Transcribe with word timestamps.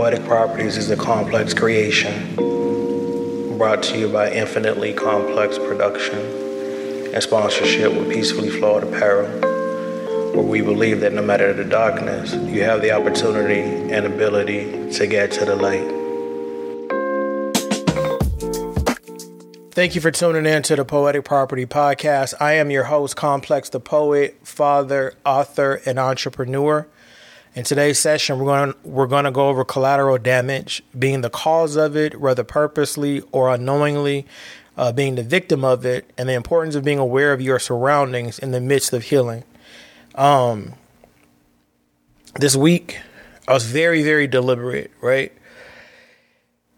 Poetic 0.00 0.24
Properties 0.24 0.78
is 0.78 0.90
a 0.90 0.96
complex 0.96 1.52
creation 1.52 2.34
brought 3.58 3.82
to 3.82 3.98
you 3.98 4.08
by 4.08 4.32
Infinitely 4.32 4.94
Complex 4.94 5.58
Production 5.58 6.18
and 7.12 7.22
sponsorship 7.22 7.92
with 7.92 8.10
Peacefully 8.10 8.48
Flawed 8.48 8.82
Apparel, 8.82 9.28
where 10.32 10.42
we 10.42 10.62
believe 10.62 11.00
that 11.00 11.12
no 11.12 11.20
matter 11.20 11.52
the 11.52 11.66
darkness, 11.66 12.32
you 12.32 12.62
have 12.62 12.80
the 12.80 12.92
opportunity 12.92 13.60
and 13.92 14.06
ability 14.06 14.90
to 14.92 15.06
get 15.06 15.32
to 15.32 15.44
the 15.44 15.54
light. 15.54 15.84
Thank 19.72 19.94
you 19.94 20.00
for 20.00 20.10
tuning 20.10 20.46
in 20.46 20.62
to 20.62 20.76
the 20.76 20.86
Poetic 20.86 21.26
Property 21.26 21.66
Podcast. 21.66 22.32
I 22.40 22.54
am 22.54 22.70
your 22.70 22.84
host, 22.84 23.16
Complex 23.16 23.68
the 23.68 23.80
Poet, 23.80 24.38
father, 24.44 25.12
author, 25.26 25.82
and 25.84 25.98
entrepreneur. 25.98 26.86
In 27.60 27.64
today's 27.64 27.98
session, 27.98 28.38
we're 28.38 28.46
going 28.46 28.72
to, 28.72 28.88
we're 28.88 29.06
going 29.06 29.26
to 29.26 29.30
go 29.30 29.50
over 29.50 29.66
collateral 29.66 30.16
damage, 30.16 30.82
being 30.98 31.20
the 31.20 31.28
cause 31.28 31.76
of 31.76 31.94
it, 31.94 32.18
whether 32.18 32.42
purposely 32.42 33.20
or 33.32 33.52
unknowingly, 33.52 34.26
uh, 34.78 34.92
being 34.92 35.16
the 35.16 35.22
victim 35.22 35.62
of 35.62 35.84
it, 35.84 36.10
and 36.16 36.26
the 36.26 36.32
importance 36.32 36.74
of 36.74 36.84
being 36.84 36.98
aware 36.98 37.34
of 37.34 37.42
your 37.42 37.58
surroundings 37.58 38.38
in 38.38 38.52
the 38.52 38.62
midst 38.62 38.94
of 38.94 39.02
healing. 39.02 39.44
Um, 40.14 40.72
this 42.36 42.56
week, 42.56 42.98
I 43.46 43.52
was 43.52 43.66
very, 43.66 44.02
very 44.02 44.26
deliberate, 44.26 44.90
right? 45.02 45.30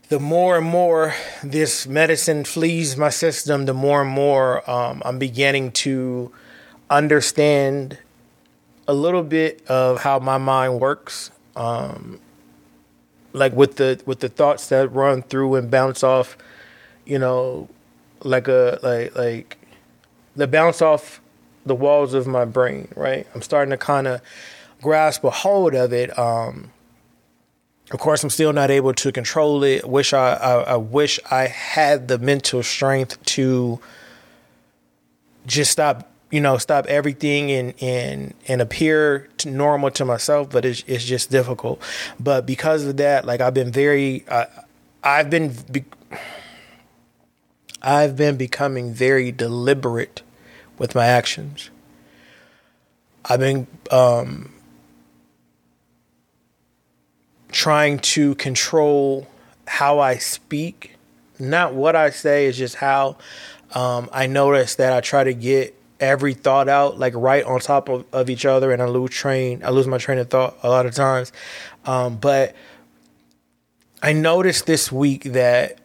The 0.08 0.18
more 0.18 0.56
and 0.56 0.66
more 0.66 1.14
this 1.44 1.86
medicine 1.86 2.42
flees 2.42 2.96
my 2.96 3.10
system, 3.10 3.66
the 3.66 3.72
more 3.72 4.02
and 4.02 4.10
more 4.10 4.68
um, 4.68 5.00
I'm 5.04 5.20
beginning 5.20 5.70
to 5.86 6.32
understand 6.90 7.98
a 8.88 8.94
little 8.94 9.22
bit 9.22 9.64
of 9.68 10.00
how 10.00 10.18
my 10.18 10.38
mind 10.38 10.80
works. 10.80 11.30
Um, 11.54 12.20
like 13.32 13.54
with 13.54 13.76
the 13.76 14.00
with 14.06 14.20
the 14.20 14.28
thoughts 14.28 14.68
that 14.68 14.88
run 14.88 15.22
through 15.22 15.54
and 15.54 15.70
bounce 15.70 16.02
off, 16.02 16.36
you 17.04 17.18
know, 17.18 17.68
like 18.22 18.48
a 18.48 18.78
like 18.82 19.16
like 19.16 19.58
the 20.36 20.46
bounce 20.46 20.82
off 20.82 21.20
the 21.64 21.74
walls 21.74 22.14
of 22.14 22.26
my 22.26 22.44
brain, 22.44 22.88
right? 22.96 23.26
I'm 23.34 23.42
starting 23.42 23.70
to 23.70 23.76
kind 23.76 24.06
of 24.06 24.20
grasp 24.80 25.24
a 25.24 25.30
hold 25.30 25.74
of 25.74 25.92
it. 25.92 26.16
Um, 26.18 26.72
of 27.90 27.98
course, 27.98 28.24
I'm 28.24 28.30
still 28.30 28.52
not 28.52 28.70
able 28.70 28.94
to 28.94 29.12
control 29.12 29.62
it. 29.64 29.86
Wish 29.86 30.12
I, 30.12 30.34
I, 30.34 30.62
I 30.62 30.76
wish 30.76 31.20
I 31.30 31.46
had 31.46 32.08
the 32.08 32.18
mental 32.18 32.62
strength 32.62 33.22
to 33.26 33.80
just 35.46 35.72
stop 35.72 36.11
you 36.32 36.40
know, 36.40 36.56
stop 36.56 36.86
everything 36.86 37.52
and 37.52 37.74
and 37.80 38.34
and 38.48 38.62
appear 38.62 39.28
to 39.36 39.50
normal 39.50 39.90
to 39.92 40.04
myself, 40.04 40.48
but 40.50 40.64
it's 40.64 40.82
it's 40.86 41.04
just 41.04 41.30
difficult. 41.30 41.80
But 42.18 42.46
because 42.46 42.86
of 42.86 42.96
that, 42.96 43.26
like 43.26 43.42
I've 43.42 43.52
been 43.52 43.70
very, 43.70 44.24
uh, 44.26 44.46
I've 45.04 45.28
been, 45.28 45.54
be, 45.70 45.84
I've 47.82 48.16
been 48.16 48.38
becoming 48.38 48.94
very 48.94 49.30
deliberate 49.30 50.22
with 50.78 50.94
my 50.94 51.04
actions. 51.04 51.68
I've 53.26 53.40
been 53.40 53.66
um, 53.90 54.54
trying 57.50 57.98
to 57.98 58.34
control 58.36 59.28
how 59.66 59.98
I 59.98 60.16
speak, 60.16 60.96
not 61.38 61.74
what 61.74 61.94
I 61.94 62.08
say, 62.08 62.46
is 62.46 62.56
just 62.56 62.76
how 62.76 63.18
um, 63.74 64.08
I 64.14 64.26
notice 64.26 64.76
that 64.76 64.94
I 64.94 65.02
try 65.02 65.24
to 65.24 65.34
get 65.34 65.78
every 66.02 66.34
thought 66.34 66.68
out 66.68 66.98
like 66.98 67.14
right 67.14 67.44
on 67.44 67.60
top 67.60 67.88
of, 67.88 68.04
of 68.12 68.28
each 68.28 68.44
other 68.44 68.72
and 68.72 68.82
I 68.82 68.86
lose 68.86 69.10
train 69.10 69.62
I 69.64 69.70
lose 69.70 69.86
my 69.86 69.98
train 69.98 70.18
of 70.18 70.28
thought 70.28 70.58
a 70.62 70.68
lot 70.68 70.84
of 70.84 70.94
times. 70.94 71.32
Um, 71.86 72.16
but 72.16 72.54
I 74.02 74.12
noticed 74.12 74.66
this 74.66 74.90
week 74.90 75.22
that 75.24 75.78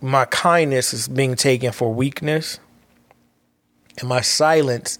my 0.00 0.24
kindness 0.24 0.94
is 0.94 1.06
being 1.06 1.36
taken 1.36 1.70
for 1.70 1.92
weakness 1.92 2.58
and 3.98 4.08
my 4.08 4.22
silence 4.22 4.98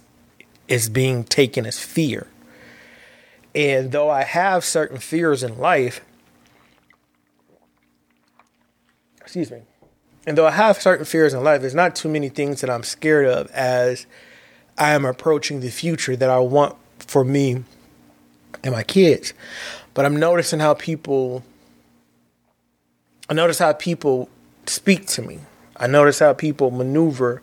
is 0.67 0.87
being 0.87 1.23
taken 1.23 1.65
as 1.65 1.79
fear. 1.79 2.27
And 3.55 3.91
though 3.91 4.09
I 4.09 4.23
have 4.23 4.63
certain 4.63 4.99
fears 4.99 5.43
in 5.43 5.57
life, 5.57 6.01
excuse 9.19 9.51
me, 9.51 9.61
and 10.25 10.37
though 10.37 10.47
I 10.47 10.51
have 10.51 10.81
certain 10.81 11.05
fears 11.05 11.33
in 11.33 11.43
life, 11.43 11.61
there's 11.61 11.75
not 11.75 11.95
too 11.95 12.09
many 12.09 12.29
things 12.29 12.61
that 12.61 12.69
I'm 12.69 12.83
scared 12.83 13.25
of 13.25 13.49
as 13.51 14.05
I 14.77 14.91
am 14.91 15.05
approaching 15.05 15.59
the 15.59 15.69
future 15.69 16.15
that 16.15 16.29
I 16.29 16.39
want 16.39 16.75
for 16.97 17.23
me 17.23 17.63
and 18.63 18.73
my 18.73 18.83
kids. 18.83 19.33
But 19.93 20.05
I'm 20.05 20.17
noticing 20.17 20.59
how 20.59 20.73
people 20.73 21.43
I 23.29 23.33
notice 23.33 23.59
how 23.59 23.73
people 23.73 24.29
speak 24.65 25.07
to 25.07 25.21
me. 25.21 25.39
I 25.77 25.87
notice 25.87 26.19
how 26.19 26.33
people 26.33 26.71
maneuver 26.71 27.41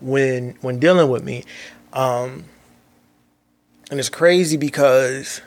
when 0.00 0.56
when 0.60 0.78
dealing 0.78 1.08
with 1.08 1.24
me. 1.24 1.44
Um, 1.92 2.44
and 3.90 3.98
it's 3.98 4.08
crazy 4.08 4.56
because 4.56 5.40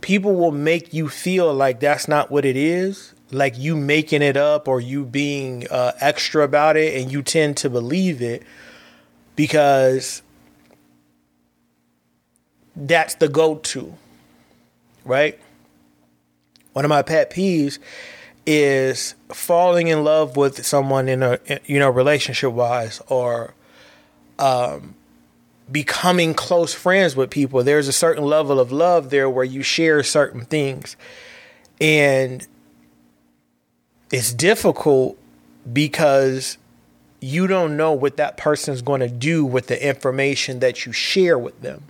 people 0.00 0.34
will 0.34 0.52
make 0.52 0.92
you 0.92 1.08
feel 1.08 1.52
like 1.54 1.80
that's 1.80 2.08
not 2.08 2.30
what 2.30 2.44
it 2.44 2.56
is 2.56 3.14
like 3.30 3.58
you 3.58 3.76
making 3.76 4.22
it 4.22 4.36
up 4.36 4.68
or 4.68 4.80
you 4.80 5.04
being 5.04 5.66
uh, 5.70 5.92
extra 6.00 6.44
about 6.44 6.76
it 6.76 7.00
and 7.00 7.12
you 7.12 7.22
tend 7.22 7.56
to 7.58 7.70
believe 7.70 8.22
it 8.22 8.42
because 9.36 10.22
that's 12.74 13.14
the 13.16 13.28
go-to 13.28 13.94
right? 15.08 15.38
One 16.74 16.84
of 16.84 16.88
my 16.90 17.02
pet 17.02 17.30
peeves 17.30 17.78
is 18.46 19.14
falling 19.30 19.88
in 19.88 20.04
love 20.04 20.36
with 20.36 20.64
someone 20.64 21.08
in 21.08 21.22
a 21.22 21.38
you 21.64 21.78
know 21.78 21.90
relationship 21.90 22.52
wise 22.52 23.02
or 23.08 23.54
um, 24.38 24.94
becoming 25.70 26.34
close 26.34 26.72
friends 26.72 27.16
with 27.16 27.30
people. 27.30 27.64
There's 27.64 27.88
a 27.88 27.92
certain 27.92 28.24
level 28.24 28.60
of 28.60 28.70
love 28.70 29.10
there 29.10 29.28
where 29.28 29.44
you 29.44 29.62
share 29.62 30.02
certain 30.02 30.42
things. 30.44 30.96
And 31.80 32.46
it's 34.10 34.32
difficult 34.32 35.18
because 35.70 36.58
you 37.20 37.46
don't 37.46 37.76
know 37.76 37.92
what 37.92 38.16
that 38.16 38.36
person's 38.36 38.82
going 38.82 39.00
to 39.00 39.08
do 39.08 39.44
with 39.44 39.66
the 39.66 39.86
information 39.86 40.60
that 40.60 40.86
you 40.86 40.92
share 40.92 41.38
with 41.38 41.60
them. 41.62 41.84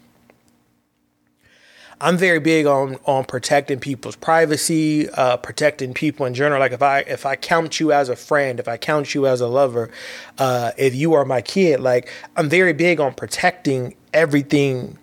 I'm 2.00 2.16
very 2.16 2.38
big 2.38 2.66
on 2.66 2.96
on 3.06 3.24
protecting 3.24 3.80
people's 3.80 4.14
privacy, 4.14 5.08
uh, 5.10 5.36
protecting 5.36 5.94
people 5.94 6.26
in 6.26 6.34
general. 6.34 6.60
Like 6.60 6.72
if 6.72 6.82
I 6.82 7.00
if 7.00 7.26
I 7.26 7.34
count 7.34 7.80
you 7.80 7.92
as 7.92 8.08
a 8.08 8.14
friend, 8.14 8.60
if 8.60 8.68
I 8.68 8.76
count 8.76 9.14
you 9.14 9.26
as 9.26 9.40
a 9.40 9.48
lover, 9.48 9.90
uh, 10.38 10.70
if 10.76 10.94
you 10.94 11.14
are 11.14 11.24
my 11.24 11.42
kid, 11.42 11.80
like 11.80 12.08
I'm 12.36 12.48
very 12.48 12.72
big 12.72 13.00
on 13.00 13.14
protecting 13.14 13.96
everything 14.14 14.96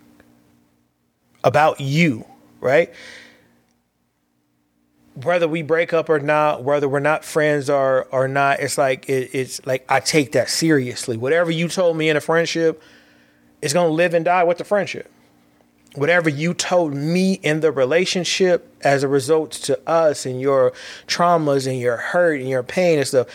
about 1.44 1.80
you, 1.80 2.24
right? 2.60 2.92
Whether 5.22 5.48
we 5.48 5.62
break 5.62 5.92
up 5.92 6.10
or 6.10 6.20
not, 6.20 6.62
whether 6.62 6.88
we're 6.88 7.00
not 7.00 7.24
friends 7.24 7.70
or 7.70 8.06
or 8.12 8.28
not, 8.28 8.60
it's 8.60 8.76
like 8.76 9.08
it, 9.08 9.30
it's 9.32 9.64
like 9.66 9.84
I 9.88 10.00
take 10.00 10.32
that 10.32 10.50
seriously. 10.50 11.16
Whatever 11.16 11.50
you 11.50 11.68
told 11.68 11.96
me 11.96 12.08
in 12.08 12.16
a 12.16 12.20
friendship, 12.20 12.82
it's 13.62 13.72
gonna 13.72 13.88
live 13.88 14.14
and 14.14 14.24
die 14.24 14.44
with 14.44 14.58
the 14.58 14.64
friendship. 14.64 15.10
Whatever 15.94 16.28
you 16.28 16.52
told 16.52 16.92
me 16.94 17.34
in 17.42 17.60
the 17.60 17.72
relationship 17.72 18.70
as 18.82 19.02
a 19.02 19.08
result 19.08 19.52
to 19.52 19.80
us 19.88 20.26
and 20.26 20.38
your 20.38 20.74
traumas 21.06 21.66
and 21.66 21.80
your 21.80 21.96
hurt 21.96 22.38
and 22.38 22.50
your 22.50 22.62
pain 22.62 22.98
and 22.98 23.08
stuff, 23.08 23.28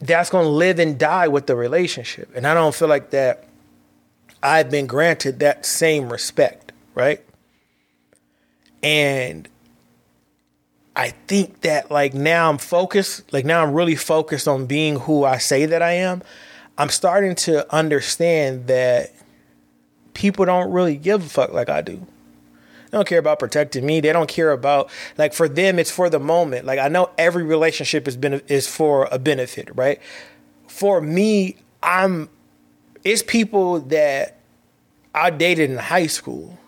that's 0.00 0.28
gonna 0.28 0.48
live 0.48 0.78
and 0.78 0.98
die 0.98 1.28
with 1.28 1.46
the 1.46 1.56
relationship. 1.56 2.28
And 2.34 2.46
I 2.46 2.52
don't 2.52 2.74
feel 2.74 2.88
like 2.88 3.10
that 3.10 3.44
I've 4.42 4.70
been 4.70 4.86
granted 4.86 5.38
that 5.38 5.64
same 5.64 6.12
respect, 6.12 6.72
right? 6.94 7.24
And 8.82 9.48
I 10.96 11.10
think 11.10 11.60
that 11.60 11.90
like 11.90 12.14
now 12.14 12.48
I'm 12.48 12.56
focused, 12.56 13.30
like 13.30 13.44
now 13.44 13.62
I'm 13.62 13.74
really 13.74 13.96
focused 13.96 14.48
on 14.48 14.64
being 14.64 14.98
who 15.00 15.24
I 15.24 15.36
say 15.36 15.66
that 15.66 15.82
I 15.82 15.92
am. 15.92 16.22
I'm 16.78 16.88
starting 16.88 17.34
to 17.36 17.72
understand 17.74 18.66
that 18.68 19.12
people 20.14 20.46
don't 20.46 20.72
really 20.72 20.96
give 20.96 21.26
a 21.26 21.28
fuck 21.28 21.52
like 21.52 21.68
I 21.68 21.82
do. 21.82 21.96
They 21.96 22.98
don't 22.98 23.06
care 23.06 23.18
about 23.18 23.38
protecting 23.38 23.84
me. 23.84 24.00
They 24.00 24.12
don't 24.12 24.28
care 24.28 24.52
about 24.52 24.90
like 25.18 25.34
for 25.34 25.50
them 25.50 25.78
it's 25.78 25.90
for 25.90 26.08
the 26.08 26.18
moment. 26.18 26.64
Like 26.64 26.78
I 26.78 26.88
know 26.88 27.10
every 27.18 27.42
relationship 27.42 28.08
is 28.08 28.16
been 28.16 28.40
is 28.48 28.66
for 28.66 29.06
a 29.12 29.18
benefit, 29.18 29.68
right? 29.74 30.00
For 30.66 31.02
me, 31.02 31.56
I'm 31.82 32.30
it's 33.04 33.22
people 33.22 33.80
that 33.80 34.38
I 35.14 35.28
dated 35.28 35.70
in 35.70 35.76
high 35.76 36.06
school 36.06 36.58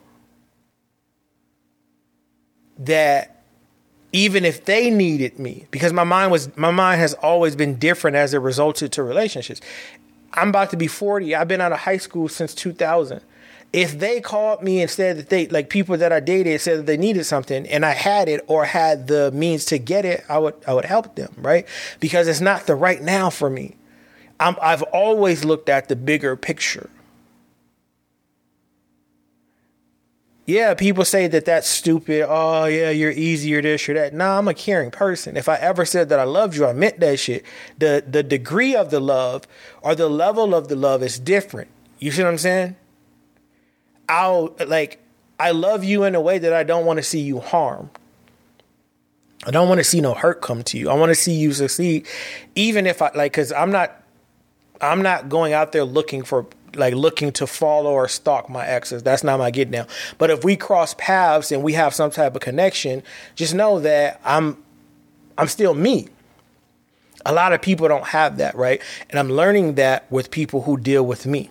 that 2.78 3.37
even 4.12 4.44
if 4.44 4.64
they 4.64 4.90
needed 4.90 5.38
me 5.38 5.66
because 5.70 5.92
my 5.92 6.04
mind 6.04 6.30
was 6.30 6.54
my 6.56 6.70
mind 6.70 7.00
has 7.00 7.14
always 7.14 7.54
been 7.54 7.78
different 7.78 8.16
as 8.16 8.34
it 8.34 8.38
resulted 8.38 8.90
to 8.92 9.02
relationships 9.02 9.60
i'm 10.32 10.48
about 10.48 10.70
to 10.70 10.76
be 10.76 10.86
40 10.86 11.34
i've 11.34 11.48
been 11.48 11.60
out 11.60 11.72
of 11.72 11.80
high 11.80 11.98
school 11.98 12.28
since 12.28 12.54
2000 12.54 13.20
if 13.72 13.98
they 13.98 14.20
called 14.20 14.62
me 14.62 14.80
and 14.80 14.90
said 14.90 15.18
that 15.18 15.28
they 15.28 15.46
like 15.48 15.68
people 15.68 15.96
that 15.98 16.12
I 16.12 16.20
dated 16.20 16.60
said 16.60 16.78
that 16.78 16.86
they 16.86 16.96
needed 16.96 17.24
something 17.24 17.66
and 17.66 17.84
I 17.84 17.90
had 17.90 18.28
it 18.28 18.42
or 18.46 18.64
had 18.64 19.08
the 19.08 19.30
means 19.32 19.66
to 19.66 19.78
get 19.78 20.04
it, 20.04 20.24
I 20.28 20.38
would 20.38 20.54
I 20.66 20.72
would 20.72 20.86
help 20.86 21.16
them, 21.16 21.34
right? 21.36 21.66
Because 22.00 22.28
it's 22.28 22.40
not 22.40 22.66
the 22.66 22.74
right 22.74 23.02
now 23.02 23.28
for 23.28 23.50
me. 23.50 23.76
I'm, 24.40 24.56
I've 24.62 24.82
always 24.84 25.44
looked 25.44 25.68
at 25.68 25.88
the 25.88 25.96
bigger 25.96 26.36
picture. 26.36 26.88
Yeah, 30.48 30.72
people 30.72 31.04
say 31.04 31.26
that 31.26 31.44
that's 31.44 31.68
stupid. 31.68 32.24
Oh, 32.26 32.64
yeah, 32.64 32.88
you're 32.88 33.10
easier 33.10 33.60
this 33.60 33.86
or 33.86 33.92
that. 33.92 34.14
Nah, 34.14 34.38
I'm 34.38 34.48
a 34.48 34.54
caring 34.54 34.90
person. 34.90 35.36
If 35.36 35.46
I 35.46 35.56
ever 35.56 35.84
said 35.84 36.08
that 36.08 36.18
I 36.18 36.22
loved 36.22 36.56
you, 36.56 36.64
I 36.64 36.72
meant 36.72 37.00
that 37.00 37.20
shit. 37.20 37.44
The 37.76 38.02
the 38.08 38.22
degree 38.22 38.74
of 38.74 38.90
the 38.90 38.98
love 38.98 39.46
or 39.82 39.94
the 39.94 40.08
level 40.08 40.54
of 40.54 40.68
the 40.68 40.74
love 40.74 41.02
is 41.02 41.18
different. 41.18 41.68
You 41.98 42.10
see 42.10 42.22
what 42.22 42.30
I'm 42.30 42.38
saying? 42.38 42.76
I'll 44.08 44.56
like 44.66 45.00
I 45.38 45.50
love 45.50 45.84
you 45.84 46.04
in 46.04 46.14
a 46.14 46.20
way 46.20 46.38
that 46.38 46.54
I 46.54 46.62
don't 46.62 46.86
want 46.86 46.96
to 46.96 47.02
see 47.02 47.20
you 47.20 47.40
harm. 47.40 47.90
I 49.44 49.50
don't 49.50 49.68
want 49.68 49.80
to 49.80 49.84
see 49.84 50.00
no 50.00 50.14
hurt 50.14 50.40
come 50.40 50.62
to 50.62 50.78
you. 50.78 50.88
I 50.88 50.94
want 50.94 51.10
to 51.10 51.14
see 51.14 51.34
you 51.34 51.52
succeed, 51.52 52.06
even 52.54 52.86
if 52.86 53.02
I 53.02 53.10
like, 53.14 53.32
because 53.32 53.52
I'm 53.52 53.70
not, 53.70 54.02
I'm 54.80 55.02
not 55.02 55.28
going 55.28 55.52
out 55.52 55.72
there 55.72 55.84
looking 55.84 56.22
for 56.22 56.46
like 56.78 56.94
looking 56.94 57.32
to 57.32 57.46
follow 57.46 57.92
or 57.92 58.08
stalk 58.08 58.48
my 58.48 58.66
exes. 58.66 59.02
That's 59.02 59.24
not 59.24 59.38
my 59.38 59.50
get 59.50 59.70
down. 59.70 59.86
But 60.16 60.30
if 60.30 60.44
we 60.44 60.56
cross 60.56 60.94
paths 60.98 61.52
and 61.52 61.62
we 61.62 61.74
have 61.74 61.94
some 61.94 62.10
type 62.10 62.34
of 62.34 62.40
connection, 62.40 63.02
just 63.34 63.54
know 63.54 63.80
that 63.80 64.20
I'm, 64.24 64.56
I'm 65.36 65.48
still 65.48 65.74
me. 65.74 66.08
A 67.26 67.32
lot 67.32 67.52
of 67.52 67.60
people 67.60 67.88
don't 67.88 68.06
have 68.06 68.38
that, 68.38 68.54
right? 68.54 68.80
And 69.10 69.18
I'm 69.18 69.28
learning 69.28 69.74
that 69.74 70.10
with 70.10 70.30
people 70.30 70.62
who 70.62 70.76
deal 70.76 71.04
with 71.04 71.26
me 71.26 71.50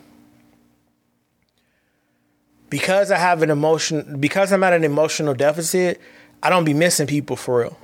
because 2.69 3.11
I 3.11 3.17
have 3.17 3.41
an 3.43 3.49
emotion, 3.49 4.19
because 4.19 4.51
I'm 4.51 4.63
at 4.63 4.73
an 4.73 4.83
emotional 4.83 5.33
deficit, 5.33 6.01
I 6.43 6.49
don't 6.49 6.65
be 6.65 6.73
missing 6.73 7.07
people 7.07 7.35
for 7.35 7.59
real. 7.61 7.77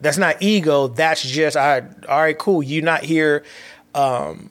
That's 0.00 0.18
not 0.18 0.42
ego. 0.42 0.88
That's 0.88 1.22
just 1.22 1.56
I. 1.56 1.80
All 2.08 2.20
right, 2.20 2.36
cool. 2.36 2.62
You're 2.62 2.84
not 2.84 3.04
here. 3.04 3.44
Um, 3.94 4.50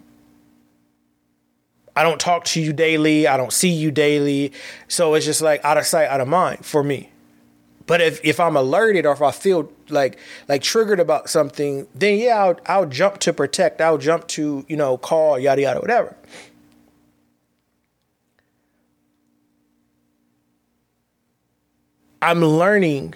I 1.95 2.03
don't 2.03 2.19
talk 2.19 2.45
to 2.45 2.61
you 2.61 2.73
daily. 2.73 3.27
I 3.27 3.37
don't 3.37 3.53
see 3.53 3.69
you 3.69 3.91
daily. 3.91 4.51
So 4.87 5.13
it's 5.13 5.25
just 5.25 5.41
like 5.41 5.63
out 5.63 5.77
of 5.77 5.85
sight, 5.85 6.07
out 6.07 6.21
of 6.21 6.27
mind 6.27 6.65
for 6.65 6.83
me. 6.83 7.11
But 7.85 8.01
if, 8.01 8.23
if 8.23 8.39
I'm 8.39 8.55
alerted 8.55 9.05
or 9.05 9.11
if 9.13 9.21
I 9.21 9.31
feel 9.31 9.71
like 9.89 10.17
like 10.47 10.61
triggered 10.61 10.99
about 10.99 11.29
something, 11.29 11.87
then 11.93 12.17
yeah, 12.17 12.43
I'll, 12.43 12.59
I'll 12.65 12.85
jump 12.85 13.19
to 13.19 13.33
protect. 13.33 13.81
I'll 13.81 13.97
jump 13.97 14.27
to 14.29 14.65
you 14.67 14.77
know 14.77 14.97
call 14.97 15.37
yada 15.37 15.61
yada 15.61 15.79
whatever. 15.79 16.15
I'm 22.21 22.39
learning 22.39 23.15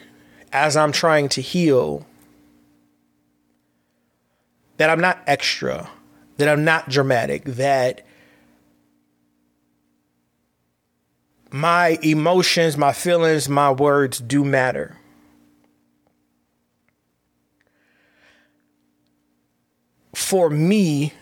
as 0.51 0.75
I'm 0.75 0.91
trying 0.91 1.29
to 1.29 1.41
heal 1.41 2.06
that 4.75 4.89
I'm 4.89 5.00
not 5.00 5.19
extra, 5.25 5.89
that 6.38 6.50
I'm 6.50 6.65
not 6.65 6.89
dramatic, 6.89 7.45
that 7.45 8.06
my 11.52 11.98
emotions, 12.02 12.78
my 12.78 12.94
feelings, 12.94 13.48
my 13.50 13.72
words 13.72 14.20
do 14.20 14.44
matter. 14.44 14.98
For 20.14 20.50
me, 20.50 21.14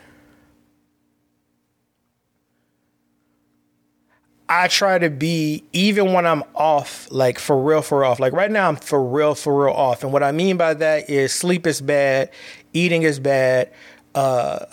I 4.47 4.67
try 4.67 4.99
to 4.99 5.09
be 5.09 5.63
even 5.73 6.13
when 6.13 6.25
I'm 6.25 6.43
off, 6.53 7.07
like 7.11 7.39
for 7.39 7.59
real, 7.59 7.81
for 7.81 8.05
off. 8.05 8.19
Like 8.19 8.33
right 8.33 8.51
now, 8.51 8.69
I'm 8.69 8.75
for 8.75 9.03
real, 9.03 9.33
for 9.35 9.65
real 9.65 9.73
off. 9.73 10.03
And 10.03 10.13
what 10.13 10.23
I 10.23 10.31
mean 10.31 10.57
by 10.57 10.75
that 10.75 11.09
is 11.09 11.33
sleep 11.33 11.65
is 11.65 11.81
bad, 11.81 12.29
eating 12.73 13.03
is 13.03 13.19
bad, 13.19 13.71
uh, 14.13 14.17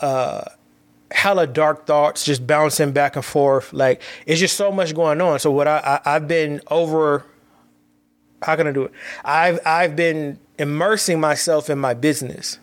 uh, 0.00 0.44
hella 1.12 1.46
dark 1.46 1.86
thoughts 1.86 2.24
just 2.24 2.46
bouncing 2.46 2.92
back 2.92 3.16
and 3.16 3.24
forth. 3.24 3.72
Like 3.72 4.02
it's 4.26 4.40
just 4.40 4.56
so 4.56 4.72
much 4.72 4.94
going 4.94 5.20
on. 5.20 5.38
So 5.38 5.50
what 5.50 5.68
I, 5.68 6.00
I 6.04 6.16
I've 6.16 6.28
been 6.28 6.60
over. 6.70 7.24
How 8.42 8.56
can 8.56 8.66
I 8.66 8.72
do 8.72 8.84
it? 8.84 8.92
I've 9.24 9.60
I've 9.64 9.94
been 9.94 10.38
immersing 10.58 11.20
myself 11.20 11.70
in 11.70 11.78
my 11.78 11.94
business 11.94 12.58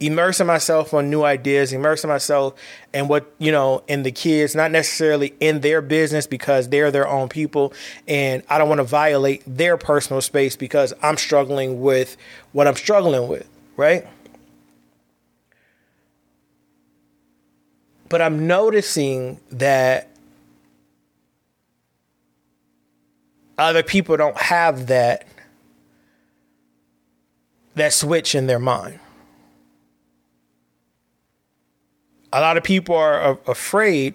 immersing 0.00 0.46
myself 0.46 0.92
on 0.92 1.10
new 1.10 1.22
ideas, 1.22 1.72
immersing 1.72 2.08
myself 2.08 2.54
in 2.92 3.08
what, 3.08 3.32
you 3.38 3.50
know, 3.50 3.82
in 3.88 4.02
the 4.02 4.12
kids, 4.12 4.54
not 4.54 4.70
necessarily 4.70 5.34
in 5.40 5.60
their 5.60 5.80
business 5.80 6.26
because 6.26 6.68
they're 6.68 6.90
their 6.90 7.08
own 7.08 7.28
people. 7.28 7.72
And 8.06 8.42
I 8.48 8.58
don't 8.58 8.68
want 8.68 8.80
to 8.80 8.84
violate 8.84 9.42
their 9.46 9.76
personal 9.76 10.20
space 10.20 10.56
because 10.56 10.92
I'm 11.02 11.16
struggling 11.16 11.80
with 11.80 12.16
what 12.52 12.66
I'm 12.66 12.74
struggling 12.74 13.28
with, 13.28 13.48
right? 13.76 14.06
But 18.08 18.22
I'm 18.22 18.46
noticing 18.46 19.40
that 19.50 20.08
other 23.58 23.82
people 23.82 24.16
don't 24.16 24.36
have 24.36 24.86
that 24.88 25.26
that 27.74 27.92
switch 27.92 28.34
in 28.34 28.46
their 28.46 28.58
mind 28.58 29.00
A 32.36 32.40
lot 32.40 32.58
of 32.58 32.64
people 32.64 32.94
are 32.94 33.38
afraid 33.46 34.14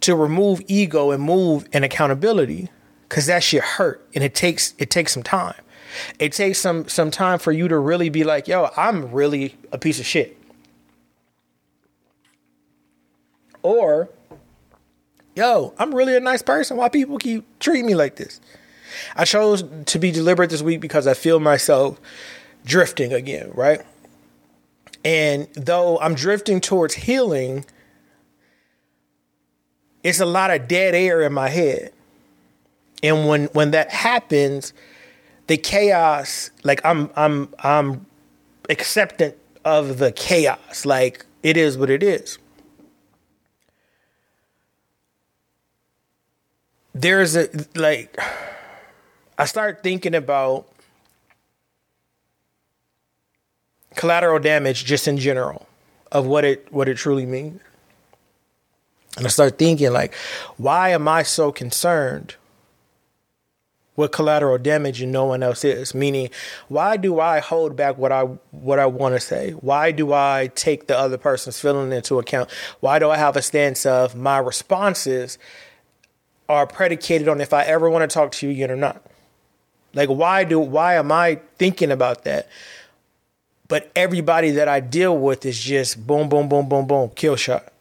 to 0.00 0.16
remove 0.16 0.60
ego 0.66 1.12
and 1.12 1.22
move 1.22 1.68
in 1.72 1.84
accountability 1.84 2.68
because 3.08 3.26
that 3.26 3.44
shit 3.44 3.62
hurt 3.62 4.04
and 4.12 4.24
it 4.24 4.34
takes 4.34 4.74
it 4.78 4.90
takes 4.90 5.12
some 5.12 5.22
time. 5.22 5.54
It 6.18 6.32
takes 6.32 6.58
some 6.58 6.88
some 6.88 7.12
time 7.12 7.38
for 7.38 7.52
you 7.52 7.68
to 7.68 7.78
really 7.78 8.08
be 8.08 8.24
like, 8.24 8.48
yo, 8.48 8.70
I'm 8.76 9.12
really 9.12 9.54
a 9.70 9.78
piece 9.78 10.00
of 10.00 10.04
shit. 10.04 10.36
Or, 13.64 14.10
yo, 15.34 15.72
I'm 15.78 15.92
really 15.94 16.14
a 16.14 16.20
nice 16.20 16.42
person. 16.42 16.76
Why 16.76 16.90
people 16.90 17.18
keep 17.18 17.58
treating 17.58 17.86
me 17.86 17.94
like 17.94 18.16
this? 18.16 18.40
I 19.16 19.24
chose 19.24 19.64
to 19.86 19.98
be 19.98 20.12
deliberate 20.12 20.50
this 20.50 20.62
week 20.62 20.80
because 20.80 21.06
I 21.06 21.14
feel 21.14 21.40
myself 21.40 21.98
drifting 22.64 23.12
again, 23.12 23.50
right? 23.54 23.80
And 25.02 25.48
though 25.54 25.98
I'm 25.98 26.14
drifting 26.14 26.60
towards 26.60 26.94
healing, 26.94 27.64
it's 30.02 30.20
a 30.20 30.26
lot 30.26 30.50
of 30.50 30.68
dead 30.68 30.94
air 30.94 31.22
in 31.22 31.32
my 31.32 31.48
head. 31.48 31.92
And 33.02 33.26
when 33.26 33.46
when 33.46 33.70
that 33.72 33.90
happens, 33.90 34.74
the 35.46 35.56
chaos, 35.56 36.50
like 36.64 36.80
I'm 36.84 37.10
I'm 37.16 37.52
I'm 37.58 38.06
acceptant 38.68 39.36
of 39.64 39.98
the 39.98 40.12
chaos. 40.12 40.84
Like 40.84 41.24
it 41.42 41.56
is 41.56 41.78
what 41.78 41.88
it 41.88 42.02
is. 42.02 42.38
There's 46.94 47.34
a 47.36 47.48
like 47.74 48.16
I 49.36 49.46
start 49.46 49.82
thinking 49.82 50.14
about 50.14 50.66
collateral 53.96 54.38
damage 54.38 54.84
just 54.84 55.08
in 55.08 55.18
general 55.18 55.66
of 56.12 56.26
what 56.26 56.44
it 56.44 56.72
what 56.72 56.88
it 56.88 56.96
truly 56.96 57.26
means. 57.26 57.60
And 59.16 59.26
I 59.26 59.28
start 59.28 59.58
thinking 59.58 59.92
like, 59.92 60.14
why 60.56 60.90
am 60.90 61.06
I 61.06 61.22
so 61.22 61.52
concerned 61.52 62.34
with 63.96 64.10
collateral 64.10 64.58
damage 64.58 65.00
and 65.00 65.12
no 65.12 65.24
one 65.24 65.42
else 65.42 65.64
is? 65.64 65.94
Meaning, 65.94 66.30
why 66.68 66.96
do 66.96 67.20
I 67.20 67.38
hold 67.38 67.76
back 67.76 67.96
what 67.96 68.10
I 68.12 68.22
what 68.50 68.78
I 68.78 68.86
want 68.86 69.14
to 69.14 69.20
say? 69.20 69.52
Why 69.52 69.92
do 69.92 70.12
I 70.12 70.50
take 70.54 70.86
the 70.86 70.98
other 70.98 71.18
person's 71.18 71.60
feeling 71.60 71.92
into 71.92 72.18
account? 72.18 72.50
Why 72.80 72.98
do 72.98 73.10
I 73.10 73.16
have 73.16 73.36
a 73.36 73.42
stance 73.42 73.86
of 73.86 74.16
my 74.16 74.38
responses 74.38 75.38
are 76.48 76.66
predicated 76.66 77.28
on 77.28 77.40
if 77.40 77.52
I 77.52 77.64
ever 77.64 77.88
want 77.88 78.08
to 78.08 78.12
talk 78.12 78.32
to 78.32 78.46
you 78.46 78.52
again 78.52 78.70
or 78.70 78.76
not? 78.76 79.02
Like 79.94 80.08
why 80.08 80.44
do 80.44 80.58
why 80.58 80.94
am 80.94 81.12
I 81.12 81.40
thinking 81.58 81.90
about 81.90 82.24
that? 82.24 82.48
But 83.68 83.90
everybody 83.96 84.50
that 84.52 84.68
I 84.68 84.80
deal 84.80 85.16
with 85.16 85.46
is 85.46 85.58
just 85.58 86.06
boom, 86.06 86.28
boom, 86.28 86.48
boom, 86.48 86.68
boom, 86.68 86.86
boom, 86.86 87.10
kill 87.14 87.36
shot. 87.36 87.72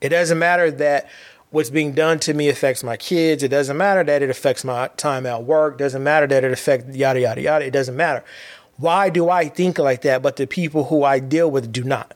It 0.00 0.10
doesn't 0.10 0.38
matter 0.38 0.70
that 0.70 1.08
what's 1.50 1.70
being 1.70 1.92
done 1.92 2.18
to 2.20 2.34
me 2.34 2.48
affects 2.48 2.82
my 2.82 2.96
kids. 2.96 3.42
It 3.42 3.48
doesn't 3.48 3.76
matter 3.76 4.04
that 4.04 4.22
it 4.22 4.30
affects 4.30 4.64
my 4.64 4.88
time 4.96 5.26
at 5.26 5.44
work. 5.44 5.74
It 5.74 5.78
doesn't 5.78 6.02
matter 6.02 6.26
that 6.26 6.44
it 6.44 6.52
affects 6.52 6.96
yada, 6.96 7.20
yada, 7.20 7.40
yada. 7.40 7.66
It 7.66 7.72
doesn't 7.72 7.96
matter. 7.96 8.24
Why 8.76 9.10
do 9.10 9.28
I 9.28 9.48
think 9.48 9.78
like 9.78 10.02
that, 10.02 10.22
but 10.22 10.36
the 10.36 10.46
people 10.46 10.84
who 10.84 11.02
I 11.02 11.18
deal 11.18 11.50
with 11.50 11.72
do 11.72 11.82
not? 11.82 12.14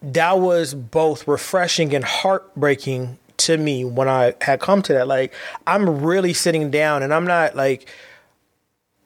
That 0.00 0.38
was 0.38 0.74
both 0.74 1.26
refreshing 1.26 1.94
and 1.94 2.04
heartbreaking 2.04 3.18
to 3.38 3.56
me 3.56 3.84
when 3.84 4.08
I 4.08 4.34
had 4.40 4.60
come 4.60 4.82
to 4.82 4.92
that. 4.94 5.08
Like, 5.08 5.34
I'm 5.66 6.02
really 6.02 6.32
sitting 6.32 6.70
down 6.70 7.02
and 7.02 7.12
I'm 7.12 7.24
not 7.26 7.56
like, 7.56 7.88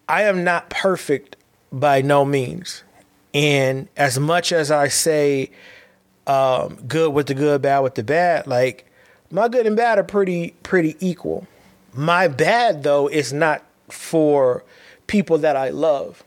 I 0.09 0.23
am 0.23 0.45
not 0.45 0.69
perfect 0.69 1.37
by 1.73 2.03
no 2.03 2.25
means. 2.25 2.83
And 3.33 3.89
as 3.97 4.19
much 4.19 4.53
as 4.53 4.71
I 4.71 4.89
say, 4.89 5.51
um, 6.27 6.79
good 6.87 7.13
with 7.13 7.27
the 7.27 7.35
good, 7.35 7.63
bad 7.63 7.81
with 7.81 7.95
the 7.95 8.03
bad. 8.03 8.47
Like 8.47 8.87
my 9.31 9.49
good 9.49 9.67
and 9.67 9.77
bad 9.77 9.99
are 9.99 10.05
pretty 10.05 10.55
pretty 10.63 10.97
equal. 11.01 11.47
My 11.95 12.29
bad 12.29 12.83
though 12.83 13.09
is 13.09 13.33
not 13.33 13.65
for 13.89 14.65
people 15.07 15.39
that 15.39 15.57
I 15.57 15.71
love. 15.71 16.23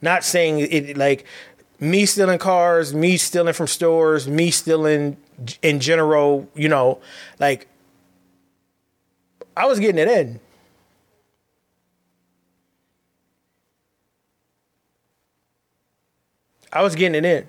Not 0.00 0.24
saying 0.24 0.60
it 0.60 0.96
like 0.96 1.24
me 1.78 2.06
stealing 2.06 2.38
cars, 2.38 2.94
me 2.94 3.16
stealing 3.16 3.52
from 3.54 3.66
stores, 3.66 4.28
me 4.28 4.50
stealing 4.50 5.16
in 5.62 5.80
general, 5.80 6.48
you 6.54 6.68
know, 6.68 6.98
like 7.38 7.68
I 9.56 9.66
was 9.66 9.78
getting 9.78 9.98
it 9.98 10.08
in. 10.08 10.40
I 16.72 16.82
was 16.82 16.94
getting 16.94 17.14
it 17.14 17.24
in 17.24 17.48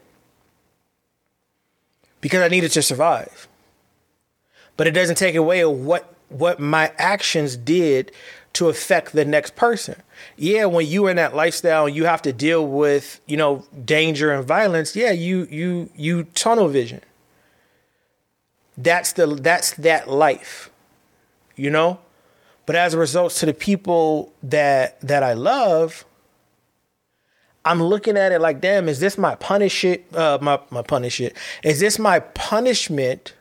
because 2.21 2.41
I 2.41 2.47
needed 2.47 2.71
to 2.71 2.81
survive. 2.81 3.47
But 4.77 4.87
it 4.87 4.91
doesn't 4.91 5.17
take 5.17 5.35
away 5.35 5.65
what 5.65 6.13
what 6.29 6.59
my 6.59 6.91
actions 6.97 7.55
did 7.55 8.11
to 8.57 8.69
affect 8.69 9.13
the 9.13 9.23
next 9.23 9.55
person. 9.55 10.01
Yeah, 10.35 10.65
when 10.65 10.87
you're 10.87 11.11
in 11.11 11.17
that 11.17 11.35
lifestyle, 11.35 11.87
you 11.87 12.05
have 12.05 12.23
to 12.23 12.33
deal 12.33 12.67
with, 12.67 13.21
you 13.27 13.37
know, 13.37 13.65
danger 13.85 14.31
and 14.31 14.43
violence. 14.43 14.95
Yeah, 14.95 15.11
you 15.11 15.47
you 15.51 15.89
you 15.95 16.23
tunnel 16.23 16.67
vision. 16.67 17.01
That's 18.75 19.13
the 19.13 19.27
that's 19.27 19.71
that 19.75 20.09
life. 20.09 20.71
You 21.55 21.69
know? 21.69 21.99
But 22.65 22.75
as 22.75 22.93
a 22.93 22.97
result 22.97 23.31
to 23.33 23.45
the 23.45 23.53
people 23.53 24.33
that 24.41 24.99
that 25.01 25.21
I 25.21 25.33
love, 25.33 26.03
I'm 27.63 27.81
looking 27.83 28.17
at 28.17 28.31
it 28.31 28.41
like, 28.41 28.59
damn, 28.59 28.89
is 28.89 28.99
this 28.99 29.19
my 29.19 29.35
punish? 29.35 29.85
Uh, 29.85 30.39
my 30.41 30.59
my 30.71 30.81
punish. 30.81 31.21
Is 31.63 31.79
this 31.79 31.99
my 31.99 32.19
punishment 32.19 33.33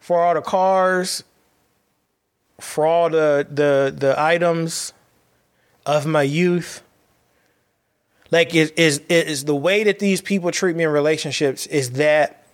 for 0.00 0.20
all 0.20 0.34
the 0.34 0.40
cars, 0.40 1.22
for 2.62 2.86
all 2.86 3.10
the 3.10 3.46
the 3.50 3.94
the 3.96 4.14
items 4.18 4.92
of 5.84 6.06
my 6.06 6.22
youth? 6.22 6.82
Like, 8.30 8.54
is 8.54 8.70
is 8.76 9.00
is 9.08 9.44
the 9.44 9.54
way 9.54 9.84
that 9.84 9.98
these 9.98 10.20
people 10.20 10.50
treat 10.50 10.76
me 10.76 10.84
in 10.84 10.90
relationships? 10.90 11.66
Is 11.66 11.92
that 11.92 12.46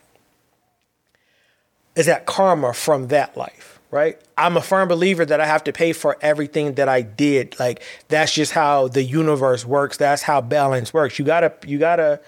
is 1.95 2.07
that 2.07 2.27
karma 2.27 2.73
from 2.73 3.09
that 3.09 3.37
life? 3.37 3.79
right? 3.91 4.21
I'm 4.37 4.57
a 4.57 4.61
firm 4.61 4.89
believer 4.89 5.25
that 5.25 5.41
I 5.41 5.47
have 5.47 5.65
to 5.65 5.73
pay 5.73 5.93
for 5.93 6.17
everything 6.21 6.75
that 6.75 6.89
I 6.89 7.03
did. 7.03 7.59
Like 7.59 7.83
that's 8.09 8.33
just 8.33 8.53
how 8.53 8.89
the 8.89 9.03
universe 9.03 9.65
works. 9.65 9.97
That's 9.97 10.23
how 10.23 10.41
balance 10.41 10.93
works. 10.93 11.19
You 11.19 11.25
gotta, 11.25 11.55
you 11.67 11.79
gotta, 11.79 12.21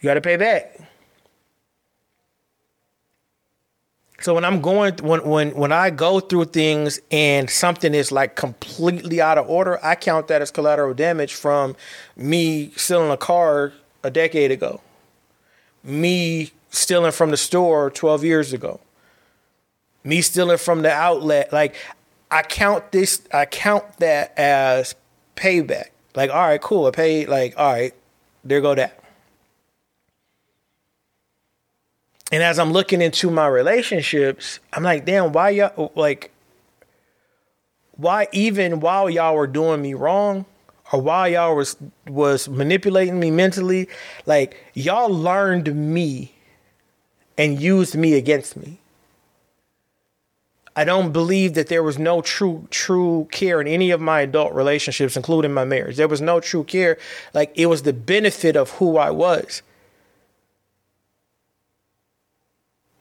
you 0.00 0.06
gotta 0.06 0.20
pay 0.20 0.36
back. 0.36 0.78
So 4.20 4.34
when 4.34 4.44
I'm 4.44 4.60
going 4.60 4.94
when 5.02 5.22
when 5.24 5.54
when 5.54 5.72
I 5.72 5.90
go 5.90 6.20
through 6.20 6.46
things 6.46 7.00
and 7.10 7.50
something 7.50 7.94
is 7.94 8.10
like 8.10 8.34
completely 8.34 9.20
out 9.20 9.38
of 9.38 9.48
order, 9.48 9.78
I 9.84 9.94
count 9.94 10.28
that 10.28 10.40
as 10.40 10.50
collateral 10.50 10.94
damage 10.94 11.34
from 11.34 11.76
me 12.16 12.70
stealing 12.76 13.10
a 13.10 13.16
car 13.16 13.72
a 14.02 14.10
decade 14.10 14.50
ago. 14.50 14.80
Me 15.84 16.50
stealing 16.70 17.12
from 17.12 17.30
the 17.30 17.36
store 17.36 17.90
12 17.90 18.24
years 18.24 18.52
ago 18.52 18.80
me 20.06 20.22
stealing 20.22 20.56
from 20.56 20.82
the 20.82 20.90
outlet. 20.90 21.52
Like 21.52 21.74
I 22.30 22.42
count 22.42 22.92
this, 22.92 23.20
I 23.34 23.44
count 23.44 23.98
that 23.98 24.32
as 24.38 24.94
payback. 25.34 25.88
Like, 26.14 26.30
all 26.30 26.46
right, 26.46 26.60
cool. 26.60 26.86
I 26.86 26.92
paid. 26.92 27.28
Like, 27.28 27.54
all 27.58 27.72
right, 27.72 27.92
there 28.44 28.60
go 28.62 28.74
that. 28.74 28.98
And 32.32 32.42
as 32.42 32.58
I'm 32.58 32.72
looking 32.72 33.02
into 33.02 33.30
my 33.30 33.46
relationships, 33.46 34.58
I'm 34.72 34.82
like, 34.82 35.04
damn, 35.04 35.32
why 35.32 35.50
y'all 35.50 35.92
like? 35.94 36.32
Why 37.92 38.28
even 38.32 38.80
while 38.80 39.08
y'all 39.08 39.36
were 39.36 39.46
doing 39.46 39.80
me 39.80 39.94
wrong, 39.94 40.44
or 40.92 41.00
while 41.00 41.28
y'all 41.28 41.56
was 41.56 41.76
was 42.06 42.48
manipulating 42.48 43.20
me 43.20 43.30
mentally, 43.30 43.88
like 44.26 44.56
y'all 44.74 45.08
learned 45.08 45.74
me 45.74 46.32
and 47.38 47.60
used 47.60 47.94
me 47.94 48.14
against 48.14 48.56
me. 48.56 48.78
I 50.78 50.84
don't 50.84 51.10
believe 51.10 51.54
that 51.54 51.68
there 51.68 51.82
was 51.82 51.98
no 51.98 52.20
true 52.20 52.66
true 52.70 53.28
care 53.30 53.60
in 53.60 53.66
any 53.66 53.90
of 53.90 54.00
my 54.00 54.20
adult 54.20 54.52
relationships, 54.52 55.16
including 55.16 55.54
my 55.54 55.64
marriage. 55.64 55.96
There 55.96 56.08
was 56.08 56.20
no 56.20 56.40
true 56.40 56.64
care. 56.64 56.98
Like 57.32 57.52
it 57.54 57.66
was 57.66 57.82
the 57.82 57.94
benefit 57.94 58.56
of 58.56 58.70
who 58.72 58.98
I 58.98 59.10
was. 59.10 59.62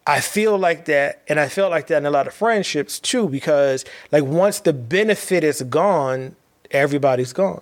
I 0.08 0.20
feel 0.20 0.58
like 0.58 0.86
that, 0.86 1.24
and 1.28 1.40
I 1.40 1.50
felt 1.50 1.72
like 1.72 1.88
that 1.88 1.98
in 1.98 2.06
a 2.06 2.12
lot 2.12 2.28
of 2.28 2.34
friendships 2.34 3.00
too, 3.00 3.28
because 3.28 3.86
like 4.12 4.24
once 4.24 4.60
the 4.60 4.74
benefit 4.74 5.44
is 5.44 5.62
gone, 5.64 6.36
everybody's 6.72 7.34
gone. 7.34 7.62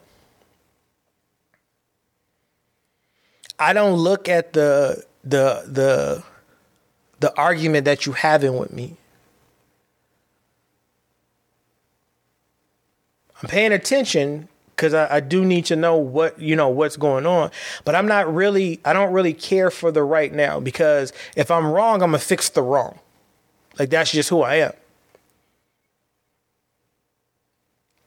I 3.59 3.71
don't 3.73 3.95
look 3.95 4.27
at 4.27 4.53
the 4.53 5.05
the 5.23 5.63
the 5.67 6.23
the 7.19 7.37
argument 7.37 7.85
that 7.85 8.05
you 8.05 8.11
having 8.11 8.57
with 8.57 8.73
me 8.73 8.97
I'm 13.43 13.49
paying 13.49 13.73
attention 13.73 14.47
because 14.83 14.93
I, 14.93 15.15
I, 15.15 15.19
do 15.21 15.45
need 15.45 15.63
to 15.67 15.77
know 15.77 15.95
what 15.95 16.37
you 16.41 16.57
know 16.57 16.67
what's 16.67 16.97
going 16.97 17.25
on. 17.25 17.51
But 17.85 17.95
I'm 17.95 18.05
not 18.05 18.33
really 18.33 18.81
I 18.83 18.91
don't 18.91 19.13
really 19.13 19.33
care 19.33 19.71
for 19.71 19.93
the 19.93 20.03
right 20.03 20.33
now 20.33 20.59
because 20.59 21.13
if 21.37 21.49
I'm 21.49 21.67
wrong, 21.67 22.01
I'm 22.03 22.09
gonna 22.09 22.19
fix 22.19 22.49
the 22.49 22.61
wrong. 22.61 22.99
Like 23.79 23.89
that's 23.89 24.11
just 24.11 24.27
who 24.27 24.41
I 24.41 24.55
am. 24.55 24.73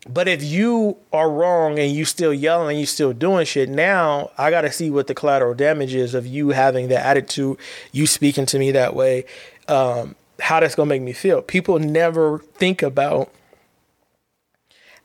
But 0.07 0.29
if 0.29 0.45
you 0.45 0.99
are 1.15 1.31
wrong 1.31 1.79
and 1.79 1.91
you 1.91 2.05
still 2.05 2.35
yelling 2.35 2.73
and 2.73 2.79
you 2.79 2.85
still 2.85 3.15
doing 3.15 3.47
shit, 3.47 3.71
now 3.71 4.31
I 4.37 4.51
got 4.51 4.61
to 4.61 4.71
see 4.71 4.89
what 4.89 5.07
the 5.09 5.15
collateral 5.15 5.55
damage 5.55 5.95
is 5.95 6.15
of 6.15 6.27
you 6.27 6.51
having 6.51 6.89
that 6.89 7.05
attitude, 7.05 7.57
you 7.91 8.07
speaking 8.07 8.47
to 8.47 8.59
me 8.59 8.71
that 8.71 8.95
way, 8.95 9.25
um, 9.67 10.15
how 10.41 10.61
that's 10.61 10.75
gonna 10.75 10.91
make 10.91 11.01
me 11.01 11.15
feel. 11.15 11.41
People 11.41 11.79
never 11.79 12.39
think 12.39 12.83
about 12.83 13.33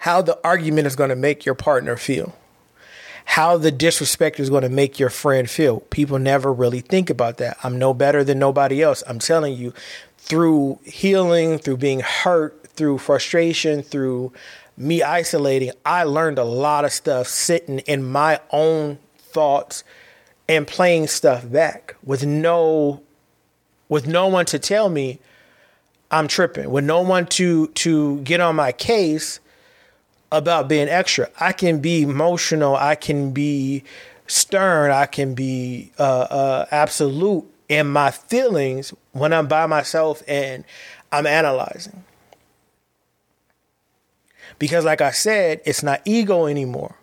how 0.02 0.20
the 0.20 0.40
argument 0.44 0.88
is 0.88 0.96
going 0.96 1.12
to 1.12 1.16
make 1.16 1.46
your 1.46 1.54
partner 1.54 1.96
feel, 1.96 2.36
how 3.24 3.56
the 3.56 3.72
disrespect 3.72 4.40
is 4.40 4.50
going 4.50 4.64
to 4.64 4.70
make 4.70 4.98
your 4.98 5.12
friend 5.12 5.48
feel. 5.48 5.82
People 5.92 6.18
never 6.18 6.52
really 6.52 6.82
think 6.82 7.12
about 7.12 7.38
that. 7.38 7.56
I'm 7.64 7.78
no 7.78 7.94
better 7.94 8.24
than 8.24 8.40
nobody 8.40 8.82
else. 8.82 9.04
I'm 9.08 9.20
telling 9.20 9.54
you, 9.54 9.76
through 10.18 10.80
healing, 10.84 11.60
through 11.60 11.78
being 11.78 12.00
hurt, 12.00 12.66
through 12.70 12.98
frustration, 12.98 13.84
through 13.84 14.34
me 14.76 15.04
isolating, 15.04 15.72
I 15.86 16.04
learned 16.06 16.40
a 16.40 16.44
lot 16.44 16.84
of 16.84 16.92
stuff 16.92 17.28
sitting 17.28 17.78
in 17.80 18.04
my 18.04 18.40
own 18.50 18.98
thoughts 19.20 19.84
and 20.50 20.66
playing 20.66 21.08
stuff 21.10 21.48
back 21.50 21.96
with 22.04 22.26
no 22.26 23.04
with 23.88 24.08
no 24.08 24.28
one 24.30 24.46
to 24.48 24.58
tell 24.58 24.90
me 24.90 25.20
I'm 26.10 26.28
tripping, 26.28 26.72
with 26.72 26.86
no 26.86 27.02
one 27.02 27.28
to 27.28 27.68
to 27.68 28.22
get 28.22 28.40
on 28.40 28.56
my 28.56 28.72
case 28.72 29.40
about 30.32 30.68
being 30.68 30.88
extra. 30.88 31.30
I 31.40 31.52
can 31.52 31.80
be 31.80 32.04
emotional. 32.04 32.76
I 32.76 32.96
can 32.96 33.32
be 33.32 33.84
stern. 34.28 34.92
I 34.92 35.06
can 35.06 35.34
be 35.34 35.92
uh, 36.00 36.04
uh, 36.04 36.66
absolute 36.72 37.46
in 37.68 37.88
my 37.88 38.12
feelings 38.12 38.94
when 39.12 39.34
I'm 39.34 39.48
by 39.48 39.66
myself 39.66 40.24
and 40.28 40.64
I'm 41.12 41.28
analyzing. 41.28 42.04
Because, 44.60 44.86
like 44.86 45.02
I 45.02 45.12
said, 45.12 45.62
it's 45.66 45.82
not 45.82 46.02
ego 46.06 46.46
anymore. 46.46 46.96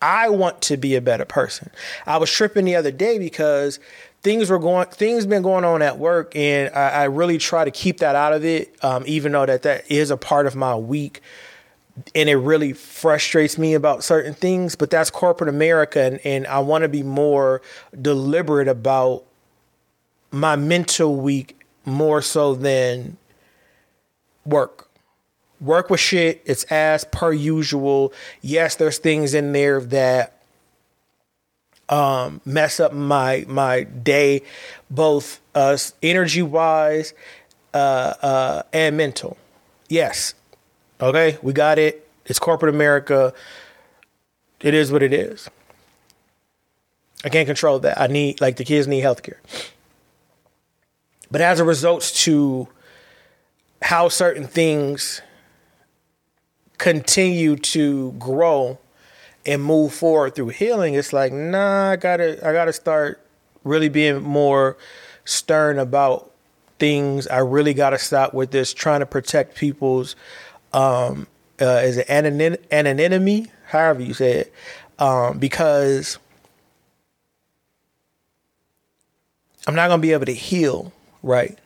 I 0.00 0.28
want 0.28 0.60
to 0.62 0.76
be 0.76 0.96
a 0.96 1.00
better 1.00 1.24
person. 1.24 1.70
I 2.06 2.18
was 2.18 2.30
tripping 2.30 2.64
the 2.64 2.74
other 2.74 2.90
day 2.90 3.18
because 3.18 3.78
things 4.22 4.50
were 4.50 4.58
going, 4.58 4.88
things 4.88 5.26
been 5.26 5.42
going 5.42 5.64
on 5.64 5.80
at 5.80 5.98
work, 5.98 6.34
and 6.34 6.74
I, 6.74 6.90
I 6.90 7.04
really 7.04 7.38
try 7.38 7.64
to 7.64 7.70
keep 7.70 7.98
that 7.98 8.16
out 8.16 8.32
of 8.32 8.44
it. 8.44 8.74
Um, 8.84 9.04
even 9.06 9.32
though 9.32 9.46
that 9.46 9.62
that 9.62 9.90
is 9.90 10.10
a 10.10 10.16
part 10.16 10.46
of 10.46 10.56
my 10.56 10.74
week 10.74 11.22
and 12.14 12.28
it 12.28 12.36
really 12.36 12.72
frustrates 12.72 13.58
me 13.58 13.74
about 13.74 14.02
certain 14.02 14.32
things 14.32 14.74
but 14.74 14.90
that's 14.90 15.10
corporate 15.10 15.48
america 15.48 16.00
and, 16.00 16.20
and 16.24 16.46
i 16.46 16.58
want 16.58 16.82
to 16.82 16.88
be 16.88 17.02
more 17.02 17.60
deliberate 18.00 18.68
about 18.68 19.24
my 20.32 20.56
mental 20.56 21.14
week 21.14 21.60
more 21.84 22.22
so 22.22 22.54
than 22.54 23.16
work. 24.44 24.88
Work 25.60 25.90
with 25.90 26.00
shit 26.00 26.42
it's 26.44 26.64
as 26.64 27.04
per 27.04 27.32
usual. 27.32 28.12
Yes 28.40 28.74
there's 28.74 28.98
things 28.98 29.32
in 29.34 29.52
there 29.52 29.80
that 29.80 30.42
um, 31.88 32.40
mess 32.44 32.80
up 32.80 32.92
my 32.92 33.44
my 33.46 33.84
day 33.84 34.42
both 34.90 35.40
uh, 35.54 35.76
energy 36.02 36.42
wise 36.42 37.14
uh, 37.74 38.14
uh, 38.22 38.62
and 38.72 38.96
mental. 38.96 39.36
Yes 39.88 40.34
Okay, 41.02 41.36
we 41.42 41.52
got 41.52 41.80
it. 41.80 42.08
It's 42.26 42.38
corporate 42.38 42.72
America. 42.72 43.34
It 44.60 44.72
is 44.72 44.92
what 44.92 45.02
it 45.02 45.12
is. 45.12 45.50
I 47.24 47.28
can't 47.28 47.46
control 47.46 47.80
that. 47.80 48.00
I 48.00 48.06
need 48.06 48.40
like 48.40 48.56
the 48.56 48.64
kids 48.64 48.86
need 48.86 49.02
healthcare. 49.02 49.38
But 51.28 51.40
as 51.40 51.58
a 51.58 51.64
result 51.64 52.02
to 52.02 52.68
how 53.82 54.08
certain 54.08 54.46
things 54.46 55.22
continue 56.78 57.56
to 57.56 58.12
grow 58.12 58.78
and 59.44 59.62
move 59.64 59.92
forward 59.92 60.36
through 60.36 60.50
healing, 60.50 60.94
it's 60.94 61.12
like, 61.12 61.32
nah, 61.32 61.90
I 61.90 61.96
gotta 61.96 62.46
I 62.46 62.52
gotta 62.52 62.72
start 62.72 63.20
really 63.64 63.88
being 63.88 64.22
more 64.22 64.76
stern 65.24 65.80
about 65.80 66.30
things. 66.78 67.26
I 67.26 67.38
really 67.38 67.74
gotta 67.74 67.98
stop 67.98 68.34
with 68.34 68.52
this 68.52 68.72
trying 68.72 69.00
to 69.00 69.06
protect 69.06 69.56
people's 69.56 70.14
um 70.72 71.26
uh, 71.60 71.82
is 71.84 71.96
it 71.96 72.10
anonymity, 72.10 73.50
however 73.66 74.02
you 74.02 74.14
say 74.14 74.32
it, 74.38 74.52
um, 74.98 75.38
because 75.38 76.18
I'm 79.66 79.74
not 79.74 79.88
gonna 79.88 80.02
be 80.02 80.12
able 80.12 80.26
to 80.26 80.34
heal 80.34 80.92
right. 81.22 81.58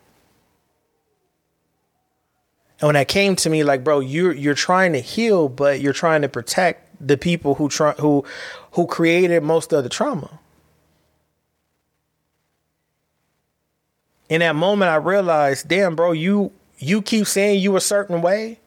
And 2.81 2.89
when 2.89 2.95
that 2.95 3.09
came 3.09 3.37
to 3.37 3.49
me, 3.49 3.65
like, 3.65 3.83
bro, 3.85 4.01
you're 4.01 4.33
you're 4.33 4.55
trying 4.55 4.93
to 4.93 5.01
heal, 5.01 5.49
but 5.49 5.81
you're 5.81 5.95
trying 5.95 6.23
to 6.23 6.29
protect 6.29 6.83
the 7.07 7.17
people 7.17 7.55
who 7.55 7.69
try 7.69 7.93
who 7.93 8.25
who 8.73 8.87
created 8.87 9.43
most 9.43 9.73
of 9.73 9.83
the 9.83 9.89
trauma. 9.89 10.39
In 14.29 14.41
that 14.41 14.57
moment, 14.57 14.91
I 14.91 14.97
realized, 14.97 15.69
damn, 15.69 15.97
bro, 15.97 16.13
you 16.13 16.53
you 16.79 17.01
keep 17.01 17.27
saying 17.27 17.61
you 17.61 17.77
a 17.77 17.81
certain 17.81 18.21
way, 18.21 18.61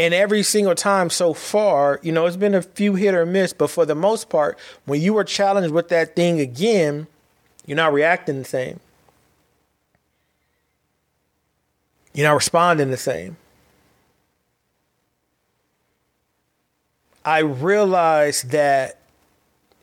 and 0.00 0.14
every 0.14 0.42
single 0.42 0.74
time 0.74 1.10
so 1.10 1.34
far, 1.34 2.00
you 2.02 2.10
know, 2.10 2.24
it's 2.24 2.34
been 2.34 2.54
a 2.54 2.62
few 2.62 2.94
hit 2.94 3.14
or 3.14 3.26
miss, 3.26 3.52
but 3.52 3.68
for 3.68 3.84
the 3.84 3.94
most 3.94 4.30
part, 4.30 4.58
when 4.86 4.98
you 4.98 5.12
were 5.12 5.24
challenged 5.24 5.74
with 5.74 5.90
that 5.90 6.16
thing 6.16 6.40
again, 6.40 7.06
you're 7.66 7.76
not 7.76 7.92
reacting 7.92 8.38
the 8.38 8.46
same. 8.46 8.80
You're 12.14 12.26
not 12.26 12.32
responding 12.32 12.90
the 12.90 12.96
same. 12.96 13.36
I 17.22 17.40
realize 17.40 18.40
that 18.44 19.00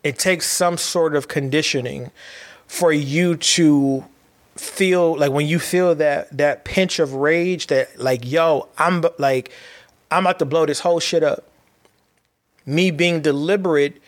it 0.02 0.18
takes 0.18 0.48
some 0.48 0.78
sort 0.78 1.14
of 1.14 1.28
conditioning 1.28 2.10
for 2.66 2.92
you 2.92 3.36
to 3.36 4.04
feel 4.56 5.16
like 5.16 5.30
when 5.30 5.46
you 5.46 5.60
feel 5.60 5.94
that 5.94 6.36
that 6.36 6.64
pinch 6.64 6.98
of 6.98 7.14
rage 7.14 7.68
that 7.68 7.96
like 8.00 8.28
yo 8.28 8.66
I'm 8.76 9.04
like 9.16 9.52
I'm 10.10 10.24
about 10.24 10.38
to 10.38 10.44
blow 10.44 10.66
this 10.66 10.80
whole 10.80 11.00
shit 11.00 11.22
up. 11.22 11.44
Me 12.64 12.90
being 12.90 13.22
deliberate 13.22 14.00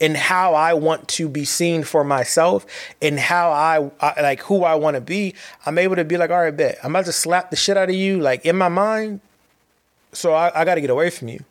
in 0.00 0.14
how 0.14 0.54
I 0.54 0.74
want 0.74 1.08
to 1.08 1.28
be 1.28 1.44
seen 1.44 1.82
for 1.82 2.04
myself 2.04 2.64
and 3.02 3.18
how 3.18 3.50
I, 3.50 3.90
I 4.00 4.20
like 4.22 4.40
who 4.42 4.64
I 4.64 4.74
want 4.76 4.94
to 4.94 5.00
be, 5.00 5.34
I'm 5.66 5.78
able 5.78 5.96
to 5.96 6.04
be 6.04 6.16
like, 6.16 6.30
all 6.30 6.40
right, 6.40 6.56
bet 6.56 6.78
I'm 6.82 6.94
about 6.94 7.06
to 7.06 7.12
slap 7.12 7.50
the 7.50 7.56
shit 7.56 7.76
out 7.76 7.88
of 7.88 7.94
you, 7.94 8.20
like 8.20 8.44
in 8.44 8.56
my 8.56 8.68
mind. 8.68 9.20
So 10.12 10.32
I, 10.32 10.60
I 10.60 10.64
got 10.64 10.76
to 10.76 10.80
get 10.80 10.90
away 10.90 11.10
from 11.10 11.28
you. 11.28 11.44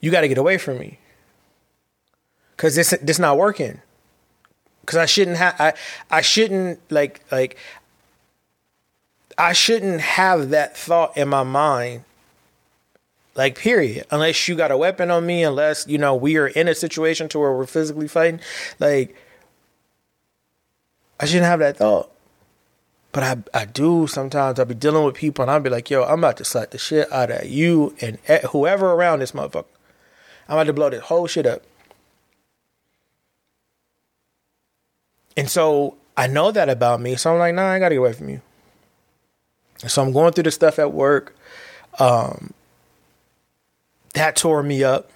You 0.00 0.10
got 0.10 0.20
to 0.20 0.28
get 0.28 0.38
away 0.38 0.58
from 0.58 0.78
me, 0.78 0.98
cause 2.58 2.74
this 2.74 2.94
this 3.00 3.18
not 3.18 3.38
working. 3.38 3.80
Cause 4.84 4.98
I 4.98 5.06
shouldn't 5.06 5.38
have 5.38 5.58
I 5.58 5.72
I 6.10 6.20
shouldn't 6.20 6.78
like 6.90 7.22
like 7.32 7.56
I 9.36 9.52
shouldn't 9.52 10.00
have 10.00 10.50
that 10.50 10.76
thought 10.76 11.16
in 11.16 11.28
my 11.28 11.42
mind 11.42 12.04
like 13.34 13.58
period. 13.58 14.06
Unless 14.10 14.48
you 14.48 14.54
got 14.54 14.70
a 14.70 14.76
weapon 14.76 15.10
on 15.10 15.26
me, 15.26 15.42
unless 15.42 15.86
you 15.86 15.98
know 15.98 16.14
we 16.14 16.36
are 16.36 16.46
in 16.46 16.68
a 16.68 16.74
situation 16.74 17.28
to 17.30 17.38
where 17.38 17.52
we're 17.52 17.66
physically 17.66 18.08
fighting, 18.08 18.40
like 18.78 19.16
I 21.18 21.26
shouldn't 21.26 21.46
have 21.46 21.60
that 21.60 21.76
thought. 21.76 22.10
But 23.12 23.22
I 23.22 23.62
I 23.62 23.64
do 23.64 24.06
sometimes. 24.06 24.58
I'll 24.58 24.66
be 24.66 24.74
dealing 24.74 25.04
with 25.04 25.14
people 25.14 25.42
and 25.42 25.50
I'll 25.50 25.60
be 25.60 25.70
like, 25.70 25.90
yo, 25.90 26.04
I'm 26.04 26.18
about 26.20 26.36
to 26.38 26.44
slap 26.44 26.70
the 26.70 26.78
shit 26.78 27.10
out 27.12 27.30
of 27.30 27.46
you 27.46 27.94
and 28.00 28.18
whoever 28.50 28.92
around 28.92 29.20
this 29.20 29.32
motherfucker. 29.32 29.66
I'm 30.48 30.56
about 30.56 30.64
to 30.64 30.72
blow 30.72 30.90
this 30.90 31.02
whole 31.02 31.26
shit 31.26 31.46
up. 31.46 31.62
And 35.36 35.50
so 35.50 35.96
I 36.16 36.26
know 36.26 36.52
that 36.52 36.68
about 36.68 37.00
me. 37.00 37.16
So 37.16 37.32
I'm 37.32 37.38
like, 37.38 37.54
nah, 37.54 37.70
I 37.70 37.78
gotta 37.78 37.94
get 37.94 37.98
away 37.98 38.12
from 38.12 38.28
you. 38.28 38.40
So 39.78 40.02
I'm 40.02 40.12
going 40.12 40.32
through 40.32 40.44
the 40.44 40.50
stuff 40.50 40.78
at 40.78 40.92
work. 40.92 41.36
Um, 41.98 42.52
that 44.14 44.36
tore 44.36 44.62
me 44.62 44.82
up 44.84 45.10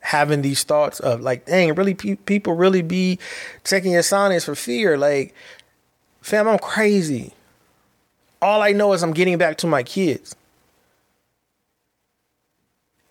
having 0.00 0.42
these 0.42 0.62
thoughts 0.62 1.00
of 1.00 1.20
like 1.20 1.46
dang 1.46 1.74
really 1.74 1.94
pe- 1.94 2.14
people 2.14 2.54
really 2.54 2.82
be 2.82 3.18
taking 3.64 3.92
your 3.92 4.02
silence 4.02 4.44
for 4.44 4.54
fear. 4.54 4.96
Like 4.96 5.34
fam 6.20 6.48
i'm 6.48 6.58
crazy. 6.58 7.32
All 8.40 8.62
i 8.62 8.72
know 8.72 8.92
is 8.92 9.02
i'm 9.02 9.12
getting 9.12 9.38
back 9.38 9.56
to 9.58 9.66
my 9.66 9.82
kids 9.82 10.36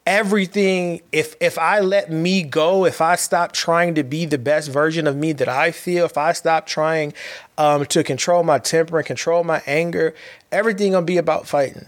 everything 0.05 1.01
if 1.11 1.35
if 1.39 1.57
i 1.57 1.79
let 1.79 2.11
me 2.11 2.43
go 2.43 2.85
if 2.85 3.01
i 3.01 3.15
stop 3.15 3.51
trying 3.51 3.95
to 3.95 4.03
be 4.03 4.25
the 4.25 4.37
best 4.37 4.69
version 4.69 5.07
of 5.07 5.15
me 5.15 5.31
that 5.31 5.49
i 5.49 5.71
feel 5.71 6.05
if 6.05 6.15
i 6.15 6.31
stop 6.31 6.67
trying 6.67 7.11
um, 7.57 7.85
to 7.85 8.03
control 8.03 8.43
my 8.43 8.59
temper 8.59 8.97
and 8.97 9.07
control 9.07 9.43
my 9.43 9.63
anger 9.65 10.13
everything 10.51 10.91
gonna 10.91 11.05
be 11.05 11.17
about 11.17 11.47
fighting 11.47 11.87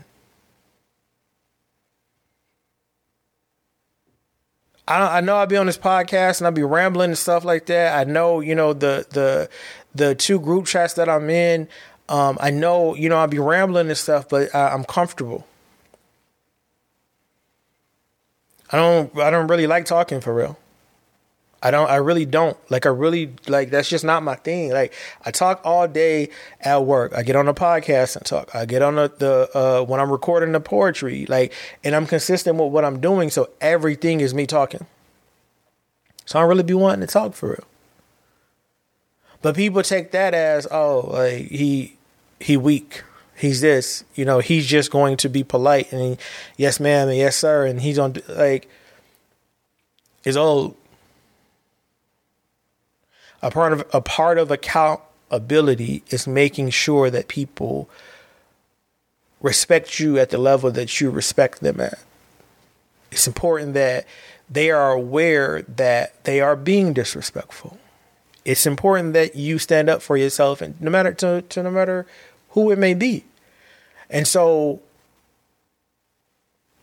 I, 4.87 5.17
I 5.17 5.21
know 5.21 5.35
I'll 5.35 5.47
be 5.47 5.57
on 5.57 5.65
this 5.65 5.77
podcast 5.77 6.39
and 6.39 6.47
I'll 6.47 6.53
be 6.53 6.63
rambling 6.63 7.11
and 7.11 7.17
stuff 7.17 7.43
like 7.43 7.65
that. 7.65 7.97
I 7.97 8.09
know, 8.09 8.39
you 8.39 8.55
know, 8.55 8.73
the 8.73 9.05
the 9.09 9.49
the 9.93 10.15
two 10.15 10.39
group 10.39 10.65
chats 10.65 10.93
that 10.93 11.09
I'm 11.09 11.29
in. 11.29 11.67
Um, 12.09 12.37
I 12.39 12.51
know, 12.51 12.95
you 12.95 13.09
know, 13.09 13.17
I'll 13.17 13.27
be 13.27 13.39
rambling 13.39 13.89
and 13.89 13.97
stuff, 13.97 14.29
but 14.29 14.53
I, 14.55 14.69
I'm 14.69 14.85
comfortable. 14.85 15.45
I 18.71 18.77
don't 18.77 19.17
I 19.17 19.29
don't 19.29 19.47
really 19.47 19.67
like 19.67 19.85
talking 19.85 20.21
for 20.21 20.33
real. 20.33 20.57
I 21.61 21.71
don't. 21.71 21.89
I 21.89 21.95
really 21.95 22.25
don't. 22.25 22.55
Like 22.69 22.85
I 22.85 22.89
really 22.89 23.33
like. 23.47 23.71
That's 23.71 23.89
just 23.89 24.03
not 24.03 24.21
my 24.21 24.35
thing. 24.35 24.71
Like 24.71 24.93
I 25.25 25.31
talk 25.31 25.61
all 25.63 25.87
day 25.87 26.29
at 26.61 26.85
work. 26.85 27.13
I 27.15 27.23
get 27.23 27.35
on 27.35 27.47
a 27.47 27.53
podcast 27.53 28.15
and 28.15 28.23
talk. 28.25 28.53
I 28.53 28.65
get 28.65 28.83
on 28.83 28.95
the, 28.95 29.11
the 29.17 29.57
uh, 29.57 29.83
when 29.83 29.99
I'm 29.99 30.11
recording 30.11 30.51
the 30.51 30.59
poetry. 30.59 31.25
Like, 31.25 31.53
and 31.83 31.95
I'm 31.95 32.05
consistent 32.05 32.57
with 32.57 32.71
what 32.71 32.85
I'm 32.85 32.99
doing. 32.99 33.31
So 33.31 33.49
everything 33.59 34.21
is 34.21 34.35
me 34.35 34.45
talking. 34.45 34.85
So 36.25 36.37
I 36.37 36.43
don't 36.43 36.49
really 36.49 36.63
be 36.63 36.75
wanting 36.75 37.07
to 37.07 37.11
talk 37.11 37.33
for 37.33 37.49
real. 37.49 37.63
But 39.41 39.55
people 39.55 39.81
take 39.81 40.11
that 40.11 40.35
as 40.35 40.67
oh, 40.69 41.09
like 41.11 41.47
he 41.47 41.97
he 42.39 42.55
weak. 42.55 43.03
He's 43.37 43.61
this. 43.61 44.03
You 44.15 44.25
know, 44.25 44.39
he's 44.39 44.65
just 44.65 44.91
going 44.91 45.17
to 45.17 45.29
be 45.29 45.43
polite 45.43 45.91
and 45.91 46.01
he, 46.01 46.17
yes, 46.57 46.79
ma'am, 46.79 47.07
and 47.09 47.17
yes, 47.17 47.35
sir, 47.35 47.65
and 47.65 47.81
he's 47.81 47.99
on 47.99 48.15
like. 48.27 48.69
It's 50.23 50.35
old 50.35 50.75
a 53.41 53.51
part 53.51 53.73
of 53.73 53.85
a 53.93 54.01
part 54.01 54.37
of 54.37 54.51
accountability 54.51 56.03
is 56.09 56.27
making 56.27 56.69
sure 56.69 57.09
that 57.09 57.27
people 57.27 57.89
respect 59.41 59.99
you 59.99 60.17
at 60.17 60.29
the 60.29 60.37
level 60.37 60.71
that 60.71 60.99
you 60.99 61.09
respect 61.09 61.61
them 61.61 61.79
at. 61.79 61.99
It's 63.11 63.27
important 63.27 63.73
that 63.75 64.05
they 64.49 64.71
are 64.71 64.91
aware 64.91 65.61
that 65.63 66.23
they 66.23 66.41
are 66.41 66.55
being 66.55 66.93
disrespectful. 66.93 67.77
It's 68.43 68.65
important 68.65 69.13
that 69.13 69.35
you 69.35 69.59
stand 69.59 69.89
up 69.89 70.01
for 70.01 70.17
yourself 70.17 70.61
and 70.61 70.79
no 70.81 70.89
matter 70.89 71.13
to, 71.13 71.41
to 71.41 71.63
no 71.63 71.69
matter 71.71 72.05
who 72.57 72.71
it 72.71 72.79
may 72.79 72.95
be. 72.95 73.23
And 74.09 74.27
so 74.27 74.81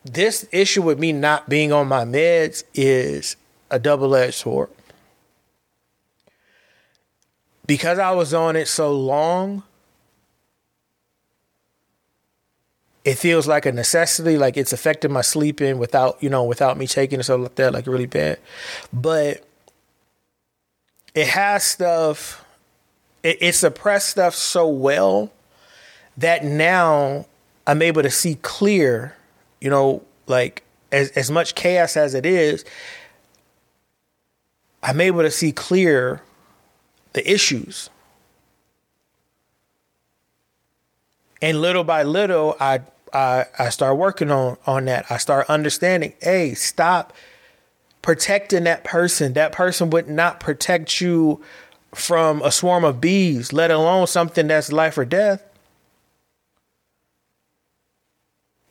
this 0.04 0.46
issue 0.52 0.82
with 0.82 1.00
me 1.00 1.10
not 1.10 1.48
being 1.48 1.72
on 1.72 1.88
my 1.88 2.04
meds 2.04 2.62
is 2.74 3.34
a 3.72 3.80
double-edged 3.80 4.34
sword 4.34 4.70
because 7.66 7.98
I 7.98 8.12
was 8.12 8.32
on 8.32 8.54
it 8.54 8.68
so 8.68 8.92
long, 8.92 9.64
it 13.04 13.18
feels 13.18 13.48
like 13.48 13.66
a 13.66 13.72
necessity, 13.72 14.38
like 14.38 14.56
it's 14.56 14.72
affecting 14.72 15.10
my 15.10 15.22
sleeping 15.22 15.78
without, 15.78 16.22
you 16.22 16.30
know, 16.30 16.44
without 16.44 16.78
me 16.78 16.86
taking 16.86 17.18
it 17.18 17.24
so 17.24 17.34
like 17.34 17.56
that, 17.56 17.72
like 17.72 17.88
really 17.88 18.06
bad. 18.06 18.38
But 18.92 19.44
it 21.16 21.26
has 21.26 21.64
stuff, 21.64 22.44
it, 23.24 23.38
it 23.40 23.54
suppressed 23.56 24.10
stuff 24.10 24.36
so 24.36 24.68
well 24.68 25.32
that 26.16 26.44
now 26.44 27.26
I'm 27.66 27.82
able 27.82 28.02
to 28.02 28.10
see 28.10 28.36
clear, 28.36 29.16
you 29.60 29.70
know, 29.70 30.02
like 30.26 30.62
as 30.92 31.10
as 31.10 31.30
much 31.30 31.54
chaos 31.54 31.96
as 31.96 32.14
it 32.14 32.26
is, 32.26 32.64
I'm 34.82 35.00
able 35.00 35.22
to 35.22 35.30
see 35.30 35.52
clear 35.52 36.22
the 37.14 37.30
issues. 37.30 37.90
And 41.40 41.60
little 41.60 41.84
by 41.84 42.02
little, 42.02 42.56
I 42.60 42.82
I 43.12 43.46
I 43.58 43.68
start 43.70 43.96
working 43.96 44.30
on 44.30 44.56
on 44.66 44.84
that. 44.86 45.06
I 45.10 45.16
start 45.16 45.48
understanding. 45.48 46.14
Hey, 46.20 46.54
stop 46.54 47.12
protecting 48.02 48.64
that 48.64 48.84
person. 48.84 49.32
That 49.32 49.52
person 49.52 49.90
would 49.90 50.08
not 50.08 50.40
protect 50.40 51.00
you 51.00 51.42
from 51.94 52.42
a 52.42 52.50
swarm 52.50 52.84
of 52.84 53.00
bees, 53.00 53.52
let 53.52 53.70
alone 53.70 54.06
something 54.06 54.48
that's 54.48 54.72
life 54.72 54.98
or 54.98 55.04
death. 55.04 55.42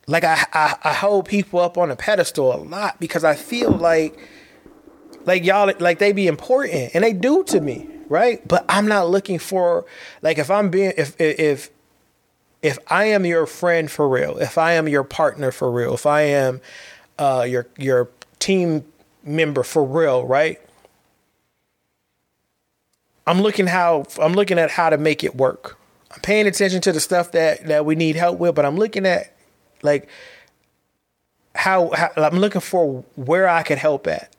Like 0.07 0.23
I, 0.23 0.45
I, 0.53 0.75
I 0.83 0.93
hold 0.93 1.27
people 1.27 1.59
up 1.59 1.77
on 1.77 1.89
a 1.89 1.95
pedestal 1.95 2.53
a 2.53 2.57
lot 2.57 2.99
because 2.99 3.23
I 3.23 3.35
feel 3.35 3.71
like 3.71 4.19
like 5.25 5.45
y'all 5.45 5.71
like 5.79 5.99
they 5.99 6.11
be 6.11 6.27
important 6.27 6.91
and 6.93 7.03
they 7.03 7.13
do 7.13 7.43
to 7.45 7.61
me, 7.61 7.87
right? 8.09 8.45
But 8.47 8.65
I'm 8.67 8.87
not 8.87 9.09
looking 9.09 9.39
for 9.39 9.85
like 10.21 10.37
if 10.37 10.51
I'm 10.51 10.69
being 10.69 10.93
if 10.97 11.19
if 11.19 11.69
if 12.61 12.79
I 12.87 13.05
am 13.05 13.25
your 13.25 13.45
friend 13.45 13.89
for 13.89 14.07
real, 14.07 14.37
if 14.37 14.57
I 14.57 14.73
am 14.73 14.87
your 14.87 15.03
partner 15.03 15.51
for 15.51 15.71
real, 15.71 15.93
if 15.93 16.05
I 16.05 16.21
am 16.21 16.61
uh, 17.17 17.45
your 17.47 17.67
your 17.77 18.09
team 18.39 18.85
member 19.23 19.63
for 19.63 19.83
real, 19.83 20.25
right? 20.25 20.59
I'm 23.25 23.41
looking 23.41 23.67
how 23.67 24.05
I'm 24.21 24.33
looking 24.33 24.59
at 24.59 24.71
how 24.71 24.89
to 24.89 24.97
make 24.97 25.23
it 25.23 25.35
work. 25.35 25.77
I'm 26.11 26.19
paying 26.21 26.45
attention 26.47 26.81
to 26.81 26.91
the 26.91 26.99
stuff 26.99 27.31
that 27.31 27.67
that 27.67 27.85
we 27.85 27.95
need 27.95 28.15
help 28.15 28.39
with, 28.39 28.55
but 28.55 28.65
I'm 28.65 28.77
looking 28.77 29.05
at 29.05 29.32
like 29.83 30.09
how, 31.55 31.91
how 31.91 32.11
I'm 32.17 32.39
looking 32.39 32.61
for 32.61 33.03
where 33.15 33.47
I 33.47 33.63
could 33.63 33.77
help 33.77 34.07
at. 34.07 34.33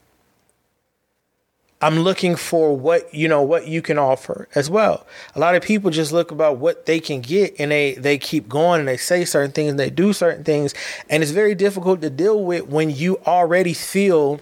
I'm 1.84 1.98
looking 1.98 2.34
for 2.34 2.74
what 2.74 3.12
you 3.12 3.28
know 3.28 3.42
what 3.42 3.68
you 3.68 3.82
can 3.82 3.98
offer 3.98 4.48
as 4.54 4.70
well. 4.70 5.06
A 5.34 5.38
lot 5.38 5.54
of 5.54 5.62
people 5.62 5.90
just 5.90 6.12
look 6.12 6.30
about 6.30 6.56
what 6.56 6.86
they 6.86 6.98
can 6.98 7.20
get 7.20 7.54
and 7.58 7.70
they 7.70 7.92
they 7.94 8.16
keep 8.16 8.48
going 8.48 8.80
and 8.80 8.88
they 8.88 8.96
say 8.96 9.26
certain 9.26 9.52
things 9.52 9.70
and 9.70 9.78
they 9.78 9.90
do 9.90 10.14
certain 10.14 10.44
things 10.44 10.72
and 11.10 11.22
it's 11.22 11.32
very 11.32 11.54
difficult 11.54 12.00
to 12.00 12.08
deal 12.08 12.42
with 12.42 12.68
when 12.68 12.88
you 12.88 13.18
already 13.26 13.74
feel 13.74 14.40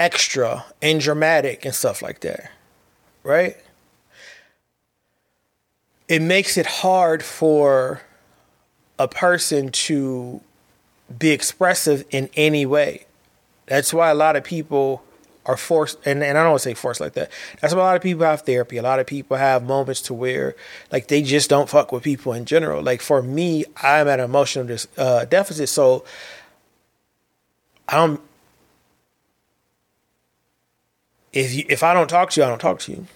extra 0.00 0.64
and 0.82 1.00
dramatic 1.00 1.64
and 1.64 1.74
stuff 1.74 2.02
like 2.02 2.20
that. 2.20 2.50
Right? 3.22 3.56
It 6.08 6.22
makes 6.22 6.56
it 6.56 6.66
hard 6.66 7.22
for 7.22 8.00
a 8.98 9.08
person 9.08 9.70
to 9.70 10.40
be 11.18 11.30
expressive 11.30 12.04
in 12.10 12.28
any 12.34 12.66
way. 12.66 13.06
That's 13.66 13.92
why 13.92 14.10
a 14.10 14.14
lot 14.14 14.36
of 14.36 14.44
people 14.44 15.02
are 15.44 15.56
forced, 15.56 15.98
and, 16.04 16.22
and 16.22 16.36
I 16.36 16.42
don't 16.42 16.50
want 16.50 16.62
to 16.62 16.68
say 16.68 16.74
forced 16.74 17.00
like 17.00 17.12
that. 17.14 17.30
That's 17.60 17.74
why 17.74 17.80
a 17.80 17.84
lot 17.84 17.96
of 17.96 18.02
people 18.02 18.24
have 18.24 18.42
therapy. 18.42 18.78
A 18.78 18.82
lot 18.82 18.98
of 18.98 19.06
people 19.06 19.36
have 19.36 19.64
moments 19.64 20.02
to 20.02 20.14
where, 20.14 20.56
like, 20.90 21.06
they 21.08 21.22
just 21.22 21.48
don't 21.48 21.68
fuck 21.68 21.92
with 21.92 22.02
people 22.02 22.32
in 22.32 22.44
general. 22.46 22.82
Like, 22.82 23.00
for 23.00 23.22
me, 23.22 23.64
I'm 23.80 24.08
at 24.08 24.18
an 24.18 24.24
emotional 24.24 24.66
dis, 24.66 24.88
uh, 24.98 25.24
deficit, 25.24 25.68
so 25.68 26.04
I 27.88 27.96
don't 27.96 28.20
if 31.36 31.54
you, 31.54 31.64
if 31.68 31.82
I 31.82 31.92
don't 31.92 32.08
talk 32.08 32.30
to 32.30 32.40
you, 32.40 32.46
I 32.46 32.48
don't 32.48 32.60
talk 32.60 32.78
to 32.80 32.92
you. 32.92 33.06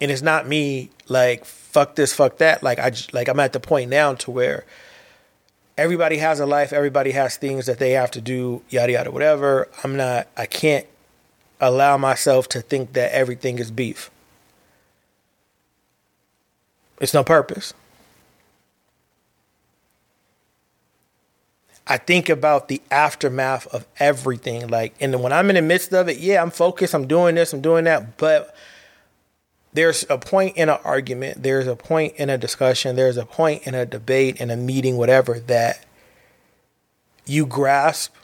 And 0.00 0.10
it's 0.10 0.22
not 0.22 0.48
me 0.48 0.90
like 1.06 1.44
fuck 1.72 1.96
this, 1.96 2.12
fuck 2.12 2.38
that. 2.38 2.62
Like 2.62 2.78
I 2.78 2.92
like 3.12 3.28
I'm 3.28 3.40
at 3.40 3.52
the 3.52 3.60
point 3.60 3.90
now 3.90 4.14
to 4.14 4.30
where 4.30 4.64
everybody 5.76 6.18
has 6.18 6.38
a 6.38 6.46
life, 6.46 6.72
everybody 6.72 7.12
has 7.12 7.36
things 7.36 7.66
that 7.66 7.78
they 7.78 7.92
have 7.92 8.10
to 8.12 8.20
do, 8.20 8.62
yada 8.68 8.92
yada 8.92 9.10
whatever. 9.10 9.68
I'm 9.82 9.96
not 9.96 10.28
I 10.36 10.46
can't 10.46 10.86
allow 11.60 11.96
myself 11.96 12.48
to 12.50 12.60
think 12.60 12.92
that 12.92 13.12
everything 13.12 13.58
is 13.58 13.70
beef. 13.70 14.10
It's 17.00 17.14
no 17.14 17.24
purpose. 17.24 17.74
I 21.86 21.96
think 21.96 22.28
about 22.28 22.68
the 22.68 22.80
aftermath 22.90 23.66
of 23.68 23.86
everything. 23.98 24.68
Like, 24.68 24.94
and 25.00 25.20
when 25.20 25.32
I'm 25.32 25.50
in 25.50 25.56
the 25.56 25.62
midst 25.62 25.92
of 25.92 26.08
it, 26.08 26.18
yeah, 26.18 26.40
I'm 26.40 26.52
focused, 26.52 26.94
I'm 26.94 27.08
doing 27.08 27.34
this, 27.34 27.52
I'm 27.52 27.60
doing 27.60 27.84
that. 27.84 28.16
But 28.18 28.54
there's 29.72 30.04
a 30.10 30.18
point 30.18 30.56
in 30.56 30.68
an 30.68 30.78
argument, 30.84 31.42
there's 31.42 31.66
a 31.66 31.76
point 31.76 32.14
in 32.16 32.28
a 32.28 32.36
discussion, 32.36 32.96
there's 32.96 33.16
a 33.16 33.24
point 33.24 33.66
in 33.66 33.74
a 33.74 33.86
debate, 33.86 34.40
in 34.40 34.50
a 34.50 34.56
meeting, 34.56 34.96
whatever, 34.96 35.38
that 35.40 35.84
you 37.24 37.46
grasp 37.46 38.14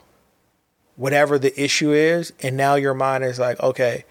whatever 0.95 1.39
the 1.39 1.59
issue 1.61 1.91
is. 1.91 2.33
And 2.41 2.55
now 2.55 2.75
your 2.75 2.93
mind 2.93 3.23
is 3.23 3.39
like, 3.39 3.59
okay, 3.61 4.05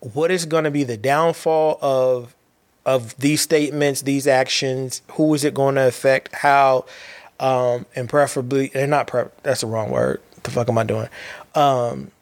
what 0.00 0.30
is 0.30 0.44
going 0.44 0.64
to 0.64 0.70
be 0.70 0.84
the 0.84 0.96
downfall 0.96 1.78
of 1.80 2.34
of 2.84 3.16
these 3.16 3.40
statements, 3.40 4.02
these 4.02 4.28
actions, 4.28 5.02
who 5.12 5.34
is 5.34 5.42
it 5.42 5.52
going 5.52 5.74
to 5.74 5.88
affect, 5.88 6.32
how, 6.32 6.86
um, 7.40 7.84
and 7.96 8.08
preferably, 8.08 8.70
and 8.74 8.92
not 8.92 9.08
pre- 9.08 9.24
that's 9.42 9.62
the 9.62 9.66
wrong 9.66 9.90
word. 9.90 10.20
What 10.34 10.44
the 10.44 10.50
fuck 10.52 10.68
am 10.68 10.78
I 10.78 10.84
doing? 10.84 11.08
Um, 11.56 12.12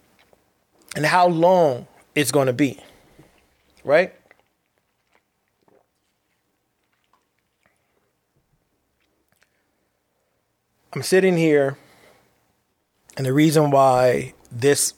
and 0.96 1.04
how 1.04 1.28
long 1.28 1.86
it's 2.14 2.30
going 2.30 2.46
to 2.46 2.52
be, 2.52 2.80
right? 3.82 4.12
I'm 10.92 11.02
sitting 11.02 11.36
here, 11.36 11.76
and 13.16 13.26
the 13.26 13.32
reason 13.32 13.70
why 13.70 14.34
this 14.52 14.94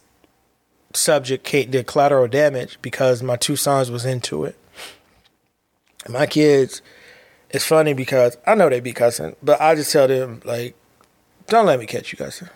subject 0.92 1.50
did 1.50 1.86
collateral 1.86 2.28
damage 2.28 2.78
because 2.82 3.22
my 3.22 3.36
two 3.36 3.56
sons 3.56 3.90
was 3.90 4.04
into 4.04 4.44
it 4.44 4.56
my 6.08 6.26
kids, 6.26 6.82
it's 7.50 7.64
funny 7.64 7.92
because 7.92 8.36
I 8.46 8.54
know 8.54 8.68
they 8.68 8.80
be 8.80 8.92
cussing, 8.92 9.36
but 9.42 9.60
I 9.60 9.74
just 9.74 9.92
tell 9.92 10.08
them 10.08 10.40
like, 10.44 10.74
don't 11.46 11.66
let 11.66 11.78
me 11.78 11.86
catch 11.86 12.12
you 12.12 12.18
cussing. 12.18 12.48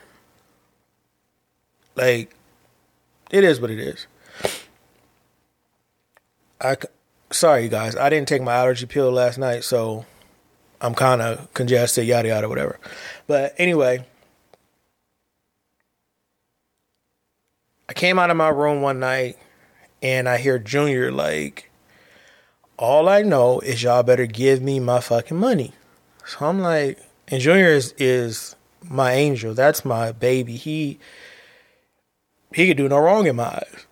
Like, 1.97 2.35
it 3.31 3.45
is 3.45 3.61
what 3.61 3.71
it 3.71 3.79
is. 3.79 4.07
I 6.61 6.77
sorry 7.31 7.65
you 7.65 7.69
guys, 7.69 7.97
I 7.97 8.11
didn't 8.11 8.29
take 8.29 8.43
my 8.43 8.55
allergy 8.55 8.87
pill 8.87 9.11
last 9.11 9.39
night, 9.39 9.65
so 9.65 10.05
I'm 10.81 10.95
kind 10.95 11.23
of 11.23 11.53
congested, 11.55 12.07
yada 12.07 12.29
yada, 12.29 12.49
whatever. 12.49 12.79
But 13.27 13.55
anyway, 13.59 14.05
I 17.89 17.93
came 17.93 18.19
out 18.19 18.31
of 18.31 18.37
my 18.37 18.49
room 18.49 18.83
one 18.83 19.01
night 19.01 19.39
and 20.03 20.29
I 20.29 20.39
hear 20.39 20.59
Junior 20.59 21.11
like 21.11 21.71
all 22.79 23.09
I 23.09 23.23
know 23.23 23.61
is 23.61 23.83
y'all 23.83 24.03
better 24.03 24.27
give 24.27 24.63
me 24.63 24.81
my 24.81 25.01
fucking 25.01 25.37
money. 25.37 25.73
So 26.25 26.47
I'm 26.47 26.61
like, 26.61 26.99
and 27.29 27.41
Junior 27.41 27.69
is, 27.69 27.95
is 27.99 28.57
my 28.83 29.13
angel. 29.13 29.53
That's 29.55 29.85
my 29.85 30.13
baby. 30.13 30.57
He 30.57 30.99
he 32.55 32.67
could 32.67 32.79
do 32.79 32.89
no 32.89 32.99
wrong 32.99 33.27
in 33.27 33.37
my 33.37 33.45
eyes. 33.45 33.87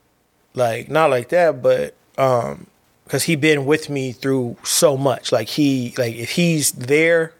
Like 0.54 0.88
not 0.88 1.11
like 1.11 1.28
that, 1.28 1.62
but 1.62 1.94
um, 2.18 2.66
because 3.04 3.22
he 3.22 3.37
been 3.37 3.64
with 3.64 3.88
me 3.88 4.12
through 4.12 4.59
so 4.62 4.96
much. 4.96 5.33
Like 5.33 5.48
he 5.48 5.94
like 5.96 6.14
if 6.14 6.33
he's 6.33 6.72
there, 6.72 7.33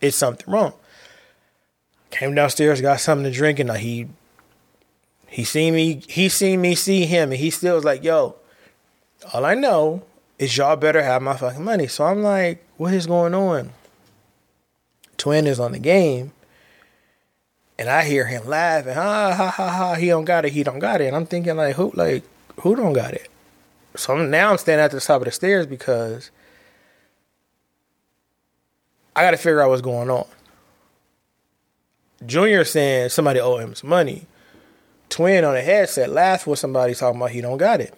it's 0.00 0.16
something 0.16 0.52
wrong. 0.52 0.72
Came 2.10 2.34
downstairs, 2.34 2.80
got 2.80 3.00
something 3.00 3.24
to 3.24 3.36
drink, 3.36 3.58
and 3.58 3.70
he 3.78 4.06
he 5.26 5.42
seen 5.42 5.74
me. 5.74 6.02
He 6.06 6.28
seen 6.28 6.60
me 6.60 6.76
see 6.76 7.06
him, 7.06 7.32
and 7.32 7.40
he 7.40 7.50
still 7.50 7.74
was 7.74 7.84
like, 7.84 8.04
"Yo, 8.04 8.36
all 9.32 9.44
I 9.44 9.54
know 9.54 10.04
is 10.38 10.56
y'all 10.56 10.76
better 10.76 11.02
have 11.02 11.22
my 11.22 11.36
fucking 11.36 11.64
money. 11.64 11.86
So 11.86 12.04
I'm 12.04 12.22
like, 12.22 12.64
what 12.76 12.92
is 12.92 13.06
going 13.06 13.34
on? 13.34 13.70
Twin 15.16 15.46
is 15.46 15.58
on 15.58 15.72
the 15.72 15.78
game. 15.78 16.32
And 17.78 17.90
I 17.90 18.04
hear 18.04 18.26
him 18.26 18.46
laughing, 18.46 18.94
ha 18.94 19.34
ha 19.34 19.50
ha 19.50 19.68
ha, 19.68 19.94
he 19.94 20.06
don't 20.06 20.24
got 20.24 20.46
it, 20.46 20.52
he 20.52 20.62
don't 20.62 20.78
got 20.78 21.02
it. 21.02 21.08
And 21.08 21.16
I'm 21.16 21.26
thinking 21.26 21.56
like 21.56 21.76
who 21.76 21.92
like 21.94 22.24
who 22.60 22.74
don't 22.74 22.94
got 22.94 23.12
it? 23.12 23.28
So 23.96 24.16
I'm, 24.16 24.30
now 24.30 24.50
I'm 24.50 24.58
standing 24.58 24.84
at 24.84 24.90
the 24.90 25.00
top 25.00 25.22
of 25.22 25.24
the 25.26 25.30
stairs 25.30 25.66
because 25.66 26.30
I 29.14 29.22
gotta 29.22 29.36
figure 29.36 29.60
out 29.60 29.70
what's 29.70 29.82
going 29.82 30.10
on. 30.10 30.26
Junior 32.24 32.64
saying 32.64 33.10
somebody 33.10 33.40
owe 33.40 33.58
him 33.58 33.74
some 33.74 33.90
money. 33.90 34.26
Twin 35.08 35.44
on 35.44 35.54
the 35.54 35.62
headset 35.62 36.10
laughed 36.10 36.46
with 36.46 36.58
somebody 36.58 36.94
talking 36.94 37.20
about 37.20 37.30
he 37.30 37.40
don't 37.40 37.58
got 37.58 37.80
it. 37.80 37.94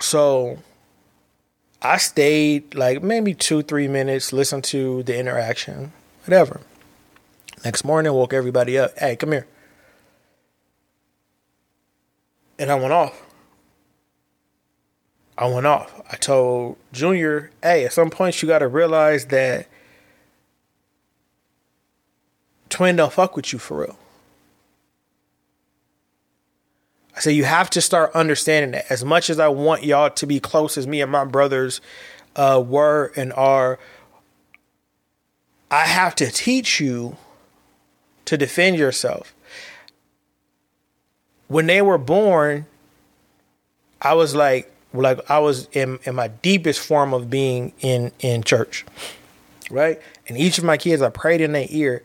So 0.00 0.58
I 1.82 1.98
stayed 1.98 2.74
like 2.74 3.02
maybe 3.02 3.34
two, 3.34 3.62
three 3.62 3.88
minutes, 3.88 4.32
listened 4.32 4.64
to 4.64 5.02
the 5.02 5.18
interaction, 5.18 5.92
whatever. 6.24 6.60
Next 7.64 7.84
morning, 7.84 8.12
woke 8.12 8.32
everybody 8.32 8.78
up. 8.78 8.98
Hey, 8.98 9.16
come 9.16 9.32
here. 9.32 9.46
And 12.58 12.70
I 12.70 12.74
went 12.76 12.92
off. 12.92 13.22
I 15.36 15.46
went 15.46 15.66
off. 15.66 16.00
I 16.10 16.16
told 16.16 16.76
Junior, 16.92 17.50
hey, 17.62 17.84
at 17.84 17.92
some 17.92 18.10
point 18.10 18.40
you 18.40 18.48
got 18.48 18.60
to 18.60 18.68
realize 18.68 19.26
that 19.26 19.68
Twin 22.68 22.96
don't 22.96 23.12
fuck 23.12 23.36
with 23.36 23.52
you 23.52 23.58
for 23.58 23.80
real. 23.80 23.98
I 27.16 27.20
said, 27.20 27.30
you 27.30 27.44
have 27.44 27.70
to 27.70 27.80
start 27.80 28.12
understanding 28.14 28.72
that. 28.72 28.90
As 28.90 29.04
much 29.04 29.30
as 29.30 29.38
I 29.38 29.48
want 29.48 29.84
y'all 29.84 30.10
to 30.10 30.26
be 30.26 30.40
close 30.40 30.76
as 30.76 30.86
me 30.86 31.00
and 31.00 31.10
my 31.10 31.24
brothers 31.24 31.80
uh, 32.34 32.62
were 32.64 33.12
and 33.16 33.32
are, 33.32 33.78
I 35.70 35.86
have 35.86 36.14
to 36.16 36.30
teach 36.30 36.80
you 36.80 37.16
to 38.24 38.36
defend 38.36 38.76
yourself. 38.76 39.33
When 41.54 41.66
they 41.66 41.82
were 41.82 41.98
born, 41.98 42.66
I 44.02 44.14
was 44.14 44.34
like, 44.34 44.72
like 44.92 45.30
I 45.30 45.38
was 45.38 45.68
in, 45.70 46.00
in 46.02 46.16
my 46.16 46.26
deepest 46.26 46.80
form 46.80 47.14
of 47.14 47.30
being 47.30 47.72
in 47.78 48.10
in 48.18 48.42
church, 48.42 48.84
right? 49.70 50.00
And 50.26 50.36
each 50.36 50.58
of 50.58 50.64
my 50.64 50.76
kids, 50.76 51.00
I 51.00 51.10
prayed 51.10 51.40
in 51.40 51.52
their 51.52 51.68
ear, 51.70 52.02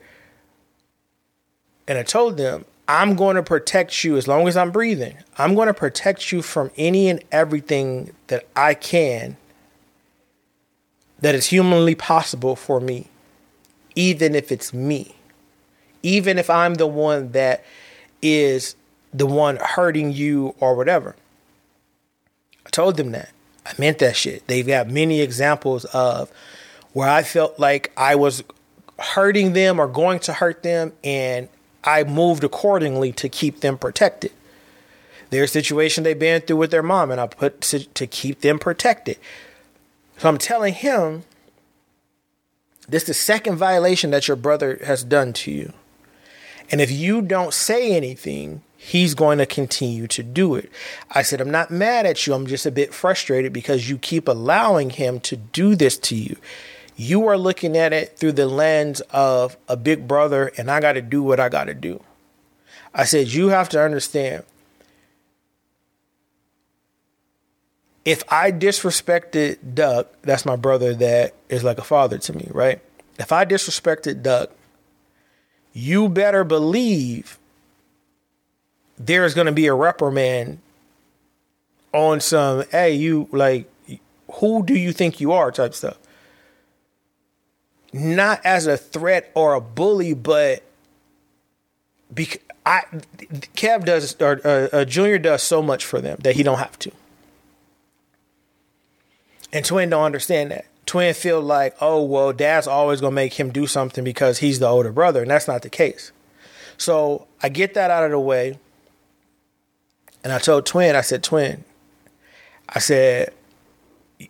and 1.88 1.98
I 1.98 2.04
told 2.04 2.36
them, 2.36 2.64
I'm 2.86 3.16
going 3.16 3.34
to 3.34 3.42
protect 3.42 4.04
you 4.04 4.16
as 4.16 4.28
long 4.28 4.46
as 4.46 4.56
I'm 4.56 4.70
breathing. 4.70 5.16
I'm 5.36 5.56
going 5.56 5.66
to 5.66 5.74
protect 5.74 6.30
you 6.30 6.42
from 6.42 6.70
any 6.76 7.08
and 7.08 7.20
everything 7.32 8.12
that 8.28 8.46
I 8.54 8.74
can 8.74 9.36
that 11.22 11.34
is 11.34 11.46
humanly 11.46 11.96
possible 11.96 12.54
for 12.54 12.78
me, 12.78 13.08
even 13.96 14.36
if 14.36 14.52
it's 14.52 14.72
me, 14.72 15.16
even 16.04 16.38
if 16.38 16.48
I'm 16.48 16.74
the 16.74 16.86
one 16.86 17.32
that 17.32 17.64
is 18.22 18.76
the 19.12 19.26
one 19.26 19.56
hurting 19.56 20.12
you 20.12 20.54
or 20.60 20.74
whatever. 20.74 21.16
I 22.66 22.70
told 22.70 22.96
them 22.96 23.12
that. 23.12 23.30
I 23.66 23.72
meant 23.78 23.98
that 23.98 24.16
shit. 24.16 24.46
They've 24.46 24.66
got 24.66 24.88
many 24.88 25.20
examples 25.20 25.84
of 25.86 26.30
where 26.92 27.08
I 27.08 27.22
felt 27.22 27.58
like 27.58 27.92
I 27.96 28.14
was 28.14 28.42
hurting 28.98 29.52
them 29.52 29.80
or 29.80 29.86
going 29.86 30.18
to 30.20 30.32
hurt 30.32 30.62
them, 30.62 30.92
and 31.02 31.48
I 31.82 32.04
moved 32.04 32.44
accordingly 32.44 33.12
to 33.12 33.28
keep 33.28 33.60
them 33.60 33.78
protected. 33.78 34.32
Their 35.30 35.46
situation 35.46 36.04
they've 36.04 36.18
been 36.18 36.42
through 36.42 36.56
with 36.56 36.70
their 36.70 36.82
mom, 36.82 37.10
and 37.10 37.20
I 37.20 37.26
put 37.26 37.60
to, 37.62 37.84
to 37.84 38.06
keep 38.06 38.40
them 38.40 38.58
protected. 38.58 39.18
So 40.18 40.28
I'm 40.28 40.38
telling 40.38 40.74
him 40.74 41.22
this 42.88 43.04
is 43.04 43.08
the 43.08 43.14
second 43.14 43.56
violation 43.56 44.10
that 44.10 44.26
your 44.26 44.36
brother 44.36 44.80
has 44.84 45.04
done 45.04 45.32
to 45.34 45.50
you. 45.50 45.72
And 46.70 46.80
if 46.80 46.90
you 46.90 47.22
don't 47.22 47.54
say 47.54 47.92
anything, 47.92 48.62
he's 48.82 49.14
going 49.14 49.36
to 49.36 49.44
continue 49.44 50.06
to 50.06 50.22
do 50.22 50.54
it. 50.54 50.72
I 51.10 51.20
said, 51.20 51.38
I'm 51.42 51.50
not 51.50 51.70
mad 51.70 52.06
at 52.06 52.26
you. 52.26 52.32
I'm 52.32 52.46
just 52.46 52.64
a 52.64 52.70
bit 52.70 52.94
frustrated 52.94 53.52
because 53.52 53.90
you 53.90 53.98
keep 53.98 54.26
allowing 54.26 54.88
him 54.88 55.20
to 55.20 55.36
do 55.36 55.74
this 55.74 55.98
to 55.98 56.16
you. 56.16 56.36
You 56.96 57.28
are 57.28 57.36
looking 57.36 57.76
at 57.76 57.92
it 57.92 58.16
through 58.16 58.32
the 58.32 58.46
lens 58.46 59.02
of 59.10 59.58
a 59.68 59.76
big 59.76 60.08
brother, 60.08 60.50
and 60.56 60.70
I 60.70 60.80
got 60.80 60.94
to 60.94 61.02
do 61.02 61.22
what 61.22 61.38
I 61.38 61.50
got 61.50 61.64
to 61.64 61.74
do. 61.74 62.02
I 62.94 63.04
said, 63.04 63.28
You 63.28 63.48
have 63.48 63.68
to 63.70 63.82
understand 63.82 64.44
if 68.06 68.24
I 68.32 68.50
disrespected 68.50 69.74
Doug, 69.74 70.08
that's 70.22 70.46
my 70.46 70.56
brother 70.56 70.94
that 70.94 71.34
is 71.50 71.62
like 71.62 71.76
a 71.76 71.84
father 71.84 72.16
to 72.16 72.32
me, 72.32 72.48
right? 72.50 72.80
If 73.18 73.30
I 73.30 73.44
disrespected 73.44 74.22
Doug, 74.22 74.48
you 75.74 76.08
better 76.08 76.44
believe 76.44 77.38
there's 79.00 79.34
going 79.34 79.46
to 79.46 79.52
be 79.52 79.66
a 79.66 79.74
reprimand 79.74 80.58
on 81.92 82.20
some, 82.20 82.64
hey, 82.70 82.94
you 82.94 83.28
like, 83.32 83.68
who 84.34 84.64
do 84.64 84.74
you 84.74 84.92
think 84.92 85.20
you 85.20 85.32
are 85.32 85.50
type 85.50 85.74
stuff 85.74 85.98
not 87.92 88.40
as 88.44 88.66
a 88.66 88.76
threat 88.76 89.30
or 89.34 89.54
a 89.54 89.60
bully, 89.60 90.14
but 90.14 90.62
because 92.12 92.40
I 92.64 92.82
Kev 93.56 93.84
does 93.84 94.16
or 94.20 94.40
uh, 94.44 94.68
uh, 94.72 94.84
Junior 94.84 95.18
does 95.18 95.42
so 95.42 95.62
much 95.62 95.84
for 95.84 96.00
them 96.00 96.18
that 96.22 96.36
he 96.36 96.42
don't 96.42 96.58
have 96.58 96.78
to. 96.80 96.92
And 99.52 99.64
Twin 99.64 99.90
don't 99.90 100.04
understand 100.04 100.50
that. 100.52 100.66
Twin 100.86 101.14
feel 101.14 101.40
like, 101.40 101.76
oh 101.80 102.02
well, 102.02 102.32
Dad's 102.32 102.66
always 102.66 103.00
gonna 103.00 103.14
make 103.14 103.34
him 103.34 103.50
do 103.50 103.66
something 103.66 104.04
because 104.04 104.38
he's 104.38 104.58
the 104.58 104.68
older 104.68 104.92
brother, 104.92 105.22
and 105.22 105.30
that's 105.30 105.48
not 105.48 105.62
the 105.62 105.70
case. 105.70 106.12
So 106.76 107.26
I 107.42 107.48
get 107.48 107.74
that 107.74 107.90
out 107.90 108.04
of 108.04 108.10
the 108.10 108.20
way, 108.20 108.58
and 110.22 110.32
I 110.32 110.38
told 110.38 110.66
Twin, 110.66 110.96
I 110.96 111.00
said, 111.00 111.22
Twin, 111.22 111.64
I 112.68 112.78
said, 112.78 113.32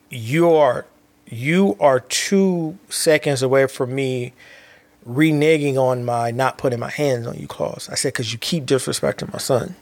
you 0.09 0.51
are 0.51 0.87
you 1.27 1.77
are 1.81 2.01
two 2.01 2.79
seconds 2.89 3.43
away 3.43 3.67
from 3.67 3.95
me 3.95 4.33
reneging 5.09 5.77
on 5.77 6.05
my 6.05 6.31
not 6.31 6.59
putting 6.59 6.81
my 6.81 6.91
hands 6.91 7.27
on 7.27 7.37
you 7.37 7.47
clause. 7.47 7.89
I 7.91 7.95
said, 7.95 8.13
because 8.13 8.33
you 8.33 8.39
keep 8.39 8.67
disrespecting 8.67 9.33
my 9.33 9.39
son. 9.39 9.77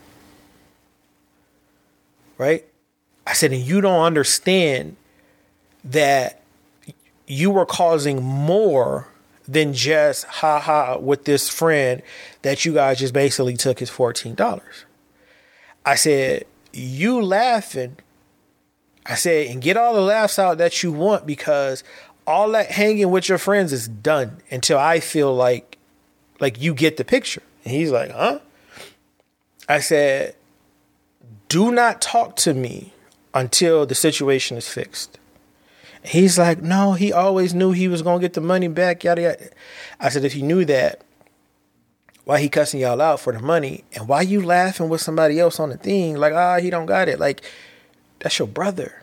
Right? 2.37 2.65
I 3.27 3.33
said, 3.33 3.53
and 3.53 3.63
you 3.63 3.81
don't 3.81 4.01
understand 4.01 4.97
that 5.85 6.43
you 7.27 7.51
were 7.51 7.67
causing 7.67 8.23
more 8.23 9.09
than 9.47 9.73
just 9.73 10.25
ha 10.27 10.61
ha 10.61 10.99
with 10.99 11.25
this 11.25 11.49
friend 11.49 12.03
that 12.43 12.65
you 12.65 12.75
guys 12.75 12.99
just 12.99 13.15
basically 13.15 13.57
took 13.57 13.79
his 13.81 13.91
$14. 13.91 14.61
I 15.89 15.95
said, 15.95 16.45
you 16.73 17.23
laughing 17.23 17.97
I 19.09 19.15
said, 19.15 19.47
and 19.47 19.63
get 19.63 19.79
all 19.79 19.95
the 19.95 20.03
laughs 20.03 20.39
out 20.39 20.59
that 20.59 20.83
you 20.83 20.93
want 20.93 21.27
because 21.27 21.83
all 22.27 22.51
that 22.51 22.71
hanging 22.71 23.11
with 23.11 23.29
your 23.29 23.39
friends 23.39 23.73
is 23.73 23.89
done 23.89 24.43
until 24.51 24.79
I 24.79 25.01
feel 25.01 25.35
like 25.35 25.79
like 26.41 26.61
you 26.61 26.75
get 26.75 26.99
the 26.99 27.05
picture. 27.05 27.43
And 27.65 27.73
he's 27.73 27.91
like, 27.91 28.11
huh? 28.13 28.41
I 29.69 29.81
said, 29.81 30.37
do 31.49 31.73
not 31.73 32.01
talk 32.01 32.37
to 32.37 32.55
me 32.55 32.93
until 33.35 33.87
the 33.87 33.95
situation 33.95 34.57
is 34.57 34.69
fixed. 34.69 35.19
He's 36.05 36.39
like, 36.39 36.63
no, 36.63 36.93
he 36.93 37.13
always 37.13 37.55
knew 37.55 37.73
he 37.73 37.89
was 37.89 38.03
gonna 38.03 38.21
get 38.21 38.35
the 38.35 38.41
money 38.43 38.69
back, 38.69 39.05
yada 39.05 39.23
yada. 39.23 39.49
I 39.99 40.11
said, 40.11 40.25
if 40.25 40.35
he 40.35 40.43
knew 40.43 40.67
that, 40.67 41.03
why 42.29 42.39
he 42.41 42.51
cussing 42.51 42.81
y'all 42.81 43.01
out 43.01 43.21
for 43.21 43.33
the 43.33 43.41
money? 43.41 43.85
And 43.95 44.07
why 44.07 44.21
you 44.21 44.45
laughing 44.45 44.91
with 44.91 45.01
somebody 45.01 45.41
else 45.41 45.59
on 45.59 45.71
the 45.71 45.79
thing? 45.79 46.19
Like, 46.19 46.35
ah, 46.35 46.59
he 46.59 46.69
don't 46.69 46.85
got 46.85 47.09
it. 47.09 47.19
Like, 47.19 47.41
that's 48.19 48.39
your 48.39 48.47
brother. 48.47 49.03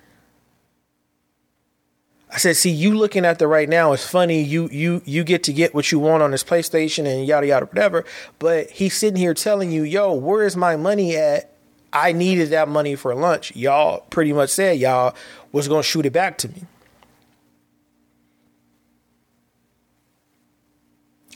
I 2.32 2.38
said, 2.38 2.56
see, 2.56 2.70
you 2.70 2.96
looking 2.96 3.26
at 3.26 3.40
the 3.40 3.48
right 3.48 3.68
now 3.68 3.94
is 3.94 4.06
funny. 4.06 4.44
You 4.44 4.70
you 4.72 5.02
you 5.06 5.24
get 5.24 5.42
to 5.46 5.54
get 5.54 5.74
what 5.74 5.92
you 5.92 5.98
want 5.98 6.22
on 6.22 6.30
this 6.30 6.44
PlayStation 6.44 7.08
and 7.08 7.26
yada 7.26 7.48
yada 7.48 7.66
whatever. 7.66 8.06
But 8.38 8.70
he's 8.70 8.96
sitting 8.96 9.18
here 9.18 9.34
telling 9.34 9.72
you, 9.72 9.82
yo, 9.82 10.14
where 10.14 10.46
is 10.46 10.56
my 10.56 10.76
money 10.76 11.18
at? 11.18 11.52
I 11.92 12.12
needed 12.12 12.52
that 12.52 12.68
money 12.68 12.94
for 12.94 13.16
lunch. 13.16 13.56
Y'all 13.56 14.02
pretty 14.12 14.34
much 14.34 14.52
said 14.52 14.78
y'all 14.78 15.16
was 15.52 15.68
gonna 15.68 15.82
shoot 15.82 16.06
it 16.06 16.14
back 16.14 16.38
to 16.38 16.50
me. 16.50 16.62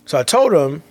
So 0.06 0.20
I 0.20 0.24
told 0.24 0.54
him, 0.54 0.84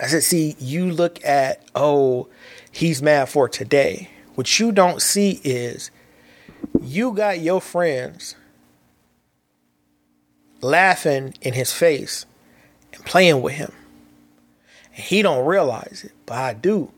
I 0.00 0.06
said, 0.06 0.22
see, 0.22 0.56
you 0.58 0.90
look 0.90 1.24
at, 1.24 1.62
oh, 1.74 2.28
he's 2.70 3.02
mad 3.02 3.28
for 3.28 3.48
today. 3.48 4.10
What 4.34 4.60
you 4.60 4.70
don't 4.70 5.02
see 5.02 5.40
is 5.42 5.90
you 6.80 7.12
got 7.12 7.40
your 7.40 7.60
friends 7.60 8.36
laughing 10.60 11.34
in 11.40 11.54
his 11.54 11.72
face 11.72 12.26
and 12.92 13.04
playing 13.04 13.42
with 13.42 13.54
him. 13.54 13.72
And 14.94 15.04
he 15.04 15.22
don't 15.22 15.44
realize 15.44 16.02
it, 16.04 16.12
but 16.26 16.38
I 16.38 16.54
do. 16.54 16.92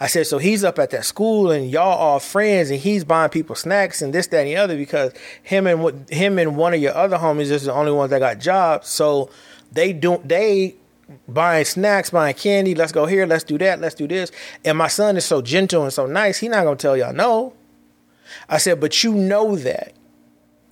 I 0.00 0.06
said, 0.06 0.26
so 0.26 0.38
he's 0.38 0.64
up 0.64 0.78
at 0.78 0.90
that 0.90 1.04
school 1.04 1.50
and 1.50 1.70
y'all 1.70 2.14
are 2.14 2.20
friends 2.20 2.70
and 2.70 2.80
he's 2.80 3.04
buying 3.04 3.30
people 3.30 3.54
snacks 3.54 4.02
and 4.02 4.12
this, 4.12 4.26
that, 4.28 4.40
and 4.40 4.48
the 4.48 4.56
other 4.56 4.76
because 4.76 5.12
him 5.42 5.66
and 5.66 6.08
him 6.08 6.38
and 6.38 6.56
one 6.56 6.74
of 6.74 6.80
your 6.80 6.94
other 6.94 7.18
homies 7.18 7.50
is 7.50 7.64
the 7.64 7.72
only 7.72 7.92
ones 7.92 8.10
that 8.10 8.20
got 8.20 8.38
jobs. 8.38 8.88
So 8.88 9.30
they 9.70 9.92
don't 9.92 10.26
they 10.26 10.76
buying 11.28 11.64
snacks, 11.64 12.10
buying 12.10 12.34
candy. 12.34 12.74
Let's 12.74 12.92
go 12.92 13.06
here. 13.06 13.26
Let's 13.26 13.44
do 13.44 13.58
that. 13.58 13.80
Let's 13.80 13.94
do 13.94 14.08
this. 14.08 14.32
And 14.64 14.76
my 14.76 14.88
son 14.88 15.16
is 15.16 15.24
so 15.24 15.42
gentle 15.42 15.82
and 15.82 15.92
so 15.92 16.06
nice. 16.06 16.38
He 16.38 16.48
not 16.48 16.64
gonna 16.64 16.76
tell 16.76 16.96
y'all 16.96 17.12
no. 17.12 17.54
I 18.48 18.58
said, 18.58 18.80
but 18.80 19.04
you 19.04 19.14
know 19.14 19.56
that 19.56 19.92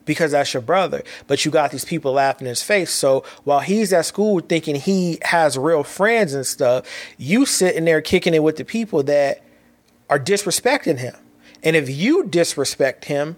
because 0.04 0.32
that's 0.32 0.52
your 0.52 0.62
brother. 0.62 1.02
But 1.26 1.44
you 1.44 1.50
got 1.50 1.70
these 1.70 1.84
people 1.84 2.12
laughing 2.12 2.46
in 2.46 2.50
his 2.50 2.62
face. 2.62 2.90
So 2.90 3.24
while 3.44 3.60
he's 3.60 3.92
at 3.92 4.06
school 4.06 4.40
thinking 4.40 4.76
he 4.76 5.18
has 5.22 5.56
real 5.56 5.82
friends 5.82 6.34
and 6.34 6.46
stuff, 6.46 6.86
you 7.16 7.46
sitting 7.46 7.84
there 7.84 8.00
kicking 8.00 8.34
it 8.34 8.42
with 8.42 8.56
the 8.56 8.64
people 8.64 9.02
that 9.04 9.42
are 10.10 10.18
disrespecting 10.18 10.98
him. 10.98 11.14
And 11.62 11.76
if 11.76 11.88
you 11.88 12.26
disrespect 12.26 13.06
him, 13.06 13.36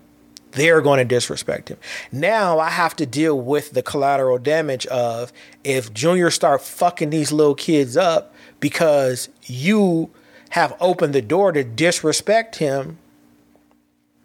they're 0.57 0.81
going 0.81 0.99
to 0.99 1.05
disrespect 1.05 1.69
him. 1.69 1.77
Now 2.11 2.59
I 2.59 2.71
have 2.71 2.97
to 2.97 3.07
deal 3.07 3.39
with 3.39 3.73
the 3.73 3.83
collateral 3.83 4.39
damage 4.39 4.87
of 4.87 5.33
if 5.63 5.93
Junior 5.93 6.31
start 6.31 6.63
fucking 6.63 7.11
these 7.11 7.31
little 7.31 7.55
kids 7.55 7.97
up 7.97 8.35
because 8.59 9.29
you 9.45 10.11
have 10.51 10.75
opened 10.81 11.15
the 11.15 11.23
door 11.23 11.53
to 11.53 11.63
disrespect 11.63 12.57
him. 12.57 12.99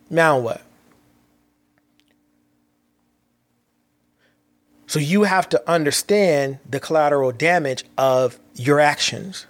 Now 0.10 0.40
what? 0.40 0.62
So 4.88 5.00
you 5.00 5.24
have 5.24 5.48
to 5.50 5.70
understand 5.70 6.60
the 6.70 6.80
collateral 6.80 7.32
damage 7.32 7.84
of 7.98 8.40
your 8.56 8.80
actions. 8.80 9.46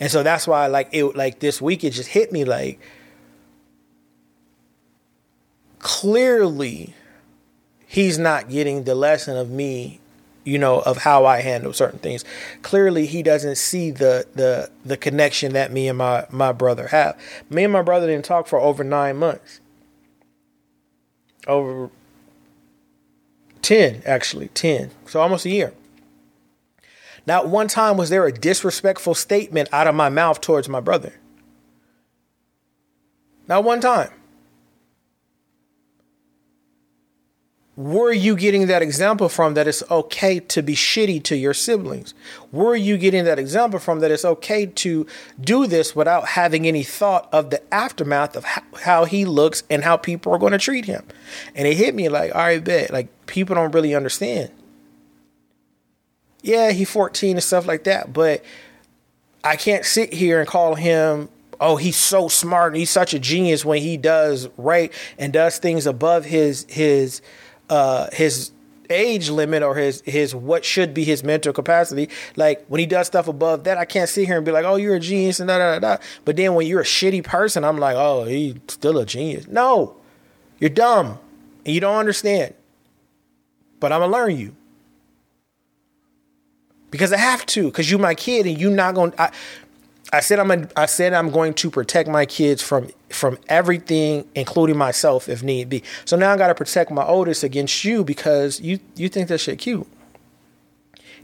And 0.00 0.10
so 0.10 0.22
that's 0.22 0.46
why 0.46 0.66
like 0.66 0.88
it 0.92 1.14
like 1.16 1.40
this 1.40 1.60
week 1.60 1.84
it 1.84 1.90
just 1.90 2.10
hit 2.10 2.32
me 2.32 2.44
like 2.44 2.80
clearly 5.86 6.94
he's 7.86 8.18
not 8.18 8.50
getting 8.50 8.82
the 8.82 8.94
lesson 8.96 9.36
of 9.36 9.48
me 9.48 10.00
you 10.42 10.58
know, 10.58 10.78
of 10.80 10.98
how 10.98 11.26
I 11.26 11.40
handle 11.40 11.72
certain 11.72 11.98
things. 11.98 12.24
Clearly, 12.62 13.06
he 13.06 13.20
doesn't 13.20 13.56
see 13.56 13.90
the 13.90 14.26
the 14.34 14.70
the 14.84 14.96
connection 14.96 15.54
that 15.54 15.72
me 15.72 15.88
and 15.88 15.98
my 15.98 16.24
my 16.30 16.52
brother 16.52 16.86
have. 16.88 17.20
Me 17.50 17.64
and 17.64 17.72
my 17.72 17.82
brother 17.82 18.06
didn't 18.06 18.24
talk 18.24 18.46
for 18.46 18.60
over 18.60 18.84
nine 18.84 19.16
months. 19.16 19.60
Over 21.48 21.90
ten, 23.60 24.02
actually, 24.06 24.46
ten. 24.48 24.92
So 25.06 25.20
almost 25.20 25.46
a 25.46 25.50
year. 25.50 25.74
Not 27.26 27.48
one 27.48 27.66
time 27.66 27.96
was 27.96 28.10
there 28.10 28.24
a 28.24 28.32
disrespectful 28.32 29.16
statement 29.16 29.68
out 29.72 29.88
of 29.88 29.96
my 29.96 30.08
mouth 30.10 30.40
towards 30.40 30.68
my 30.68 30.80
brother. 30.80 31.14
Not 33.48 33.64
one 33.64 33.80
time. 33.80 34.10
Were 37.76 38.10
you 38.10 38.36
getting 38.36 38.68
that 38.68 38.80
example 38.80 39.28
from 39.28 39.52
that 39.52 39.68
it's 39.68 39.82
okay 39.90 40.40
to 40.40 40.62
be 40.62 40.74
shitty 40.74 41.22
to 41.24 41.36
your 41.36 41.52
siblings? 41.52 42.14
Were 42.50 42.74
you 42.74 42.96
getting 42.96 43.24
that 43.24 43.38
example 43.38 43.78
from 43.78 44.00
that 44.00 44.10
it's 44.10 44.24
okay 44.24 44.64
to 44.64 45.06
do 45.38 45.66
this 45.66 45.94
without 45.94 46.28
having 46.28 46.66
any 46.66 46.82
thought 46.82 47.28
of 47.32 47.50
the 47.50 47.62
aftermath 47.74 48.34
of 48.34 48.46
how, 48.80 49.04
he 49.04 49.26
looks 49.26 49.62
and 49.68 49.84
how 49.84 49.98
people 49.98 50.32
are 50.32 50.38
going 50.38 50.52
to 50.52 50.58
treat 50.58 50.86
him? 50.86 51.04
And 51.54 51.68
it 51.68 51.76
hit 51.76 51.94
me 51.94 52.08
like, 52.08 52.34
all 52.34 52.40
right, 52.40 52.64
bet. 52.64 52.90
Like, 52.90 53.08
people 53.26 53.54
don't 53.54 53.72
really 53.72 53.94
understand. 53.94 54.50
Yeah, 56.40 56.70
he's 56.70 56.90
14 56.90 57.36
and 57.36 57.44
stuff 57.44 57.66
like 57.66 57.84
that, 57.84 58.10
but 58.10 58.42
I 59.44 59.56
can't 59.56 59.84
sit 59.84 60.14
here 60.14 60.40
and 60.40 60.48
call 60.48 60.76
him 60.76 61.28
oh 61.58 61.76
he's 61.76 61.96
so 61.96 62.28
smart 62.28 62.72
and 62.72 62.78
he's 62.78 62.90
such 62.90 63.14
a 63.14 63.18
genius 63.18 63.64
when 63.64 63.80
he 63.80 63.96
does 63.96 64.46
right 64.58 64.92
and 65.18 65.32
does 65.32 65.56
things 65.56 65.86
above 65.86 66.26
his 66.26 66.66
his 66.68 67.22
uh, 67.70 68.08
his 68.12 68.52
age 68.88 69.30
limit 69.30 69.62
or 69.62 69.74
his 69.74 70.00
his 70.02 70.34
what 70.34 70.64
should 70.64 70.94
be 70.94 71.04
his 71.04 71.24
mental 71.24 71.52
capacity. 71.52 72.08
Like 72.36 72.64
when 72.68 72.78
he 72.78 72.86
does 72.86 73.06
stuff 73.06 73.28
above 73.28 73.64
that, 73.64 73.78
I 73.78 73.84
can't 73.84 74.08
sit 74.08 74.26
here 74.26 74.36
and 74.36 74.44
be 74.46 74.52
like, 74.52 74.64
"Oh, 74.64 74.76
you're 74.76 74.96
a 74.96 75.00
genius," 75.00 75.40
and 75.40 75.48
da 75.48 75.58
da 75.58 75.78
da. 75.78 75.96
But 76.24 76.36
then 76.36 76.54
when 76.54 76.66
you're 76.66 76.80
a 76.80 76.84
shitty 76.84 77.24
person, 77.24 77.64
I'm 77.64 77.78
like, 77.78 77.96
"Oh, 77.96 78.24
he's 78.24 78.54
still 78.68 78.98
a 78.98 79.06
genius." 79.06 79.46
No, 79.48 79.96
you're 80.58 80.70
dumb 80.70 81.18
and 81.66 81.74
you 81.74 81.80
don't 81.80 81.96
understand. 81.96 82.54
But 83.80 83.92
I'm 83.92 84.00
gonna 84.00 84.12
learn 84.12 84.36
you 84.36 84.56
because 86.90 87.12
I 87.12 87.18
have 87.18 87.44
to. 87.46 87.64
Because 87.64 87.90
you're 87.90 88.00
my 88.00 88.14
kid, 88.14 88.46
and 88.46 88.58
you're 88.58 88.70
not 88.70 88.94
gonna. 88.94 89.12
I 89.18 89.32
said 90.20 90.38
I'm 90.38 90.50
a, 90.50 90.68
I 90.76 90.86
said 90.86 91.12
I'm 91.12 91.30
going 91.30 91.54
to 91.54 91.70
protect 91.70 92.08
my 92.08 92.26
kids 92.26 92.62
from 92.62 92.90
from 93.10 93.38
everything, 93.48 94.28
including 94.34 94.76
myself, 94.76 95.28
if 95.28 95.42
need 95.42 95.68
be. 95.68 95.82
So 96.04 96.16
now 96.16 96.32
I 96.32 96.36
got 96.36 96.48
to 96.48 96.54
protect 96.54 96.90
my 96.90 97.04
oldest 97.04 97.42
against 97.42 97.84
you 97.84 98.04
because 98.04 98.60
you 98.60 98.78
you 98.94 99.08
think 99.08 99.28
that 99.28 99.38
shit 99.38 99.58
cute. 99.58 99.86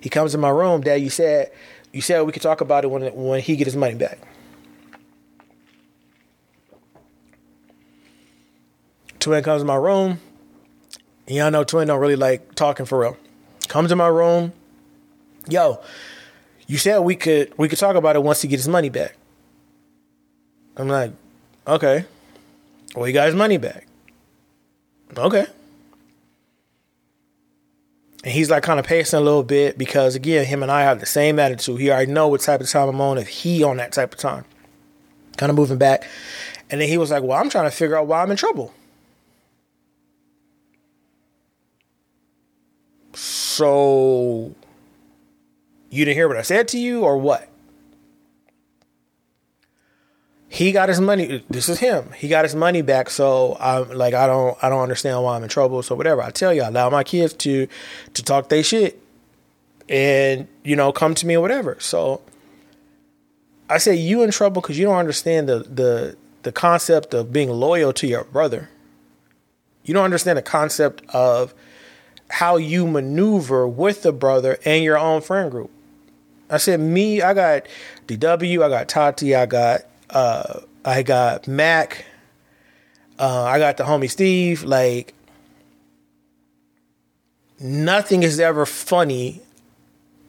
He 0.00 0.08
comes 0.08 0.34
in 0.34 0.40
my 0.40 0.50
room, 0.50 0.80
Dad. 0.80 0.96
You 0.96 1.10
said 1.10 1.52
you 1.92 2.00
said 2.00 2.22
we 2.22 2.32
could 2.32 2.42
talk 2.42 2.60
about 2.60 2.84
it 2.84 2.88
when 2.88 3.02
when 3.14 3.40
he 3.40 3.56
get 3.56 3.66
his 3.66 3.76
money 3.76 3.94
back. 3.94 4.18
Twin 9.20 9.44
comes 9.44 9.60
in 9.60 9.68
my 9.68 9.76
room. 9.76 10.18
Y'all 11.28 11.52
know 11.52 11.62
Twin 11.62 11.86
don't 11.86 12.00
really 12.00 12.16
like 12.16 12.56
talking 12.56 12.84
for 12.84 12.98
real. 12.98 13.16
Comes 13.68 13.92
in 13.92 13.98
my 13.98 14.08
room. 14.08 14.52
Yo, 15.48 15.80
you 16.72 16.78
said 16.78 17.00
we 17.00 17.16
could 17.16 17.52
we 17.58 17.68
could 17.68 17.78
talk 17.78 17.96
about 17.96 18.16
it 18.16 18.22
once 18.22 18.40
he 18.40 18.48
gets 18.48 18.62
his 18.62 18.68
money 18.68 18.88
back. 18.88 19.14
I'm 20.74 20.88
like, 20.88 21.12
okay. 21.66 22.06
Well, 22.96 23.04
he 23.04 23.12
got 23.12 23.26
his 23.26 23.35
money 23.35 23.58
back. 23.58 23.87
Okay. 25.14 25.44
And 28.24 28.32
he's 28.32 28.48
like 28.48 28.62
kind 28.62 28.80
of 28.80 28.87
pacing 28.87 29.18
a 29.18 29.22
little 29.22 29.42
bit 29.42 29.76
because 29.76 30.14
again, 30.14 30.46
him 30.46 30.62
and 30.62 30.72
I 30.72 30.80
have 30.80 30.98
the 30.98 31.04
same 31.04 31.38
attitude. 31.38 31.78
He 31.78 31.90
already 31.90 32.11
know 32.11 32.28
what 32.28 32.40
type 32.40 32.62
of 32.62 32.70
time 32.70 32.88
I'm 32.88 33.02
on 33.02 33.18
if 33.18 33.28
he 33.28 33.62
on 33.62 33.76
that 33.76 33.92
type 33.92 34.14
of 34.14 34.18
time. 34.18 34.46
Kind 35.37 35.50
of 35.50 35.56
moving 35.56 35.76
back. 35.76 36.08
And 36.70 36.80
then 36.80 36.88
he 36.88 36.96
was 36.96 37.11
like, 37.11 37.22
Well, 37.22 37.38
I'm 37.38 37.50
trying 37.50 37.70
to 37.70 37.76
figure 37.76 37.98
out 37.98 38.06
why 38.06 38.22
I'm 38.22 38.30
in 38.30 38.38
trouble. 38.38 38.72
So 43.12 44.54
you 45.92 46.07
didn't 46.07 46.16
hear 46.16 46.26
what 46.26 46.38
I 46.38 46.42
said 46.42 46.68
to 46.68 46.78
you 46.78 47.05
or 47.05 47.18
what? 47.18 47.50
He 50.48 50.72
got 50.72 50.88
his 50.88 51.02
money. 51.02 51.44
This 51.50 51.68
is 51.68 51.81
him. 51.81 52.12
He 52.16 52.28
got 52.28 52.46
his 52.46 52.55
money 52.55 52.81
back. 52.81 53.11
So 53.11 53.59
I'm 53.61 53.90
like, 53.90 54.14
I 54.14 54.26
don't, 54.26 54.57
I 54.62 54.70
don't 54.70 54.81
understand 54.81 55.22
why 55.22 55.37
I'm 55.37 55.42
in 55.42 55.50
trouble. 55.50 55.83
So 55.83 55.94
whatever. 55.94 56.22
I 56.22 56.31
tell 56.31 56.52
you, 56.55 56.62
I 56.62 56.68
allow 56.68 56.88
my 56.88 57.05
kids 57.05 57.35
to, 57.35 57.68
to 58.14 58.22
talk 58.22 58.48
they 58.48 58.62
shit, 58.62 59.02
and 59.87 60.48
you 60.64 60.76
know, 60.76 60.92
come 60.92 61.14
to 61.14 61.26
me 61.26 61.37
or 61.37 61.42
whatever. 61.42 61.76
So 61.78 62.22
I 63.68 63.76
say 63.76 63.94
you 63.94 64.22
in 64.22 64.31
trouble 64.31 64.62
because 64.62 64.78
you 64.78 64.87
don't 64.87 64.96
understand 64.96 65.46
the 65.46 65.59
the 65.59 66.16
the 66.42 66.52
concept 66.52 67.12
of 67.12 67.35
being 67.35 67.50
loyal 67.50 67.92
to 67.94 68.07
your 68.07 68.24
brother. 68.24 68.70
You 69.85 69.92
don't 69.92 70.05
understand 70.05 70.38
the 70.38 70.42
concept 70.42 71.02
of 71.11 71.55
how 72.31 72.57
you 72.57 72.87
maneuver 72.87 73.68
with 73.68 74.02
the 74.02 74.12
brother 74.12 74.59
and 74.64 74.83
your 74.83 74.96
own 74.96 75.20
friend 75.20 75.50
group. 75.50 75.70
I 76.52 76.58
said 76.58 76.80
me. 76.80 77.22
I 77.22 77.32
got 77.32 77.66
DW. 78.06 78.62
I 78.62 78.68
got 78.68 78.88
Tati. 78.88 79.34
I 79.34 79.46
got 79.46 79.80
uh, 80.10 80.60
I 80.84 81.02
got 81.02 81.48
Mac. 81.48 82.04
Uh, 83.18 83.44
I 83.44 83.58
got 83.58 83.78
the 83.78 83.84
homie 83.84 84.10
Steve. 84.10 84.62
Like 84.62 85.14
nothing 87.58 88.22
is 88.22 88.38
ever 88.38 88.66
funny 88.66 89.40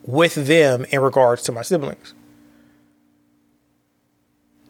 with 0.03 0.35
them 0.35 0.85
in 0.91 1.01
regards 1.01 1.43
to 1.43 1.51
my 1.51 1.61
siblings. 1.61 2.13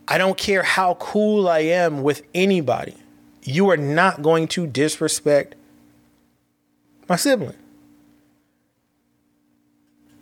I 0.08 0.18
don't 0.18 0.38
care 0.38 0.64
how 0.64 0.96
cool 0.96 1.48
I 1.48 1.60
am 1.60 2.02
with 2.02 2.24
anybody. 2.34 2.98
You 3.44 3.70
are 3.70 3.78
not 3.78 4.24
going 4.24 4.48
to 4.50 4.66
disrespect 4.66 5.56
my 7.08 7.16
sibling 7.16 7.58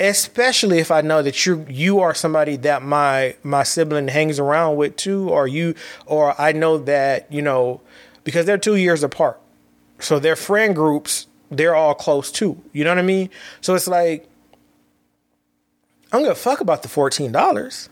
especially 0.01 0.79
if 0.79 0.89
I 0.89 1.01
know 1.01 1.21
that 1.21 1.45
you 1.45 1.65
you 1.69 1.99
are 1.99 2.15
somebody 2.15 2.55
that 2.57 2.81
my 2.81 3.35
my 3.43 3.61
sibling 3.61 4.07
hangs 4.07 4.39
around 4.39 4.75
with 4.75 4.95
too, 4.95 5.29
or 5.29 5.47
you 5.47 5.75
or 6.07 6.39
I 6.41 6.51
know 6.51 6.79
that 6.79 7.31
you 7.31 7.41
know 7.41 7.81
because 8.23 8.45
they're 8.47 8.57
two 8.57 8.75
years 8.75 9.03
apart, 9.03 9.39
so 9.99 10.17
their 10.17 10.35
friend 10.35 10.75
groups 10.75 11.27
they're 11.51 11.75
all 11.75 11.93
close 11.93 12.31
too. 12.31 12.57
You 12.73 12.83
know 12.83 12.89
what 12.89 12.97
I 12.97 13.03
mean? 13.03 13.29
So 13.61 13.75
it's 13.75 13.87
like 13.87 14.27
I'm 16.11 16.23
gonna 16.23 16.35
fuck 16.35 16.61
about 16.61 16.81
the 16.81 16.89
fourteen 16.89 17.31
dollars 17.31 17.87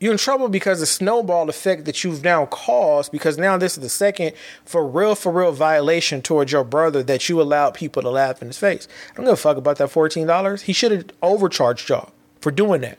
you're 0.00 0.12
in 0.12 0.18
trouble 0.18 0.48
because 0.48 0.80
the 0.80 0.86
snowball 0.86 1.48
effect 1.48 1.84
that 1.84 2.04
you've 2.04 2.24
now 2.24 2.46
caused 2.46 3.12
because 3.12 3.38
now 3.38 3.56
this 3.56 3.76
is 3.76 3.82
the 3.82 3.88
second 3.88 4.32
for 4.64 4.86
real 4.86 5.14
for 5.14 5.32
real 5.32 5.52
violation 5.52 6.20
towards 6.20 6.52
your 6.52 6.64
brother 6.64 7.02
that 7.02 7.28
you 7.28 7.40
allowed 7.40 7.74
people 7.74 8.02
to 8.02 8.10
laugh 8.10 8.42
in 8.42 8.48
his 8.48 8.58
face. 8.58 8.88
I 9.12 9.16
don't 9.16 9.26
give 9.26 9.34
a 9.34 9.36
fuck 9.36 9.56
about 9.56 9.78
that 9.78 9.90
$14. 9.90 10.62
He 10.62 10.72
should 10.72 10.92
have 10.92 11.06
overcharged 11.22 11.88
y'all 11.88 12.12
for 12.40 12.50
doing 12.50 12.82
that. 12.82 12.98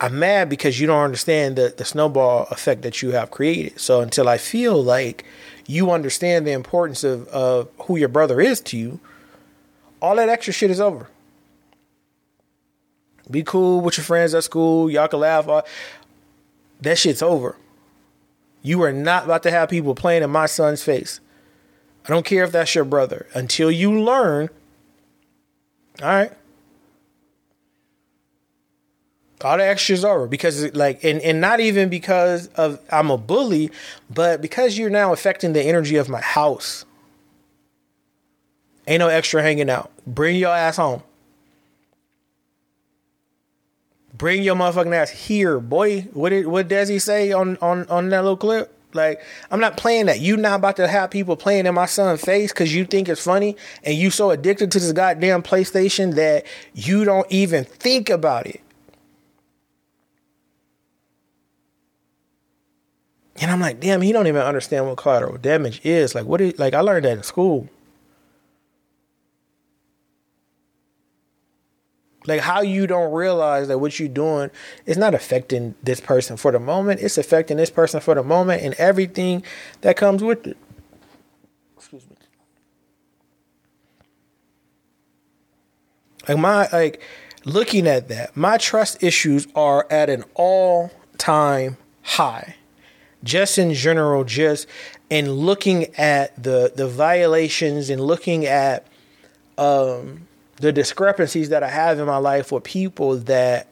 I'm 0.00 0.18
mad 0.18 0.48
because 0.48 0.78
you 0.78 0.86
don't 0.86 1.02
understand 1.02 1.56
the, 1.56 1.74
the 1.76 1.84
snowball 1.84 2.46
effect 2.50 2.82
that 2.82 3.02
you 3.02 3.10
have 3.12 3.32
created. 3.32 3.80
So 3.80 4.00
until 4.00 4.28
I 4.28 4.38
feel 4.38 4.80
like 4.80 5.24
you 5.66 5.90
understand 5.90 6.46
the 6.46 6.52
importance 6.52 7.02
of, 7.02 7.26
of 7.28 7.68
who 7.82 7.96
your 7.96 8.08
brother 8.08 8.40
is 8.40 8.60
to 8.60 8.76
you, 8.76 9.00
all 10.00 10.14
that 10.16 10.28
extra 10.28 10.52
shit 10.52 10.70
is 10.70 10.80
over. 10.80 11.08
Be 13.30 13.42
cool 13.42 13.80
with 13.80 13.96
your 13.96 14.04
friends 14.04 14.34
at 14.34 14.44
school. 14.44 14.90
Y'all 14.90 15.08
can 15.08 15.20
laugh. 15.20 15.46
That 16.80 16.98
shit's 16.98 17.22
over. 17.22 17.56
You 18.62 18.82
are 18.82 18.92
not 18.92 19.24
about 19.24 19.42
to 19.44 19.50
have 19.50 19.68
people 19.68 19.94
playing 19.94 20.22
in 20.22 20.30
my 20.30 20.46
son's 20.46 20.82
face. 20.82 21.20
I 22.04 22.08
don't 22.08 22.24
care 22.24 22.44
if 22.44 22.52
that's 22.52 22.74
your 22.74 22.84
brother. 22.84 23.26
Until 23.34 23.70
you 23.70 24.00
learn, 24.00 24.48
all 26.02 26.08
right. 26.08 26.32
All 29.42 29.56
the 29.56 29.64
extras 29.64 30.04
over 30.04 30.26
because 30.26 30.74
like 30.74 31.04
and, 31.04 31.20
and 31.20 31.40
not 31.40 31.60
even 31.60 31.88
because 31.88 32.48
of 32.48 32.80
I'm 32.90 33.10
a 33.10 33.16
bully, 33.16 33.70
but 34.10 34.42
because 34.42 34.76
you're 34.76 34.90
now 34.90 35.12
affecting 35.12 35.52
the 35.52 35.62
energy 35.62 35.96
of 35.96 36.08
my 36.08 36.20
house. 36.20 36.84
Ain't 38.88 38.98
no 38.98 39.08
extra 39.08 39.42
hanging 39.42 39.70
out. 39.70 39.92
Bring 40.06 40.36
your 40.36 40.54
ass 40.54 40.78
home. 40.78 41.02
Bring 44.18 44.42
your 44.42 44.56
motherfucking 44.56 44.92
ass 44.92 45.10
here, 45.10 45.60
boy. 45.60 46.02
What 46.12 46.30
did 46.30 46.48
what 46.48 46.66
does 46.66 46.88
he 46.88 46.98
say 46.98 47.30
on 47.30 47.56
on 47.62 47.86
on 47.88 48.08
that 48.08 48.22
little 48.22 48.36
clip? 48.36 48.74
Like, 48.92 49.22
I'm 49.50 49.60
not 49.60 49.76
playing 49.76 50.06
that. 50.06 50.18
You 50.18 50.36
not 50.36 50.56
about 50.56 50.76
to 50.76 50.88
have 50.88 51.10
people 51.10 51.36
playing 51.36 51.66
in 51.66 51.74
my 51.74 51.86
son's 51.86 52.20
face 52.22 52.52
because 52.52 52.74
you 52.74 52.84
think 52.84 53.08
it's 53.08 53.22
funny 53.22 53.54
and 53.84 53.94
you 53.94 54.10
so 54.10 54.30
addicted 54.30 54.72
to 54.72 54.80
this 54.80 54.92
goddamn 54.92 55.42
PlayStation 55.42 56.14
that 56.16 56.46
you 56.74 57.04
don't 57.04 57.30
even 57.30 57.64
think 57.64 58.10
about 58.10 58.46
it. 58.46 58.60
And 63.40 63.50
I'm 63.52 63.60
like, 63.60 63.78
damn, 63.78 64.00
he 64.00 64.10
don't 64.10 64.26
even 64.26 64.42
understand 64.42 64.86
what 64.86 64.96
collateral 64.96 65.38
damage 65.38 65.80
is. 65.84 66.14
Like, 66.14 66.24
what 66.24 66.40
is 66.40 66.58
like 66.58 66.74
I 66.74 66.80
learned 66.80 67.04
that 67.04 67.18
in 67.18 67.22
school. 67.22 67.68
Like 72.28 72.42
how 72.42 72.60
you 72.60 72.86
don't 72.86 73.12
realize 73.12 73.68
that 73.68 73.78
what 73.78 73.98
you're 73.98 74.08
doing 74.08 74.50
is 74.84 74.98
not 74.98 75.14
affecting 75.14 75.74
this 75.82 75.98
person 75.98 76.36
for 76.36 76.52
the 76.52 76.60
moment. 76.60 77.00
It's 77.00 77.16
affecting 77.16 77.56
this 77.56 77.70
person 77.70 78.00
for 78.00 78.14
the 78.14 78.22
moment 78.22 78.62
and 78.62 78.74
everything 78.74 79.42
that 79.80 79.96
comes 79.96 80.22
with 80.22 80.46
it. 80.46 80.58
Excuse 81.76 82.04
me. 82.08 82.16
Like 86.28 86.38
my 86.38 86.68
like 86.70 87.00
looking 87.46 87.86
at 87.86 88.08
that, 88.08 88.36
my 88.36 88.58
trust 88.58 89.02
issues 89.02 89.48
are 89.54 89.86
at 89.90 90.10
an 90.10 90.24
all-time 90.34 91.78
high. 92.02 92.56
Just 93.24 93.56
in 93.56 93.72
general, 93.72 94.24
just 94.24 94.66
in 95.08 95.32
looking 95.32 95.94
at 95.96 96.40
the 96.40 96.72
the 96.76 96.86
violations 96.86 97.88
and 97.88 98.02
looking 98.02 98.44
at 98.44 98.86
um 99.56 100.27
the 100.60 100.72
discrepancies 100.72 101.48
that 101.50 101.62
I 101.62 101.68
have 101.68 101.98
in 101.98 102.06
my 102.06 102.16
life 102.16 102.52
with 102.52 102.64
people 102.64 103.16
that 103.16 103.68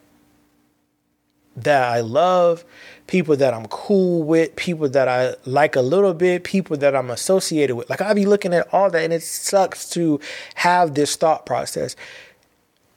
that 1.57 1.83
I 1.83 2.01
love, 2.01 2.67
people 3.07 3.35
that 3.37 3.55
I'm 3.55 3.67
cool 3.69 4.23
with, 4.23 4.55
people 4.57 4.91
that 4.91 5.09
I 5.09 5.37
like 5.47 5.75
a 5.75 5.81
little 5.81 6.13
bit, 6.13 6.45
people 6.45 6.77
that 6.77 6.95
I'm 6.95 7.11
associated 7.11 7.77
with. 7.77 7.89
Like 7.89 8.03
I 8.03 8.13
be 8.13 8.27
looking 8.27 8.53
at 8.53 8.73
all 8.75 8.91
that 8.91 9.03
and 9.03 9.13
it 9.13 9.23
sucks 9.23 9.89
to 9.91 10.21
have 10.57 10.95
this 10.95 11.17
thought 11.17 11.47
process. 11.47 11.97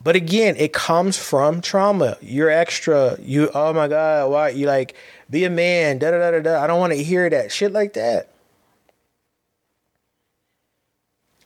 But 0.03 0.15
again, 0.15 0.55
it 0.57 0.73
comes 0.73 1.17
from 1.17 1.61
trauma. 1.61 2.17
You're 2.21 2.49
extra. 2.49 3.17
You 3.21 3.49
oh 3.53 3.73
my 3.73 3.87
God, 3.87 4.31
why 4.31 4.49
you 4.49 4.65
like 4.67 4.95
be 5.29 5.45
a 5.45 5.49
man, 5.49 5.99
da 5.99 6.11
da 6.11 6.31
da 6.31 6.39
da. 6.39 6.63
I 6.63 6.67
don't 6.67 6.79
want 6.79 6.93
to 6.93 7.03
hear 7.03 7.29
that. 7.29 7.51
Shit 7.51 7.71
like 7.71 7.93
that. 7.93 8.28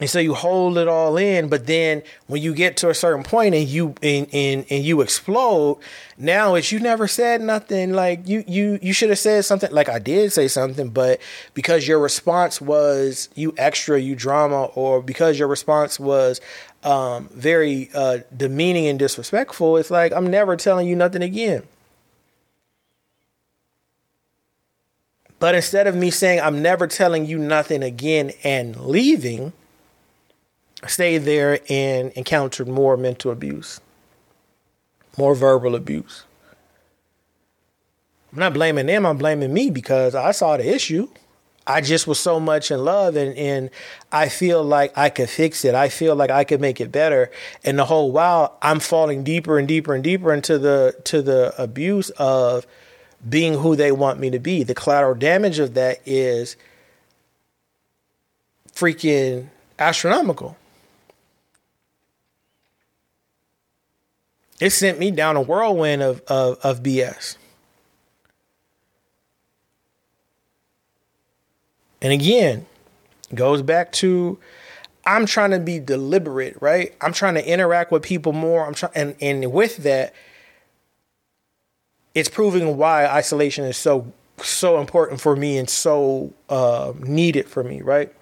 And 0.03 0.09
so 0.09 0.19
you 0.19 0.33
hold 0.33 0.77
it 0.77 0.89
all 0.89 1.15
in, 1.15 1.47
but 1.47 1.65
then 1.65 2.03
when 2.27 2.41
you 2.41 2.53
get 2.53 2.75
to 2.75 2.89
a 2.89 2.93
certain 2.93 3.23
point 3.23 3.55
and 3.55 3.65
you 3.65 3.95
and, 4.03 4.27
and, 4.33 4.65
and 4.69 4.83
you 4.83 4.99
explode, 4.99 5.79
now 6.17 6.55
it's 6.55 6.73
you 6.73 6.81
never 6.81 7.07
said 7.07 7.39
nothing. 7.39 7.93
Like 7.93 8.27
you 8.27 8.43
you 8.45 8.79
you 8.81 8.91
should 8.91 9.07
have 9.11 9.19
said 9.19 9.45
something. 9.45 9.71
Like 9.71 9.87
I 9.87 9.99
did 9.99 10.33
say 10.33 10.49
something, 10.49 10.89
but 10.89 11.21
because 11.53 11.87
your 11.87 11.99
response 11.99 12.59
was 12.59 13.29
you 13.35 13.53
extra, 13.57 13.97
you 13.97 14.13
drama, 14.13 14.65
or 14.75 15.01
because 15.01 15.39
your 15.39 15.47
response 15.47 15.97
was 16.01 16.41
um, 16.83 17.29
very 17.29 17.89
uh, 17.95 18.17
demeaning 18.35 18.87
and 18.87 18.99
disrespectful, 18.99 19.77
it's 19.77 19.89
like 19.89 20.11
I'm 20.11 20.27
never 20.27 20.57
telling 20.57 20.85
you 20.85 20.97
nothing 20.97 21.21
again. 21.21 21.63
But 25.39 25.55
instead 25.55 25.87
of 25.87 25.95
me 25.95 26.11
saying 26.11 26.41
I'm 26.41 26.61
never 26.61 26.87
telling 26.87 27.25
you 27.25 27.37
nothing 27.37 27.81
again 27.81 28.33
and 28.43 28.75
leaving 28.81 29.53
stayed 30.87 31.19
there 31.19 31.59
and 31.69 32.11
encountered 32.13 32.67
more 32.67 32.97
mental 32.97 33.31
abuse, 33.31 33.79
more 35.17 35.35
verbal 35.35 35.75
abuse. 35.75 36.23
I'm 38.31 38.39
not 38.39 38.53
blaming 38.53 38.87
them, 38.87 39.05
I'm 39.05 39.17
blaming 39.17 39.53
me 39.53 39.69
because 39.69 40.15
I 40.15 40.31
saw 40.31 40.57
the 40.57 40.73
issue. 40.73 41.07
I 41.65 41.79
just 41.79 42.07
was 42.07 42.19
so 42.19 42.39
much 42.39 42.71
in 42.71 42.83
love 42.83 43.15
and, 43.15 43.37
and 43.37 43.69
I 44.11 44.27
feel 44.27 44.63
like 44.63 44.97
I 44.97 45.09
could 45.09 45.29
fix 45.29 45.63
it. 45.63 45.75
I 45.75 45.87
feel 45.87 46.13
like 46.15 46.29
I 46.29 46.43
could 46.43 46.59
make 46.59 46.81
it 46.81 46.91
better. 46.91 47.31
And 47.63 47.79
the 47.79 47.85
whole 47.85 48.11
while 48.11 48.57
I'm 48.61 48.81
falling 48.81 49.23
deeper 49.23 49.57
and 49.57 49.67
deeper 49.67 49.93
and 49.93 50.03
deeper 50.03 50.33
into 50.33 50.57
the 50.57 50.95
to 51.05 51.21
the 51.21 51.53
abuse 51.57 52.09
of 52.11 52.67
being 53.27 53.53
who 53.53 53.75
they 53.75 53.91
want 53.91 54.19
me 54.19 54.29
to 54.31 54.39
be. 54.39 54.63
The 54.63 54.75
collateral 54.75 55.15
damage 55.15 55.59
of 55.59 55.73
that 55.75 56.01
is 56.05 56.57
freaking 58.73 59.47
astronomical. 59.79 60.57
It 64.63 64.71
sent 64.71 64.97
me 64.97 65.11
down 65.11 65.35
a 65.35 65.41
whirlwind 65.41 66.01
of, 66.01 66.21
of, 66.21 66.57
of 66.63 66.81
BS. 66.81 67.35
And 72.01 72.13
again, 72.13 72.65
goes 73.35 73.61
back 73.61 73.91
to 73.93 74.39
I'm 75.05 75.25
trying 75.25 75.51
to 75.51 75.59
be 75.59 75.79
deliberate, 75.79 76.55
right? 76.61 76.95
I'm 77.01 77.11
trying 77.11 77.33
to 77.33 77.45
interact 77.45 77.91
with 77.91 78.03
people 78.03 78.31
more. 78.31 78.65
I'm 78.65 78.73
trying 78.73 78.93
and, 78.95 79.15
and 79.19 79.51
with 79.51 79.77
that, 79.83 80.13
it's 82.15 82.29
proving 82.29 82.77
why 82.77 83.05
isolation 83.05 83.65
is 83.65 83.75
so 83.75 84.13
so 84.41 84.79
important 84.79 85.19
for 85.19 85.35
me 85.35 85.57
and 85.57 85.69
so 85.69 86.31
uh, 86.47 86.93
needed 87.01 87.49
for 87.49 87.65
me, 87.65 87.81
right? 87.81 88.13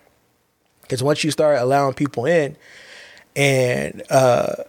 Because 0.82 1.04
once 1.04 1.24
you 1.24 1.30
start 1.30 1.60
allowing 1.60 1.94
people 1.94 2.26
in, 2.26 2.58
and 3.36 4.02
uh, 4.10 4.64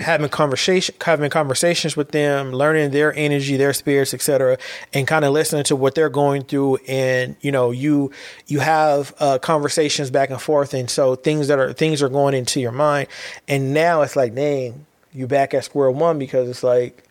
having 0.00 0.28
conversation 0.28 0.94
having 1.02 1.30
conversations 1.30 1.96
with 1.96 2.10
them 2.10 2.52
learning 2.52 2.90
their 2.90 3.14
energy 3.14 3.56
their 3.56 3.72
spirits 3.72 4.14
etc 4.14 4.56
and 4.92 5.06
kind 5.06 5.24
of 5.24 5.32
listening 5.32 5.64
to 5.64 5.76
what 5.76 5.94
they're 5.94 6.08
going 6.08 6.42
through. 6.42 6.78
And 6.88 7.36
you 7.40 7.52
know 7.52 7.70
you 7.70 8.10
you 8.46 8.60
have 8.60 9.14
uh, 9.20 9.38
conversations 9.38 10.10
back 10.10 10.30
and 10.30 10.40
forth. 10.40 10.74
And 10.74 10.90
so 10.90 11.14
things 11.14 11.48
that 11.48 11.58
are 11.58 11.72
things 11.72 12.02
are 12.02 12.08
going 12.08 12.34
into 12.34 12.60
your 12.60 12.72
mind. 12.72 13.08
And 13.48 13.74
now 13.74 14.02
it's 14.02 14.16
like 14.16 14.34
dang 14.34 14.86
you 15.12 15.26
back 15.26 15.54
at 15.54 15.64
square 15.64 15.90
one 15.90 16.18
because 16.18 16.48
it's 16.48 16.62
like 16.62 17.04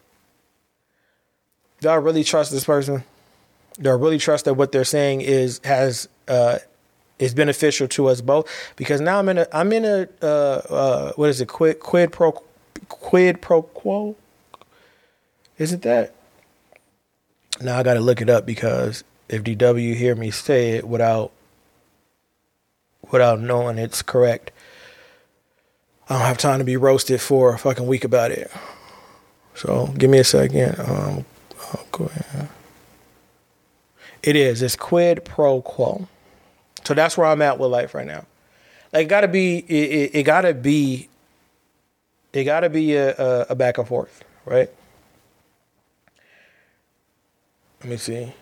do 1.81 1.89
i 1.89 1.95
really 1.95 2.23
trust 2.23 2.51
this 2.51 2.65
person? 2.65 3.03
Do 3.79 3.89
i 3.89 3.93
really 3.93 4.17
trust 4.17 4.45
that 4.45 4.55
what 4.55 4.71
they're 4.71 4.83
saying 4.83 5.21
is 5.21 5.61
has 5.63 6.09
uh 6.27 6.59
is 7.19 7.33
beneficial 7.33 7.87
to 7.89 8.07
us 8.07 8.21
both? 8.21 8.49
Because 8.77 9.01
now 9.01 9.19
I'm 9.19 9.29
in 9.29 9.37
a 9.39 9.47
I'm 9.51 9.71
in 9.73 9.85
a 9.85 10.07
uh, 10.21 10.25
uh, 10.25 11.11
what 11.13 11.29
is 11.29 11.41
it? 11.41 11.47
Quid 11.47 11.79
quid 11.79 12.11
pro 12.11 12.31
quid 12.89 13.41
pro 13.41 13.61
quo. 13.61 14.15
Is 15.57 15.71
it 15.71 15.81
that? 15.83 16.13
Now 17.61 17.77
I 17.77 17.83
got 17.83 17.93
to 17.95 17.99
look 17.99 18.21
it 18.21 18.29
up 18.29 18.45
because 18.45 19.03
if 19.27 19.43
DW 19.43 19.95
hear 19.95 20.15
me 20.15 20.31
say 20.31 20.71
it 20.71 20.87
without 20.87 21.31
without 23.11 23.39
knowing 23.39 23.77
it's 23.77 24.01
correct, 24.01 24.51
I 26.09 26.17
don't 26.17 26.27
have 26.27 26.37
time 26.37 26.59
to 26.59 26.65
be 26.65 26.77
roasted 26.77 27.21
for 27.21 27.53
a 27.53 27.57
fucking 27.57 27.87
week 27.87 28.03
about 28.03 28.31
it. 28.31 28.51
So 29.55 29.87
give 29.97 30.09
me 30.09 30.19
a 30.19 30.23
second. 30.23 30.79
Um. 30.79 31.25
It 34.21 34.35
is. 34.35 34.61
It's 34.61 34.75
quid 34.75 35.23
pro 35.25 35.61
quo. 35.61 36.07
So 36.83 36.93
that's 36.93 37.17
where 37.17 37.27
I'm 37.27 37.41
at 37.41 37.59
with 37.59 37.71
life 37.71 37.93
right 37.93 38.07
now. 38.07 38.25
Like, 38.91 39.05
it 39.05 39.09
gotta 39.09 39.27
be. 39.27 39.59
It, 39.59 39.91
it, 39.91 40.15
it 40.15 40.23
gotta 40.23 40.53
be 40.53 41.08
it 42.33 42.43
got 42.43 42.61
to 42.61 42.69
be 42.69 42.95
a, 42.95 43.15
a, 43.15 43.45
a 43.49 43.55
back 43.55 43.77
and 43.77 43.87
forth, 43.87 44.23
right? 44.45 44.69
Let 47.81 47.89
me 47.89 47.97
see. 47.97 48.33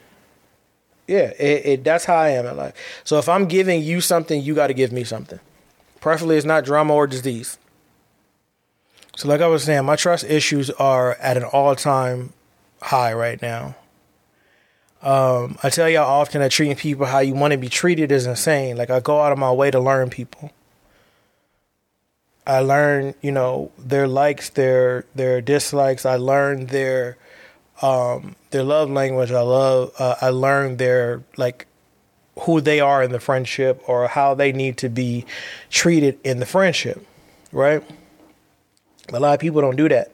Yeah, 1.08 1.32
it, 1.40 1.66
it, 1.66 1.84
that's 1.84 2.06
how 2.06 2.16
I 2.16 2.30
am 2.30 2.46
in 2.46 2.58
life. 2.58 2.74
So 3.04 3.18
if 3.18 3.30
I'm 3.30 3.46
giving 3.46 3.82
you 3.82 4.02
something, 4.02 4.42
you 4.42 4.54
got 4.54 4.68
to 4.68 4.74
give 4.74 4.92
me 4.92 5.04
something. 5.04 5.40
Preferably, 6.02 6.38
it's 6.38 6.46
not 6.46 6.66
drama 6.66 6.94
or 6.94 7.08
disease. 7.08 7.58
So, 9.16 9.28
like 9.28 9.42
I 9.42 9.48
was 9.48 9.64
saying, 9.64 9.84
my 9.86 9.96
trust 9.96 10.26
issues 10.26 10.70
are 10.72 11.16
at 11.16 11.38
an 11.38 11.44
all-time 11.44 12.34
high 12.82 13.14
right 13.14 13.42
now. 13.42 13.76
Um, 15.02 15.58
I 15.64 15.70
tell 15.70 15.90
y'all 15.90 16.06
often 16.06 16.42
that 16.42 16.52
treating 16.52 16.76
people 16.76 17.06
how 17.06 17.20
you 17.20 17.34
want 17.34 17.52
to 17.52 17.58
be 17.58 17.70
treated 17.70 18.12
is 18.12 18.26
insane. 18.26 18.78
Like 18.78 18.90
I 18.90 19.00
go 19.00 19.22
out 19.22 19.32
of 19.32 19.38
my 19.38 19.52
way 19.52 19.72
to 19.72 19.80
learn 19.80 20.10
people. 20.10 20.52
I 22.48 22.62
learn, 22.62 23.14
you 23.22 23.34
know, 23.34 23.72
their 23.78 24.08
likes, 24.08 24.50
their 24.50 25.04
their 25.14 25.42
dislikes. 25.42 26.06
I 26.06 26.16
learn 26.16 26.68
their 26.68 27.18
um, 27.82 28.38
their 28.52 28.64
love 28.64 28.90
language. 28.90 29.32
I 29.32 29.42
love. 29.42 29.92
Uh, 30.00 30.16
I 30.22 30.30
learned 30.30 30.78
their 30.78 31.24
like 31.36 31.68
who 32.42 32.62
they 32.62 32.80
are 32.80 33.04
in 33.04 33.12
the 33.12 33.20
friendship 33.20 33.84
or 33.86 34.08
how 34.08 34.34
they 34.34 34.54
need 34.54 34.78
to 34.78 34.88
be 34.88 35.26
treated 35.70 36.20
in 36.24 36.40
the 36.40 36.46
friendship, 36.46 37.06
right? 37.52 37.84
A 39.12 39.20
lot 39.20 39.34
of 39.34 39.42
people 39.42 39.60
don't 39.60 39.76
do 39.76 39.90
that. 39.90 40.12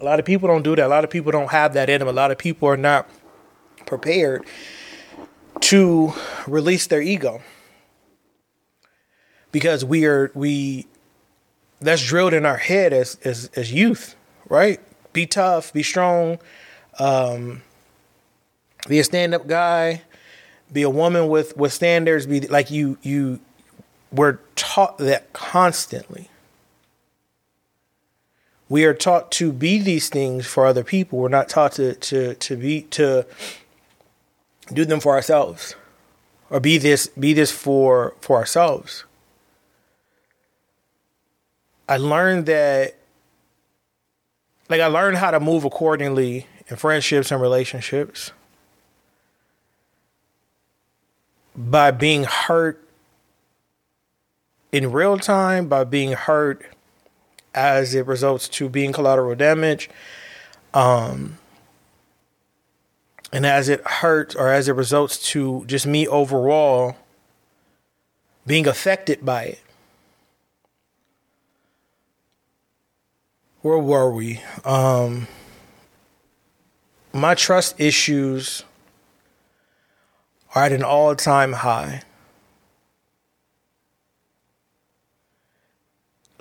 A 0.00 0.04
lot 0.04 0.18
of 0.18 0.24
people 0.24 0.48
don't 0.48 0.62
do 0.62 0.74
that. 0.76 0.86
A 0.86 0.88
lot 0.88 1.04
of 1.04 1.10
people 1.10 1.30
don't 1.30 1.50
have 1.50 1.74
that 1.74 1.90
in 1.90 1.98
them. 1.98 2.08
A 2.08 2.12
lot 2.12 2.30
of 2.30 2.38
people 2.38 2.68
are 2.68 2.76
not 2.78 3.06
prepared 3.84 4.46
to 5.60 6.14
release 6.46 6.86
their 6.86 7.02
ego 7.02 7.42
because 9.52 9.84
we 9.84 10.04
are 10.06 10.30
we 10.34 10.86
that's 11.80 12.04
drilled 12.04 12.34
in 12.34 12.46
our 12.46 12.56
head 12.56 12.92
as 12.92 13.18
as 13.24 13.50
as 13.56 13.72
youth, 13.72 14.14
right? 14.48 14.80
Be 15.12 15.26
tough, 15.26 15.72
be 15.72 15.82
strong, 15.82 16.38
um, 16.98 17.62
be 18.88 18.98
a 18.98 19.04
stand 19.04 19.34
up 19.34 19.46
guy, 19.46 20.02
be 20.72 20.82
a 20.82 20.90
woman 20.90 21.28
with 21.28 21.56
with 21.56 21.72
standards. 21.72 22.26
Be 22.26 22.40
like 22.40 22.70
you 22.70 22.98
you 23.02 23.40
we're 24.12 24.38
taught 24.56 24.98
that 24.98 25.32
constantly. 25.32 26.28
We 28.68 28.84
are 28.84 28.94
taught 28.94 29.32
to 29.32 29.52
be 29.52 29.80
these 29.80 30.08
things 30.08 30.46
for 30.46 30.64
other 30.64 30.84
people. 30.84 31.18
We're 31.18 31.28
not 31.28 31.48
taught 31.48 31.72
to 31.72 31.94
to 31.94 32.34
to 32.34 32.56
be 32.56 32.82
to 32.82 33.26
do 34.72 34.84
them 34.84 35.00
for 35.00 35.14
ourselves 35.14 35.74
or 36.50 36.60
be 36.60 36.78
this 36.78 37.08
be 37.08 37.32
this 37.32 37.50
for 37.50 38.14
for 38.20 38.36
ourselves 38.36 39.04
I 41.90 41.96
learned 41.96 42.46
that 42.46 42.94
like 44.68 44.80
I 44.80 44.86
learned 44.86 45.16
how 45.16 45.32
to 45.32 45.40
move 45.40 45.64
accordingly 45.64 46.46
in 46.68 46.76
friendships 46.76 47.32
and 47.32 47.42
relationships 47.42 48.30
by 51.56 51.90
being 51.90 52.22
hurt 52.22 52.88
in 54.70 54.92
real 54.92 55.18
time, 55.18 55.66
by 55.66 55.82
being 55.82 56.12
hurt 56.12 56.64
as 57.52 57.92
it 57.92 58.06
results 58.06 58.48
to 58.50 58.68
being 58.68 58.92
collateral 58.92 59.34
damage, 59.34 59.90
um, 60.72 61.38
and 63.32 63.44
as 63.44 63.68
it 63.68 63.84
hurts 63.84 64.36
or 64.36 64.46
as 64.46 64.68
it 64.68 64.76
results 64.76 65.18
to 65.30 65.64
just 65.66 65.88
me 65.88 66.06
overall 66.06 66.96
being 68.46 68.68
affected 68.68 69.24
by 69.24 69.42
it. 69.42 69.60
Where 73.62 73.78
were 73.78 74.10
we? 74.10 74.40
Um, 74.64 75.28
my 77.12 77.34
trust 77.34 77.78
issues 77.78 78.64
are 80.54 80.64
at 80.64 80.72
an 80.72 80.82
all 80.82 81.14
time 81.14 81.52
high. 81.52 82.02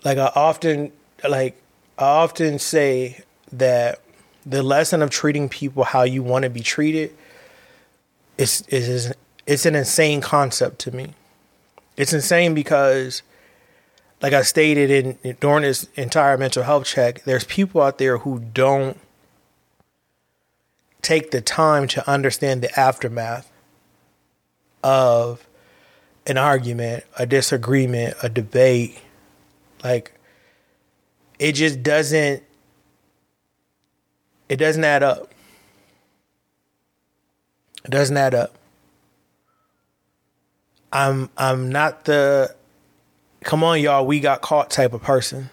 Like 0.05 0.17
I 0.17 0.31
often 0.33 0.93
like 1.27 1.61
I 1.97 2.05
often 2.05 2.57
say 2.57 3.21
that 3.51 3.99
the 4.45 4.63
lesson 4.63 5.01
of 5.01 5.09
treating 5.09 5.49
people 5.49 5.83
how 5.83 6.03
you 6.03 6.23
want 6.23 6.43
to 6.43 6.49
be 6.49 6.61
treated 6.61 7.13
is 8.37 8.63
is 8.69 9.13
it's 9.45 9.65
an 9.65 9.75
insane 9.75 10.21
concept 10.21 10.79
to 10.79 10.91
me. 10.91 11.15
It's 11.97 12.13
insane 12.13 12.53
because 12.53 13.23
like 14.21 14.33
I 14.33 14.41
stated 14.41 15.17
in 15.23 15.35
during 15.39 15.63
this 15.63 15.87
entire 15.95 16.37
mental 16.37 16.63
health 16.63 16.85
check, 16.85 17.23
there's 17.23 17.45
people 17.45 17.81
out 17.81 17.97
there 17.97 18.19
who 18.19 18.39
don't 18.39 18.97
take 21.01 21.31
the 21.31 21.41
time 21.41 21.87
to 21.87 22.09
understand 22.09 22.61
the 22.61 22.79
aftermath 22.79 23.49
of 24.83 25.47
an 26.27 26.37
argument, 26.37 27.05
a 27.17 27.25
disagreement, 27.25 28.15
a 28.21 28.29
debate. 28.29 28.99
Like 29.83 30.13
it 31.37 31.53
just 31.53 31.81
doesn't 31.81 32.43
it 34.49 34.57
doesn't 34.57 34.83
add 34.83 35.03
up. 35.03 35.31
It 37.85 37.91
doesn't 37.91 38.17
add 38.17 38.35
up. 38.35 38.55
I'm 40.91 41.29
I'm 41.37 41.69
not 41.69 42.05
the 42.05 42.55
come 43.43 43.63
on 43.63 43.81
y'all, 43.81 44.05
we 44.05 44.19
got 44.19 44.41
caught 44.41 44.69
type 44.69 44.93
of 44.93 45.01
person. 45.01 45.49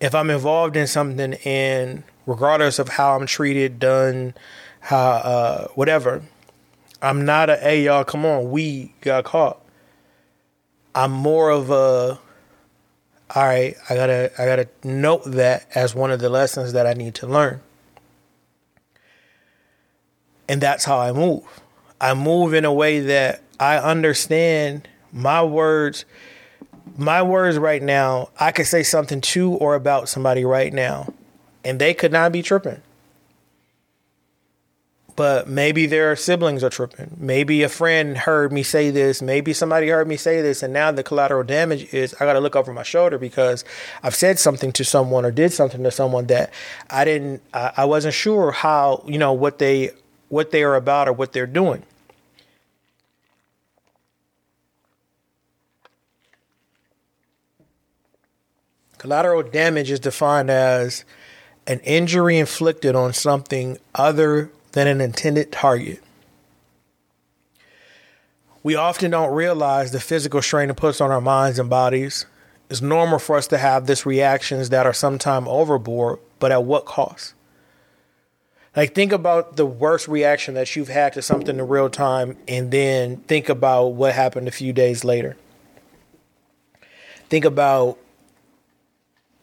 If 0.00 0.14
I'm 0.14 0.30
involved 0.30 0.76
in 0.76 0.86
something 0.86 1.34
and 1.44 2.04
regardless 2.26 2.78
of 2.78 2.88
how 2.88 3.16
I'm 3.16 3.26
treated, 3.26 3.78
done, 3.78 4.34
how 4.80 4.98
uh 4.98 5.68
whatever, 5.74 6.22
I'm 7.02 7.24
not 7.24 7.50
a 7.50 7.56
hey 7.56 7.84
y'all, 7.84 8.04
come 8.04 8.24
on, 8.24 8.50
we 8.50 8.94
got 9.00 9.24
caught. 9.24 9.60
I'm 10.94 11.12
more 11.12 11.50
of 11.50 11.70
a 11.70 12.18
all 13.32 13.44
right, 13.44 13.76
I 13.88 13.94
gotta 13.94 14.32
I 14.38 14.46
gotta 14.46 14.68
note 14.82 15.22
that 15.24 15.66
as 15.74 15.94
one 15.94 16.10
of 16.10 16.20
the 16.20 16.28
lessons 16.28 16.72
that 16.72 16.86
I 16.86 16.94
need 16.94 17.14
to 17.16 17.26
learn. 17.26 17.60
And 20.48 20.60
that's 20.60 20.84
how 20.84 20.98
I 20.98 21.12
move. 21.12 21.44
I 22.00 22.14
move 22.14 22.54
in 22.54 22.64
a 22.64 22.72
way 22.72 22.98
that 23.00 23.40
I 23.60 23.78
understand 23.78 24.88
my 25.12 25.44
words. 25.44 26.04
My 26.96 27.22
words 27.22 27.56
right 27.58 27.82
now, 27.82 28.30
I 28.38 28.50
could 28.50 28.66
say 28.66 28.82
something 28.82 29.20
to 29.20 29.52
or 29.52 29.74
about 29.74 30.08
somebody 30.08 30.44
right 30.44 30.72
now, 30.72 31.12
and 31.64 31.78
they 31.78 31.94
could 31.94 32.10
not 32.10 32.32
be 32.32 32.42
tripping 32.42 32.82
but 35.20 35.46
maybe 35.46 35.84
their 35.84 36.16
siblings 36.16 36.64
are 36.64 36.70
tripping. 36.70 37.14
Maybe 37.18 37.62
a 37.62 37.68
friend 37.68 38.16
heard 38.16 38.54
me 38.54 38.62
say 38.62 38.88
this. 38.88 39.20
Maybe 39.20 39.52
somebody 39.52 39.88
heard 39.88 40.08
me 40.08 40.16
say 40.16 40.40
this, 40.40 40.62
and 40.62 40.72
now 40.72 40.92
the 40.92 41.02
collateral 41.02 41.44
damage 41.44 41.92
is 41.92 42.14
I 42.14 42.24
got 42.24 42.32
to 42.32 42.40
look 42.40 42.56
over 42.56 42.72
my 42.72 42.84
shoulder 42.84 43.18
because 43.18 43.62
I've 44.02 44.14
said 44.14 44.38
something 44.38 44.72
to 44.72 44.82
someone 44.82 45.26
or 45.26 45.30
did 45.30 45.52
something 45.52 45.82
to 45.82 45.90
someone 45.90 46.26
that 46.28 46.54
I 46.88 47.04
didn't. 47.04 47.42
I, 47.52 47.70
I 47.76 47.84
wasn't 47.84 48.14
sure 48.14 48.50
how 48.50 49.04
you 49.06 49.18
know 49.18 49.34
what 49.34 49.58
they 49.58 49.90
what 50.30 50.52
they 50.52 50.62
are 50.62 50.74
about 50.74 51.06
or 51.06 51.12
what 51.12 51.34
they're 51.34 51.46
doing. 51.46 51.82
Collateral 59.00 59.42
damage 59.42 59.90
is 59.90 59.98
defined 59.98 60.50
as 60.50 61.06
an 61.66 61.80
injury 61.84 62.36
inflicted 62.36 62.94
on 62.94 63.14
something 63.14 63.78
other 63.94 64.50
than 64.72 64.86
an 64.86 65.00
intended 65.00 65.50
target. 65.50 66.02
We 68.62 68.74
often 68.74 69.10
don't 69.10 69.32
realize 69.32 69.90
the 69.90 70.00
physical 70.00 70.42
strain 70.42 70.68
it 70.68 70.76
puts 70.76 71.00
on 71.00 71.10
our 71.10 71.22
minds 71.22 71.58
and 71.58 71.70
bodies. 71.70 72.26
It's 72.68 72.82
normal 72.82 73.18
for 73.18 73.38
us 73.38 73.46
to 73.46 73.56
have 73.56 73.86
these 73.86 74.04
reactions 74.04 74.68
that 74.68 74.84
are 74.84 74.92
sometimes 74.92 75.46
overboard, 75.48 76.18
but 76.38 76.52
at 76.52 76.64
what 76.64 76.84
cost? 76.84 77.32
Like, 78.76 78.94
think 78.94 79.12
about 79.12 79.56
the 79.56 79.64
worst 79.64 80.08
reaction 80.08 80.52
that 80.56 80.76
you've 80.76 80.88
had 80.88 81.14
to 81.14 81.22
something 81.22 81.58
in 81.58 81.68
real 81.68 81.88
time, 81.88 82.36
and 82.46 82.70
then 82.70 83.16
think 83.16 83.48
about 83.48 83.94
what 83.94 84.12
happened 84.12 84.46
a 84.46 84.50
few 84.50 84.74
days 84.74 85.04
later. 85.04 85.38
Think 87.30 87.46
about 87.46 87.98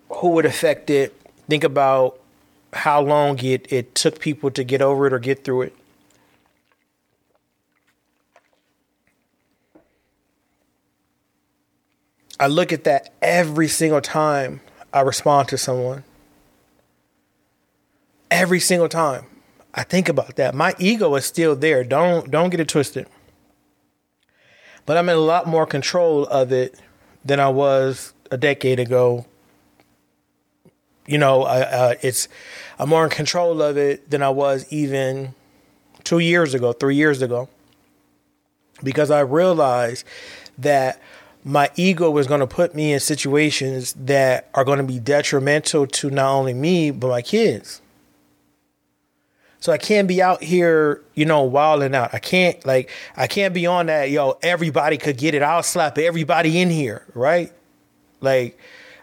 who 0.10 0.30
would 0.30 0.46
affect 0.46 0.90
it. 0.90 1.16
Think 1.50 1.64
about 1.64 2.20
how 2.74 3.02
long 3.02 3.40
it, 3.40 3.72
it 3.72 3.96
took 3.96 4.20
people 4.20 4.52
to 4.52 4.64
get 4.64 4.82
over 4.82 5.08
it 5.08 5.14
or 5.14 5.20
get 5.20 5.44
through 5.44 5.64
it. 5.64 5.76
I 12.40 12.48
look 12.48 12.72
at 12.72 12.84
that 12.84 13.14
every 13.22 13.68
single 13.68 14.02
time 14.02 14.62
I 14.94 15.02
respond 15.02 15.48
to 15.50 15.58
someone. 15.58 16.04
Every 18.30 18.60
single 18.60 18.90
time. 18.90 19.26
I 19.74 19.84
think 19.84 20.10
about 20.10 20.36
that. 20.36 20.54
My 20.54 20.76
ego 20.80 21.16
is 21.16 21.26
still 21.26 21.56
there. 21.56 21.84
Don't 21.84 22.30
don't 22.30 22.50
get 22.50 22.60
it 22.60 22.68
twisted. 22.68 23.08
But 24.86 24.98
I'm 24.98 25.10
in 25.10 25.16
a 25.16 25.20
lot 25.20 25.48
more 25.48 25.66
control 25.66 26.26
of 26.26 26.52
it 26.52 26.80
than 27.24 27.40
I 27.40 27.50
was 27.50 28.14
a 28.32 28.38
decade 28.38 28.80
ago, 28.80 29.26
you 31.08 31.18
know, 31.18 31.44
uh, 31.44 31.96
it's 32.02 32.28
I'm 32.78 32.90
more 32.90 33.04
in 33.04 33.10
control 33.10 33.62
of 33.62 33.78
it 33.78 34.10
than 34.10 34.22
I 34.22 34.30
was 34.30 34.72
even 34.72 35.34
two 36.04 36.20
years 36.20 36.54
ago, 36.54 36.74
three 36.74 36.96
years 36.96 37.22
ago, 37.22 37.50
because 38.84 39.10
I 39.10 39.22
realized 39.22 40.06
that 40.58 41.02
my 41.44 41.72
ego 41.76 42.12
was 42.12 42.28
going 42.28 42.42
to 42.42 42.48
put 42.48 42.76
me 42.76 42.94
in 42.94 43.00
situations 43.00 43.94
that 43.94 44.50
are 44.54 44.66
going 44.66 44.80
to 44.80 44.84
be 44.84 45.00
detrimental 45.00 45.88
to 45.88 46.10
not 46.10 46.32
only 46.32 46.54
me 46.54 46.92
but 46.92 47.08
my 47.08 47.22
kids. 47.22 47.82
So 49.60 49.72
I 49.72 49.78
can't 49.78 50.08
be 50.08 50.22
out 50.22 50.44
here, 50.44 51.02
you 51.16 51.26
know, 51.26 51.42
wilding 51.42 51.96
out. 51.96 52.14
I 52.14 52.20
can't 52.20 52.64
like 52.66 52.92
I 53.16 53.28
can't 53.28 53.54
be 53.54 53.66
on 53.66 53.88
that, 53.88 54.12
yo, 54.12 54.38
everybody 54.44 54.98
could 54.98 55.18
get 55.18 55.34
it. 55.34 55.42
I'll 55.42 55.64
slap 55.64 55.98
everybody 55.98 56.62
in 56.62 56.70
here, 56.70 57.04
right? 57.16 57.52
Like 58.22 58.60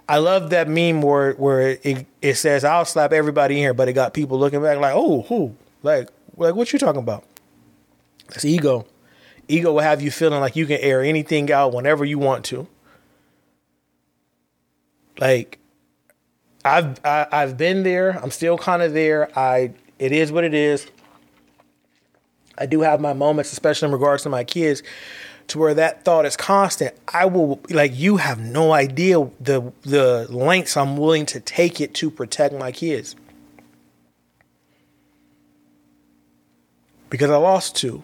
I 0.08 0.18
love 0.18 0.50
that 0.50 0.68
meme 0.68 1.00
where 1.02 1.32
where 1.32 1.78
it, 1.82 2.06
it 2.20 2.34
says 2.34 2.64
I'll 2.64 2.84
slap 2.84 3.12
everybody 3.12 3.54
in 3.54 3.60
here, 3.60 3.74
but 3.74 3.88
it 3.88 3.94
got 3.94 4.12
people 4.12 4.38
looking 4.38 4.62
back 4.62 4.78
like, 4.78 4.94
oh, 4.94 5.22
who? 5.22 5.54
Like, 5.82 6.08
like 6.36 6.54
what 6.54 6.72
you 6.72 6.78
talking 6.78 7.02
about? 7.02 7.24
It's 8.30 8.44
ego. 8.44 8.86
Ego 9.48 9.72
will 9.72 9.80
have 9.80 10.02
you 10.02 10.10
feeling 10.10 10.40
like 10.40 10.56
you 10.56 10.66
can 10.66 10.78
air 10.80 11.02
anything 11.02 11.50
out 11.52 11.72
whenever 11.72 12.04
you 12.04 12.18
want 12.18 12.44
to. 12.46 12.66
Like, 15.18 15.58
I've 16.64 16.98
I, 17.04 17.18
have 17.18 17.28
i 17.32 17.40
have 17.40 17.56
been 17.56 17.82
there. 17.82 18.18
I'm 18.22 18.30
still 18.30 18.58
kind 18.58 18.82
of 18.82 18.92
there. 18.92 19.36
I 19.38 19.72
it 19.98 20.12
is 20.12 20.32
what 20.32 20.44
it 20.44 20.54
is. 20.54 20.86
I 22.56 22.66
do 22.66 22.80
have 22.82 23.00
my 23.00 23.12
moments, 23.12 23.52
especially 23.52 23.86
in 23.86 23.92
regards 23.92 24.22
to 24.24 24.28
my 24.28 24.44
kids, 24.44 24.82
to 25.48 25.58
where 25.58 25.74
that 25.74 26.04
thought 26.04 26.24
is 26.24 26.36
constant, 26.36 26.94
I 27.08 27.26
will 27.26 27.60
like 27.70 27.92
you 27.94 28.16
have 28.16 28.40
no 28.40 28.72
idea 28.72 29.28
the 29.40 29.72
the 29.82 30.26
lengths 30.30 30.76
I'm 30.76 30.96
willing 30.96 31.26
to 31.26 31.40
take 31.40 31.80
it 31.80 31.94
to 31.94 32.10
protect 32.10 32.54
my 32.54 32.72
kids. 32.72 33.16
Because 37.10 37.30
I 37.30 37.36
lost 37.36 37.76
two. 37.76 38.02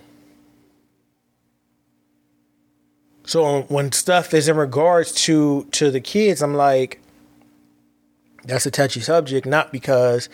So 3.24 3.62
when 3.62 3.92
stuff 3.92 4.34
is 4.34 4.48
in 4.48 4.56
regards 4.56 5.12
to 5.26 5.64
to 5.72 5.90
the 5.90 6.00
kids, 6.00 6.42
I'm 6.42 6.54
like, 6.54 7.00
that's 8.44 8.66
a 8.66 8.70
touchy 8.70 9.00
subject, 9.00 9.46
not 9.46 9.72
because 9.72 10.28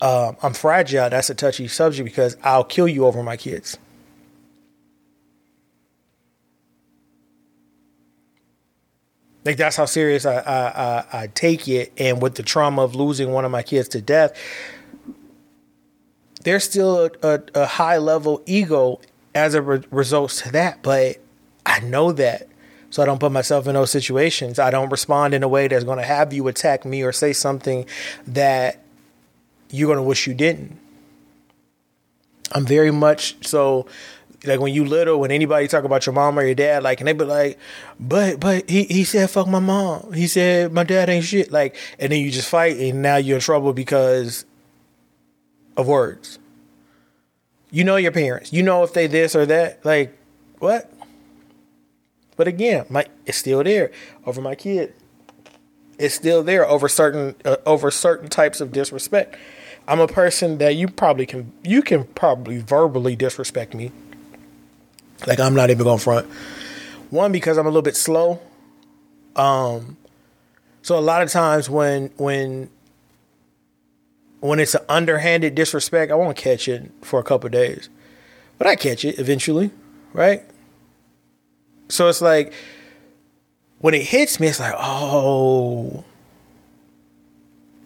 uh, 0.00 0.32
I'm 0.42 0.54
fragile. 0.54 1.10
That's 1.10 1.30
a 1.30 1.34
touchy 1.34 1.68
subject 1.68 2.04
because 2.04 2.36
I'll 2.42 2.64
kill 2.64 2.88
you 2.88 3.06
over 3.06 3.22
my 3.22 3.36
kids. 3.36 3.78
Like 9.46 9.56
that's 9.56 9.76
how 9.76 9.84
serious 9.84 10.26
I, 10.26 10.38
I, 10.38 10.66
I, 10.66 11.04
I 11.22 11.26
take 11.28 11.68
it. 11.68 11.92
And 11.96 12.20
with 12.20 12.34
the 12.34 12.42
trauma 12.42 12.82
of 12.82 12.96
losing 12.96 13.30
one 13.30 13.44
of 13.44 13.52
my 13.52 13.62
kids 13.62 13.88
to 13.90 14.02
death, 14.02 14.36
there's 16.42 16.64
still 16.64 17.06
a, 17.06 17.10
a, 17.22 17.40
a 17.54 17.66
high 17.66 17.98
level 17.98 18.42
ego 18.44 19.00
as 19.36 19.54
a 19.54 19.62
re- 19.62 19.84
result 19.92 20.32
to 20.32 20.52
that. 20.52 20.82
But 20.82 21.18
I 21.64 21.78
know 21.80 22.10
that. 22.12 22.48
So 22.90 23.02
I 23.02 23.06
don't 23.06 23.20
put 23.20 23.30
myself 23.30 23.68
in 23.68 23.74
those 23.74 23.90
situations. 23.90 24.58
I 24.58 24.70
don't 24.70 24.90
respond 24.90 25.32
in 25.32 25.44
a 25.44 25.48
way 25.48 25.68
that's 25.68 25.84
going 25.84 25.98
to 25.98 26.04
have 26.04 26.32
you 26.32 26.48
attack 26.48 26.84
me 26.84 27.02
or 27.02 27.12
say 27.12 27.32
something 27.32 27.86
that 28.26 28.82
you're 29.70 29.86
going 29.86 29.98
to 29.98 30.02
wish 30.02 30.26
you 30.26 30.34
didn't. 30.34 30.76
I'm 32.52 32.66
very 32.66 32.90
much 32.90 33.46
so 33.46 33.86
like 34.46 34.60
when 34.60 34.72
you 34.72 34.84
little, 34.84 35.20
when 35.20 35.30
anybody 35.30 35.68
talk 35.68 35.84
about 35.84 36.06
your 36.06 36.14
mom 36.14 36.38
or 36.38 36.44
your 36.44 36.54
dad, 36.54 36.82
like, 36.82 37.00
and 37.00 37.08
they 37.08 37.12
be 37.12 37.24
like, 37.24 37.58
but, 37.98 38.40
but 38.40 38.68
he, 38.68 38.84
he 38.84 39.04
said, 39.04 39.30
fuck 39.30 39.48
my 39.48 39.58
mom. 39.58 40.12
He 40.12 40.26
said, 40.26 40.72
my 40.72 40.84
dad 40.84 41.08
ain't 41.08 41.24
shit. 41.24 41.50
Like, 41.50 41.76
and 41.98 42.12
then 42.12 42.20
you 42.20 42.30
just 42.30 42.48
fight 42.48 42.76
and 42.78 43.02
now 43.02 43.16
you're 43.16 43.36
in 43.36 43.40
trouble 43.40 43.72
because 43.72 44.44
of 45.76 45.86
words. 45.86 46.38
You 47.70 47.84
know 47.84 47.96
your 47.96 48.12
parents. 48.12 48.52
You 48.52 48.62
know 48.62 48.82
if 48.84 48.92
they 48.92 49.06
this 49.06 49.34
or 49.34 49.44
that. 49.46 49.84
Like, 49.84 50.16
what? 50.58 50.90
But 52.36 52.48
again, 52.48 52.86
my 52.88 53.06
it's 53.24 53.38
still 53.38 53.64
there 53.64 53.90
over 54.24 54.40
my 54.40 54.54
kid. 54.54 54.94
It's 55.98 56.14
still 56.14 56.42
there 56.42 56.66
over 56.66 56.88
certain 56.88 57.34
uh, 57.44 57.56
over 57.64 57.90
certain 57.90 58.28
types 58.28 58.60
of 58.60 58.72
disrespect. 58.72 59.36
I'm 59.88 60.00
a 60.00 60.08
person 60.08 60.58
that 60.58 60.76
you 60.76 60.88
probably 60.88 61.26
can 61.26 61.52
you 61.62 61.82
can 61.82 62.04
probably 62.04 62.58
verbally 62.58 63.16
disrespect 63.16 63.74
me. 63.74 63.92
Like 65.26 65.40
I'm 65.40 65.54
not 65.54 65.70
even 65.70 65.84
going 65.84 65.98
front. 65.98 66.26
One 67.10 67.32
because 67.32 67.56
I'm 67.56 67.66
a 67.66 67.70
little 67.70 67.82
bit 67.82 67.96
slow. 67.96 68.40
Um 69.34 69.96
so 70.82 70.98
a 70.98 71.00
lot 71.00 71.22
of 71.22 71.30
times 71.30 71.70
when 71.70 72.10
when 72.16 72.70
when 74.40 74.60
it's 74.60 74.74
an 74.74 74.82
underhanded 74.88 75.54
disrespect, 75.54 76.12
I 76.12 76.14
won't 76.14 76.36
catch 76.36 76.68
it 76.68 76.90
for 77.02 77.18
a 77.18 77.22
couple 77.22 77.48
days. 77.48 77.88
But 78.58 78.66
I 78.66 78.76
catch 78.76 79.04
it 79.04 79.18
eventually, 79.18 79.70
right? 80.12 80.42
So 81.88 82.08
it's 82.08 82.20
like 82.20 82.52
when 83.78 83.94
it 83.94 84.02
hits 84.02 84.40
me, 84.40 84.48
it's 84.48 84.60
like, 84.60 84.74
oh, 84.76 86.04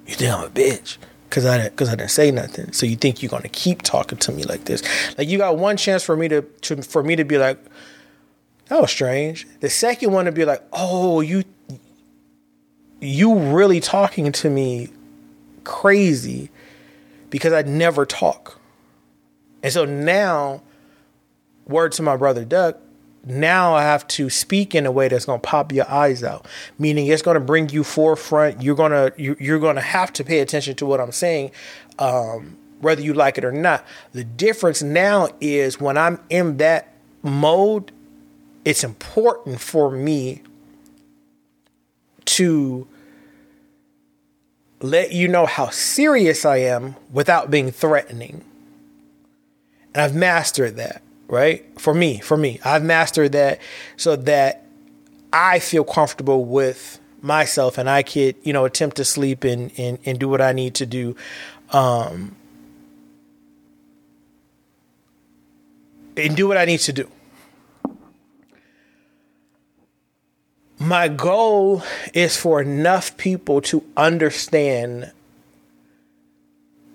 you 0.07 0.15
think 0.15 0.33
I'm 0.33 0.45
a 0.45 0.51
bitch 0.51 0.99
because 1.31 1.47
I 1.47 1.69
because 1.69 1.89
I 1.89 1.95
didn't 1.95 2.11
say 2.11 2.33
nothing. 2.33 2.73
So 2.73 2.85
you 2.85 2.97
think 2.97 3.23
you're 3.23 3.31
gonna 3.31 3.49
keep 3.49 3.83
talking 3.83 4.19
to 4.19 4.33
me 4.33 4.43
like 4.43 4.65
this? 4.65 4.83
Like 5.17 5.29
you 5.29 5.39
got 5.39 5.57
one 5.57 5.77
chance 5.77 6.03
for 6.03 6.17
me 6.17 6.27
to, 6.29 6.43
to 6.43 6.83
for 6.83 7.05
me 7.05 7.15
to 7.17 7.25
be 7.25 7.39
like, 7.39 7.59
that 8.67 8.81
was 8.81 8.91
strange. 8.91 9.47
The 9.61 9.71
second 9.71 10.13
one 10.13 10.25
to 10.25 10.33
be 10.33 10.45
like, 10.45 10.63
oh, 10.73 11.21
you 11.21 11.45
you 13.01 13.35
really 13.35 13.81
talking 13.81 14.33
to 14.33 14.51
me 14.51 14.89
crazy 15.63 16.51
because 17.31 17.53
I 17.53 17.63
never 17.63 18.05
talk. 18.05 18.59
And 19.63 19.73
so 19.73 19.85
now, 19.85 20.63
word 21.67 21.93
to 21.93 22.03
my 22.03 22.17
brother 22.17 22.45
Doug, 22.45 22.77
now 23.25 23.75
I 23.75 23.83
have 23.83 24.07
to 24.09 24.31
speak 24.31 24.75
in 24.75 24.87
a 24.87 24.91
way 24.91 25.09
that's 25.09 25.27
going 25.27 25.41
to 25.41 25.47
pop 25.47 25.73
your 25.73 25.89
eyes 25.91 26.25
out, 26.25 26.47
meaning 26.79 27.07
it's 27.07 27.23
going 27.23 27.35
to 27.35 27.41
bring 27.41 27.69
you 27.69 27.85
forefront. 27.85 28.63
You're 28.63 28.75
going 28.75 28.93
to 28.93 29.13
you're 29.19 29.59
going 29.59 29.77
to 29.77 29.83
have 29.83 30.13
to 30.15 30.25
pay 30.25 30.41
attention 30.41 30.75
to 30.77 30.87
what 30.87 31.01
I'm 31.01 31.13
saying, 31.13 31.51
um, 31.99 32.57
whether 32.81 33.03
you 33.03 33.13
like 33.13 33.37
it 33.37 33.45
or 33.45 33.53
not. 33.53 33.85
The 34.13 34.25
difference 34.25 34.83
now 34.83 35.29
is 35.41 35.79
when 35.79 35.99
I'm 35.99 36.19
in 36.31 36.57
that 36.59 36.95
mode, 37.23 37.93
it's 38.65 38.83
important 38.83 39.61
for 39.61 39.91
me 39.91 40.43
to 42.25 42.89
let 44.81 45.13
you 45.13 45.29
know 45.29 45.45
how 45.45 45.69
serious 45.69 46.47
I 46.47 46.59
am 46.59 46.97
without 47.13 47.51
being 47.51 47.71
threatening. 47.71 48.45
And 49.93 50.03
I've 50.03 50.15
mastered 50.15 50.77
that 50.77 51.03
right? 51.31 51.65
For 51.81 51.95
me, 51.95 52.19
for 52.19 52.37
me, 52.37 52.61
I've 52.65 52.83
mastered 52.83 53.33
that 53.33 53.61
so 53.97 54.17
that 54.17 54.67
I 55.33 55.61
feel 55.61 55.85
comfortable 55.85 56.45
with 56.45 56.99
myself 57.23 57.79
and 57.79 57.89
I 57.89 58.03
could, 58.03 58.35
you 58.43 58.53
know, 58.53 58.65
attempt 58.65 58.97
to 58.97 59.05
sleep 59.05 59.45
and, 59.45 59.71
and, 59.79 59.99
and 60.05 60.19
do 60.19 60.29
what 60.29 60.41
I 60.41 60.53
need 60.53 60.75
to 60.75 60.87
do. 60.87 61.17
Um, 61.71 62.35
and 66.17 66.37
do 66.37 66.49
what 66.49 66.57
I 66.57 66.65
need 66.65 66.81
to 66.81 66.93
do. 66.93 67.09
My 70.81 71.09
goal 71.09 71.85
is 72.13 72.37
for 72.37 72.61
enough 72.61 73.17
people 73.17 73.61
to 73.63 73.85
understand 73.97 75.13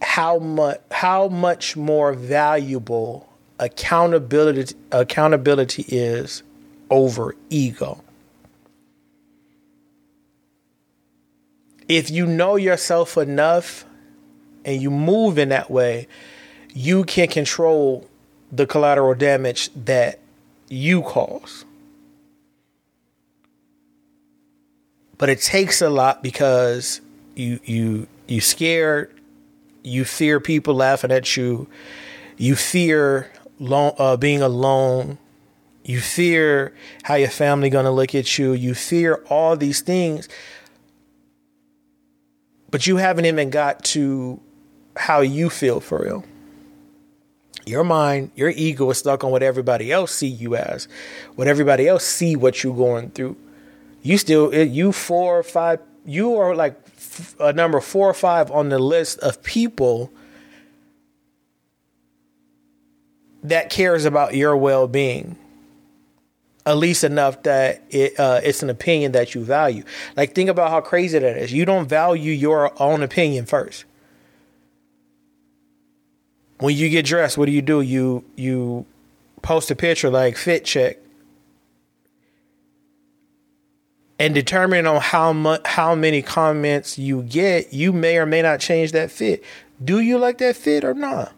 how 0.01 0.39
much 0.39 0.81
how 0.91 1.27
much 1.27 1.77
more 1.77 2.13
valuable 2.13 3.34
accountability 3.59 4.75
accountability 4.91 5.85
is 5.87 6.43
over 6.89 7.35
ego. 7.49 8.01
If 11.87 12.09
you 12.09 12.25
know 12.25 12.55
yourself 12.55 13.17
enough 13.17 13.85
and 14.63 14.81
you 14.81 14.89
move 14.89 15.37
in 15.37 15.49
that 15.49 15.69
way, 15.69 16.07
you 16.73 17.03
can 17.03 17.27
control 17.27 18.09
the 18.51 18.65
collateral 18.65 19.13
damage 19.13 19.69
that 19.73 20.19
you 20.67 21.01
cause. 21.03 21.65
But 25.17 25.29
it 25.29 25.41
takes 25.41 25.81
a 25.81 25.89
lot 25.89 26.21
because 26.23 27.01
you 27.35 27.59
you 27.63 28.07
you 28.27 28.41
scared, 28.41 29.13
you 29.83 30.03
fear 30.03 30.39
people 30.39 30.73
laughing 30.73 31.11
at 31.11 31.37
you, 31.37 31.67
you 32.37 32.55
fear 32.55 33.31
uh, 33.59 34.17
being 34.17 34.41
alone. 34.41 35.17
You 35.83 35.99
fear 35.99 36.73
how 37.03 37.15
your 37.15 37.29
family 37.29 37.69
going 37.69 37.85
to 37.85 37.91
look 37.91 38.15
at 38.15 38.37
you. 38.37 38.53
You 38.53 38.73
fear 38.73 39.23
all 39.29 39.55
these 39.55 39.81
things. 39.81 40.27
But 42.71 42.87
you 42.87 42.97
haven't 42.97 43.25
even 43.25 43.51
got 43.51 43.83
to 43.85 44.41
how 44.97 45.21
you 45.21 45.49
feel 45.49 45.79
for 45.79 46.01
real. 46.03 46.25
Your 47.65 47.83
mind, 47.83 48.31
your 48.35 48.49
ego 48.49 48.89
is 48.91 48.99
stuck 48.99 49.23
on 49.23 49.31
what 49.31 49.41
everybody 49.41 49.91
else 49.91 50.11
see 50.11 50.27
you 50.27 50.55
as, 50.55 50.87
what 51.35 51.47
everybody 51.47 51.87
else 51.87 52.03
see 52.05 52.35
what 52.35 52.63
you're 52.63 52.75
going 52.75 53.09
through. 53.09 53.37
You 54.03 54.19
still, 54.19 54.53
you 54.53 54.91
four 54.91 55.39
or 55.39 55.43
five, 55.43 55.79
you 56.05 56.35
are 56.35 56.55
like 56.55 56.79
a 57.39 57.53
number 57.53 57.79
four 57.79 58.07
or 58.07 58.13
five 58.13 58.51
on 58.51 58.69
the 58.69 58.77
list 58.77 59.17
of 59.19 59.41
people 59.41 60.11
that 63.49 63.69
cares 63.69 64.05
about 64.05 64.35
your 64.35 64.55
well 64.55 64.87
being 64.87 65.37
at 66.65 66.77
least 66.77 67.03
enough 67.03 67.43
that 67.43 67.83
it 67.89 68.19
uh, 68.19 68.41
it's 68.43 68.63
an 68.63 68.69
opinion 68.69 69.11
that 69.11 69.35
you 69.35 69.43
value. 69.43 69.83
Like 70.17 70.33
think 70.33 70.49
about 70.49 70.71
how 70.71 70.81
crazy 70.81 71.19
that 71.19 71.37
is. 71.37 71.53
You 71.53 71.65
don't 71.65 71.87
value 71.87 72.31
your 72.31 72.71
own 72.81 73.03
opinion 73.03 73.45
first. 73.45 73.85
When 76.59 76.75
you 76.75 76.89
get 76.89 77.05
dressed, 77.05 77.37
what 77.37 77.45
do 77.45 77.51
you 77.51 77.61
do? 77.61 77.81
You 77.81 78.23
you 78.35 78.85
post 79.41 79.69
a 79.69 79.75
picture 79.75 80.09
like 80.09 80.37
fit 80.37 80.65
check. 80.65 80.97
And 84.17 84.33
determining 84.33 84.87
on 84.87 85.01
how 85.01 85.33
much 85.33 85.67
how 85.67 85.93
many 85.93 86.21
comments 86.21 86.97
you 86.97 87.21
get, 87.23 87.73
you 87.73 87.91
may 87.91 88.17
or 88.17 88.25
may 88.25 88.41
not 88.41 88.59
change 88.59 88.93
that 88.93 89.11
fit. 89.11 89.43
Do 89.83 89.99
you 89.99 90.17
like 90.17 90.37
that 90.37 90.55
fit 90.55 90.83
or 90.85 90.93
not? 90.93 91.34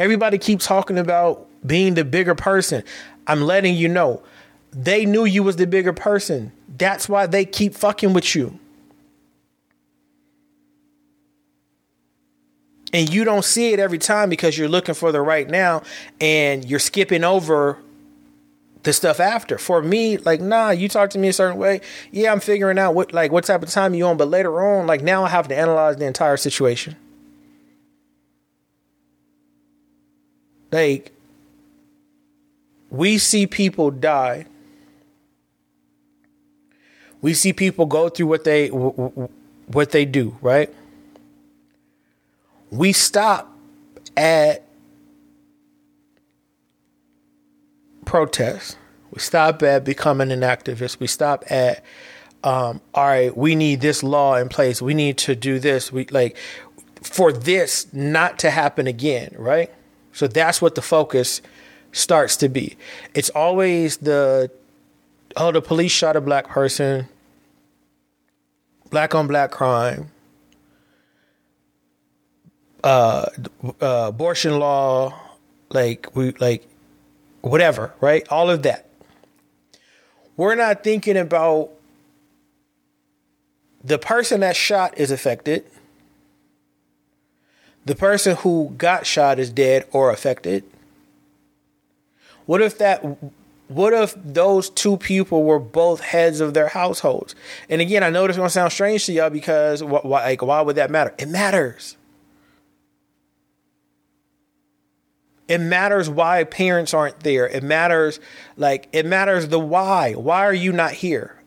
Everybody 0.00 0.38
keeps 0.38 0.66
talking 0.66 0.96
about 0.96 1.46
being 1.64 1.92
the 1.92 2.06
bigger 2.06 2.34
person. 2.34 2.82
I'm 3.26 3.42
letting 3.42 3.74
you 3.76 3.86
know. 3.86 4.22
They 4.72 5.04
knew 5.04 5.26
you 5.26 5.42
was 5.42 5.56
the 5.56 5.66
bigger 5.66 5.92
person. 5.92 6.52
That's 6.78 7.06
why 7.06 7.26
they 7.26 7.44
keep 7.44 7.74
fucking 7.74 8.14
with 8.14 8.34
you. 8.34 8.58
And 12.94 13.12
you 13.12 13.24
don't 13.24 13.44
see 13.44 13.74
it 13.74 13.78
every 13.78 13.98
time 13.98 14.30
because 14.30 14.56
you're 14.56 14.70
looking 14.70 14.94
for 14.94 15.12
the 15.12 15.20
right 15.20 15.48
now 15.48 15.82
and 16.18 16.64
you're 16.64 16.80
skipping 16.80 17.22
over 17.22 17.76
the 18.84 18.94
stuff 18.94 19.20
after. 19.20 19.58
For 19.58 19.82
me, 19.82 20.16
like, 20.16 20.40
nah, 20.40 20.70
you 20.70 20.88
talk 20.88 21.10
to 21.10 21.18
me 21.18 21.28
a 21.28 21.32
certain 21.34 21.58
way. 21.58 21.82
Yeah, 22.10 22.32
I'm 22.32 22.40
figuring 22.40 22.78
out 22.78 22.94
what 22.94 23.12
like 23.12 23.32
what 23.32 23.44
type 23.44 23.62
of 23.62 23.68
time 23.68 23.92
you 23.92 24.06
on, 24.06 24.16
but 24.16 24.28
later 24.28 24.64
on, 24.66 24.86
like 24.86 25.02
now 25.02 25.24
I 25.24 25.28
have 25.28 25.46
to 25.48 25.56
analyze 25.56 25.98
the 25.98 26.06
entire 26.06 26.38
situation. 26.38 26.96
Like, 30.70 31.12
we 32.90 33.18
see 33.18 33.46
people 33.46 33.90
die. 33.90 34.46
We 37.22 37.34
see 37.34 37.52
people 37.52 37.86
go 37.86 38.08
through 38.08 38.26
what 38.26 38.44
they 38.44 38.68
what 38.68 39.90
they 39.90 40.04
do, 40.04 40.36
right? 40.40 40.72
We 42.70 42.92
stop 42.92 43.56
at 44.16 44.64
protest. 48.04 48.76
We 49.12 49.20
stop 49.20 49.62
at 49.62 49.84
becoming 49.84 50.32
an 50.32 50.40
activist. 50.40 51.00
We 51.00 51.06
stop 51.06 51.44
at, 51.50 51.84
um, 52.42 52.80
all 52.94 53.06
right, 53.06 53.36
we 53.36 53.54
need 53.54 53.80
this 53.80 54.02
law 54.02 54.36
in 54.36 54.48
place. 54.48 54.80
We 54.80 54.94
need 54.94 55.18
to 55.18 55.34
do 55.34 55.58
this. 55.58 55.92
We 55.92 56.06
like 56.06 56.36
for 57.02 57.32
this 57.32 57.92
not 57.92 58.38
to 58.40 58.50
happen 58.50 58.86
again, 58.86 59.34
right? 59.36 59.70
So 60.12 60.26
that's 60.26 60.60
what 60.60 60.74
the 60.74 60.82
focus 60.82 61.40
starts 61.92 62.36
to 62.38 62.48
be. 62.48 62.76
It's 63.14 63.30
always 63.30 63.98
the 63.98 64.50
oh, 65.36 65.52
the 65.52 65.62
police 65.62 65.92
shot 65.92 66.16
a 66.16 66.20
black 66.20 66.48
person, 66.48 67.08
black 68.90 69.14
on 69.14 69.26
black 69.26 69.50
crime, 69.50 70.10
uh, 72.84 73.26
uh, 73.80 74.06
abortion 74.08 74.58
law, 74.58 75.14
like 75.70 76.08
we 76.14 76.32
like 76.32 76.66
whatever, 77.40 77.92
right? 78.00 78.26
All 78.30 78.50
of 78.50 78.62
that. 78.62 78.86
We're 80.36 80.54
not 80.54 80.82
thinking 80.82 81.16
about 81.16 81.70
the 83.84 83.98
person 83.98 84.40
that 84.40 84.56
shot 84.56 84.96
is 84.98 85.10
affected. 85.10 85.64
The 87.90 87.96
person 87.96 88.36
who 88.36 88.72
got 88.78 89.04
shot 89.04 89.40
is 89.40 89.50
dead 89.50 89.84
or 89.90 90.12
affected. 90.12 90.62
What 92.46 92.62
if 92.62 92.78
that 92.78 93.04
what 93.66 93.92
if 93.92 94.14
those 94.14 94.70
two 94.70 94.96
people 94.96 95.42
were 95.42 95.58
both 95.58 96.00
heads 96.00 96.38
of 96.40 96.54
their 96.54 96.68
households? 96.68 97.34
And 97.68 97.80
again, 97.80 98.04
I 98.04 98.10
know 98.10 98.28
this 98.28 98.34
is 98.34 98.36
gonna 98.36 98.48
sound 98.48 98.70
strange 98.70 99.06
to 99.06 99.12
y'all 99.12 99.28
because 99.28 99.82
why, 99.82 100.02
like 100.04 100.40
why 100.40 100.60
would 100.60 100.76
that 100.76 100.88
matter? 100.88 101.12
It 101.18 101.28
matters. 101.28 101.96
It 105.48 105.58
matters 105.58 106.08
why 106.08 106.44
parents 106.44 106.94
aren't 106.94 107.18
there. 107.18 107.48
It 107.48 107.64
matters 107.64 108.20
like 108.56 108.88
it 108.92 109.04
matters 109.04 109.48
the 109.48 109.58
why. 109.58 110.12
Why 110.12 110.46
are 110.46 110.54
you 110.54 110.72
not 110.72 110.92
here? 110.92 111.42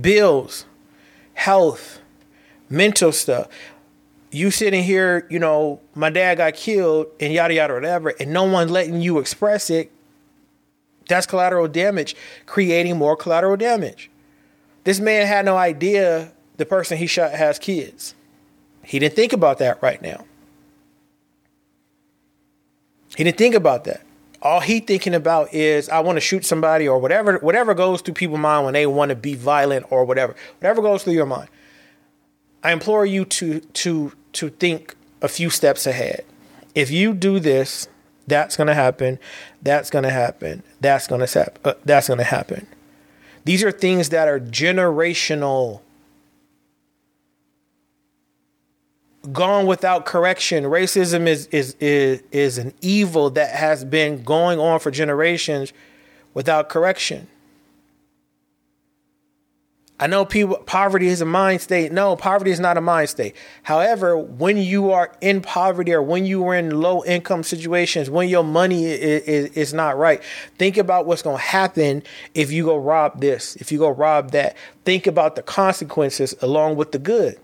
Bills, 0.00 0.66
health, 1.34 1.97
mental 2.68 3.12
stuff. 3.12 3.48
You 4.30 4.50
sitting 4.50 4.82
here, 4.82 5.26
you 5.30 5.38
know, 5.38 5.80
my 5.94 6.10
dad 6.10 6.36
got 6.36 6.54
killed 6.54 7.06
and 7.18 7.32
yada 7.32 7.54
yada 7.54 7.74
whatever, 7.74 8.10
and 8.20 8.32
no 8.32 8.44
one 8.44 8.68
letting 8.68 9.00
you 9.00 9.18
express 9.18 9.70
it. 9.70 9.90
That's 11.08 11.26
collateral 11.26 11.68
damage, 11.68 12.14
creating 12.44 12.98
more 12.98 13.16
collateral 13.16 13.56
damage. 13.56 14.10
This 14.84 15.00
man 15.00 15.26
had 15.26 15.44
no 15.44 15.56
idea 15.56 16.32
the 16.58 16.66
person 16.66 16.98
he 16.98 17.06
shot 17.06 17.32
has 17.32 17.58
kids. 17.58 18.14
He 18.82 18.98
didn't 18.98 19.14
think 19.14 19.32
about 19.32 19.58
that 19.58 19.82
right 19.82 20.00
now. 20.00 20.24
He 23.16 23.24
didn't 23.24 23.38
think 23.38 23.54
about 23.54 23.84
that. 23.84 24.02
All 24.40 24.60
he 24.60 24.80
thinking 24.80 25.14
about 25.14 25.52
is 25.52 25.88
I 25.88 26.00
want 26.00 26.16
to 26.16 26.20
shoot 26.20 26.44
somebody 26.44 26.86
or 26.86 26.98
whatever 26.98 27.38
whatever 27.38 27.74
goes 27.74 28.00
through 28.00 28.14
people's 28.14 28.38
mind 28.38 28.64
when 28.64 28.74
they 28.74 28.86
want 28.86 29.08
to 29.08 29.16
be 29.16 29.34
violent 29.34 29.86
or 29.90 30.04
whatever. 30.04 30.36
Whatever 30.60 30.82
goes 30.82 31.02
through 31.02 31.14
your 31.14 31.26
mind. 31.26 31.48
I 32.62 32.72
implore 32.72 33.06
you 33.06 33.24
to 33.24 33.60
to 33.60 34.12
to 34.32 34.50
think 34.50 34.94
a 35.22 35.28
few 35.28 35.50
steps 35.50 35.86
ahead. 35.86 36.24
If 36.74 36.90
you 36.90 37.14
do 37.14 37.40
this, 37.40 37.88
that's 38.26 38.56
going 38.56 38.66
to 38.66 38.74
happen. 38.74 39.18
That's 39.62 39.90
going 39.90 40.04
to 40.04 40.10
happen. 40.10 40.62
That's 40.80 41.06
going 41.06 41.26
to 41.26 41.52
uh, 41.64 41.74
that's 41.84 42.08
going 42.08 42.18
to 42.18 42.24
happen. 42.24 42.66
These 43.44 43.64
are 43.64 43.72
things 43.72 44.10
that 44.10 44.28
are 44.28 44.38
generational 44.38 45.80
gone 49.32 49.66
without 49.66 50.06
correction. 50.06 50.64
Racism 50.64 51.26
is, 51.26 51.46
is 51.46 51.74
is 51.80 52.22
is 52.30 52.58
an 52.58 52.74
evil 52.80 53.30
that 53.30 53.54
has 53.54 53.84
been 53.84 54.22
going 54.22 54.58
on 54.58 54.80
for 54.80 54.90
generations 54.90 55.72
without 56.34 56.68
correction. 56.68 57.28
I 60.00 60.06
know 60.06 60.24
people 60.24 60.56
poverty 60.58 61.08
is 61.08 61.20
a 61.20 61.24
mind 61.24 61.60
state. 61.60 61.90
No, 61.90 62.14
poverty 62.14 62.52
is 62.52 62.60
not 62.60 62.76
a 62.76 62.80
mind 62.80 63.08
state. 63.08 63.34
However, 63.64 64.16
when 64.16 64.56
you 64.56 64.92
are 64.92 65.12
in 65.20 65.40
poverty 65.40 65.92
or 65.92 66.02
when 66.02 66.24
you 66.24 66.46
are 66.46 66.54
in 66.54 66.80
low 66.80 67.04
income 67.04 67.42
situations, 67.42 68.08
when 68.08 68.28
your 68.28 68.44
money 68.44 68.86
is, 68.86 69.22
is, 69.24 69.50
is 69.56 69.74
not 69.74 69.98
right, 69.98 70.22
think 70.56 70.76
about 70.76 71.06
what's 71.06 71.22
going 71.22 71.36
to 71.36 71.42
happen 71.42 72.04
if 72.32 72.52
you 72.52 72.64
go 72.64 72.76
rob 72.76 73.20
this, 73.20 73.56
if 73.56 73.72
you 73.72 73.78
go 73.78 73.90
rob 73.90 74.30
that. 74.30 74.56
Think 74.84 75.08
about 75.08 75.34
the 75.34 75.42
consequences 75.42 76.34
along 76.40 76.76
with 76.76 76.92
the 76.92 76.98
good. 77.00 77.40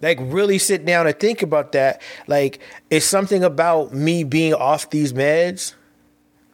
Like 0.00 0.18
really 0.20 0.58
sit 0.58 0.84
down 0.84 1.08
and 1.08 1.18
think 1.18 1.42
about 1.42 1.72
that. 1.72 2.00
Like 2.28 2.60
it's 2.88 3.06
something 3.06 3.42
about 3.42 3.92
me 3.92 4.22
being 4.22 4.54
off 4.54 4.90
these 4.90 5.12
meds 5.12 5.74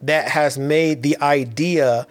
that 0.01 0.29
has 0.29 0.57
made 0.57 1.03
the 1.03 1.17
idea 1.21 2.07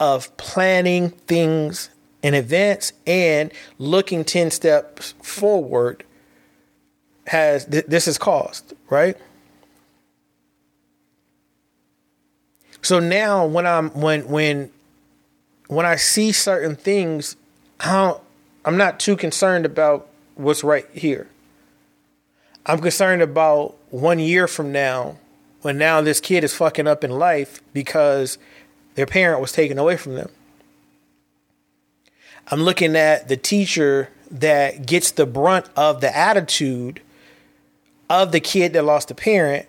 of 0.00 0.34
planning 0.38 1.10
things 1.10 1.90
in 2.22 2.34
advance 2.34 2.92
and 3.06 3.52
looking 3.78 4.24
10 4.24 4.50
steps 4.50 5.12
forward 5.22 6.04
has 7.26 7.66
th- 7.66 7.86
this 7.86 8.06
has 8.06 8.18
caused, 8.18 8.74
right? 8.88 9.16
So 12.82 12.98
now 12.98 13.46
when 13.46 13.66
I'm 13.66 13.90
when 13.90 14.26
when 14.28 14.70
when 15.68 15.86
I 15.86 15.96
see 15.96 16.32
certain 16.32 16.76
things, 16.76 17.36
I 17.78 18.14
I'm 18.64 18.76
not 18.76 18.98
too 18.98 19.16
concerned 19.16 19.66
about 19.66 20.08
what's 20.34 20.64
right 20.64 20.86
here. 20.92 21.28
I'm 22.66 22.78
concerned 22.78 23.22
about 23.22 23.76
one 23.90 24.18
year 24.18 24.48
from 24.48 24.72
now 24.72 25.16
when 25.62 25.76
now 25.76 26.00
this 26.00 26.20
kid 26.20 26.42
is 26.42 26.54
fucking 26.54 26.86
up 26.86 27.04
in 27.04 27.10
life 27.10 27.62
because 27.72 28.38
their 29.00 29.06
parent 29.06 29.40
was 29.40 29.50
taken 29.50 29.78
away 29.78 29.96
from 29.96 30.14
them. 30.14 30.28
I'm 32.48 32.64
looking 32.64 32.96
at 32.96 33.28
the 33.28 33.36
teacher 33.38 34.10
that 34.30 34.84
gets 34.84 35.10
the 35.12 35.24
brunt 35.24 35.70
of 35.74 36.02
the 36.02 36.14
attitude 36.14 37.00
of 38.10 38.30
the 38.30 38.40
kid 38.40 38.74
that 38.74 38.84
lost 38.84 39.10
a 39.10 39.14
parent 39.14 39.66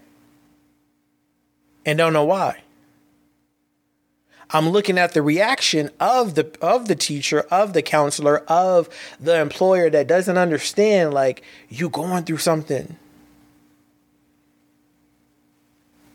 and 1.85 1.97
don't 1.97 2.11
know 2.11 2.25
why. 2.25 2.59
I'm 4.49 4.67
looking 4.67 4.97
at 4.97 5.13
the 5.13 5.21
reaction 5.21 5.91
of 5.97 6.35
the 6.35 6.53
of 6.61 6.89
the 6.89 6.95
teacher, 6.97 7.45
of 7.49 7.71
the 7.71 7.81
counselor, 7.81 8.39
of 8.49 8.89
the 9.17 9.39
employer 9.39 9.89
that 9.91 10.07
doesn't 10.07 10.37
understand 10.37 11.13
like 11.13 11.41
you 11.69 11.87
going 11.87 12.25
through 12.25 12.39
something. 12.39 12.97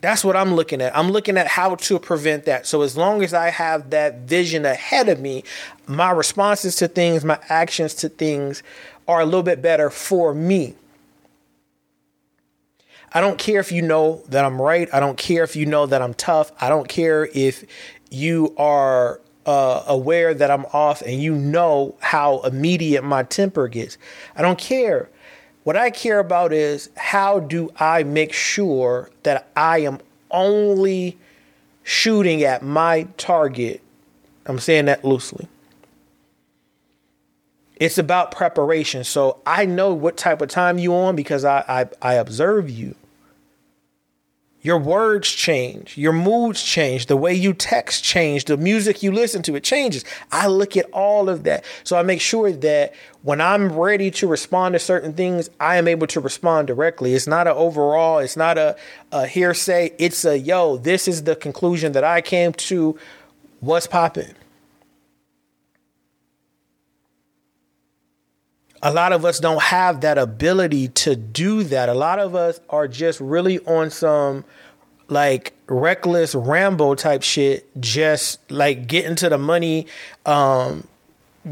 That's 0.01 0.23
what 0.23 0.35
I'm 0.35 0.53
looking 0.53 0.81
at. 0.81 0.95
I'm 0.95 1.09
looking 1.09 1.37
at 1.37 1.47
how 1.47 1.75
to 1.75 1.99
prevent 1.99 2.45
that. 2.45 2.67
So 2.67 2.81
as 2.83 2.95
long 2.95 3.23
as 3.23 3.33
I 3.33 3.49
have 3.49 3.89
that 3.89 4.19
vision 4.19 4.65
ahead 4.65 5.09
of 5.09 5.19
me, 5.19 5.43
my 5.87 6.11
responses 6.11 6.75
to 6.77 6.87
things, 6.87 7.25
my 7.25 7.39
actions 7.49 7.95
to 7.95 8.09
things 8.09 8.61
are 9.07 9.21
a 9.21 9.25
little 9.25 9.43
bit 9.43 9.61
better 9.61 9.89
for 9.89 10.33
me. 10.35 10.75
I 13.13 13.21
don't 13.21 13.39
care 13.39 13.59
if 13.59 13.71
you 13.71 13.81
know 13.81 14.21
that 14.29 14.45
I'm 14.45 14.61
right. 14.61 14.87
I 14.93 14.99
don't 14.99 15.17
care 15.17 15.43
if 15.43 15.55
you 15.55 15.65
know 15.65 15.85
that 15.85 16.01
I'm 16.01 16.13
tough. 16.13 16.51
I 16.61 16.69
don't 16.69 16.87
care 16.87 17.29
if 17.33 17.63
you 18.11 18.53
are 18.57 19.21
uh, 19.45 19.83
aware 19.87 20.33
that 20.33 20.51
I'm 20.51 20.65
off 20.73 21.01
and 21.01 21.21
you 21.21 21.33
know 21.33 21.95
how 22.01 22.41
immediate 22.41 23.03
my 23.03 23.23
temper 23.23 23.67
gets. 23.67 23.97
I 24.35 24.41
don't 24.41 24.59
care. 24.59 25.09
What 25.67 25.75
I 25.75 25.89
care 25.89 26.19
about 26.19 26.53
is 26.53 26.89
how 26.95 27.41
do 27.41 27.73
I 27.77 28.03
make 28.03 28.31
sure 28.31 29.09
that 29.23 29.49
I 29.53 29.79
am 29.79 29.99
only 30.31 31.17
shooting 31.83 32.41
at 32.43 32.63
my 32.63 33.09
target. 33.17 33.81
I'm 34.45 34.59
saying 34.59 34.85
that 34.85 35.03
loosely. 35.03 35.49
It's 37.75 37.97
about 37.97 38.31
preparation. 38.31 39.03
So 39.03 39.41
I 39.45 39.65
know 39.65 39.93
what 39.93 40.15
type 40.15 40.41
of 40.41 40.47
time 40.47 40.77
you 40.77 40.95
on 40.95 41.17
because 41.17 41.43
I, 41.43 41.65
I, 41.67 41.89
I 42.01 42.13
observe 42.13 42.69
you. 42.69 42.95
Your 44.61 44.79
words 44.79 45.29
change, 45.29 45.97
your 45.97 46.11
moods 46.11 46.63
change, 46.63 47.05
the 47.05 47.15
way 47.15 47.33
you 47.33 47.53
text 47.53 48.03
change, 48.03 48.45
the 48.45 48.57
music 48.57 49.03
you 49.03 49.11
listen 49.11 49.43
to, 49.43 49.55
it 49.55 49.63
changes. 49.63 50.03
I 50.31 50.47
look 50.47 50.75
at 50.75 50.89
all 50.91 51.29
of 51.29 51.43
that. 51.43 51.63
So 51.83 51.95
I 51.95 52.01
make 52.01 52.21
sure 52.21 52.51
that 52.51 52.93
when 53.21 53.39
I'm 53.39 53.71
ready 53.71 54.09
to 54.11 54.27
respond 54.27 54.73
to 54.73 54.79
certain 54.79 55.13
things, 55.13 55.49
I 55.59 55.75
am 55.77 55.87
able 55.87 56.07
to 56.07 56.19
respond 56.19 56.67
directly. 56.67 57.13
It's 57.13 57.27
not 57.27 57.45
an 57.45 57.53
overall, 57.53 58.17
it's 58.17 58.35
not 58.35 58.57
a, 58.57 58.75
a 59.11 59.27
hearsay. 59.27 59.93
It's 59.99 60.25
a 60.25 60.37
yo, 60.37 60.77
this 60.77 61.07
is 61.07 61.23
the 61.23 61.35
conclusion 61.35 61.91
that 61.91 62.03
I 62.03 62.21
came 62.21 62.53
to. 62.53 62.97
What's 63.59 63.87
popping? 63.87 64.33
A 68.81 68.93
lot 68.93 69.11
of 69.11 69.25
us 69.25 69.39
don't 69.39 69.61
have 69.61 70.01
that 70.01 70.17
ability 70.17 70.89
to 70.89 71.15
do 71.15 71.63
that. 71.63 71.89
A 71.89 71.93
lot 71.93 72.19
of 72.19 72.35
us 72.35 72.59
are 72.69 72.87
just 72.87 73.19
really 73.19 73.59
on 73.59 73.89
some 73.89 74.45
like 75.07 75.53
reckless 75.67 76.35
Rambo 76.35 76.95
type 76.95 77.23
shit, 77.23 77.67
just 77.79 78.39
like 78.51 78.87
getting 78.87 79.15
to 79.15 79.29
the 79.29 79.37
money, 79.37 79.87
um, 80.25 80.87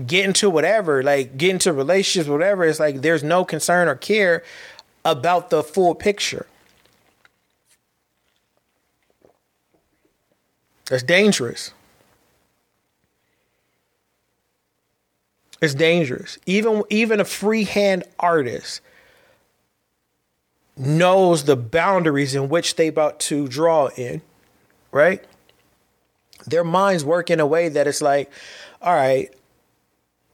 getting 0.06 0.34
to 0.34 0.50
whatever, 0.50 1.02
like 1.04 1.38
getting 1.38 1.60
to 1.60 1.74
relationships, 1.74 2.30
whatever. 2.30 2.66
It's 2.66 2.80
like 2.80 3.02
there's 3.02 3.24
no 3.24 3.46
concern 3.46 3.88
or 3.88 3.96
care 3.96 4.44
about 5.04 5.50
the 5.50 5.64
full 5.64 5.96
picture. 5.96 6.46
That's 10.90 11.04
dangerous. 11.04 11.72
It's 15.66 15.74
dangerous. 15.74 16.38
Even 16.46 16.84
even 16.92 17.20
a 17.20 17.26
freehand 17.26 18.04
artist 18.20 18.82
knows 20.78 21.46
the 21.46 21.56
boundaries 21.56 22.36
in 22.36 22.50
which 22.50 22.76
they 22.76 22.88
about 22.88 23.20
to 23.22 23.48
draw 23.48 23.88
in, 23.98 24.22
right? 24.92 25.26
Their 26.46 26.64
minds 26.64 27.04
work 27.04 27.32
in 27.32 27.40
a 27.40 27.48
way 27.48 27.68
that 27.70 27.88
it's 27.88 28.00
like, 28.00 28.32
all 28.80 28.94
right, 28.94 29.34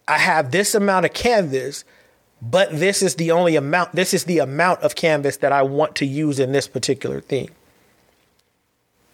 I 0.05 0.17
have 0.17 0.51
this 0.51 0.75
amount 0.75 1.05
of 1.05 1.13
canvas, 1.13 1.85
but 2.41 2.77
this 2.77 3.01
is 3.01 3.15
the 3.15 3.31
only 3.31 3.55
amount, 3.55 3.93
this 3.93 4.13
is 4.13 4.25
the 4.25 4.39
amount 4.39 4.81
of 4.81 4.95
canvas 4.95 5.37
that 5.37 5.53
I 5.53 5.61
want 5.61 5.95
to 5.95 6.05
use 6.05 6.39
in 6.41 6.51
this 6.51 6.67
particular 6.67 7.21
thing. 7.21 7.51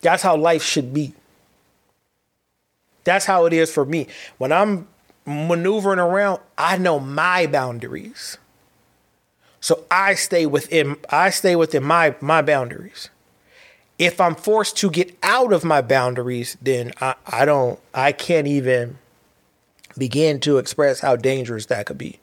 That's 0.02 0.24
how 0.24 0.36
life 0.36 0.64
should 0.64 0.96
be. 0.96 1.14
That's 3.04 3.26
how 3.26 3.46
it 3.46 3.54
is 3.54 3.72
for 3.72 3.86
me. 3.86 4.08
When 4.40 4.52
I'm 4.52 4.88
maneuvering 5.28 6.00
around, 6.00 6.40
I 6.58 6.78
know 6.78 7.00
my 7.00 7.46
boundaries. 7.46 8.38
So 9.60 9.84
I 9.92 10.16
stay 10.16 10.46
within 10.46 10.96
I 11.10 11.30
stay 11.30 11.56
within 11.56 11.84
my 11.84 12.16
my 12.22 12.42
boundaries. 12.42 13.10
If 14.00 14.22
I'm 14.22 14.36
forced 14.36 14.78
to 14.78 14.90
get 14.90 15.18
out 15.24 15.52
of 15.52 15.64
my 15.64 15.82
boundaries, 15.82 16.56
then 16.62 16.94
I, 17.02 17.16
I 17.26 17.46
don't 17.46 17.80
I 17.94 18.14
can't 18.14 18.48
even 18.48 18.98
begin 19.98 20.40
to 20.42 20.58
express 20.58 21.02
how 21.02 21.16
dangerous 21.16 21.66
that 21.66 21.88
could 21.88 21.98
be 21.98 22.20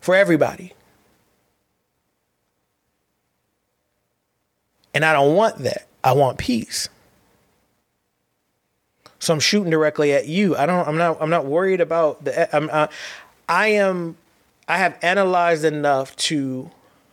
for 0.00 0.14
everybody. 0.14 0.72
And 4.94 5.04
I 5.04 5.12
don't 5.12 5.34
want 5.34 5.58
that. 5.58 5.86
I 6.04 6.12
want 6.12 6.38
peace. 6.38 6.88
So 9.24 9.32
I'm 9.32 9.40
shooting 9.40 9.70
directly 9.70 10.12
at 10.12 10.28
you. 10.28 10.56
I 10.56 10.66
don't. 10.66 10.86
I'm 10.86 10.98
not. 10.98 11.18
I'm 11.20 11.30
not 11.30 11.46
worried 11.46 11.80
about 11.80 12.24
the. 12.24 12.54
I'm. 12.54 12.68
Uh, 12.70 12.88
I 13.48 13.68
am. 13.68 14.16
I 14.68 14.78
have 14.78 14.98
analyzed 15.02 15.64
enough 15.64 16.16
to 16.16 16.70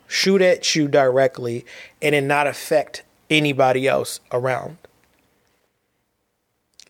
shoot 0.07 0.41
at 0.41 0.75
you 0.75 0.87
directly 0.87 1.65
and 2.01 2.13
it 2.13 2.21
not 2.21 2.45
affect 2.45 3.03
anybody 3.29 3.87
else 3.87 4.19
around. 4.31 4.77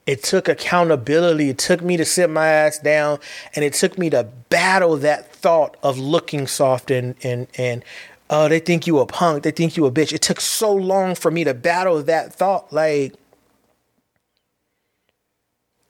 It 0.07 0.23
took 0.23 0.47
accountability. 0.47 1.49
It 1.49 1.59
took 1.59 1.81
me 1.81 1.95
to 1.97 2.05
sit 2.05 2.29
my 2.29 2.47
ass 2.47 2.79
down 2.79 3.19
and 3.55 3.63
it 3.63 3.73
took 3.73 3.97
me 3.97 4.09
to 4.09 4.23
battle 4.49 4.97
that 4.97 5.31
thought 5.33 5.77
of 5.83 5.99
looking 5.99 6.47
soft 6.47 6.89
and 6.89 7.15
and 7.23 7.47
and 7.57 7.83
oh 8.29 8.49
they 8.49 8.59
think 8.59 8.87
you 8.87 8.99
a 8.99 9.05
punk, 9.05 9.43
they 9.43 9.51
think 9.51 9.77
you 9.77 9.85
a 9.85 9.91
bitch. 9.91 10.11
It 10.11 10.23
took 10.23 10.41
so 10.41 10.73
long 10.73 11.13
for 11.13 11.29
me 11.29 11.43
to 11.43 11.53
battle 11.53 12.01
that 12.03 12.33
thought 12.33 12.73
like 12.73 13.13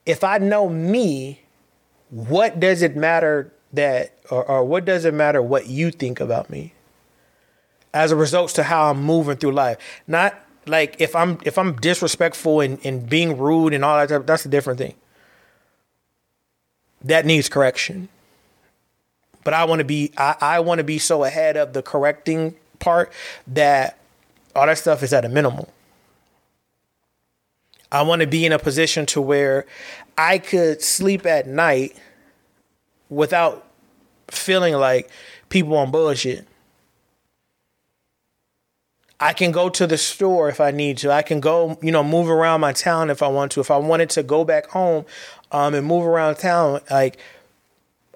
if 0.06 0.24
I 0.24 0.38
know 0.38 0.70
me, 0.70 1.42
what 2.10 2.60
does 2.60 2.82
it 2.82 2.96
matter 2.96 3.52
that 3.74 4.18
or, 4.30 4.44
or 4.46 4.64
what 4.64 4.86
does 4.86 5.06
it 5.06 5.14
matter 5.14 5.42
what 5.42 5.68
you 5.68 5.92
think 5.92 6.20
about 6.20 6.50
me? 6.50 6.74
As 7.94 8.12
a 8.12 8.16
result 8.16 8.52
to 8.52 8.64
how 8.64 8.90
I'm 8.90 9.02
moving 9.02 9.38
through 9.38 9.52
life. 9.52 9.78
Not 10.08 10.40
like 10.66 10.96
if 11.00 11.16
I'm 11.16 11.40
if 11.44 11.58
I'm 11.58 11.76
disrespectful 11.76 12.62
and, 12.62 12.80
and 12.86 13.10
being 13.10 13.38
rude 13.38 13.74
and 13.74 13.84
all 13.84 13.98
that 13.98 14.10
stuff, 14.10 14.26
that's 14.26 14.46
a 14.46 14.50
different 14.50 14.80
thing. 14.80 14.96
That 17.04 17.26
needs 17.26 17.50
correction. 17.50 18.10
But 19.44 19.54
I 19.54 19.66
want 19.66 19.80
to 19.80 19.86
be 19.86 20.12
I, 20.18 20.36
I 20.40 20.60
want 20.60 20.80
to 20.80 20.84
be 20.84 21.00
so 21.00 21.24
ahead 21.24 21.58
of 21.58 21.74
the 21.74 21.82
correcting 21.82 22.56
part 22.80 23.12
that 23.48 23.98
all 24.56 24.66
that 24.66 24.78
stuff 24.78 25.04
is 25.04 25.14
at 25.14 25.26
a 25.26 25.30
minimum. 25.30 25.66
I 27.92 28.04
want 28.04 28.22
to 28.22 28.28
be 28.28 28.46
in 28.46 28.52
a 28.52 28.60
position 28.60 29.06
to 29.08 29.22
where 29.22 29.66
I 30.18 30.38
could 30.38 30.82
sleep 30.82 31.26
at 31.26 31.48
night 31.48 31.96
without 33.10 33.68
feeling 34.30 34.76
like 34.76 35.10
people 35.50 35.76
on 35.76 35.92
bullshit. 35.92 36.48
I 39.20 39.34
can 39.34 39.52
go 39.52 39.70
to 39.70 39.86
the 39.86 40.00
store 40.00 40.50
if 40.50 40.60
I 40.60 40.72
need 40.72 40.98
to. 41.00 41.12
I 41.12 41.22
can 41.22 41.40
go, 41.40 41.78
you 41.82 41.92
know, 41.92 42.04
move 42.04 42.28
around 42.28 42.62
my 42.62 42.74
town 42.74 43.12
if 43.12 43.22
I 43.22 43.28
want 43.28 43.52
to. 43.52 43.60
If 43.60 43.70
I 43.70 43.78
wanted 43.78 44.10
to 44.12 44.24
go 44.24 44.44
back 44.44 44.68
home 44.68 45.06
um, 45.52 45.76
and 45.76 45.86
move 45.86 46.06
around 46.06 46.36
town, 46.36 46.82
like 46.90 47.20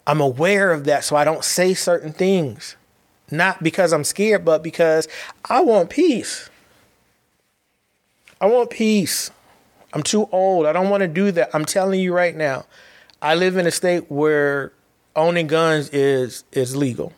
I'm 0.08 0.20
aware 0.20 0.72
of 0.72 0.86
that, 0.86 1.04
so 1.04 1.16
I 1.16 1.24
don't 1.24 1.44
say 1.44 1.76
certain 1.76 2.12
things. 2.12 2.76
Not 3.30 3.62
because 3.62 3.94
I'm 3.94 4.04
scared, 4.04 4.46
but 4.46 4.64
because 4.64 5.08
I 5.48 5.62
want 5.62 5.90
peace. 5.90 6.50
I 8.40 8.48
want 8.48 8.70
peace. 8.70 9.32
I'm 9.96 10.04
too 10.04 10.28
old. 10.34 10.66
I 10.66 10.74
don't 10.74 10.90
want 10.90 11.02
to 11.02 11.08
do 11.08 11.32
that. 11.32 11.50
I'm 11.54 11.64
telling 11.64 12.02
you 12.02 12.14
right 12.14 12.36
now. 12.36 12.66
I 13.22 13.34
live 13.34 13.56
in 13.56 13.66
a 13.66 13.72
state 13.72 14.12
where 14.12 14.74
owning 15.16 15.48
guns 15.48 15.90
is 15.90 16.44
is 16.52 16.76
legal. 16.76 17.14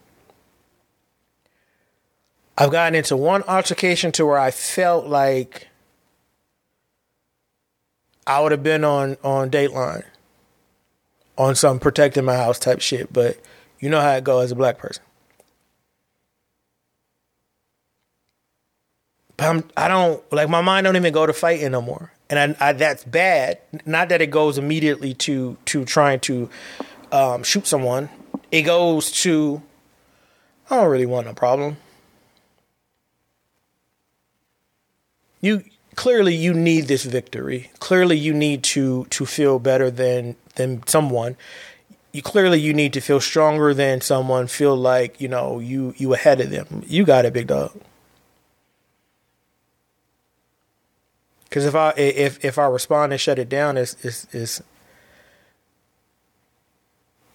I've 2.55 2.69
gotten 2.69 2.93
into 2.93 3.17
one 3.17 3.41
altercation 3.43 4.11
to 4.13 4.27
where 4.27 4.37
I 4.37 4.51
felt 4.51 5.07
like 5.07 5.67
I 8.27 8.41
would 8.41 8.51
have 8.51 8.61
been 8.63 8.83
on 8.83 9.17
on 9.23 9.49
Dateline 9.49 10.03
on 11.35 11.55
some 11.55 11.79
protecting 11.79 12.25
my 12.25 12.35
house 12.35 12.59
type 12.59 12.79
shit, 12.79 13.11
but 13.11 13.39
you 13.79 13.89
know 13.89 14.01
how 14.01 14.11
it 14.11 14.23
goes 14.23 14.45
as 14.45 14.51
a 14.51 14.55
black 14.55 14.77
person. 14.77 15.03
But 19.35 19.47
I'm, 19.47 19.63
I 19.75 19.87
don't 19.87 20.31
like 20.31 20.47
my 20.47 20.61
mind 20.61 20.85
don't 20.85 20.95
even 20.95 21.13
go 21.13 21.25
to 21.25 21.33
fighting 21.33 21.71
no 21.71 21.81
more, 21.81 22.11
and 22.29 22.55
I, 22.59 22.69
I, 22.69 22.73
that's 22.73 23.03
bad. 23.03 23.59
Not 23.85 24.09
that 24.09 24.21
it 24.21 24.31
goes 24.31 24.57
immediately 24.57 25.13
to 25.15 25.57
to 25.65 25.85
trying 25.85 26.19
to 26.21 26.49
um, 27.11 27.43
shoot 27.43 27.67
someone. 27.67 28.09
It 28.51 28.63
goes 28.63 29.11
to 29.23 29.61
I 30.69 30.77
don't 30.77 30.89
really 30.89 31.05
want 31.05 31.27
no 31.27 31.33
problem. 31.33 31.77
you 35.41 35.63
clearly 35.95 36.35
you 36.35 36.53
need 36.53 36.87
this 36.87 37.03
victory. 37.03 37.71
Clearly 37.79 38.17
you 38.17 38.33
need 38.33 38.63
to 38.63 39.05
to 39.05 39.25
feel 39.25 39.59
better 39.59 39.89
than 39.89 40.35
than 40.55 40.85
someone. 40.87 41.35
You 42.11 42.21
clearly 42.21 42.59
you 42.59 42.73
need 42.73 42.93
to 42.93 43.01
feel 43.01 43.19
stronger 43.19 43.73
than 43.73 44.01
someone. 44.01 44.47
Feel 44.47 44.75
like 44.75 45.21
you 45.21 45.27
know 45.27 45.59
you 45.59 45.93
you 45.97 46.13
ahead 46.13 46.41
of 46.41 46.49
them. 46.49 46.83
You 46.87 47.05
got 47.05 47.25
it, 47.25 47.33
big 47.33 47.47
dog. 47.47 47.71
Because 51.49 51.65
if 51.65 51.75
I 51.75 51.91
if 51.95 52.43
if 52.43 52.57
I 52.57 52.65
respond 52.65 53.13
and 53.13 53.21
shut 53.21 53.39
it 53.39 53.49
down, 53.49 53.77
it's 53.77 53.95
it's 54.03 54.27
it's, 54.33 54.61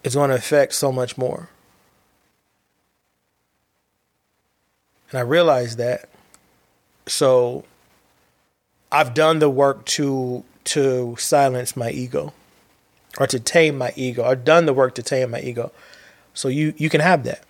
it's 0.04 0.14
going 0.14 0.30
to 0.30 0.36
affect 0.36 0.74
so 0.74 0.92
much 0.92 1.16
more. 1.16 1.48
And 5.10 5.18
I 5.18 5.22
realize 5.22 5.76
that. 5.76 6.08
So 7.06 7.64
I've 8.90 9.14
done 9.14 9.38
the 9.38 9.50
work 9.50 9.84
to 9.86 10.44
to 10.64 11.16
silence 11.18 11.76
my 11.76 11.90
ego 11.90 12.32
or 13.18 13.26
to 13.26 13.40
tame 13.40 13.76
my 13.76 13.92
ego. 13.96 14.24
I've 14.24 14.44
done 14.44 14.66
the 14.66 14.72
work 14.72 14.94
to 14.96 15.02
tame 15.02 15.30
my 15.30 15.40
ego. 15.40 15.72
So 16.34 16.48
you 16.48 16.74
you 16.76 16.90
can 16.90 17.00
have 17.00 17.24
that. 17.24 17.44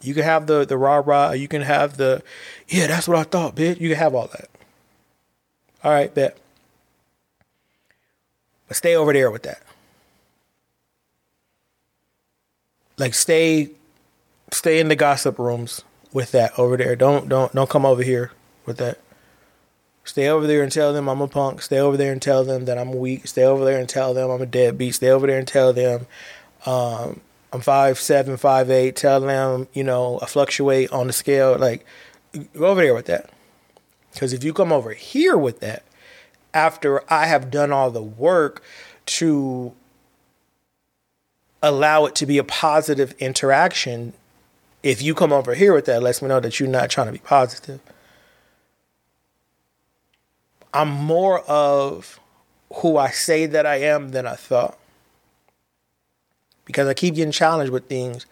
You 0.00 0.14
can 0.14 0.24
have 0.24 0.46
the 0.46 0.64
the 0.64 0.76
rah 0.76 1.02
rah. 1.04 1.30
You 1.30 1.46
can 1.46 1.62
have 1.62 1.96
the 1.96 2.22
yeah. 2.68 2.88
That's 2.88 3.06
what 3.06 3.18
I 3.18 3.22
thought, 3.22 3.54
bitch. 3.54 3.80
You 3.80 3.88
can 3.88 3.98
have 3.98 4.14
all 4.14 4.26
that. 4.28 4.48
All 5.84 5.92
right, 5.92 6.12
bet. 6.14 6.38
But 8.68 8.76
stay 8.76 8.94
over 8.94 9.12
there 9.12 9.30
with 9.30 9.42
that. 9.42 9.62
Like 12.98 13.14
stay 13.14 13.70
stay 14.52 14.78
in 14.78 14.88
the 14.88 14.96
gossip 14.96 15.38
rooms 15.38 15.82
with 16.12 16.32
that 16.32 16.58
over 16.58 16.76
there. 16.76 16.94
Don't 16.94 17.28
don't 17.28 17.52
don't 17.52 17.68
come 17.68 17.84
over 17.84 18.02
here 18.02 18.32
with 18.64 18.78
that. 18.78 18.98
Stay 20.04 20.28
over 20.28 20.46
there 20.46 20.62
and 20.62 20.70
tell 20.70 20.92
them 20.92 21.08
I'm 21.08 21.20
a 21.20 21.28
punk. 21.28 21.62
Stay 21.62 21.78
over 21.78 21.96
there 21.96 22.12
and 22.12 22.20
tell 22.20 22.44
them 22.44 22.64
that 22.64 22.78
I'm 22.78 22.92
weak. 22.92 23.26
Stay 23.26 23.44
over 23.44 23.64
there 23.64 23.78
and 23.78 23.88
tell 23.88 24.14
them 24.14 24.30
I'm 24.30 24.42
a 24.42 24.46
deadbeat. 24.46 24.94
Stay 24.94 25.10
over 25.10 25.26
there 25.26 25.38
and 25.38 25.46
tell 25.46 25.72
them 25.72 26.06
um, 26.66 27.20
I'm 27.52 27.60
five 27.60 27.98
seven, 27.98 28.36
five 28.36 28.70
eight. 28.70 28.96
Tell 28.96 29.20
them 29.20 29.68
you 29.72 29.84
know 29.84 30.18
I 30.22 30.26
fluctuate 30.26 30.90
on 30.92 31.08
the 31.08 31.12
scale. 31.12 31.56
Like 31.58 31.84
go 32.54 32.66
over 32.66 32.82
there 32.82 32.94
with 32.94 33.06
that. 33.06 33.30
Because 34.12 34.32
if 34.32 34.44
you 34.44 34.52
come 34.52 34.72
over 34.72 34.92
here 34.92 35.36
with 35.36 35.60
that, 35.60 35.82
after 36.54 37.02
I 37.12 37.26
have 37.26 37.50
done 37.50 37.72
all 37.72 37.90
the 37.90 38.02
work 38.02 38.62
to 39.06 39.72
allow 41.62 42.04
it 42.04 42.14
to 42.16 42.26
be 42.26 42.38
a 42.38 42.44
positive 42.44 43.14
interaction, 43.18 44.12
if 44.82 45.00
you 45.00 45.14
come 45.14 45.32
over 45.32 45.54
here 45.54 45.74
with 45.74 45.86
that, 45.86 46.02
lets 46.02 46.20
me 46.20 46.28
know 46.28 46.40
that 46.40 46.58
you're 46.60 46.68
not 46.68 46.90
trying 46.90 47.06
to 47.06 47.12
be 47.12 47.18
positive. 47.18 47.80
I'm 50.74 50.88
more 50.88 51.40
of 51.40 52.18
who 52.74 52.96
I 52.96 53.10
say 53.10 53.46
that 53.46 53.66
I 53.66 53.76
am 53.76 54.10
than 54.10 54.26
I 54.26 54.34
thought. 54.34 54.78
Because 56.64 56.88
I 56.88 56.94
keep 56.94 57.14
getting 57.14 57.32
challenged 57.32 57.72
with 57.72 57.86
things 57.86 58.26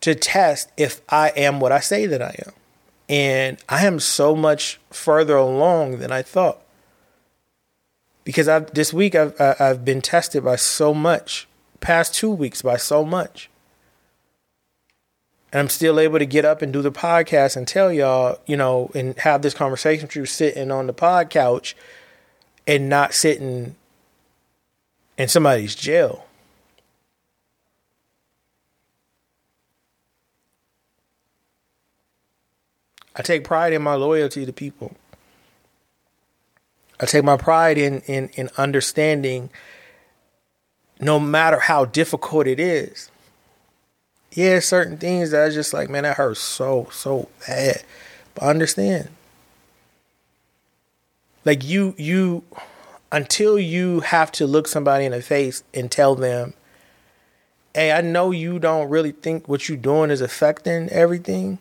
to 0.00 0.14
test 0.14 0.70
if 0.76 1.00
I 1.08 1.30
am 1.30 1.60
what 1.60 1.72
I 1.72 1.80
say 1.80 2.06
that 2.06 2.22
I 2.22 2.36
am. 2.46 2.52
And 3.08 3.58
I 3.68 3.86
am 3.86 4.00
so 4.00 4.34
much 4.34 4.80
further 4.90 5.36
along 5.36 5.98
than 5.98 6.10
I 6.10 6.22
thought. 6.22 6.60
Because 8.24 8.48
I've, 8.48 8.72
this 8.74 8.92
week 8.92 9.14
I've, 9.14 9.40
I've 9.40 9.84
been 9.84 10.02
tested 10.02 10.44
by 10.44 10.56
so 10.56 10.92
much, 10.92 11.46
past 11.80 12.14
two 12.14 12.30
weeks 12.30 12.62
by 12.62 12.76
so 12.76 13.04
much. 13.04 13.48
And 15.52 15.60
I'm 15.60 15.68
still 15.68 16.00
able 16.00 16.18
to 16.18 16.26
get 16.26 16.44
up 16.44 16.60
and 16.60 16.72
do 16.72 16.82
the 16.82 16.90
podcast 16.90 17.56
and 17.56 17.68
tell 17.68 17.92
y'all, 17.92 18.40
you 18.46 18.56
know, 18.56 18.90
and 18.94 19.16
have 19.18 19.42
this 19.42 19.54
conversation 19.54 20.08
with 20.08 20.16
you 20.16 20.26
sitting 20.26 20.72
on 20.72 20.88
the 20.88 20.92
pod 20.92 21.30
couch 21.30 21.76
and 22.66 22.88
not 22.88 23.14
sitting 23.14 23.76
in 25.16 25.28
somebody's 25.28 25.76
jail. 25.76 26.26
I 33.16 33.22
take 33.22 33.44
pride 33.44 33.72
in 33.72 33.82
my 33.82 33.94
loyalty 33.94 34.44
to 34.44 34.52
people. 34.52 34.94
I 37.00 37.06
take 37.06 37.24
my 37.24 37.36
pride 37.36 37.78
in 37.78 38.00
in 38.02 38.28
in 38.34 38.50
understanding 38.56 39.50
no 41.00 41.18
matter 41.18 41.60
how 41.60 41.84
difficult 41.84 42.46
it 42.46 42.60
is. 42.60 43.10
Yeah, 44.32 44.60
certain 44.60 44.98
things 44.98 45.30
that 45.30 45.44
I 45.44 45.50
just 45.50 45.72
like, 45.72 45.88
man, 45.88 46.02
that 46.02 46.16
hurts 46.16 46.40
so, 46.40 46.88
so 46.92 47.28
bad. 47.46 47.82
But 48.34 48.44
understand. 48.44 49.08
Like 51.44 51.64
you 51.64 51.94
you 51.96 52.44
until 53.12 53.58
you 53.58 54.00
have 54.00 54.32
to 54.32 54.46
look 54.46 54.68
somebody 54.68 55.04
in 55.04 55.12
the 55.12 55.22
face 55.22 55.62
and 55.72 55.90
tell 55.90 56.14
them, 56.14 56.54
hey, 57.74 57.92
I 57.92 58.00
know 58.00 58.30
you 58.30 58.58
don't 58.58 58.90
really 58.90 59.12
think 59.12 59.48
what 59.48 59.68
you're 59.68 59.78
doing 59.78 60.10
is 60.10 60.20
affecting 60.20 60.88
everything 60.90 61.58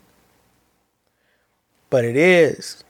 but 1.90 2.06
it 2.06 2.16
is. 2.16 2.84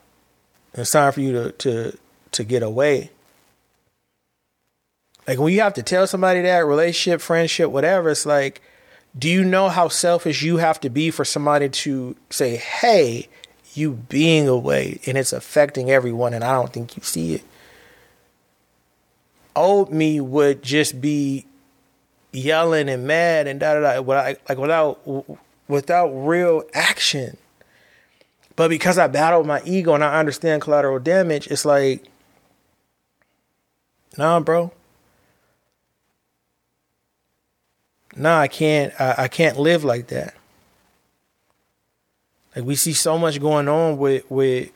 It's 0.73 0.91
time 0.91 1.11
for 1.11 1.21
you 1.21 1.31
to 1.33 1.51
to 1.51 1.97
to 2.31 2.43
get 2.43 2.63
away. 2.63 3.11
Like 5.27 5.39
when 5.39 5.53
you 5.53 5.61
have 5.61 5.73
to 5.75 5.83
tell 5.83 6.05
somebody 6.05 6.41
that 6.41 6.65
relationship, 6.65 7.21
friendship, 7.21 7.71
whatever, 7.71 8.09
it's 8.09 8.25
like, 8.25 8.61
do 9.17 9.27
you 9.27 9.43
know 9.43 9.69
how 9.69 9.87
selfish 9.87 10.43
you 10.43 10.57
have 10.57 10.79
to 10.81 10.89
be 10.89 11.09
for 11.09 11.25
somebody 11.25 11.69
to 11.69 12.15
say, 12.29 12.57
"Hey, 12.57 13.27
you 13.73 13.91
being 13.91 14.47
away 14.47 14.99
and 15.05 15.17
it's 15.17 15.33
affecting 15.33 15.89
everyone," 15.89 16.33
and 16.33 16.43
I 16.43 16.53
don't 16.53 16.71
think 16.71 16.95
you 16.95 17.03
see 17.03 17.35
it. 17.35 17.43
Old 19.55 19.91
me 19.91 20.19
would 20.19 20.61
just 20.61 20.99
be 20.99 21.45
yelling 22.33 22.89
and 22.89 23.07
mad 23.07 23.47
and 23.47 23.59
da 23.59 23.75
da 23.75 23.79
da, 23.79 24.01
like 24.01 24.57
without 24.57 24.99
without 25.67 26.07
real 26.09 26.63
action. 26.73 27.37
But 28.55 28.69
because 28.69 28.97
I 28.97 29.07
battled 29.07 29.45
my 29.45 29.61
ego 29.65 29.93
and 29.93 30.03
I 30.03 30.19
understand 30.19 30.61
collateral 30.61 30.99
damage, 30.99 31.47
it's 31.47 31.65
like, 31.65 32.05
nah, 34.17 34.39
bro. 34.39 34.71
Nah, 38.15 38.39
I 38.39 38.47
can't. 38.47 38.93
I, 38.99 39.15
I 39.17 39.27
can't 39.27 39.59
live 39.59 39.83
like 39.83 40.07
that. 40.07 40.35
Like 42.55 42.63
we 42.63 42.75
see 42.75 42.93
so 42.93 43.17
much 43.17 43.41
going 43.41 43.67
on 43.67 43.97
with 43.97 44.29
with 44.31 44.71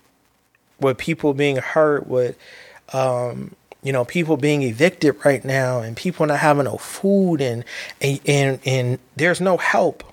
with 0.81 0.97
people 0.97 1.33
being 1.33 1.55
hurt, 1.55 2.05
with 2.05 2.37
um, 2.91 3.55
you 3.81 3.93
know, 3.93 4.03
people 4.03 4.35
being 4.35 4.61
evicted 4.63 5.23
right 5.23 5.43
now, 5.45 5.79
and 5.79 5.95
people 5.95 6.25
not 6.25 6.39
having 6.39 6.65
no 6.65 6.77
food, 6.77 7.39
and 7.39 7.63
and 8.01 8.19
and, 8.25 8.59
and 8.65 8.99
there's 9.15 9.39
no 9.39 9.55
help. 9.55 10.03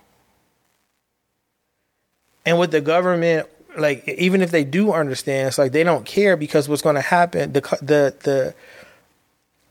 And 2.44 2.60
with 2.60 2.70
the 2.70 2.80
government 2.80 3.48
like 3.76 4.06
even 4.08 4.42
if 4.42 4.50
they 4.50 4.64
do 4.64 4.92
understand, 4.92 5.48
it's 5.48 5.58
like 5.58 5.72
they 5.72 5.84
don't 5.84 6.04
care 6.04 6.36
because 6.36 6.68
what's 6.68 6.82
going 6.82 6.96
to 6.96 7.00
happen 7.00 7.52
the 7.52 7.60
the 7.80 8.14
the 8.22 8.54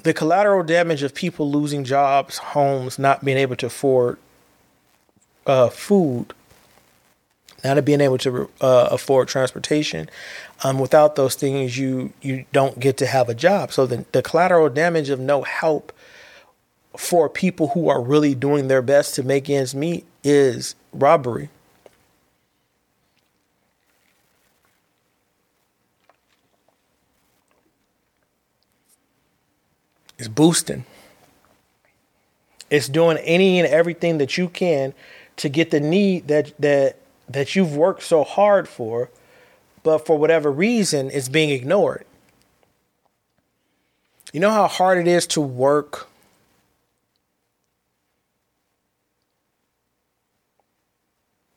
the 0.04 0.14
collateral 0.14 0.64
damage 0.64 1.02
of 1.02 1.16
people 1.16 1.50
losing 1.52 1.84
jobs, 1.84 2.38
homes, 2.38 3.00
not 3.00 3.26
being 3.26 3.38
able 3.38 3.56
to 3.56 3.66
afford 3.66 4.20
uh, 5.48 5.70
food, 5.70 6.28
not 7.64 7.84
being 7.84 8.02
able 8.02 8.20
to 8.20 8.50
uh, 8.62 8.90
afford 8.92 9.28
transportation. 9.28 10.08
Um, 10.64 10.78
without 10.78 11.16
those 11.16 11.34
things, 11.36 11.78
you 11.78 12.14
you 12.22 12.46
don't 12.54 12.80
get 12.80 12.98
to 12.98 13.08
have 13.08 13.30
a 13.30 13.34
job. 13.34 13.72
So 13.74 13.86
the 13.86 14.06
the 14.12 14.22
collateral 14.22 14.70
damage 14.70 15.10
of 15.10 15.20
no 15.20 15.42
help 15.42 15.92
for 16.98 17.28
people 17.28 17.70
who 17.70 17.90
are 17.90 18.02
really 18.02 18.36
doing 18.36 18.68
their 18.68 18.82
best 18.82 19.16
to 19.16 19.24
make 19.24 19.50
ends 19.50 19.76
meet 19.76 20.06
is 20.24 20.76
robbery. 20.94 21.50
It's 30.18 30.28
boosting. 30.28 30.86
It's 32.70 32.88
doing 32.88 33.18
any 33.18 33.60
and 33.60 33.68
everything 33.68 34.18
that 34.18 34.38
you 34.38 34.50
can 34.50 34.94
to 35.38 35.50
get 35.50 35.72
the 35.72 35.80
need 35.80 36.28
that 36.28 36.54
that 36.60 36.98
that 37.28 37.56
you've 37.56 37.76
worked 37.76 38.04
so 38.04 38.24
hard 38.24 38.68
for, 38.68 39.10
but 39.84 40.06
for 40.06 40.18
whatever 40.18 40.52
reason 40.52 41.10
it's 41.12 41.30
being 41.30 41.50
ignored. 41.50 42.06
You 44.34 44.40
know 44.40 44.52
how 44.52 44.68
hard 44.68 44.98
it 44.98 45.08
is 45.08 45.28
to 45.28 45.42
work 45.42 46.08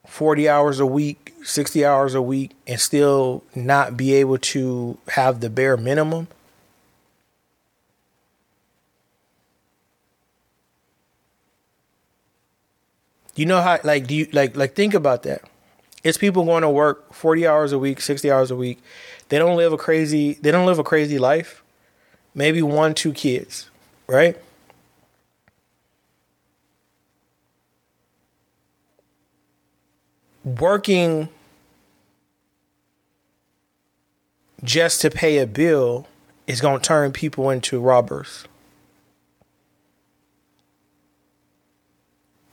Forty 0.09 0.49
hours 0.49 0.81
a 0.81 0.87
week, 0.87 1.35
sixty 1.45 1.85
hours 1.85 2.15
a 2.15 2.23
week, 2.23 2.53
and 2.67 2.81
still 2.81 3.45
not 3.55 3.97
be 3.97 4.15
able 4.15 4.39
to 4.39 4.99
have 5.11 5.41
the 5.41 5.51
bare 5.51 5.77
minimum. 5.77 6.27
You 13.39 13.47
know 13.47 13.63
how 13.63 13.79
like 13.85 14.09
do 14.09 14.17
you 14.17 14.27
like 14.33 14.57
like 14.57 14.75
think 14.75 14.95
about 14.95 15.23
that? 15.23 15.43
It's 16.03 16.19
people 16.19 16.45
going 16.45 16.63
to 16.63 16.69
work 16.69 17.15
40 17.15 17.47
hours 17.47 17.71
a 17.71 17.79
week, 17.79 18.01
60 18.01 18.29
hours 18.33 18.51
a 18.51 18.57
week. 18.57 18.83
They 19.29 19.39
don't 19.39 19.57
live 19.57 19.73
a 19.73 19.77
crazy 19.77 20.33
they 20.43 20.51
don't 20.51 20.67
live 20.67 20.81
a 20.81 20.83
crazy 20.83 21.21
life. 21.21 21.63
Maybe 22.35 22.63
one, 22.63 22.95
two 22.95 23.13
kids, 23.13 23.71
right? 24.09 24.37
Working 30.45 31.29
just 34.65 35.01
to 35.03 35.11
pay 35.11 35.39
a 35.39 35.47
bill 35.47 36.09
is 36.49 36.61
going 36.61 36.81
to 36.81 36.85
turn 36.85 37.13
people 37.13 37.51
into 37.51 37.79
robbers. 37.79 38.48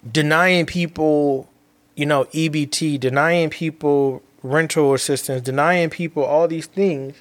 Denying 0.09 0.65
people, 0.65 1.49
you 1.95 2.05
know, 2.05 2.25
EBT, 2.25 2.99
denying 2.99 3.49
people 3.49 4.21
rental 4.43 4.93
assistance, 4.93 5.41
denying 5.41 5.89
people 5.89 6.23
all 6.23 6.47
these 6.47 6.67
things, 6.67 7.15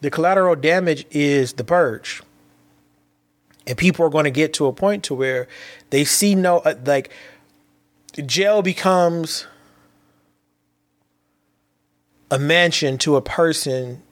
the 0.00 0.10
collateral 0.10 0.54
damage 0.54 1.04
is 1.10 1.54
the 1.54 1.64
purge. 1.64 2.22
And 3.66 3.76
people 3.76 4.04
are 4.06 4.10
going 4.10 4.24
to 4.24 4.30
get 4.30 4.54
to 4.54 4.66
a 4.66 4.72
point 4.72 5.04
to 5.04 5.14
where 5.14 5.48
they 5.90 6.04
see 6.04 6.34
no 6.34 6.58
uh, 6.58 6.74
like 6.86 7.10
jail 8.24 8.62
becomes 8.62 9.46
a 12.30 12.38
mansion 12.38 12.96
to 12.98 13.16
a 13.16 13.22
person 13.22 14.02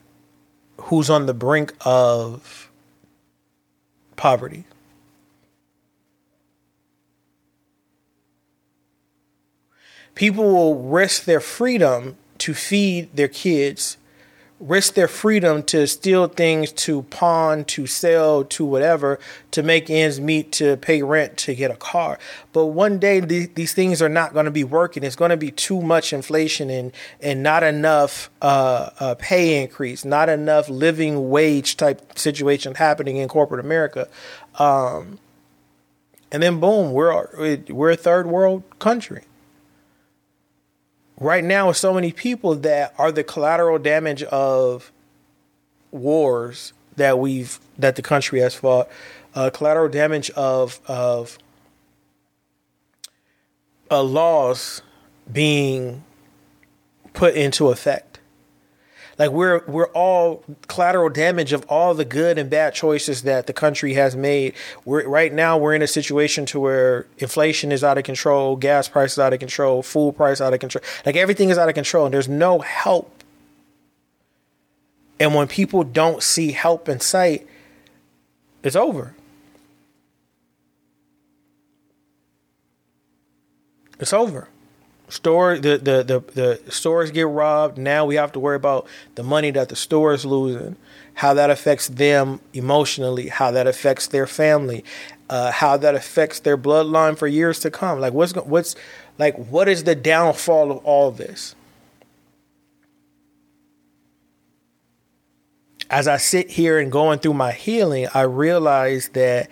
who's 0.81 1.09
on 1.09 1.25
the 1.25 1.33
brink 1.33 1.73
of 1.85 2.69
poverty. 4.15 4.65
People 10.17 10.51
will 10.51 10.75
risk 10.75 11.25
their 11.25 11.39
freedom 11.39 12.17
to 12.39 12.55
feed 12.55 13.15
their 13.15 13.27
kids, 13.27 13.97
risk 14.59 14.95
their 14.95 15.07
freedom 15.07 15.61
to 15.61 15.85
steal 15.85 16.27
things, 16.27 16.71
to 16.71 17.03
pawn, 17.03 17.63
to 17.63 17.85
sell, 17.85 18.43
to 18.43 18.65
whatever, 18.65 19.19
to 19.51 19.61
make 19.61 19.91
ends 19.91 20.19
meet, 20.19 20.51
to 20.51 20.75
pay 20.77 21.03
rent, 21.03 21.37
to 21.37 21.53
get 21.53 21.69
a 21.69 21.75
car. 21.75 22.17
But 22.51 22.65
one 22.65 22.97
day 22.97 23.21
th- 23.21 23.53
these 23.53 23.75
things 23.75 24.01
are 24.01 24.09
not 24.09 24.33
going 24.33 24.45
to 24.45 24.51
be 24.51 24.63
working. 24.63 25.03
It's 25.03 25.15
going 25.15 25.29
to 25.29 25.37
be 25.37 25.51
too 25.51 25.83
much 25.83 26.11
inflation 26.11 26.71
and 26.71 26.91
and 27.21 27.43
not 27.43 27.61
enough 27.61 28.31
uh, 28.41 28.89
uh, 28.99 29.15
pay 29.19 29.61
increase, 29.61 30.03
not 30.03 30.29
enough 30.29 30.67
living 30.67 31.29
wage 31.29 31.77
type 31.77 32.17
situation 32.17 32.73
happening 32.73 33.17
in 33.17 33.27
corporate 33.27 33.63
America. 33.63 34.09
Um, 34.57 35.19
and 36.31 36.41
then 36.41 36.59
boom, 36.59 36.91
we're 36.91 37.59
we're 37.69 37.91
a 37.91 37.95
third 37.95 38.25
world 38.25 38.63
country 38.79 39.26
right 41.19 41.43
now 41.43 41.67
with 41.67 41.77
so 41.77 41.93
many 41.93 42.11
people 42.11 42.55
that 42.55 42.93
are 42.97 43.11
the 43.11 43.23
collateral 43.23 43.79
damage 43.79 44.23
of 44.23 44.91
wars 45.91 46.73
that 46.95 47.19
we've 47.19 47.59
that 47.77 47.95
the 47.95 48.01
country 48.01 48.39
has 48.39 48.55
fought, 48.55 48.87
uh, 49.35 49.49
collateral 49.49 49.89
damage 49.89 50.29
of 50.31 50.79
of 50.87 51.37
uh, 53.89 54.03
laws 54.03 54.81
being 55.31 56.03
put 57.13 57.35
into 57.35 57.69
effect. 57.69 58.06
Like 59.17 59.31
we're 59.31 59.63
we're 59.65 59.89
all 59.89 60.43
collateral 60.67 61.09
damage 61.09 61.51
of 61.51 61.65
all 61.69 61.93
the 61.95 62.05
good 62.05 62.37
and 62.37 62.49
bad 62.49 62.75
choices 62.75 63.23
that 63.23 63.47
the 63.47 63.53
country 63.53 63.93
has 63.95 64.15
made. 64.15 64.53
We're 64.85 65.07
right 65.07 65.33
now 65.33 65.57
we're 65.57 65.73
in 65.73 65.81
a 65.81 65.87
situation 65.87 66.45
to 66.47 66.59
where 66.59 67.07
inflation 67.17 67.71
is 67.71 67.83
out 67.83 67.97
of 67.97 68.03
control, 68.03 68.55
gas 68.55 68.87
prices 68.87 69.17
out 69.17 69.33
of 69.33 69.39
control, 69.39 69.81
food 69.81 70.15
price 70.15 70.39
out 70.39 70.53
of 70.53 70.59
control. 70.59 70.83
Like 71.05 71.15
everything 71.15 71.49
is 71.49 71.57
out 71.57 71.67
of 71.67 71.75
control 71.75 72.05
and 72.05 72.13
there's 72.13 72.29
no 72.29 72.59
help. 72.59 73.23
And 75.19 75.33
when 75.33 75.47
people 75.47 75.83
don't 75.83 76.21
see 76.21 76.51
help 76.51 76.87
in 76.87 76.99
sight, 76.99 77.47
it's 78.61 78.75
over. 78.75 79.15
It's 83.99 84.13
over. 84.13 84.47
Store 85.09 85.57
the, 85.57 85.77
the 85.77 86.03
the 86.03 86.59
the 86.65 86.71
stores 86.71 87.11
get 87.11 87.27
robbed. 87.27 87.77
Now 87.77 88.05
we 88.05 88.15
have 88.15 88.33
to 88.33 88.39
worry 88.39 88.57
about 88.57 88.87
the 89.15 89.23
money 89.23 89.51
that 89.51 89.69
the 89.69 89.75
store 89.75 90.13
is 90.13 90.25
losing, 90.25 90.75
how 91.13 91.33
that 91.33 91.49
affects 91.49 91.87
them 91.87 92.41
emotionally, 92.53 93.29
how 93.29 93.51
that 93.51 93.67
affects 93.67 94.07
their 94.07 94.27
family, 94.27 94.83
uh, 95.29 95.51
how 95.51 95.77
that 95.77 95.95
affects 95.95 96.41
their 96.41 96.57
bloodline 96.57 97.17
for 97.17 97.25
years 97.25 97.61
to 97.61 97.71
come. 97.71 98.01
Like 98.01 98.11
what's 98.11 98.33
what's 98.35 98.75
like 99.17 99.35
what 99.37 99.69
is 99.69 99.85
the 99.85 99.95
downfall 99.95 100.71
of 100.71 100.79
all 100.79 101.11
this? 101.11 101.55
As 105.89 106.09
I 106.09 106.17
sit 106.17 106.49
here 106.49 106.79
and 106.79 106.91
going 106.91 107.19
through 107.19 107.35
my 107.35 107.53
healing, 107.53 108.07
I 108.13 108.23
realize 108.23 109.07
that 109.13 109.47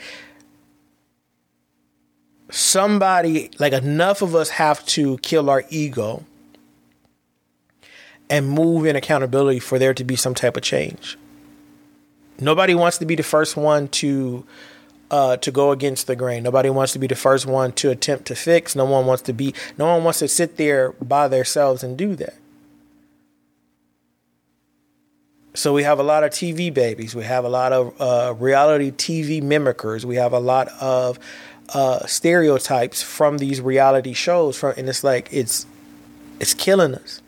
somebody, 2.55 3.51
like 3.59 3.73
enough 3.73 4.21
of 4.21 4.33
us, 4.33 4.49
have 4.49 4.85
to 4.85 5.17
kill 5.17 5.49
our 5.49 5.63
ego 5.69 6.23
and 8.29 8.49
move 8.49 8.85
in 8.85 8.95
accountability 8.95 9.59
for 9.59 9.77
there 9.77 9.93
to 9.93 10.03
be 10.03 10.15
some 10.15 10.33
type 10.33 10.55
of 10.55 10.63
change. 10.63 11.17
Nobody 12.39 12.73
wants 12.73 12.97
to 12.99 13.05
be 13.05 13.15
the 13.15 13.23
first 13.23 13.55
one 13.57 13.87
to 13.89 14.45
uh, 15.11 15.37
to 15.37 15.51
go 15.51 15.71
against 15.71 16.07
the 16.07 16.15
grain. 16.15 16.43
Nobody 16.43 16.69
wants 16.69 16.93
to 16.93 16.99
be 16.99 17.07
the 17.07 17.15
first 17.15 17.45
one 17.45 17.71
to 17.73 17.91
attempt 17.91 18.25
to 18.25 18.35
fix. 18.35 18.75
No 18.75 18.85
one 18.85 19.05
wants 19.05 19.21
to 19.23 19.33
be. 19.33 19.53
No 19.77 19.85
one 19.85 20.03
wants 20.03 20.19
to 20.19 20.27
sit 20.27 20.57
there 20.57 20.93
by 20.93 21.27
themselves 21.27 21.83
and 21.83 21.97
do 21.97 22.15
that. 22.15 22.35
So 25.53 25.73
we 25.73 25.83
have 25.83 25.99
a 25.99 26.03
lot 26.03 26.23
of 26.23 26.31
TV 26.31 26.73
babies. 26.73 27.15
We 27.15 27.23
have 27.23 27.45
a 27.45 27.49
lot 27.49 27.71
of 27.71 28.01
uh, 28.01 28.33
reality 28.37 28.91
TV 28.91 29.41
mimickers. 29.41 30.03
We 30.03 30.15
have 30.15 30.33
a 30.33 30.39
lot 30.39 30.67
of 30.81 31.17
uh, 31.69 32.05
stereotypes 32.05 33.01
from 33.01 33.37
these 33.37 33.61
reality 33.61 34.13
shows 34.13 34.57
from 34.57 34.73
and 34.77 34.87
it's 34.87 35.03
like 35.03 35.29
it's 35.31 35.65
it's 36.39 36.53
killing 36.53 36.95
us. 36.95 37.21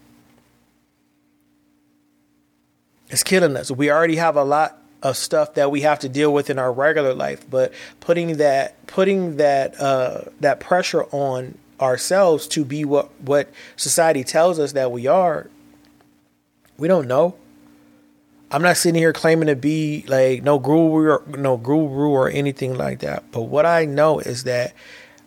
It's 3.09 3.23
killing 3.23 3.55
us. 3.55 3.71
We 3.71 3.89
already 3.89 4.17
have 4.17 4.35
a 4.35 4.43
lot 4.43 4.77
of 5.03 5.15
stuff 5.15 5.53
that 5.53 5.71
we 5.71 5.81
have 5.81 5.99
to 5.99 6.09
deal 6.09 6.33
with 6.33 6.49
in 6.49 6.57
our 6.57 6.73
regular 6.73 7.13
life 7.13 7.47
but 7.49 7.71
putting 7.99 8.38
that 8.38 8.85
putting 8.88 9.38
that 9.38 9.79
uh, 9.79 10.21
that 10.39 10.59
pressure 10.59 11.03
on 11.11 11.57
ourselves 11.79 12.47
to 12.47 12.65
be 12.65 12.83
what 12.83 13.09
what 13.21 13.49
society 13.75 14.23
tells 14.23 14.57
us 14.57 14.71
that 14.71 14.91
we 14.91 15.05
are 15.05 15.49
we 16.77 16.88
don't 16.88 17.07
know 17.07 17.35
I'm 18.50 18.62
not 18.62 18.78
sitting 18.78 19.00
here 19.00 19.12
claiming 19.12 19.48
to 19.48 19.56
be 19.56 20.06
like 20.08 20.41
no 20.41 20.58
guru 20.58 21.10
or 21.10 21.24
no 21.28 21.58
guru 21.58 22.10
or 22.10 22.30
anything 22.30 22.78
like 22.78 23.00
that. 23.00 23.30
But 23.32 23.43
what 23.43 23.66
I 23.66 23.86
know 23.86 24.20
is 24.20 24.45
that 24.45 24.74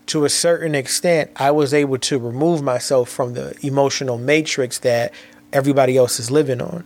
to 0.06 0.24
a 0.24 0.30
certain 0.30 0.74
extent, 0.74 1.30
I 1.36 1.50
was 1.50 1.74
able 1.74 1.98
to 1.98 2.18
remove 2.18 2.62
myself 2.62 3.10
from 3.10 3.34
the 3.34 3.54
emotional 3.64 4.16
matrix 4.16 4.78
that 4.80 5.12
everybody 5.52 5.96
else 5.96 6.18
is 6.18 6.30
living 6.30 6.62
on 6.62 6.84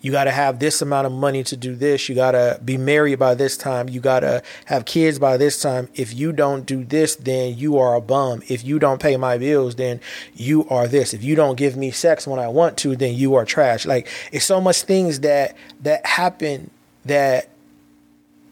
you 0.00 0.12
got 0.12 0.24
to 0.24 0.30
have 0.30 0.60
this 0.60 0.80
amount 0.80 1.06
of 1.06 1.12
money 1.12 1.42
to 1.44 1.56
do 1.56 1.74
this. 1.74 2.08
You 2.08 2.14
got 2.14 2.32
to 2.32 2.60
be 2.64 2.76
married 2.76 3.18
by 3.18 3.34
this 3.34 3.56
time. 3.56 3.88
You 3.88 4.00
got 4.00 4.20
to 4.20 4.42
have 4.66 4.84
kids 4.84 5.18
by 5.18 5.36
this 5.36 5.60
time. 5.60 5.88
If 5.94 6.14
you 6.14 6.32
don't 6.32 6.64
do 6.64 6.84
this, 6.84 7.16
then 7.16 7.56
you 7.56 7.78
are 7.78 7.94
a 7.94 8.00
bum. 8.00 8.42
If 8.48 8.64
you 8.64 8.78
don't 8.78 9.00
pay 9.00 9.16
my 9.16 9.38
bills, 9.38 9.74
then 9.74 10.00
you 10.34 10.68
are 10.68 10.86
this. 10.86 11.14
If 11.14 11.24
you 11.24 11.34
don't 11.34 11.56
give 11.56 11.76
me 11.76 11.90
sex 11.90 12.26
when 12.26 12.38
I 12.38 12.48
want 12.48 12.76
to, 12.78 12.94
then 12.94 13.14
you 13.14 13.34
are 13.34 13.44
trash. 13.44 13.86
Like 13.86 14.08
it's 14.30 14.44
so 14.44 14.60
much 14.60 14.82
things 14.82 15.20
that 15.20 15.56
that 15.82 16.06
happen 16.06 16.70
that 17.04 17.48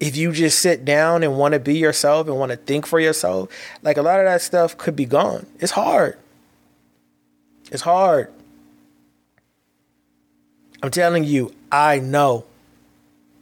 if 0.00 0.16
you 0.16 0.32
just 0.32 0.58
sit 0.58 0.84
down 0.84 1.22
and 1.22 1.38
want 1.38 1.54
to 1.54 1.60
be 1.60 1.78
yourself 1.78 2.26
and 2.26 2.36
want 2.36 2.50
to 2.50 2.56
think 2.56 2.86
for 2.86 3.00
yourself, 3.00 3.48
like 3.82 3.96
a 3.96 4.02
lot 4.02 4.18
of 4.18 4.26
that 4.26 4.42
stuff 4.42 4.76
could 4.76 4.96
be 4.96 5.06
gone. 5.06 5.46
It's 5.60 5.72
hard. 5.72 6.18
It's 7.70 7.82
hard. 7.82 8.32
I'm 10.82 10.90
telling 10.90 11.24
you, 11.24 11.54
I 11.70 11.98
know 11.98 12.44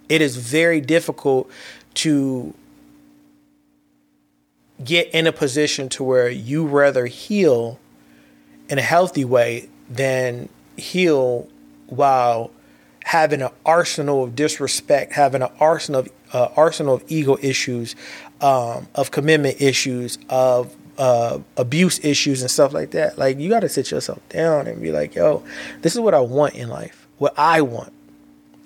it 0.08 0.20
is 0.20 0.36
very 0.36 0.80
difficult 0.80 1.50
to 1.94 2.54
get 4.82 5.08
in 5.14 5.26
a 5.26 5.32
position 5.32 5.88
to 5.88 6.04
where 6.04 6.28
you 6.28 6.66
rather 6.66 7.06
heal 7.06 7.78
in 8.68 8.78
a 8.78 8.82
healthy 8.82 9.24
way 9.24 9.68
than 9.88 10.48
heal 10.76 11.48
while 11.86 12.50
having 13.04 13.42
an 13.42 13.50
arsenal 13.64 14.24
of 14.24 14.34
disrespect, 14.34 15.12
having 15.12 15.42
an 15.42 15.50
arsenal 15.60 16.00
of 16.00 16.12
uh, 16.32 16.48
arsenal 16.56 16.94
of 16.94 17.04
ego 17.06 17.38
issues, 17.40 17.94
um, 18.40 18.88
of 18.94 19.10
commitment 19.12 19.60
issues, 19.60 20.18
of 20.28 20.74
uh, 20.98 21.38
abuse 21.56 22.04
issues 22.04 22.40
and 22.40 22.50
stuff 22.50 22.72
like 22.72 22.90
that. 22.92 23.16
Like 23.18 23.38
you 23.38 23.48
got 23.48 23.60
to 23.60 23.68
sit 23.68 23.90
yourself 23.90 24.26
down 24.30 24.66
and 24.66 24.80
be 24.82 24.90
like, 24.90 25.14
"Yo, 25.14 25.44
this 25.82 25.94
is 25.94 26.00
what 26.00 26.14
I 26.14 26.20
want 26.20 26.54
in 26.54 26.68
life." 26.68 27.03
What 27.18 27.34
I 27.38 27.60
want, 27.60 27.92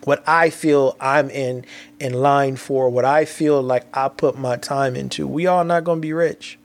what 0.05 0.27
I 0.27 0.51
feel 0.51 0.97
I'm 1.01 1.31
in 1.31 1.65
in 2.01 2.15
line 2.15 2.57
for, 2.57 2.89
what 2.89 3.05
I 3.05 3.25
feel 3.25 3.63
like 3.63 3.85
I 3.97 4.09
put 4.09 4.39
my 4.39 4.57
time 4.57 4.97
into. 4.97 5.27
We 5.27 5.47
all 5.47 5.65
not 5.65 5.85
gonna 5.85 6.01
be 6.01 6.13
rich. 6.13 6.59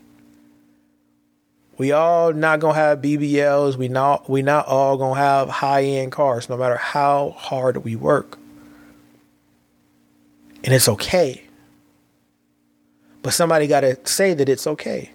We 1.78 1.92
all 1.92 2.34
not 2.34 2.60
gonna 2.60 2.76
have 2.76 3.02
BBLs. 3.02 3.76
We 3.76 3.88
not 3.88 4.30
we 4.30 4.42
not 4.42 4.68
all 4.68 4.98
gonna 4.98 5.20
have 5.20 5.50
high 5.50 5.84
end 5.84 6.12
cars, 6.12 6.50
no 6.50 6.58
matter 6.58 6.78
how 6.78 7.32
hard 7.32 7.84
we 7.84 7.96
work. 7.96 8.38
And 10.64 10.74
it's 10.74 10.88
okay. 10.88 11.44
But 13.22 13.34
somebody 13.34 13.68
gotta 13.68 13.98
say 14.06 14.34
that 14.34 14.48
it's 14.50 14.68
okay. 14.68 15.12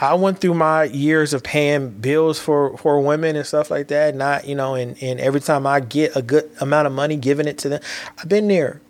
I 0.00 0.14
went 0.14 0.38
through 0.38 0.54
my 0.54 0.84
years 0.84 1.34
of 1.34 1.42
paying 1.42 1.90
bills 1.90 2.38
for, 2.38 2.76
for 2.78 3.00
women 3.00 3.34
and 3.34 3.44
stuff 3.44 3.70
like 3.70 3.88
that. 3.88 4.14
Not, 4.14 4.46
you 4.46 4.54
know, 4.54 4.74
and, 4.74 5.00
and 5.02 5.18
every 5.18 5.40
time 5.40 5.66
I 5.66 5.80
get 5.80 6.14
a 6.14 6.22
good 6.22 6.48
amount 6.60 6.86
of 6.86 6.92
money, 6.92 7.16
giving 7.16 7.48
it 7.48 7.58
to 7.58 7.68
them, 7.68 7.80
I've 8.16 8.28
been 8.28 8.46
there. 8.46 8.80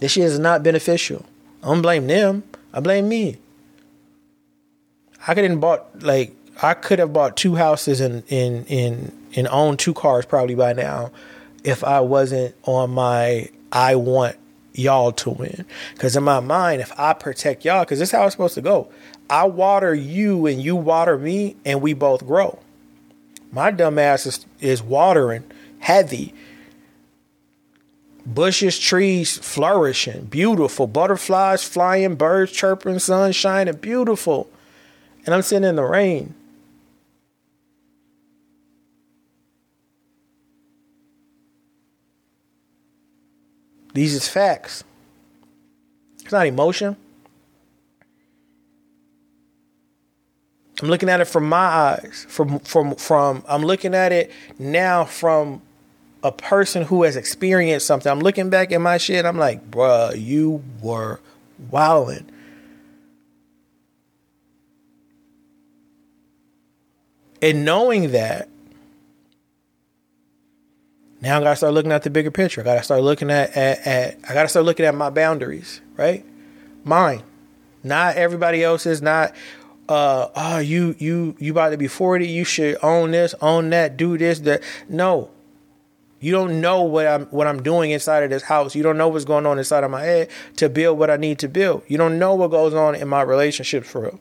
This 0.00 0.12
shit 0.12 0.24
is 0.24 0.38
not 0.38 0.64
beneficial. 0.64 1.24
I 1.62 1.68
don't 1.68 1.82
blame 1.82 2.08
them. 2.08 2.42
I 2.72 2.80
blame 2.80 3.08
me. 3.08 3.36
I 5.26 5.34
could 5.34 5.48
have 5.48 5.60
bought 5.60 6.02
like 6.02 6.34
I 6.60 6.74
could 6.74 6.98
have 6.98 7.12
bought 7.12 7.36
two 7.36 7.54
houses 7.54 8.00
and 8.00 8.24
in 8.26 8.64
in 8.64 9.12
and 9.36 9.46
owned 9.48 9.78
two 9.78 9.94
cars 9.94 10.26
probably 10.26 10.56
by 10.56 10.72
now 10.72 11.12
if 11.62 11.84
I 11.84 12.00
wasn't 12.00 12.56
on 12.64 12.90
my 12.90 13.48
I 13.70 13.94
want 13.94 14.36
y'all 14.74 15.12
to 15.12 15.30
win. 15.30 15.64
Because 15.94 16.16
in 16.16 16.24
my 16.24 16.40
mind, 16.40 16.80
if 16.80 16.98
I 16.98 17.12
protect 17.12 17.64
y'all, 17.64 17.84
because 17.84 17.98
this 17.98 18.08
is 18.08 18.12
how 18.12 18.24
it's 18.24 18.32
supposed 18.32 18.54
to 18.54 18.62
go. 18.62 18.90
I 19.32 19.44
water 19.44 19.94
you 19.94 20.46
and 20.46 20.62
you 20.62 20.76
water 20.76 21.16
me 21.16 21.56
and 21.64 21.80
we 21.80 21.94
both 21.94 22.26
grow. 22.26 22.58
My 23.50 23.70
dumb 23.70 23.98
ass 23.98 24.26
is, 24.26 24.44
is 24.60 24.82
watering 24.82 25.44
heavy. 25.78 26.34
Bushes, 28.26 28.78
trees 28.78 29.38
flourishing, 29.38 30.26
beautiful. 30.26 30.86
Butterflies 30.86 31.64
flying, 31.64 32.14
birds 32.14 32.52
chirping, 32.52 32.98
sun 32.98 33.32
shining, 33.32 33.76
beautiful. 33.76 34.50
And 35.24 35.34
I'm 35.34 35.40
sitting 35.40 35.66
in 35.66 35.76
the 35.76 35.82
rain. 35.82 36.34
These 43.94 44.14
is 44.14 44.28
facts. 44.28 44.84
It's 46.20 46.32
not 46.32 46.46
emotion. 46.46 46.98
I'm 50.82 50.88
looking 50.88 51.08
at 51.08 51.20
it 51.20 51.26
from 51.26 51.48
my 51.48 51.56
eyes. 51.56 52.26
From 52.28 52.58
from 52.58 52.96
from 52.96 53.44
I'm 53.46 53.62
looking 53.62 53.94
at 53.94 54.10
it 54.10 54.32
now 54.58 55.04
from 55.04 55.62
a 56.24 56.32
person 56.32 56.82
who 56.82 57.04
has 57.04 57.14
experienced 57.14 57.86
something. 57.86 58.10
I'm 58.10 58.18
looking 58.18 58.50
back 58.50 58.72
at 58.72 58.80
my 58.80 58.98
shit. 58.98 59.24
I'm 59.24 59.38
like, 59.38 59.70
bruh, 59.70 60.20
you 60.20 60.62
were 60.80 61.20
wilding. 61.70 62.28
And 67.40 67.64
knowing 67.64 68.10
that, 68.12 68.48
now 71.20 71.38
I 71.38 71.42
gotta 71.42 71.56
start 71.56 71.74
looking 71.74 71.92
at 71.92 72.02
the 72.02 72.10
bigger 72.10 72.32
picture. 72.32 72.60
I 72.60 72.64
gotta 72.64 72.82
start 72.82 73.02
looking 73.02 73.30
at, 73.30 73.56
at, 73.56 73.86
at 73.86 74.18
I 74.28 74.34
gotta 74.34 74.48
start 74.48 74.66
looking 74.66 74.84
at 74.84 74.96
my 74.96 75.10
boundaries, 75.10 75.80
right? 75.96 76.24
Mine 76.84 77.22
Not 77.84 78.16
everybody 78.16 78.64
else's. 78.64 79.00
Not 79.00 79.32
uh 79.88 80.28
oh 80.34 80.58
you 80.58 80.94
you 80.98 81.34
you 81.38 81.52
about 81.52 81.70
to 81.70 81.76
be 81.76 81.88
40 81.88 82.26
you 82.26 82.44
should 82.44 82.76
own 82.82 83.10
this 83.10 83.34
own 83.40 83.70
that 83.70 83.96
do 83.96 84.16
this 84.16 84.40
that 84.40 84.62
no 84.88 85.30
you 86.22 86.30
don't 86.30 86.60
know 86.60 86.82
what 86.82 87.04
I'm 87.08 87.26
what 87.26 87.48
I'm 87.48 87.64
doing 87.64 87.90
inside 87.90 88.22
of 88.22 88.30
this 88.30 88.44
house. 88.44 88.76
You 88.76 88.84
don't 88.84 88.96
know 88.96 89.08
what's 89.08 89.24
going 89.24 89.44
on 89.44 89.58
inside 89.58 89.82
of 89.82 89.90
my 89.90 90.04
head 90.04 90.28
to 90.56 90.68
build 90.68 90.96
what 90.96 91.10
I 91.10 91.16
need 91.16 91.40
to 91.40 91.48
build. 91.48 91.82
You 91.88 91.98
don't 91.98 92.16
know 92.16 92.36
what 92.36 92.52
goes 92.52 92.74
on 92.74 92.94
in 92.94 93.08
my 93.08 93.22
relationships 93.22 93.90
for 93.90 94.02
real. 94.02 94.20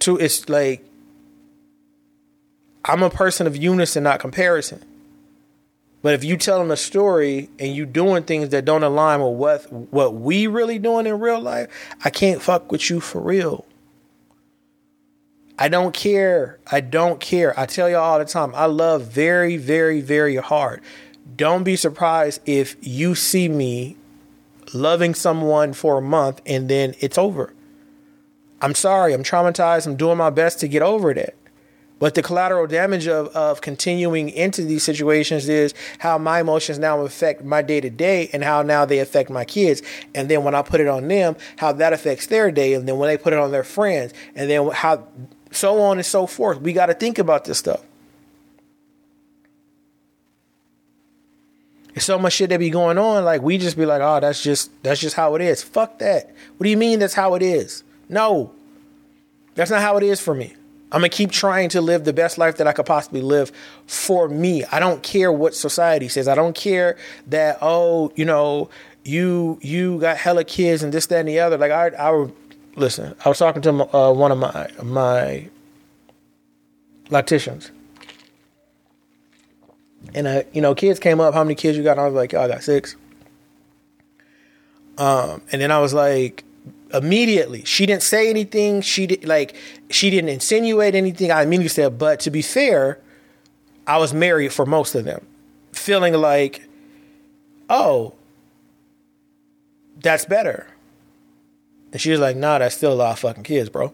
Two, 0.00 0.16
it's 0.16 0.48
like 0.48 0.84
I'm 2.84 3.04
a 3.04 3.10
person 3.10 3.46
of 3.46 3.56
unison, 3.56 4.02
not 4.02 4.18
comparison. 4.18 4.84
But 6.00 6.14
if 6.14 6.22
you 6.22 6.36
telling 6.36 6.70
a 6.70 6.76
story 6.76 7.50
and 7.58 7.74
you 7.74 7.84
doing 7.84 8.22
things 8.22 8.50
that 8.50 8.64
don't 8.64 8.84
align 8.84 9.20
with 9.20 9.32
what 9.72 9.92
what 9.92 10.14
we 10.14 10.46
really 10.46 10.78
doing 10.78 11.06
in 11.06 11.18
real 11.18 11.40
life, 11.40 11.68
I 12.04 12.10
can't 12.10 12.40
fuck 12.40 12.70
with 12.70 12.88
you 12.88 13.00
for 13.00 13.20
real. 13.20 13.66
I 15.58 15.68
don't 15.68 15.92
care. 15.92 16.60
I 16.70 16.80
don't 16.80 17.18
care. 17.18 17.58
I 17.58 17.66
tell 17.66 17.90
y'all 17.90 18.02
all 18.02 18.18
the 18.20 18.24
time, 18.24 18.54
I 18.54 18.66
love 18.66 19.06
very, 19.06 19.56
very, 19.56 20.00
very 20.00 20.36
hard. 20.36 20.82
Don't 21.36 21.64
be 21.64 21.74
surprised 21.74 22.40
if 22.46 22.76
you 22.80 23.16
see 23.16 23.48
me 23.48 23.96
loving 24.72 25.14
someone 25.14 25.72
for 25.72 25.98
a 25.98 26.02
month 26.02 26.40
and 26.46 26.68
then 26.68 26.94
it's 27.00 27.18
over. 27.18 27.52
I'm 28.60 28.74
sorry. 28.74 29.12
I'm 29.14 29.24
traumatized. 29.24 29.86
I'm 29.86 29.96
doing 29.96 30.16
my 30.16 30.30
best 30.30 30.60
to 30.60 30.68
get 30.68 30.82
over 30.82 31.12
that. 31.14 31.34
But 31.98 32.14
the 32.14 32.22
collateral 32.22 32.66
damage 32.66 33.08
of, 33.08 33.28
of 33.28 33.60
continuing 33.60 34.28
into 34.28 34.62
these 34.62 34.84
situations 34.84 35.48
is 35.48 35.74
how 35.98 36.16
my 36.16 36.40
emotions 36.40 36.78
now 36.78 37.00
affect 37.00 37.42
my 37.44 37.60
day 37.60 37.80
to 37.80 37.90
day 37.90 38.30
and 38.32 38.44
how 38.44 38.62
now 38.62 38.84
they 38.84 39.00
affect 39.00 39.30
my 39.30 39.44
kids. 39.44 39.82
And 40.14 40.28
then 40.28 40.44
when 40.44 40.54
I 40.54 40.62
put 40.62 40.80
it 40.80 40.86
on 40.86 41.08
them, 41.08 41.36
how 41.56 41.72
that 41.72 41.92
affects 41.92 42.26
their 42.26 42.52
day. 42.52 42.74
And 42.74 42.88
then 42.88 42.98
when 42.98 43.08
they 43.08 43.18
put 43.18 43.32
it 43.32 43.38
on 43.38 43.50
their 43.50 43.64
friends, 43.64 44.14
and 44.36 44.48
then 44.48 44.70
how 44.70 45.08
so 45.50 45.80
on 45.80 45.98
and 45.98 46.06
so 46.06 46.26
forth. 46.26 46.60
We 46.60 46.72
got 46.72 46.86
to 46.86 46.94
think 46.94 47.18
about 47.18 47.44
this 47.44 47.58
stuff. 47.58 47.82
There's 51.94 52.04
so 52.04 52.18
much 52.18 52.34
shit 52.34 52.50
that 52.50 52.58
be 52.58 52.70
going 52.70 52.98
on. 52.98 53.24
Like 53.24 53.42
we 53.42 53.58
just 53.58 53.76
be 53.76 53.86
like, 53.86 54.00
oh, 54.00 54.20
that's 54.20 54.42
just 54.42 54.70
that's 54.82 55.00
just 55.00 55.16
how 55.16 55.34
it 55.34 55.42
is. 55.42 55.62
Fuck 55.62 55.98
that. 55.98 56.26
What 56.56 56.64
do 56.64 56.70
you 56.70 56.76
mean 56.76 57.00
that's 57.00 57.14
how 57.14 57.34
it 57.34 57.42
is? 57.42 57.82
No, 58.08 58.52
that's 59.54 59.70
not 59.70 59.80
how 59.80 59.96
it 59.96 60.04
is 60.04 60.20
for 60.20 60.34
me. 60.34 60.54
I'm 60.90 61.00
gonna 61.00 61.10
keep 61.10 61.30
trying 61.30 61.68
to 61.70 61.80
live 61.80 62.04
the 62.04 62.14
best 62.14 62.38
life 62.38 62.56
that 62.56 62.66
I 62.66 62.72
could 62.72 62.86
possibly 62.86 63.20
live 63.20 63.52
for 63.86 64.28
me. 64.28 64.64
I 64.66 64.80
don't 64.80 65.02
care 65.02 65.30
what 65.30 65.54
society 65.54 66.08
says. 66.08 66.28
I 66.28 66.34
don't 66.34 66.54
care 66.54 66.96
that 67.26 67.58
oh, 67.60 68.10
you 68.16 68.24
know, 68.24 68.70
you 69.04 69.58
you 69.60 69.98
got 69.98 70.16
hella 70.16 70.44
kids 70.44 70.82
and 70.82 70.92
this 70.92 71.06
that 71.06 71.20
and 71.20 71.28
the 71.28 71.40
other. 71.40 71.58
Like 71.58 71.72
I 71.72 71.88
I 71.88 72.28
listen, 72.76 73.14
I 73.24 73.28
was 73.28 73.38
talking 73.38 73.60
to 73.62 73.96
uh, 73.96 74.12
one 74.12 74.32
of 74.32 74.38
my 74.38 74.70
my 74.82 75.48
lacticians, 77.10 77.70
and 80.14 80.26
uh, 80.26 80.42
you 80.52 80.62
know, 80.62 80.74
kids 80.74 80.98
came 80.98 81.20
up. 81.20 81.34
How 81.34 81.44
many 81.44 81.54
kids 81.54 81.76
you 81.76 81.84
got? 81.84 81.98
I 81.98 82.06
was 82.06 82.14
like, 82.14 82.32
oh, 82.32 82.40
I 82.40 82.48
got 82.48 82.62
six. 82.62 82.96
Um, 84.96 85.42
and 85.52 85.62
then 85.62 85.70
I 85.70 85.78
was 85.78 85.94
like, 85.94 86.44
immediately, 86.92 87.64
she 87.64 87.86
didn't 87.86 88.02
say 88.02 88.30
anything. 88.30 88.80
She 88.80 89.06
did 89.06 89.24
like 89.24 89.56
she 89.90 90.10
didn't 90.10 90.30
insinuate 90.30 90.94
anything. 90.94 91.30
I 91.30 91.42
immediately 91.42 91.68
said, 91.68 91.98
but 91.98 92.20
to 92.20 92.30
be 92.30 92.42
fair, 92.42 93.00
I 93.86 93.98
was 93.98 94.12
married 94.12 94.52
for 94.52 94.66
most 94.66 94.94
of 94.94 95.04
them, 95.04 95.26
feeling 95.72 96.14
like, 96.14 96.68
oh, 97.68 98.14
that's 100.00 100.24
better 100.24 100.66
and 101.92 102.00
she 102.00 102.10
was 102.10 102.20
like, 102.20 102.36
nah, 102.36 102.58
that's 102.58 102.76
still 102.76 102.92
a 102.92 102.94
lot 102.94 103.12
of 103.12 103.18
fucking 103.18 103.44
kids, 103.44 103.70
bro. 103.70 103.92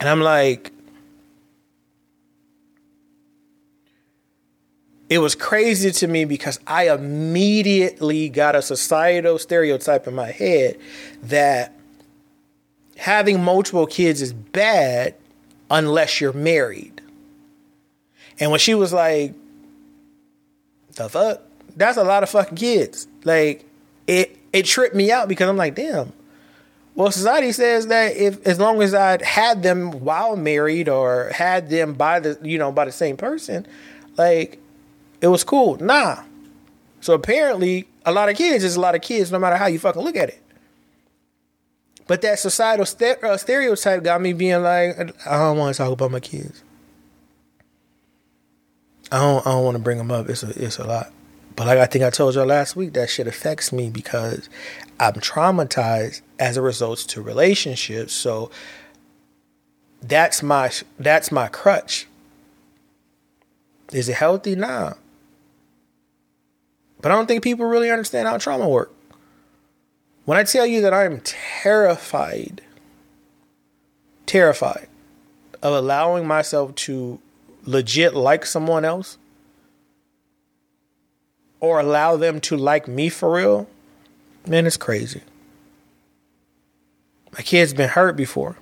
And 0.00 0.08
I'm 0.08 0.20
like, 0.20 0.72
it 5.12 5.18
was 5.18 5.34
crazy 5.34 5.90
to 5.90 6.06
me 6.06 6.24
because 6.24 6.58
I 6.66 6.88
immediately 6.88 8.30
got 8.30 8.56
a 8.56 8.62
societal 8.62 9.38
stereotype 9.38 10.08
in 10.08 10.14
my 10.14 10.30
head 10.30 10.78
that 11.24 11.74
having 12.96 13.44
multiple 13.44 13.86
kids 13.86 14.22
is 14.22 14.32
bad 14.32 15.14
unless 15.70 16.18
you're 16.18 16.32
married. 16.32 17.02
And 18.40 18.50
when 18.50 18.58
she 18.58 18.74
was 18.74 18.90
like, 18.94 19.34
the 20.94 21.10
fuck? 21.10 21.42
that's 21.76 21.98
a 21.98 22.04
lot 22.04 22.22
of 22.22 22.30
fucking 22.30 22.56
kids. 22.56 23.06
Like 23.24 23.68
it 24.06 24.34
it 24.50 24.64
tripped 24.64 24.94
me 24.94 25.12
out 25.12 25.28
because 25.28 25.46
I'm 25.46 25.58
like, 25.58 25.74
damn. 25.74 26.14
Well, 26.94 27.10
society 27.10 27.52
says 27.52 27.88
that 27.88 28.16
if 28.16 28.46
as 28.46 28.58
long 28.58 28.80
as 28.80 28.94
I 28.94 29.22
had 29.22 29.62
them 29.62 29.90
while 29.90 30.36
married 30.36 30.88
or 30.88 31.30
had 31.34 31.68
them 31.68 31.92
by 31.92 32.20
the 32.20 32.38
you 32.42 32.56
know 32.56 32.72
by 32.72 32.86
the 32.86 32.92
same 32.92 33.18
person, 33.18 33.66
like 34.16 34.58
it 35.22 35.28
was 35.28 35.44
cool. 35.44 35.78
Nah. 35.78 36.22
So 37.00 37.14
apparently, 37.14 37.88
a 38.04 38.12
lot 38.12 38.28
of 38.28 38.36
kids 38.36 38.64
is 38.64 38.76
a 38.76 38.80
lot 38.80 38.94
of 38.94 39.00
kids, 39.00 39.32
no 39.32 39.38
matter 39.38 39.56
how 39.56 39.66
you 39.66 39.78
fucking 39.78 40.02
look 40.02 40.16
at 40.16 40.28
it. 40.28 40.42
But 42.06 42.20
that 42.22 42.38
societal 42.38 42.84
st- 42.84 43.22
uh, 43.22 43.36
stereotype 43.36 44.02
got 44.02 44.20
me 44.20 44.32
being 44.32 44.62
like, 44.62 44.98
I 45.26 45.38
don't 45.38 45.56
want 45.56 45.74
to 45.74 45.78
talk 45.82 45.92
about 45.92 46.10
my 46.10 46.20
kids. 46.20 46.62
I 49.10 49.18
don't. 49.20 49.46
I 49.46 49.50
don't 49.50 49.64
want 49.64 49.76
to 49.76 49.82
bring 49.82 49.98
them 49.98 50.10
up. 50.10 50.28
It's 50.28 50.42
a. 50.42 50.48
It's 50.62 50.78
a 50.78 50.84
lot. 50.84 51.12
But 51.54 51.66
like 51.66 51.78
I 51.78 51.86
think 51.86 52.04
I 52.04 52.10
told 52.10 52.34
y'all 52.34 52.46
last 52.46 52.76
week, 52.76 52.94
that 52.94 53.10
shit 53.10 53.26
affects 53.26 53.72
me 53.72 53.90
because 53.90 54.48
I'm 54.98 55.14
traumatized 55.14 56.22
as 56.38 56.56
a 56.56 56.62
result 56.62 56.98
to 56.98 57.22
relationships. 57.22 58.14
So 58.14 58.50
that's 60.00 60.42
my 60.42 60.70
that's 60.98 61.30
my 61.30 61.48
crutch. 61.48 62.06
Is 63.92 64.08
it 64.08 64.16
healthy? 64.16 64.56
Nah. 64.56 64.94
But 67.02 67.10
I 67.10 67.16
don't 67.16 67.26
think 67.26 67.42
people 67.42 67.66
really 67.66 67.90
understand 67.90 68.28
how 68.28 68.38
trauma 68.38 68.68
works. 68.68 68.94
When 70.24 70.38
I 70.38 70.44
tell 70.44 70.64
you 70.64 70.80
that 70.82 70.94
I'm 70.94 71.20
terrified, 71.24 72.62
terrified 74.24 74.86
of 75.62 75.74
allowing 75.74 76.26
myself 76.26 76.74
to 76.76 77.18
legit 77.64 78.14
like 78.14 78.46
someone 78.46 78.84
else 78.84 79.18
or 81.58 81.80
allow 81.80 82.16
them 82.16 82.40
to 82.40 82.56
like 82.56 82.86
me 82.86 83.08
for 83.08 83.32
real, 83.32 83.68
man, 84.46 84.64
it's 84.64 84.76
crazy. 84.76 85.22
My 87.32 87.42
kid's 87.42 87.74
been 87.74 87.88
hurt 87.88 88.14
before. 88.14 88.56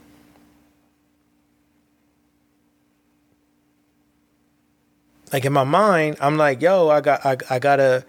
Like 5.31 5.45
in 5.45 5.53
my 5.53 5.65
mind, 5.65 6.17
I'm 6.21 6.39
like, 6.39 6.63
yo, 6.63 6.89
I 6.89 7.01
got 7.03 7.25
I, 7.25 7.37
I 7.51 7.59
gotta 7.59 8.05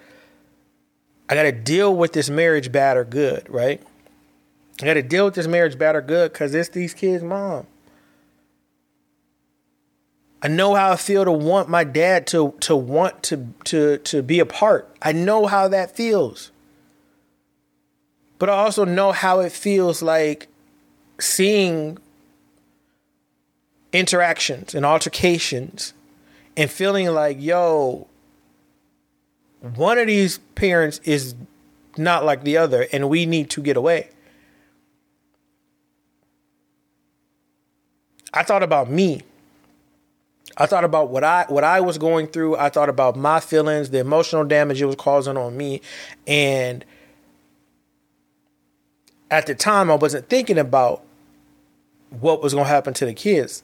I 1.30 1.35
gotta 1.35 1.52
deal 1.52 1.95
with 1.95 2.14
this 2.14 2.30
marriage 2.30 2.72
bad 2.72 2.98
or 2.98 3.06
good, 3.06 3.49
right? 3.49 3.81
I 4.81 4.85
gotta 4.85 5.02
deal 5.02 5.26
with 5.26 5.35
this 5.35 5.48
marriage 5.48 5.77
bad 5.77 5.95
or 5.95 6.02
good 6.02 6.34
because 6.34 6.53
it's 6.53 6.69
these 6.69 6.93
kids' 6.93 7.23
mom. 7.23 7.68
I 10.41 10.48
know 10.48 10.73
how 10.73 10.91
I 10.91 10.95
feel 10.95 11.23
to 11.23 11.31
want 11.31 11.69
my 11.69 11.84
dad 11.84 12.26
to 12.27 12.53
to 12.61 12.76
want 12.76 13.22
to 13.23 13.53
to 13.65 13.99
to 13.99 14.23
be 14.23 14.39
a 14.39 14.45
part. 14.45 14.89
I 15.02 15.11
know 15.11 15.45
how 15.45 15.68
that 15.68 15.95
feels. 15.95 16.52
But 18.39 18.49
I 18.49 18.53
also 18.53 18.85
know 18.85 19.11
how 19.11 19.41
it 19.41 19.52
feels 19.52 20.02
like 20.02 20.48
seeing 21.19 21.99
interactions 23.93 24.73
and 24.73 24.84
altercations 24.84 25.93
and 26.57 26.72
feeling 26.72 27.07
like, 27.10 27.38
yo, 27.39 28.07
one 29.62 29.98
of 29.98 30.08
these 30.08 30.40
parents 30.56 31.00
is 31.04 31.36
not 31.98 32.26
like 32.26 32.44
the 32.44 32.58
other 32.58 32.88
and 32.92 33.10
we 33.10 33.26
need 33.26 33.50
to 33.52 33.62
get 33.62 33.78
away. 33.78 34.10
I 38.34 38.44
thought 38.44 38.64
about 38.64 38.90
me 38.90 39.22
I 40.58 40.66
thought 40.66 40.84
about 40.84 41.10
what 41.10 41.24
I 41.24 41.46
what 41.48 41.64
I 41.64 41.80
was 41.82 41.98
going 41.98 42.28
through. 42.28 42.58
I 42.58 42.70
thought 42.70 42.90
about 42.90 43.16
my 43.16 43.40
feelings, 43.40 43.90
the 43.90 44.00
emotional 44.00 44.44
damage 44.44 44.82
it 44.82 44.86
was 44.86 44.96
causing 44.96 45.38
on 45.38 45.56
me, 45.56 45.82
and 46.28 46.84
at 49.30 49.46
the 49.46 49.56
time 49.56 49.90
I 49.90 49.96
wasn't 49.96 50.30
thinking 50.30 50.58
about 50.58 51.04
what 52.10 52.44
was 52.44 52.54
going 52.54 52.66
to 52.66 52.70
happen 52.70 52.94
to 52.96 53.06
the 53.06 53.14
kids. 53.14 53.64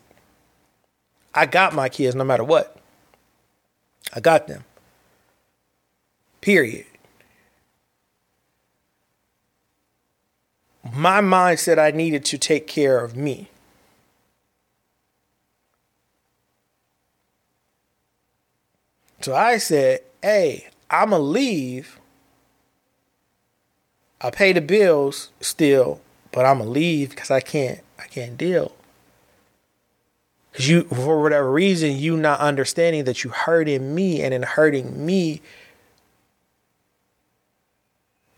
I 1.36 1.45
got 1.45 1.76
my 1.76 1.90
kids 1.90 2.15
no 2.15 2.24
matter 2.24 2.44
what. 2.44 2.78
I 4.14 4.22
got 4.22 4.48
them. 4.48 4.64
Period. 6.48 6.86
My 10.94 11.19
mind 11.19 11.60
said 11.60 11.78
I 11.78 11.91
needed 11.91 12.24
to 12.24 12.38
take 12.38 12.68
care 12.68 13.03
of 13.03 13.18
me. 13.18 13.49
So 19.19 19.36
I 19.36 19.57
said, 19.57 19.99
hey, 20.22 20.69
I'ma 20.90 21.18
leave. 21.18 21.99
I 24.22 24.30
pay 24.30 24.53
the 24.53 24.61
bills 24.61 25.32
still, 25.41 25.99
but 26.32 26.45
I'ma 26.45 26.64
leave 26.64 27.10
because 27.10 27.30
I 27.30 27.41
can't 27.41 27.82
I 27.99 28.03
can't 28.03 28.38
deal. 28.38 28.72
Cause 30.53 30.69
you 30.69 30.84
for 30.84 31.22
whatever 31.22 31.52
reason, 31.52 31.98
you 31.98 32.15
not 32.15 32.40
understanding 32.40 33.03
that 33.03 33.26
you 33.26 33.32
hurting 33.32 33.94
me 33.94 34.22
and 34.22 34.34
in 34.34 34.44
hurting 34.44 35.06
me, 35.06 35.41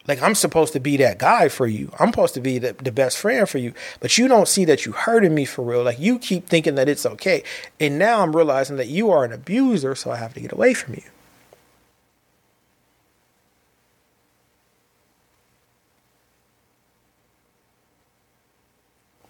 like 0.10 0.22
I'm 0.23 0.34
supposed 0.34 0.73
to 0.73 0.80
be 0.80 0.98
that 0.98 1.19
guy 1.19 1.49
for 1.49 1.68
you. 1.68 1.91
I'm 1.99 2.10
supposed 2.10 2.34
to 2.34 2.41
be 2.41 2.57
the, 2.57 2.73
the 2.73 2.91
best 2.91 3.18
friend 3.18 3.48
for 3.48 3.60
you. 3.60 3.73
But 3.99 4.18
you 4.18 4.27
don't 4.27 4.48
see 4.48 4.65
that 4.65 4.84
you're 4.84 4.95
hurting 4.95 5.36
me 5.36 5.45
for 5.45 5.61
real. 5.61 5.84
Like 5.84 5.99
you 5.99 6.18
keep 6.18 6.49
thinking 6.49 6.73
that 6.76 6.90
it's 6.90 7.06
okay. 7.06 7.44
And 7.80 7.99
now 7.99 8.22
I'm 8.22 8.36
realizing 8.36 8.77
that 8.77 8.88
you 8.88 9.11
are 9.11 9.23
an 9.23 9.31
abuser, 9.31 9.94
so 9.94 10.10
I 10.10 10.18
have 10.18 10.34
to 10.34 10.41
get 10.41 10.52
away 10.52 10.73
from 10.73 10.95
you. 10.95 11.03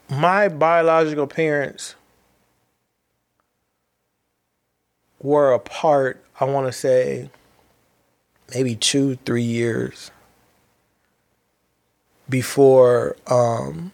My 0.10 0.48
biological 0.48 1.28
parents 1.28 1.96
were 5.22 5.52
apart, 5.52 6.24
I 6.40 6.46
want 6.46 6.68
to 6.68 6.72
say, 6.72 7.30
maybe 8.56 8.76
two, 8.76 9.18
three 9.26 9.44
years 9.44 10.10
before 12.30 13.16
um, 13.28 13.92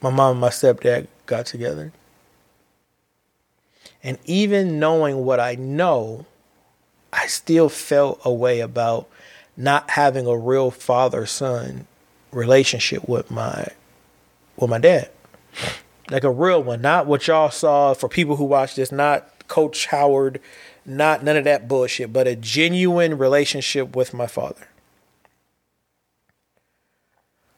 my 0.00 0.10
mom 0.10 0.32
and 0.32 0.40
my 0.40 0.48
stepdad 0.48 1.06
got 1.26 1.46
together. 1.46 1.92
And 4.02 4.18
even 4.26 4.78
knowing 4.78 5.24
what 5.24 5.40
I 5.40 5.54
know, 5.54 6.26
I 7.12 7.26
still 7.26 7.68
felt 7.68 8.20
a 8.24 8.32
way 8.32 8.60
about 8.60 9.08
not 9.56 9.90
having 9.90 10.26
a 10.26 10.36
real 10.36 10.70
father 10.70 11.26
son 11.26 11.86
relationship 12.32 13.08
with 13.08 13.30
my 13.30 13.68
with 14.56 14.68
my 14.68 14.78
dad. 14.78 15.10
Like 16.10 16.24
a 16.24 16.30
real 16.30 16.62
one, 16.62 16.82
not 16.82 17.06
what 17.06 17.26
y'all 17.26 17.50
saw 17.50 17.94
for 17.94 18.08
people 18.10 18.36
who 18.36 18.44
watch 18.44 18.74
this, 18.74 18.92
not 18.92 19.48
Coach 19.48 19.86
Howard, 19.86 20.38
not 20.84 21.24
none 21.24 21.36
of 21.36 21.44
that 21.44 21.66
bullshit, 21.66 22.12
but 22.12 22.26
a 22.26 22.36
genuine 22.36 23.16
relationship 23.16 23.96
with 23.96 24.12
my 24.12 24.26
father. 24.26 24.68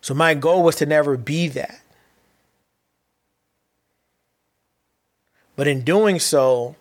So 0.07 0.15
my 0.15 0.35
goal 0.35 0.63
was 0.63 0.77
to 0.77 0.87
never 0.87 1.17
be 1.17 1.49
that. 1.49 1.81
But 5.57 5.67
in 5.67 5.83
doing 5.83 6.21
so, 6.21 6.77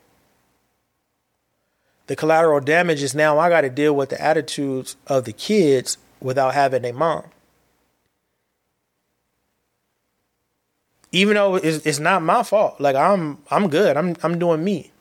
the 2.05 2.15
collateral 2.15 2.59
damage 2.59 3.01
is 3.01 3.15
now 3.15 3.39
I 3.39 3.49
got 3.49 3.61
to 3.61 3.71
deal 3.71 3.95
with 3.95 4.09
the 4.09 4.21
attitudes 4.21 4.95
of 5.07 5.25
the 5.25 5.33
kids 5.33 5.97
without 6.21 6.53
having 6.53 6.85
a 6.85 6.91
mom. 6.91 7.23
Even 11.11 11.33
though 11.33 11.55
it's, 11.55 11.97
not 11.99 12.21
my 12.21 12.43
fault, 12.43 12.79
like 12.79 12.95
I'm 12.95 13.39
I'm 13.49 13.69
good. 13.69 13.97
I'm 13.97 14.15
I'm 14.21 14.37
doing 14.37 14.63
me. 14.63 14.91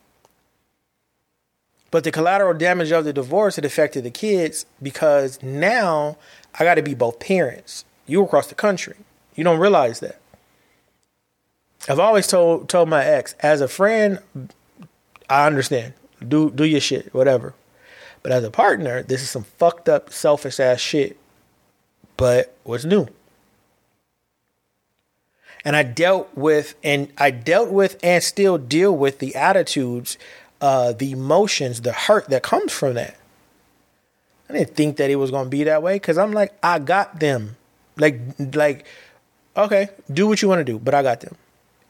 But 1.90 2.04
the 2.04 2.10
collateral 2.10 2.54
damage 2.54 2.90
of 2.90 3.04
the 3.04 3.12
divorce 3.12 3.58
it 3.58 3.66
affected 3.66 4.02
the 4.02 4.10
kids 4.10 4.64
because 4.82 5.42
now 5.42 6.16
I 6.58 6.64
got 6.64 6.76
to 6.76 6.82
be 6.82 6.94
both 6.94 7.20
parents 7.20 7.84
you 8.06 8.22
across 8.22 8.46
the 8.46 8.54
country. 8.54 8.96
You 9.34 9.44
don't 9.44 9.58
realize 9.58 10.00
that. 10.00 10.20
I've 11.88 11.98
always 11.98 12.26
told 12.26 12.68
told 12.68 12.88
my 12.88 13.04
ex, 13.04 13.34
as 13.40 13.60
a 13.60 13.68
friend, 13.68 14.20
I 15.28 15.46
understand. 15.46 15.94
Do 16.26 16.50
do 16.50 16.64
your 16.64 16.80
shit, 16.80 17.12
whatever. 17.12 17.54
But 18.22 18.32
as 18.32 18.42
a 18.42 18.50
partner, 18.50 19.02
this 19.02 19.20
is 19.20 19.30
some 19.30 19.44
fucked 19.44 19.88
up, 19.88 20.10
selfish 20.10 20.58
ass 20.58 20.80
shit. 20.80 21.18
But 22.16 22.56
what's 22.64 22.84
new? 22.84 23.08
And 25.64 25.76
I 25.76 25.82
dealt 25.82 26.34
with 26.34 26.74
and 26.82 27.12
I 27.18 27.30
dealt 27.30 27.70
with 27.70 27.98
and 28.02 28.22
still 28.22 28.56
deal 28.56 28.96
with 28.96 29.18
the 29.18 29.34
attitudes, 29.34 30.16
uh, 30.60 30.92
the 30.92 31.12
emotions, 31.12 31.82
the 31.82 31.92
hurt 31.92 32.28
that 32.30 32.42
comes 32.42 32.72
from 32.72 32.94
that. 32.94 33.16
I 34.48 34.54
didn't 34.54 34.74
think 34.76 34.96
that 34.96 35.10
it 35.10 35.16
was 35.16 35.30
gonna 35.30 35.50
be 35.50 35.64
that 35.64 35.82
way 35.82 35.96
because 35.96 36.16
I'm 36.16 36.32
like, 36.32 36.54
I 36.62 36.78
got 36.78 37.20
them. 37.20 37.56
Like 37.96 38.20
like 38.54 38.86
okay, 39.56 39.88
do 40.12 40.26
what 40.26 40.42
you 40.42 40.48
want 40.48 40.60
to 40.60 40.64
do, 40.64 40.78
but 40.78 40.94
I 40.94 41.02
got 41.02 41.20
them. 41.20 41.36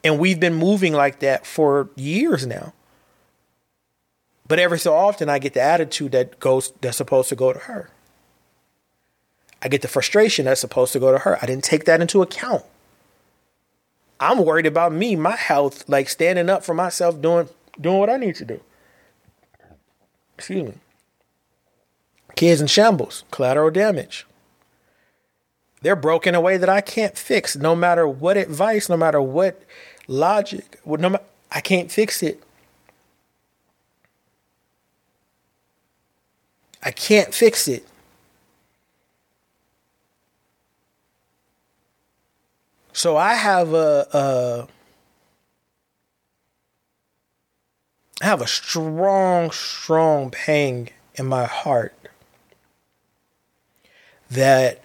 And 0.02 0.18
we've 0.18 0.38
been 0.38 0.54
moving 0.54 0.92
like 0.92 1.20
that 1.20 1.46
for 1.46 1.88
years 1.96 2.46
now. 2.46 2.72
But 4.46 4.58
every 4.58 4.78
so 4.78 4.94
often 4.94 5.30
I 5.30 5.38
get 5.38 5.54
the 5.54 5.62
attitude 5.62 6.12
that 6.12 6.38
goes 6.38 6.72
that's 6.80 6.98
supposed 6.98 7.30
to 7.30 7.36
go 7.36 7.52
to 7.52 7.58
her. 7.60 7.90
I 9.62 9.68
get 9.68 9.80
the 9.80 9.88
frustration 9.88 10.44
that's 10.44 10.60
supposed 10.60 10.92
to 10.92 11.00
go 11.00 11.10
to 11.10 11.18
her. 11.20 11.38
I 11.40 11.46
didn't 11.46 11.64
take 11.64 11.86
that 11.86 12.02
into 12.02 12.20
account. 12.20 12.64
I'm 14.20 14.44
worried 14.44 14.66
about 14.66 14.92
me, 14.92 15.16
my 15.16 15.34
health, 15.34 15.88
like 15.88 16.10
standing 16.10 16.50
up 16.50 16.64
for 16.64 16.74
myself, 16.74 17.20
doing 17.20 17.48
doing 17.80 17.98
what 17.98 18.10
I 18.10 18.18
need 18.18 18.34
to 18.36 18.44
do. 18.44 18.60
Excuse 20.36 20.64
me. 20.64 20.74
Kids 22.36 22.60
in 22.60 22.66
shambles, 22.66 23.24
collateral 23.30 23.70
damage. 23.70 24.26
They're 25.84 25.94
broken 25.94 26.30
in 26.30 26.36
a 26.36 26.40
way 26.40 26.56
that 26.56 26.70
I 26.70 26.80
can't 26.80 27.14
fix, 27.14 27.56
no 27.56 27.76
matter 27.76 28.08
what 28.08 28.38
advice, 28.38 28.88
no 28.88 28.96
matter 28.96 29.20
what 29.20 29.62
logic. 30.08 30.80
No, 30.86 31.10
ma- 31.10 31.18
I 31.52 31.60
can't 31.60 31.92
fix 31.92 32.22
it. 32.22 32.42
I 36.82 36.90
can't 36.90 37.34
fix 37.34 37.68
it. 37.68 37.86
So 42.94 43.18
I 43.18 43.34
have 43.34 43.74
a, 43.74 44.06
a 44.14 44.68
I 48.22 48.24
have 48.24 48.40
a 48.40 48.46
strong, 48.46 49.50
strong 49.50 50.30
pain 50.30 50.88
in 51.16 51.26
my 51.26 51.44
heart 51.44 51.94
that 54.30 54.83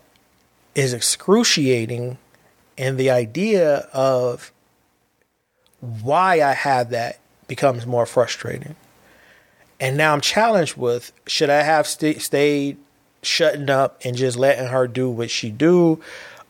is 0.76 0.94
excruciating 0.94 2.18
and 2.78 2.98
the 2.98 3.10
idea 3.10 3.88
of 3.92 4.52
why 5.82 6.42
I 6.42 6.54
have 6.54 6.90
that 6.92 7.20
becomes 7.48 7.86
more 7.86 8.06
frustrating. 8.06 8.76
And 9.80 9.98
now 9.98 10.14
I'm 10.14 10.22
challenged 10.22 10.78
with 10.78 11.12
should 11.28 11.50
I 11.50 11.64
have 11.64 11.88
st- 11.88 12.22
stayed 12.22 12.78
shutting 13.22 13.70
up 13.70 14.00
and 14.06 14.16
just 14.16 14.38
letting 14.38 14.68
her 14.68 14.88
do 14.88 15.10
what 15.10 15.30
she 15.30 15.52
do 15.52 16.00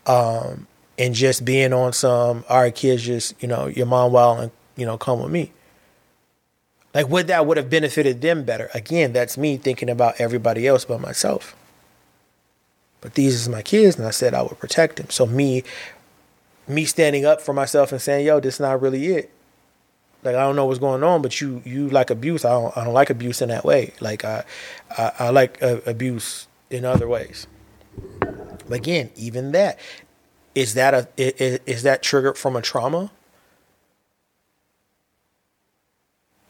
um, 0.05 0.67
and 0.97 1.15
just 1.15 1.45
being 1.45 1.73
on 1.73 1.93
some 1.93 2.43
all 2.49 2.61
right 2.61 2.73
kids 2.73 3.03
just 3.03 3.41
you 3.41 3.47
know 3.47 3.67
your 3.67 3.85
mom 3.85 4.11
wild 4.11 4.39
and 4.39 4.51
you 4.75 4.85
know 4.85 4.97
come 4.97 5.21
with 5.21 5.31
me? 5.31 5.51
Like 6.93 7.09
would 7.09 7.27
that 7.27 7.45
would 7.45 7.57
have 7.57 7.69
benefited 7.69 8.21
them 8.21 8.43
better? 8.43 8.69
Again 8.73 9.13
that's 9.13 9.37
me 9.37 9.57
thinking 9.57 9.89
about 9.89 10.19
everybody 10.19 10.67
else 10.67 10.85
but 10.85 10.99
myself 10.99 11.55
but 13.01 13.13
these 13.13 13.35
is 13.35 13.49
my 13.49 13.61
kids, 13.61 13.97
and 13.97 14.05
I 14.05 14.11
said 14.11 14.33
I 14.33 14.41
would 14.41 14.59
protect 14.59 14.97
them. 14.97 15.09
So 15.09 15.25
me, 15.25 15.63
me 16.67 16.85
standing 16.85 17.25
up 17.25 17.41
for 17.41 17.53
myself 17.53 17.91
and 17.91 18.01
saying, 18.01 18.25
"Yo, 18.25 18.39
this 18.39 18.55
is 18.55 18.59
not 18.59 18.81
really 18.81 19.07
it." 19.07 19.31
Like 20.23 20.35
I 20.35 20.41
don't 20.41 20.55
know 20.55 20.65
what's 20.65 20.79
going 20.79 21.03
on, 21.03 21.21
but 21.21 21.39
you 21.39 21.61
you 21.65 21.89
like 21.89 22.09
abuse. 22.09 22.43
I 22.43 22.49
don't 22.49 22.75
I 22.77 22.83
don't 22.83 22.93
like 22.93 23.09
abuse 23.09 23.41
in 23.41 23.49
that 23.49 23.63
way. 23.63 23.93
Like 24.01 24.25
I 24.25 24.43
I, 24.97 25.11
I 25.19 25.29
like 25.29 25.61
uh, 25.63 25.79
abuse 25.85 26.47
in 26.69 26.83
other 26.83 27.07
ways. 27.07 27.47
Again, 28.69 29.11
even 29.15 29.53
that 29.53 29.79
is 30.55 30.73
that 30.73 30.93
a 30.93 31.07
is, 31.17 31.59
is 31.65 31.83
that 31.83 32.03
triggered 32.03 32.37
from 32.37 32.55
a 32.55 32.61
trauma? 32.61 33.11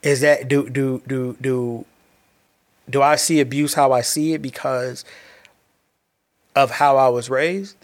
Is 0.01 0.21
that 0.21 0.47
do 0.47 0.67
do 0.69 1.03
do 1.07 1.37
do 1.39 1.85
do 2.89 3.01
I 3.03 3.17
see 3.17 3.39
abuse 3.39 3.75
how 3.75 3.91
I 3.91 4.01
see 4.01 4.33
it 4.33 4.41
because 4.41 5.05
of 6.63 6.71
how 6.71 6.97
I 6.97 7.07
was 7.07 7.29
raised. 7.29 7.75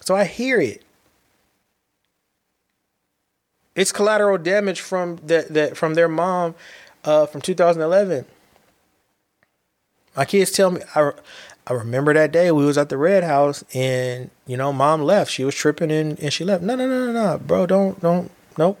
So 0.00 0.16
I 0.16 0.24
hear 0.24 0.62
it. 0.62 0.82
It's 3.74 3.92
collateral 3.92 4.38
damage 4.38 4.80
from 4.80 5.16
that 5.26 5.52
that 5.52 5.76
from 5.76 5.92
their 5.92 6.08
mom 6.08 6.54
uh, 7.04 7.26
from 7.26 7.42
2011. 7.42 8.24
My 10.16 10.24
kids 10.24 10.52
tell 10.52 10.70
me 10.70 10.80
I 10.94 11.12
I 11.66 11.72
remember 11.72 12.14
that 12.14 12.30
day 12.32 12.52
we 12.52 12.64
was 12.64 12.78
at 12.78 12.90
the 12.90 12.96
red 12.96 13.24
house 13.24 13.64
and 13.74 14.30
you 14.46 14.56
know 14.56 14.72
mom 14.72 15.02
left. 15.02 15.30
She 15.32 15.44
was 15.44 15.54
tripping 15.54 15.90
and, 15.90 16.18
and 16.20 16.32
she 16.32 16.44
left. 16.44 16.62
No 16.62 16.76
no 16.76 16.86
no 16.88 17.06
no 17.06 17.12
no, 17.12 17.38
bro. 17.38 17.66
Don't 17.66 18.00
don't 18.00 18.30
nope. 18.56 18.78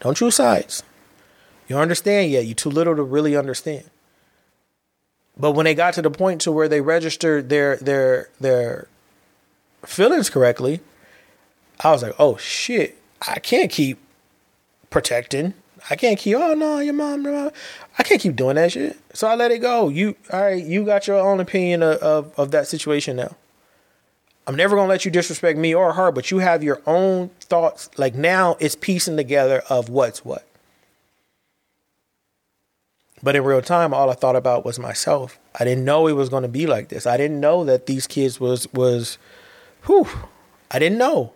Don't 0.00 0.16
choose 0.16 0.36
sides. 0.36 0.82
You 1.68 1.78
understand 1.78 2.30
yet. 2.30 2.46
You 2.46 2.54
too 2.54 2.70
little 2.70 2.94
to 2.94 3.02
really 3.02 3.36
understand. 3.36 3.84
But 5.36 5.52
when 5.52 5.64
they 5.64 5.74
got 5.74 5.94
to 5.94 6.02
the 6.02 6.10
point 6.10 6.40
to 6.42 6.52
where 6.52 6.68
they 6.68 6.80
registered 6.80 7.48
their 7.48 7.76
their 7.76 8.28
their 8.40 8.86
feelings 9.84 10.30
correctly, 10.30 10.80
I 11.80 11.90
was 11.90 12.02
like, 12.02 12.14
oh 12.18 12.36
shit, 12.36 12.98
I 13.26 13.38
can't 13.38 13.70
keep 13.70 13.98
protecting. 14.90 15.54
I 15.90 15.96
can't 15.96 16.18
keep. 16.18 16.36
Oh 16.36 16.54
no, 16.54 16.78
your 16.78 16.94
mom. 16.94 17.24
Your 17.24 17.32
mom. 17.32 17.50
I 17.98 18.02
can't 18.02 18.20
keep 18.20 18.36
doing 18.36 18.56
that 18.56 18.72
shit. 18.72 18.98
So 19.12 19.26
I 19.26 19.34
let 19.34 19.50
it 19.50 19.58
go. 19.58 19.88
You 19.88 20.16
all 20.32 20.40
right? 20.40 20.64
You 20.64 20.84
got 20.84 21.06
your 21.06 21.18
own 21.18 21.40
opinion 21.40 21.82
of, 21.82 21.98
of, 21.98 22.38
of 22.38 22.50
that 22.52 22.66
situation 22.68 23.16
now. 23.16 23.36
I'm 24.46 24.56
never 24.56 24.76
gonna 24.76 24.88
let 24.88 25.04
you 25.04 25.10
disrespect 25.10 25.58
me 25.58 25.74
or 25.74 25.92
her, 25.92 26.10
but 26.10 26.30
you 26.30 26.38
have 26.38 26.62
your 26.62 26.80
own 26.86 27.28
thoughts. 27.40 27.90
Like 27.96 28.14
now, 28.14 28.56
it's 28.60 28.74
piecing 28.74 29.16
together 29.16 29.62
of 29.68 29.88
what's 29.88 30.24
what. 30.24 30.46
But 33.22 33.36
in 33.36 33.44
real 33.44 33.62
time, 33.62 33.94
all 33.94 34.10
I 34.10 34.14
thought 34.14 34.34
about 34.34 34.64
was 34.64 34.78
myself. 34.78 35.38
I 35.58 35.64
didn't 35.64 35.84
know 35.84 36.08
it 36.08 36.14
was 36.14 36.28
going 36.28 36.42
to 36.42 36.48
be 36.48 36.66
like 36.66 36.88
this. 36.88 37.06
I 37.06 37.16
didn't 37.16 37.38
know 37.38 37.64
that 37.64 37.86
these 37.86 38.06
kids 38.06 38.40
was 38.40 38.66
was, 38.72 39.16
whew. 39.84 40.08
I 40.70 40.78
didn't 40.78 40.98
know. 40.98 41.32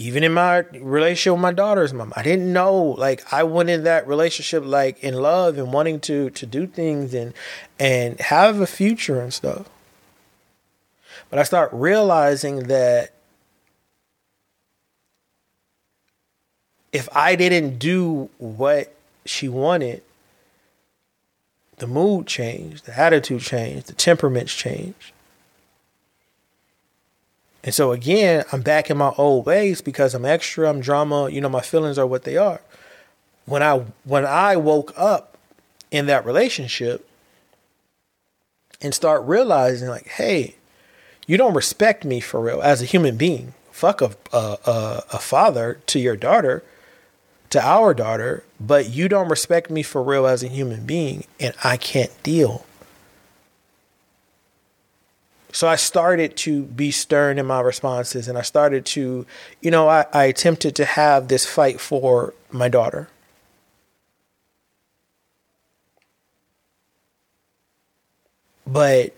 Even 0.00 0.22
in 0.22 0.32
my 0.32 0.58
relationship 0.72 1.32
with 1.32 1.42
my 1.42 1.52
daughter's 1.52 1.92
mom, 1.92 2.12
I 2.14 2.22
didn't 2.22 2.52
know. 2.52 2.76
Like 2.76 3.32
I 3.32 3.42
went 3.42 3.68
in 3.68 3.82
that 3.82 4.06
relationship 4.06 4.64
like 4.64 5.02
in 5.02 5.14
love 5.14 5.58
and 5.58 5.72
wanting 5.72 5.98
to 6.00 6.30
to 6.30 6.46
do 6.46 6.68
things 6.68 7.12
and 7.14 7.34
and 7.80 8.18
have 8.20 8.60
a 8.60 8.66
future 8.66 9.20
and 9.20 9.34
stuff. 9.34 9.68
But 11.30 11.40
I 11.40 11.42
start 11.42 11.70
realizing 11.72 12.68
that 12.68 13.12
if 16.92 17.08
I 17.14 17.34
didn't 17.34 17.78
do 17.78 18.30
what 18.38 18.94
she 19.26 19.48
wanted, 19.48 20.02
the 21.78 21.88
mood 21.88 22.28
changed, 22.28 22.86
the 22.86 22.96
attitude 22.98 23.42
changed, 23.42 23.88
the 23.88 23.94
temperaments 23.94 24.54
changed. 24.54 25.12
And 27.68 27.74
so 27.74 27.92
again, 27.92 28.46
I'm 28.50 28.62
back 28.62 28.88
in 28.88 28.96
my 28.96 29.12
old 29.18 29.44
ways 29.44 29.82
because 29.82 30.14
I'm 30.14 30.24
extra, 30.24 30.70
I'm 30.70 30.80
drama, 30.80 31.28
you 31.28 31.42
know, 31.42 31.50
my 31.50 31.60
feelings 31.60 31.98
are 31.98 32.06
what 32.06 32.22
they 32.24 32.38
are. 32.38 32.62
When 33.44 33.62
I 33.62 33.84
when 34.04 34.24
I 34.24 34.56
woke 34.56 34.94
up 34.96 35.36
in 35.90 36.06
that 36.06 36.24
relationship 36.24 37.06
and 38.80 38.94
start 38.94 39.22
realizing 39.24 39.90
like, 39.90 40.06
hey, 40.06 40.54
you 41.26 41.36
don't 41.36 41.52
respect 41.52 42.06
me 42.06 42.20
for 42.20 42.40
real 42.40 42.62
as 42.62 42.80
a 42.80 42.86
human 42.86 43.18
being. 43.18 43.52
Fuck 43.70 44.00
a 44.00 44.16
a, 44.32 45.04
a, 45.12 45.18
father 45.18 45.78
to 45.88 45.98
your 45.98 46.16
daughter 46.16 46.64
to 47.50 47.62
our 47.62 47.92
daughter, 47.92 48.44
but 48.58 48.88
you 48.88 49.10
don't 49.10 49.28
respect 49.28 49.68
me 49.68 49.82
for 49.82 50.02
real 50.02 50.26
as 50.26 50.42
a 50.42 50.48
human 50.48 50.86
being, 50.86 51.24
and 51.38 51.52
I 51.62 51.76
can't 51.76 52.22
deal. 52.22 52.64
So 55.52 55.66
I 55.66 55.76
started 55.76 56.36
to 56.38 56.64
be 56.64 56.90
stern 56.90 57.38
in 57.38 57.46
my 57.46 57.60
responses, 57.60 58.28
and 58.28 58.36
I 58.36 58.42
started 58.42 58.84
to, 58.86 59.26
you 59.62 59.70
know, 59.70 59.88
I, 59.88 60.04
I 60.12 60.24
attempted 60.24 60.76
to 60.76 60.84
have 60.84 61.28
this 61.28 61.46
fight 61.46 61.80
for 61.80 62.34
my 62.50 62.68
daughter. 62.68 63.08
But 68.66 69.14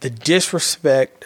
the 0.00 0.10
disrespect, 0.10 1.24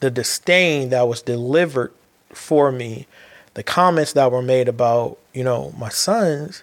the 0.00 0.10
disdain 0.10 0.90
that 0.90 1.08
was 1.08 1.22
delivered 1.22 1.92
for 2.28 2.70
me, 2.70 3.06
the 3.54 3.62
comments 3.62 4.12
that 4.12 4.30
were 4.30 4.42
made 4.42 4.68
about, 4.68 5.16
you 5.32 5.42
know, 5.42 5.72
my 5.78 5.88
sons, 5.88 6.62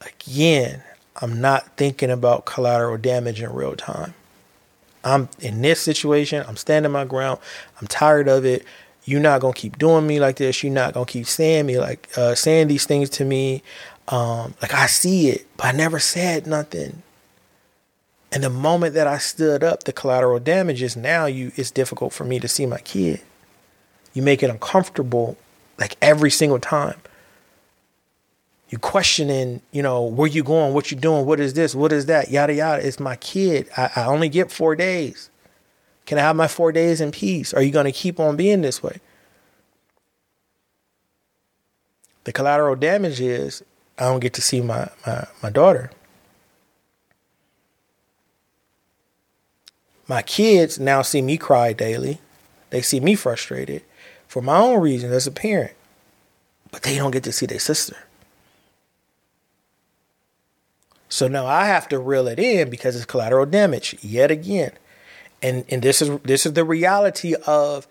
again, 0.00 0.82
I'm 1.24 1.40
not 1.40 1.78
thinking 1.78 2.10
about 2.10 2.44
collateral 2.44 2.98
damage 2.98 3.40
in 3.40 3.50
real 3.50 3.76
time. 3.76 4.12
I'm 5.02 5.30
in 5.40 5.62
this 5.62 5.80
situation, 5.80 6.44
I'm 6.46 6.58
standing 6.58 6.92
my 6.92 7.06
ground, 7.06 7.40
I'm 7.80 7.86
tired 7.86 8.28
of 8.28 8.44
it. 8.44 8.62
You're 9.06 9.22
not 9.22 9.40
gonna 9.40 9.54
keep 9.54 9.78
doing 9.78 10.06
me 10.06 10.20
like 10.20 10.36
this. 10.36 10.62
You're 10.62 10.74
not 10.74 10.92
gonna 10.92 11.06
keep 11.06 11.26
saying 11.26 11.64
me 11.64 11.78
like 11.78 12.10
uh, 12.18 12.34
saying 12.34 12.68
these 12.68 12.84
things 12.84 13.08
to 13.10 13.24
me. 13.24 13.62
Um, 14.08 14.52
like 14.60 14.74
I 14.74 14.84
see 14.84 15.30
it, 15.30 15.46
but 15.56 15.68
I 15.68 15.72
never 15.72 15.98
said 15.98 16.46
nothing. 16.46 17.02
And 18.30 18.44
the 18.44 18.50
moment 18.50 18.92
that 18.92 19.06
I 19.06 19.16
stood 19.16 19.64
up, 19.64 19.84
the 19.84 19.94
collateral 19.94 20.40
damages 20.40 20.94
now 20.94 21.24
you 21.24 21.52
it's 21.56 21.70
difficult 21.70 22.12
for 22.12 22.24
me 22.24 22.38
to 22.38 22.48
see 22.48 22.66
my 22.66 22.80
kid. 22.80 23.22
You 24.12 24.20
make 24.20 24.42
it 24.42 24.50
uncomfortable 24.50 25.38
like 25.78 25.96
every 26.02 26.30
single 26.30 26.58
time. 26.58 27.00
You 28.74 28.78
questioning, 28.78 29.62
you 29.70 29.84
know, 29.84 30.02
where 30.02 30.26
you 30.26 30.42
going, 30.42 30.74
what 30.74 30.90
you 30.90 30.96
doing, 30.96 31.26
what 31.26 31.38
is 31.38 31.54
this, 31.54 31.76
what 31.76 31.92
is 31.92 32.06
that, 32.06 32.32
yada 32.32 32.54
yada. 32.54 32.84
It's 32.84 32.98
my 32.98 33.14
kid. 33.14 33.68
I, 33.76 33.88
I 33.94 34.04
only 34.06 34.28
get 34.28 34.50
four 34.50 34.74
days. 34.74 35.30
Can 36.06 36.18
I 36.18 36.22
have 36.22 36.34
my 36.34 36.48
four 36.48 36.72
days 36.72 37.00
in 37.00 37.12
peace? 37.12 37.54
Are 37.54 37.62
you 37.62 37.70
going 37.70 37.84
to 37.84 37.92
keep 37.92 38.18
on 38.18 38.34
being 38.34 38.62
this 38.62 38.82
way? 38.82 38.98
The 42.24 42.32
collateral 42.32 42.74
damage 42.74 43.20
is 43.20 43.62
I 43.96 44.06
don't 44.06 44.18
get 44.18 44.34
to 44.34 44.42
see 44.42 44.60
my, 44.60 44.88
my, 45.06 45.24
my 45.40 45.50
daughter. 45.50 45.92
My 50.08 50.22
kids 50.22 50.80
now 50.80 51.02
see 51.02 51.22
me 51.22 51.38
cry 51.38 51.72
daily. 51.72 52.18
They 52.70 52.82
see 52.82 52.98
me 52.98 53.14
frustrated 53.14 53.84
for 54.26 54.42
my 54.42 54.58
own 54.58 54.80
reasons 54.80 55.12
as 55.12 55.28
a 55.28 55.30
parent, 55.30 55.74
but 56.72 56.82
they 56.82 56.96
don't 56.96 57.12
get 57.12 57.22
to 57.22 57.30
see 57.30 57.46
their 57.46 57.60
sister. 57.60 57.98
So 61.14 61.28
now 61.28 61.46
I 61.46 61.66
have 61.66 61.88
to 61.90 62.00
reel 62.00 62.26
it 62.26 62.40
in 62.40 62.70
because 62.70 62.96
it's 62.96 63.04
collateral 63.04 63.46
damage 63.46 63.96
yet 64.02 64.32
again. 64.32 64.72
And 65.40 65.64
and 65.68 65.80
this 65.80 66.02
is 66.02 66.18
this 66.24 66.44
is 66.44 66.54
the 66.54 66.64
reality 66.64 67.36
of 67.46 67.86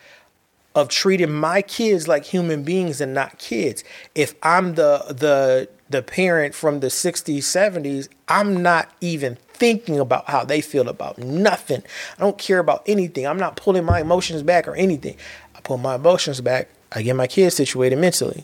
of 0.76 0.90
treating 0.90 1.32
my 1.32 1.62
kids 1.62 2.06
like 2.06 2.26
human 2.26 2.64
beings 2.64 3.00
and 3.00 3.14
not 3.14 3.40
kids. 3.40 3.86
If 4.14 4.36
I'm 4.44 4.76
the 4.76 5.06
the 5.08 5.70
the 5.90 6.02
parent 6.02 6.54
from 6.54 6.82
the 6.82 6.88
60s, 6.88 7.38
70s, 7.38 8.10
I'm 8.28 8.62
not 8.62 8.92
even 9.00 9.38
thinking 9.54 10.00
about 10.00 10.30
how 10.30 10.44
they 10.44 10.60
feel 10.60 10.90
about 10.90 11.18
nothing. 11.18 11.82
I 12.18 12.22
don't 12.22 12.38
care 12.38 12.60
about 12.60 12.84
anything. 12.88 13.26
I'm 13.26 13.40
not 13.40 13.56
pulling 13.56 13.86
my 13.86 14.02
emotions 14.02 14.44
back 14.44 14.68
or 14.68 14.76
anything 14.76 15.16
I 15.56 15.62
pull 15.62 15.78
my 15.78 15.96
emotions 15.96 16.42
back. 16.42 16.68
I 16.92 17.02
get 17.04 17.16
my 17.16 17.28
kids 17.28 17.56
situated 17.56 18.00
mentally. 18.00 18.44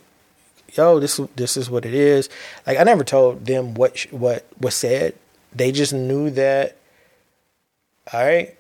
Yo, 0.76 1.00
this 1.00 1.20
this 1.36 1.58
is 1.58 1.70
what 1.70 1.86
it 1.86 1.94
is. 1.94 2.30
Like 2.66 2.78
I 2.78 2.84
never 2.84 3.04
told 3.04 3.46
them 3.46 3.74
what 3.74 4.02
what 4.12 4.46
was 4.60 4.76
said. 4.76 5.16
They 5.54 5.72
just 5.72 5.94
knew 5.94 6.30
that. 6.32 6.78
All 8.12 8.26
right, 8.26 8.56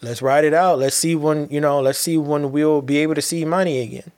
let's 0.00 0.22
ride 0.22 0.44
it 0.44 0.54
out. 0.54 0.78
Let's 0.78 0.96
see 0.96 1.14
when 1.14 1.48
you 1.50 1.60
know. 1.60 1.80
Let's 1.80 1.98
see 1.98 2.18
when 2.18 2.52
we'll 2.52 2.82
be 2.82 2.98
able 2.98 3.14
to 3.14 3.22
see 3.22 3.44
money 3.44 3.80
again. 3.80 4.12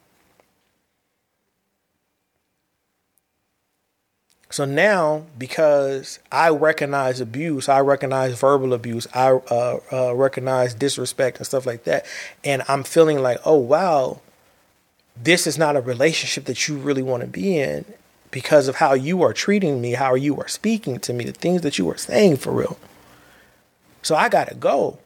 So 4.54 4.64
now, 4.64 5.24
because 5.36 6.20
I 6.30 6.50
recognize 6.50 7.20
abuse, 7.20 7.68
I 7.68 7.80
recognize 7.80 8.38
verbal 8.38 8.72
abuse, 8.72 9.08
I 9.12 9.30
uh, 9.30 9.80
uh, 9.90 10.14
recognize 10.14 10.74
disrespect 10.74 11.38
and 11.38 11.46
stuff 11.46 11.66
like 11.66 11.82
that, 11.84 12.06
and 12.44 12.62
I'm 12.68 12.84
feeling 12.84 13.20
like, 13.20 13.40
oh 13.44 13.56
wow, 13.56 14.20
this 15.16 15.46
is 15.46 15.56
not 15.56 15.76
a 15.76 15.80
relationship 15.80 16.44
that 16.44 16.68
you 16.68 16.76
really 16.76 17.02
want 17.02 17.22
to 17.22 17.26
be 17.26 17.58
in 17.58 17.84
because 18.30 18.68
of 18.68 18.76
how 18.76 18.94
you 18.94 19.22
are 19.22 19.32
treating 19.32 19.80
me, 19.80 19.92
how 19.92 20.14
you 20.14 20.36
are 20.38 20.48
speaking 20.48 20.98
to 21.00 21.12
me, 21.12 21.24
the 21.24 21.32
things 21.32 21.62
that 21.62 21.78
you 21.78 21.88
are 21.88 21.96
saying 21.96 22.36
for 22.36 22.52
real. 22.52 22.78
So 24.02 24.16
I 24.16 24.28
gotta 24.28 24.54
go. 24.54 24.98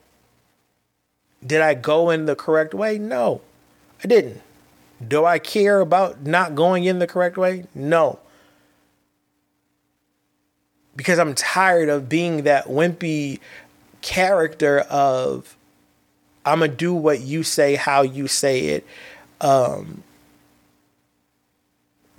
Did 1.47 1.61
I 1.61 1.75
go 1.75 2.11
in 2.11 2.27
the 2.27 2.35
correct 2.35 2.75
way? 2.75 2.99
No, 2.99 3.43
I 4.03 4.09
didn't. 4.09 4.43
Do 5.07 5.25
I 5.25 5.39
care 5.39 5.81
about 5.81 6.23
not 6.23 6.55
going 6.55 6.85
in 6.85 6.99
the 6.99 7.07
correct 7.07 7.37
way? 7.37 7.67
No 7.75 8.19
because 10.99 11.21
I'm 11.21 11.37
tired 11.37 11.89
of 11.89 12.09
being 12.09 12.43
that 12.43 12.67
wimpy 12.67 13.39
character 14.03 14.81
of 14.81 15.57
I'm 16.45 16.59
gonna 16.59 16.73
do 16.73 16.93
what 16.93 17.21
you 17.21 17.45
say, 17.45 17.77
how 17.77 18.03
you 18.03 18.27
say 18.27 18.67
it, 18.71 18.87
um, 19.41 20.03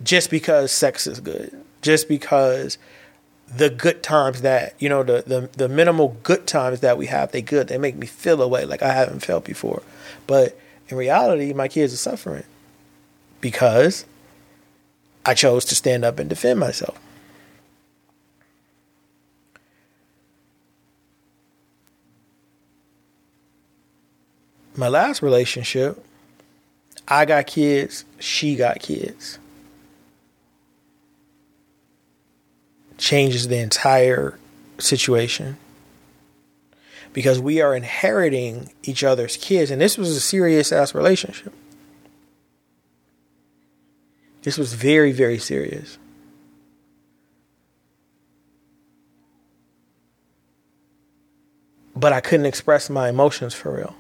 just 0.04 0.30
because 0.30 0.72
sex 0.72 1.08
is 1.08 1.20
good, 1.20 1.56
just 1.82 2.08
because 2.08 2.78
the 3.56 3.70
good 3.70 4.04
times 4.04 4.42
that 4.42 4.76
you 4.80 4.88
know 4.88 5.04
the, 5.04 5.24
the 5.26 5.50
the 5.58 5.68
minimal 5.68 6.16
good 6.24 6.46
times 6.46 6.82
that 6.82 6.98
we 6.98 7.08
have 7.08 7.32
they 7.32 7.42
good. 7.42 7.68
They 7.68 7.78
make 7.78 7.96
me 7.96 8.06
feel 8.06 8.42
a 8.42 8.48
way 8.48 8.66
like 8.66 8.84
i 8.84 8.94
haven't 8.94 9.22
felt 9.22 9.44
before. 9.46 9.82
But 10.28 10.58
in 10.88 10.98
reality 10.98 11.54
my 11.54 11.68
kids 11.68 11.94
are 11.94 11.98
suffering 11.98 12.44
because 13.42 14.06
i 15.26 15.34
chose 15.34 15.66
to 15.66 15.76
stand 15.76 16.06
up 16.06 16.20
and 16.20 16.30
defend 16.30 16.60
myself. 16.60 17.00
My 24.76 24.88
last 24.88 25.22
relationship 25.22 26.06
i 27.10 27.26
got 27.26 27.48
kids 27.48 28.06
she 28.20 28.56
got 28.56 28.80
kids 28.80 29.40
changes 32.98 33.48
the 33.48 33.58
entire 33.58 34.38
situation 34.78 35.58
because 37.14 37.40
we 37.40 37.62
are 37.62 37.76
inheriting 37.76 38.72
each 38.84 39.04
other's 39.04 39.38
kids. 39.38 39.72
And 39.72 39.82
this 39.82 39.98
was 39.98 40.16
a 40.16 40.20
serious 40.20 40.72
ass 40.72 40.94
relationship. 40.94 41.54
This 44.44 44.58
was 44.58 44.74
very, 44.74 45.12
very 45.12 45.40
serious. 45.40 45.98
But 51.96 52.14
I 52.14 52.22
couldn't 52.22 52.46
express 52.46 52.90
my 52.90 53.10
emotions 53.10 53.54
for 53.54 53.76
real. 53.76 53.96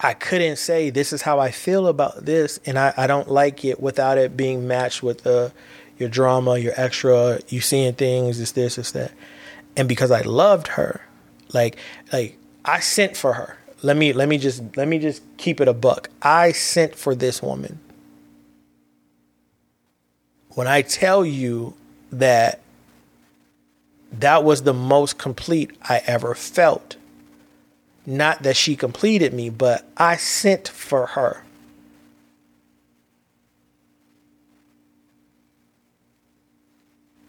I 0.00 0.14
couldn't 0.14 0.56
say 0.56 0.90
this 0.90 1.12
is 1.12 1.22
how 1.22 1.40
I 1.40 1.50
feel 1.50 1.88
about 1.88 2.24
this 2.24 2.60
and 2.64 2.78
I, 2.78 2.94
I 2.96 3.06
don't 3.06 3.28
like 3.28 3.64
it 3.64 3.80
without 3.80 4.16
it 4.16 4.36
being 4.36 4.68
matched 4.68 5.02
with 5.02 5.24
the 5.24 5.52
your 5.98 6.08
drama, 6.08 6.58
your 6.58 6.72
extra, 6.76 7.40
you 7.48 7.60
seeing 7.60 7.94
things, 7.94 8.40
it's 8.40 8.52
this, 8.52 8.78
it's 8.78 8.92
that. 8.92 9.12
And 9.76 9.88
because 9.88 10.12
I 10.12 10.20
loved 10.20 10.68
her, 10.68 11.00
like 11.52 11.76
like 12.12 12.38
I 12.64 12.80
sent 12.80 13.16
for 13.16 13.32
her. 13.32 13.58
Let 13.82 13.96
me 13.96 14.12
let 14.12 14.28
me 14.28 14.38
just 14.38 14.76
let 14.76 14.86
me 14.86 14.98
just 14.98 15.22
keep 15.36 15.60
it 15.60 15.68
a 15.68 15.72
buck. 15.72 16.10
I 16.22 16.52
sent 16.52 16.94
for 16.94 17.14
this 17.14 17.42
woman. 17.42 17.80
When 20.50 20.66
I 20.66 20.82
tell 20.82 21.24
you 21.24 21.74
that 22.12 22.60
that 24.12 24.44
was 24.44 24.62
the 24.62 24.74
most 24.74 25.18
complete 25.18 25.70
I 25.82 26.02
ever 26.06 26.34
felt 26.34 26.96
not 28.08 28.42
that 28.42 28.56
she 28.56 28.74
completed 28.74 29.34
me, 29.34 29.50
but 29.50 29.86
I 29.98 30.16
sent 30.16 30.66
for 30.66 31.08
her. 31.08 31.44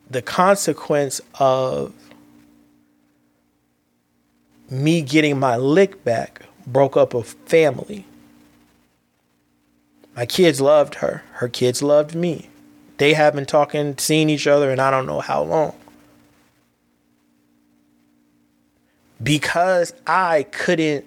The 0.09 0.21
consequence 0.21 1.19
of 1.37 1.93
me 4.69 5.01
getting 5.01 5.37
my 5.37 5.57
lick 5.57 6.05
back 6.05 6.43
broke 6.65 6.95
up 6.95 7.13
a 7.13 7.23
family. 7.23 8.05
My 10.15 10.25
kids 10.25 10.61
loved 10.61 10.95
her. 10.95 11.23
Her 11.33 11.49
kids 11.49 11.83
loved 11.83 12.15
me. 12.15 12.47
They 12.99 13.13
have 13.13 13.35
been 13.35 13.45
talking, 13.45 13.97
seeing 13.97 14.29
each 14.29 14.47
other, 14.47 14.71
and 14.71 14.79
I 14.79 14.91
don't 14.91 15.05
know 15.05 15.19
how 15.19 15.43
long. 15.43 15.75
Because 19.21 19.93
I 20.07 20.43
couldn't 20.51 21.05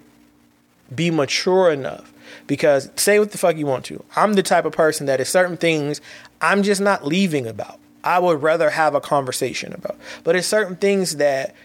be 0.93 1.11
mature 1.11 1.71
enough. 1.71 2.11
Because 2.47 2.89
say 2.95 3.19
what 3.19 3.31
the 3.31 3.37
fuck 3.37 3.57
you 3.57 3.65
want 3.65 3.85
to. 3.85 4.03
I'm 4.15 4.33
the 4.33 4.43
type 4.43 4.65
of 4.65 4.73
person 4.73 5.05
that 5.05 5.19
is 5.19 5.29
certain 5.29 5.57
things 5.57 6.01
I'm 6.41 6.63
just 6.63 6.81
not 6.81 7.05
leaving 7.05 7.47
about. 7.47 7.79
I 8.03 8.19
would 8.19 8.41
rather 8.41 8.69
have 8.69 8.95
a 8.95 9.01
conversation 9.01 9.73
about. 9.73 9.97
But 10.23 10.35
it's 10.35 10.47
certain 10.47 10.75
things 10.75 11.17
that 11.17 11.55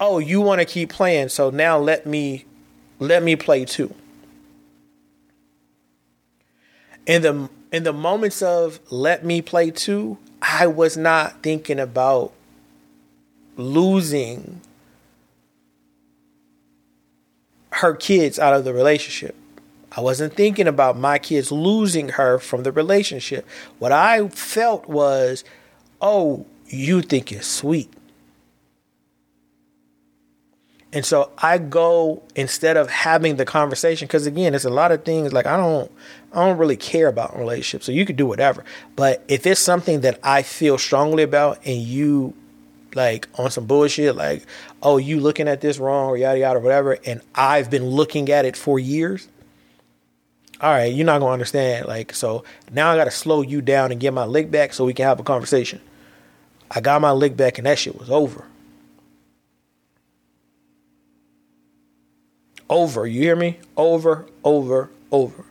oh, 0.00 0.18
you 0.18 0.40
want 0.40 0.60
to 0.60 0.64
keep 0.64 0.90
playing, 0.90 1.28
so 1.28 1.50
now 1.50 1.78
let 1.78 2.06
me 2.06 2.44
let 2.98 3.22
me 3.22 3.36
play 3.36 3.64
too. 3.64 3.94
In 7.06 7.22
the 7.22 7.48
in 7.72 7.84
the 7.84 7.92
moments 7.92 8.42
of 8.42 8.80
let 8.90 9.24
me 9.24 9.42
play 9.42 9.70
too, 9.70 10.18
I 10.42 10.66
was 10.66 10.96
not 10.96 11.42
thinking 11.42 11.78
about 11.78 12.32
losing 13.58 14.62
her 17.72 17.94
kids 17.94 18.38
out 18.38 18.54
of 18.54 18.64
the 18.64 18.72
relationship. 18.72 19.34
I 19.92 20.00
wasn't 20.00 20.34
thinking 20.34 20.68
about 20.68 20.96
my 20.96 21.18
kids 21.18 21.50
losing 21.50 22.10
her 22.10 22.38
from 22.38 22.62
the 22.62 22.72
relationship. 22.72 23.46
What 23.78 23.92
I 23.92 24.28
felt 24.28 24.88
was, 24.88 25.44
oh, 26.00 26.46
you 26.68 27.02
think 27.02 27.32
it's 27.32 27.46
sweet. 27.46 27.92
And 30.92 31.04
so 31.04 31.30
I 31.36 31.58
go 31.58 32.22
instead 32.34 32.78
of 32.78 32.88
having 32.88 33.36
the 33.36 33.44
conversation 33.44 34.06
because 34.06 34.26
again, 34.26 34.54
it's 34.54 34.64
a 34.64 34.70
lot 34.70 34.90
of 34.90 35.04
things 35.04 35.32
like 35.32 35.46
I 35.46 35.56
don't 35.56 35.92
I 36.32 36.46
don't 36.46 36.56
really 36.56 36.76
care 36.76 37.08
about 37.08 37.38
relationships. 37.38 37.84
So 37.84 37.92
you 37.92 38.06
could 38.06 38.16
do 38.16 38.26
whatever. 38.26 38.64
But 38.96 39.22
if 39.28 39.46
it's 39.46 39.60
something 39.60 40.00
that 40.00 40.18
I 40.22 40.42
feel 40.42 40.78
strongly 40.78 41.22
about 41.22 41.58
and 41.66 41.76
you 41.76 42.34
like 42.94 43.28
on 43.38 43.50
some 43.50 43.66
bullshit, 43.66 44.16
like, 44.16 44.46
oh, 44.82 44.96
you 44.96 45.20
looking 45.20 45.48
at 45.48 45.60
this 45.60 45.78
wrong 45.78 46.10
or 46.10 46.16
yada 46.16 46.38
yada, 46.38 46.58
or 46.58 46.62
whatever, 46.62 46.98
and 47.04 47.20
I've 47.34 47.70
been 47.70 47.86
looking 47.86 48.30
at 48.30 48.44
it 48.44 48.56
for 48.56 48.78
years. 48.78 49.28
All 50.60 50.70
right, 50.70 50.92
you're 50.92 51.06
not 51.06 51.20
gonna 51.20 51.32
understand. 51.32 51.86
Like, 51.86 52.12
so 52.14 52.44
now 52.72 52.90
I 52.90 52.96
gotta 52.96 53.10
slow 53.10 53.42
you 53.42 53.60
down 53.60 53.92
and 53.92 54.00
get 54.00 54.12
my 54.12 54.24
lick 54.24 54.50
back 54.50 54.72
so 54.72 54.84
we 54.84 54.94
can 54.94 55.04
have 55.04 55.20
a 55.20 55.24
conversation. 55.24 55.80
I 56.70 56.80
got 56.80 57.00
my 57.00 57.12
lick 57.12 57.36
back 57.36 57.58
and 57.58 57.66
that 57.66 57.78
shit 57.78 57.98
was 57.98 58.10
over. 58.10 58.44
Over, 62.68 63.06
you 63.06 63.22
hear 63.22 63.36
me? 63.36 63.58
Over, 63.76 64.26
over, 64.44 64.90
over. 65.10 65.44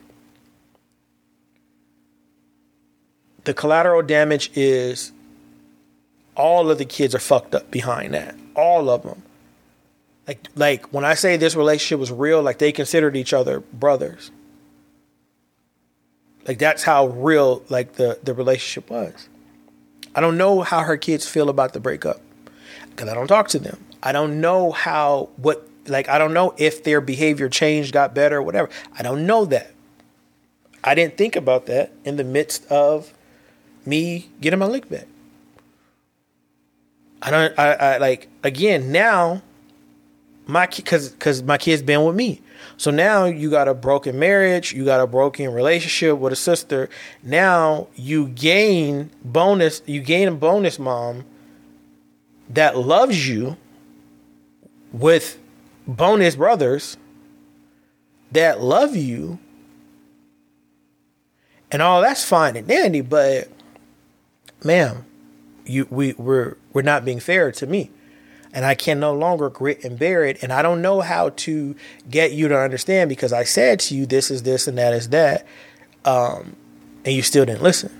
The 3.44 3.54
collateral 3.54 4.02
damage 4.02 4.50
is 4.54 5.10
all 6.38 6.70
of 6.70 6.78
the 6.78 6.84
kids 6.84 7.14
are 7.14 7.18
fucked 7.18 7.54
up 7.54 7.70
behind 7.70 8.14
that. 8.14 8.34
All 8.54 8.88
of 8.88 9.02
them. 9.02 9.22
Like 10.26 10.46
like 10.54 10.92
when 10.92 11.04
I 11.04 11.14
say 11.14 11.36
this 11.36 11.56
relationship 11.56 11.98
was 11.98 12.12
real, 12.12 12.40
like 12.42 12.58
they 12.58 12.72
considered 12.72 13.16
each 13.16 13.32
other 13.32 13.60
brothers. 13.60 14.30
Like 16.46 16.58
that's 16.58 16.84
how 16.84 17.08
real 17.08 17.62
like 17.68 17.94
the 17.94 18.18
the 18.22 18.32
relationship 18.32 18.90
was. 18.90 19.28
I 20.14 20.20
don't 20.20 20.38
know 20.38 20.62
how 20.62 20.80
her 20.80 20.96
kids 20.96 21.26
feel 21.26 21.48
about 21.48 21.72
the 21.72 21.80
breakup 21.80 22.20
because 22.90 23.08
I 23.08 23.14
don't 23.14 23.26
talk 23.26 23.48
to 23.48 23.58
them. 23.58 23.84
I 24.02 24.12
don't 24.12 24.40
know 24.40 24.70
how 24.70 25.30
what 25.36 25.66
like 25.86 26.08
I 26.08 26.18
don't 26.18 26.34
know 26.34 26.54
if 26.56 26.84
their 26.84 27.00
behavior 27.00 27.48
changed, 27.48 27.92
got 27.92 28.14
better, 28.14 28.40
whatever. 28.42 28.70
I 28.96 29.02
don't 29.02 29.26
know 29.26 29.44
that. 29.46 29.72
I 30.84 30.94
didn't 30.94 31.16
think 31.16 31.36
about 31.36 31.66
that 31.66 31.92
in 32.04 32.16
the 32.16 32.24
midst 32.24 32.66
of 32.70 33.12
me 33.84 34.28
getting 34.40 34.58
my 34.58 34.66
lick 34.66 34.88
back. 34.88 35.06
I 37.22 37.30
don't. 37.30 37.58
I, 37.58 37.72
I 37.72 37.98
like 37.98 38.28
again 38.42 38.92
now. 38.92 39.42
My 40.46 40.66
because 40.66 41.10
because 41.10 41.42
my 41.42 41.58
kid's 41.58 41.82
been 41.82 42.04
with 42.04 42.16
me, 42.16 42.40
so 42.78 42.90
now 42.90 43.26
you 43.26 43.50
got 43.50 43.68
a 43.68 43.74
broken 43.74 44.18
marriage, 44.18 44.72
you 44.72 44.84
got 44.84 45.00
a 45.00 45.06
broken 45.06 45.52
relationship 45.52 46.16
with 46.18 46.32
a 46.32 46.36
sister. 46.36 46.88
Now 47.22 47.88
you 47.94 48.28
gain 48.28 49.10
bonus. 49.22 49.82
You 49.84 50.00
gain 50.00 50.28
a 50.28 50.32
bonus 50.32 50.78
mom 50.78 51.24
that 52.48 52.78
loves 52.78 53.28
you 53.28 53.56
with 54.92 55.38
bonus 55.86 56.36
brothers 56.36 56.96
that 58.32 58.60
love 58.60 58.94
you 58.94 59.38
and 61.70 61.80
all 61.80 62.02
that's 62.02 62.24
fine 62.24 62.56
and 62.56 62.66
dandy 62.66 63.00
but 63.00 63.48
ma'am 64.64 65.04
you 65.68 65.86
we 65.90 66.12
we're 66.14 66.56
we're 66.72 66.82
not 66.82 67.04
being 67.04 67.20
fair 67.20 67.52
to 67.52 67.66
me 67.66 67.90
and 68.52 68.64
I 68.64 68.74
can 68.74 68.98
no 68.98 69.14
longer 69.14 69.50
grit 69.50 69.84
and 69.84 69.98
bear 69.98 70.24
it. 70.24 70.42
And 70.42 70.52
I 70.52 70.62
don't 70.62 70.80
know 70.80 71.00
how 71.00 71.30
to 71.30 71.76
get 72.08 72.32
you 72.32 72.48
to 72.48 72.58
understand 72.58 73.08
because 73.08 73.32
I 73.32 73.44
said 73.44 73.80
to 73.80 73.94
you, 73.94 74.06
this 74.06 74.30
is 74.30 74.42
this 74.42 74.66
and 74.66 74.78
that 74.78 74.92
is 74.92 75.10
that. 75.10 75.46
Um, 76.04 76.56
and 77.04 77.14
you 77.14 77.22
still 77.22 77.44
didn't 77.44 77.62
listen. 77.62 77.94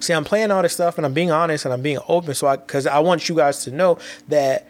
See, 0.00 0.12
I'm 0.12 0.24
playing 0.24 0.50
all 0.50 0.62
this 0.62 0.72
stuff 0.72 0.96
and 0.96 1.04
I'm 1.04 1.12
being 1.12 1.30
honest 1.30 1.64
and 1.64 1.74
I'm 1.74 1.82
being 1.82 1.98
open. 2.08 2.34
So 2.34 2.46
I, 2.46 2.56
cause 2.56 2.86
I 2.86 3.00
want 3.00 3.28
you 3.28 3.34
guys 3.34 3.64
to 3.64 3.70
know 3.70 3.98
that 4.28 4.68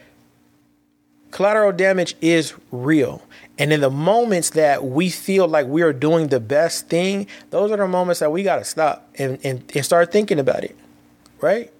collateral 1.30 1.72
damage 1.72 2.16
is 2.20 2.54
real. 2.72 3.22
And 3.58 3.72
in 3.72 3.80
the 3.80 3.90
moments 3.90 4.50
that 4.50 4.84
we 4.84 5.10
feel 5.10 5.46
like 5.46 5.66
we 5.66 5.82
are 5.82 5.92
doing 5.92 6.28
the 6.28 6.40
best 6.40 6.88
thing, 6.88 7.26
those 7.50 7.70
are 7.70 7.76
the 7.76 7.88
moments 7.88 8.20
that 8.20 8.32
we 8.32 8.42
got 8.42 8.56
to 8.56 8.64
stop 8.64 9.08
and, 9.18 9.38
and, 9.44 9.70
and 9.74 9.84
start 9.84 10.10
thinking 10.10 10.38
about 10.38 10.64
it 10.64 10.76
right? 11.40 11.72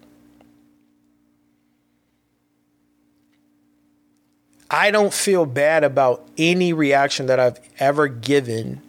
I 4.71 4.91
don't 4.91 5.13
feel 5.13 5.47
bad 5.47 5.83
about 5.83 6.29
any 6.37 6.73
reaction 6.73 7.27
that 7.27 7.41
I've 7.41 7.59
ever 7.79 8.07
given 8.07 8.83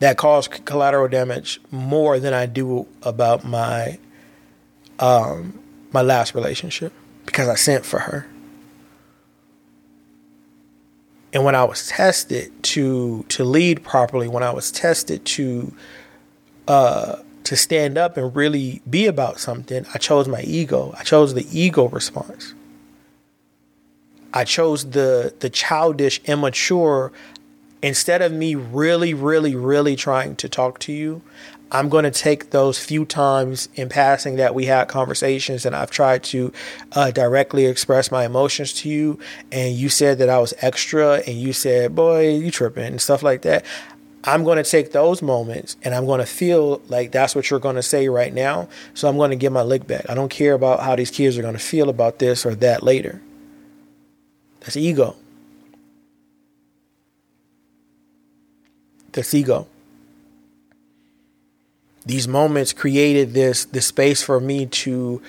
that 0.00 0.16
caused 0.16 0.64
collateral 0.64 1.08
damage 1.08 1.60
more 1.70 2.18
than 2.18 2.34
I 2.34 2.46
do 2.46 2.86
about 3.02 3.44
my 3.44 3.98
um, 4.98 5.58
my 5.92 6.02
last 6.02 6.34
relationship 6.34 6.92
because 7.24 7.48
I 7.48 7.54
sent 7.54 7.86
for 7.86 8.00
her. 8.00 8.26
And 11.32 11.44
when 11.44 11.54
I 11.54 11.64
was 11.64 11.88
tested 11.88 12.62
to 12.64 13.24
to 13.28 13.44
lead 13.44 13.82
properly, 13.82 14.28
when 14.28 14.42
I 14.42 14.50
was 14.50 14.70
tested 14.70 15.24
to 15.26 15.72
uh, 16.68 17.16
to 17.44 17.56
stand 17.56 17.98
up 17.98 18.16
and 18.16 18.34
really 18.34 18.82
be 18.88 19.06
about 19.06 19.40
something, 19.40 19.86
I 19.94 19.98
chose 19.98 20.28
my 20.28 20.42
ego. 20.42 20.94
I 20.98 21.02
chose 21.02 21.34
the 21.34 21.46
ego 21.50 21.88
response. 21.88 22.54
I 24.32 24.44
chose 24.44 24.90
the 24.90 25.34
the 25.40 25.50
childish, 25.50 26.20
immature. 26.24 27.12
Instead 27.82 28.20
of 28.20 28.30
me 28.30 28.54
really, 28.54 29.14
really, 29.14 29.54
really 29.54 29.96
trying 29.96 30.36
to 30.36 30.48
talk 30.48 30.78
to 30.80 30.92
you, 30.92 31.22
I'm 31.72 31.88
going 31.88 32.04
to 32.04 32.10
take 32.10 32.50
those 32.50 32.78
few 32.78 33.04
times 33.04 33.68
in 33.74 33.88
passing 33.88 34.36
that 34.36 34.54
we 34.54 34.66
had 34.66 34.88
conversations 34.88 35.64
and 35.64 35.74
I've 35.74 35.90
tried 35.90 36.24
to 36.24 36.52
uh, 36.92 37.10
directly 37.12 37.66
express 37.66 38.10
my 38.10 38.24
emotions 38.24 38.72
to 38.74 38.88
you. 38.88 39.18
And 39.52 39.74
you 39.74 39.88
said 39.88 40.18
that 40.18 40.28
I 40.28 40.38
was 40.40 40.52
extra 40.60 41.22
and 41.26 41.36
you 41.36 41.52
said, 41.52 41.94
boy, 41.94 42.30
you 42.30 42.50
tripping 42.50 42.84
and 42.84 43.00
stuff 43.00 43.22
like 43.22 43.42
that. 43.42 43.64
I'm 44.24 44.44
going 44.44 44.62
to 44.62 44.68
take 44.68 44.92
those 44.92 45.22
moments 45.22 45.76
and 45.82 45.94
I'm 45.94 46.04
going 46.06 46.20
to 46.20 46.26
feel 46.26 46.82
like 46.88 47.12
that's 47.12 47.34
what 47.34 47.48
you're 47.50 47.60
going 47.60 47.76
to 47.76 47.82
say 47.82 48.08
right 48.08 48.32
now. 48.32 48.68
So 48.94 49.08
I'm 49.08 49.16
going 49.16 49.30
to 49.30 49.36
get 49.36 49.52
my 49.52 49.62
lick 49.62 49.86
back. 49.86 50.08
I 50.08 50.14
don't 50.14 50.28
care 50.28 50.54
about 50.54 50.80
how 50.80 50.96
these 50.96 51.10
kids 51.10 51.38
are 51.38 51.42
going 51.42 51.54
to 51.54 51.60
feel 51.60 51.88
about 51.88 52.18
this 52.18 52.44
or 52.44 52.54
that 52.56 52.82
later. 52.82 53.20
That's 54.60 54.76
ego. 54.76 55.16
That's 59.12 59.32
ego 59.32 59.66
these 62.04 62.26
moments 62.26 62.72
created 62.72 63.34
this 63.34 63.64
this 63.66 63.86
space 63.86 64.22
for 64.22 64.40
me 64.40 64.66
to 64.66 65.22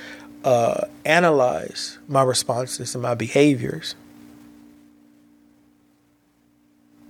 uh, 0.43 0.85
analyze 1.05 1.99
my 2.07 2.23
responses 2.23 2.95
and 2.95 3.01
my 3.01 3.13
behaviors. 3.13 3.95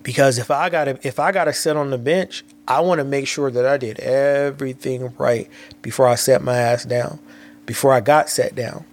Because 0.04 0.40
if 0.40 0.50
I 0.50 0.70
gotta 0.70 1.00
if 1.04 1.20
I 1.20 1.32
gotta 1.32 1.54
sit 1.54 1.78
on 1.78 1.92
the 1.92 1.98
bench, 1.98 2.44
I 2.68 2.82
want 2.82 3.00
to 3.00 3.06
make 3.06 3.28
sure 3.28 3.52
that 3.52 3.66
I 3.66 3.78
did 3.78 4.00
everything 4.00 5.14
right 5.18 5.50
before 5.82 6.08
I 6.08 6.16
set 6.16 6.42
my 6.42 6.58
ass 6.58 6.86
down, 6.86 7.20
before 7.66 7.94
I 7.94 8.00
got 8.00 8.30
set 8.30 8.56
down. 8.56 8.86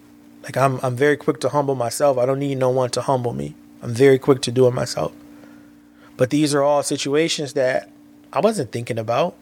Like 0.42 0.56
I'm 0.56 0.78
I'm 0.82 0.96
very 0.96 1.16
quick 1.16 1.40
to 1.40 1.48
humble 1.48 1.74
myself. 1.74 2.18
I 2.18 2.26
don't 2.26 2.38
need 2.38 2.58
no 2.58 2.70
one 2.70 2.90
to 2.90 3.00
humble 3.00 3.32
me. 3.32 3.54
I'm 3.82 3.94
very 3.94 4.18
quick 4.18 4.42
to 4.42 4.52
do 4.52 4.66
it 4.66 4.74
myself. 4.74 5.12
But 6.16 6.30
these 6.30 6.54
are 6.54 6.62
all 6.62 6.82
situations 6.82 7.54
that 7.54 7.90
I 8.32 8.40
wasn't 8.40 8.72
thinking 8.72 8.98
about. 8.98 9.34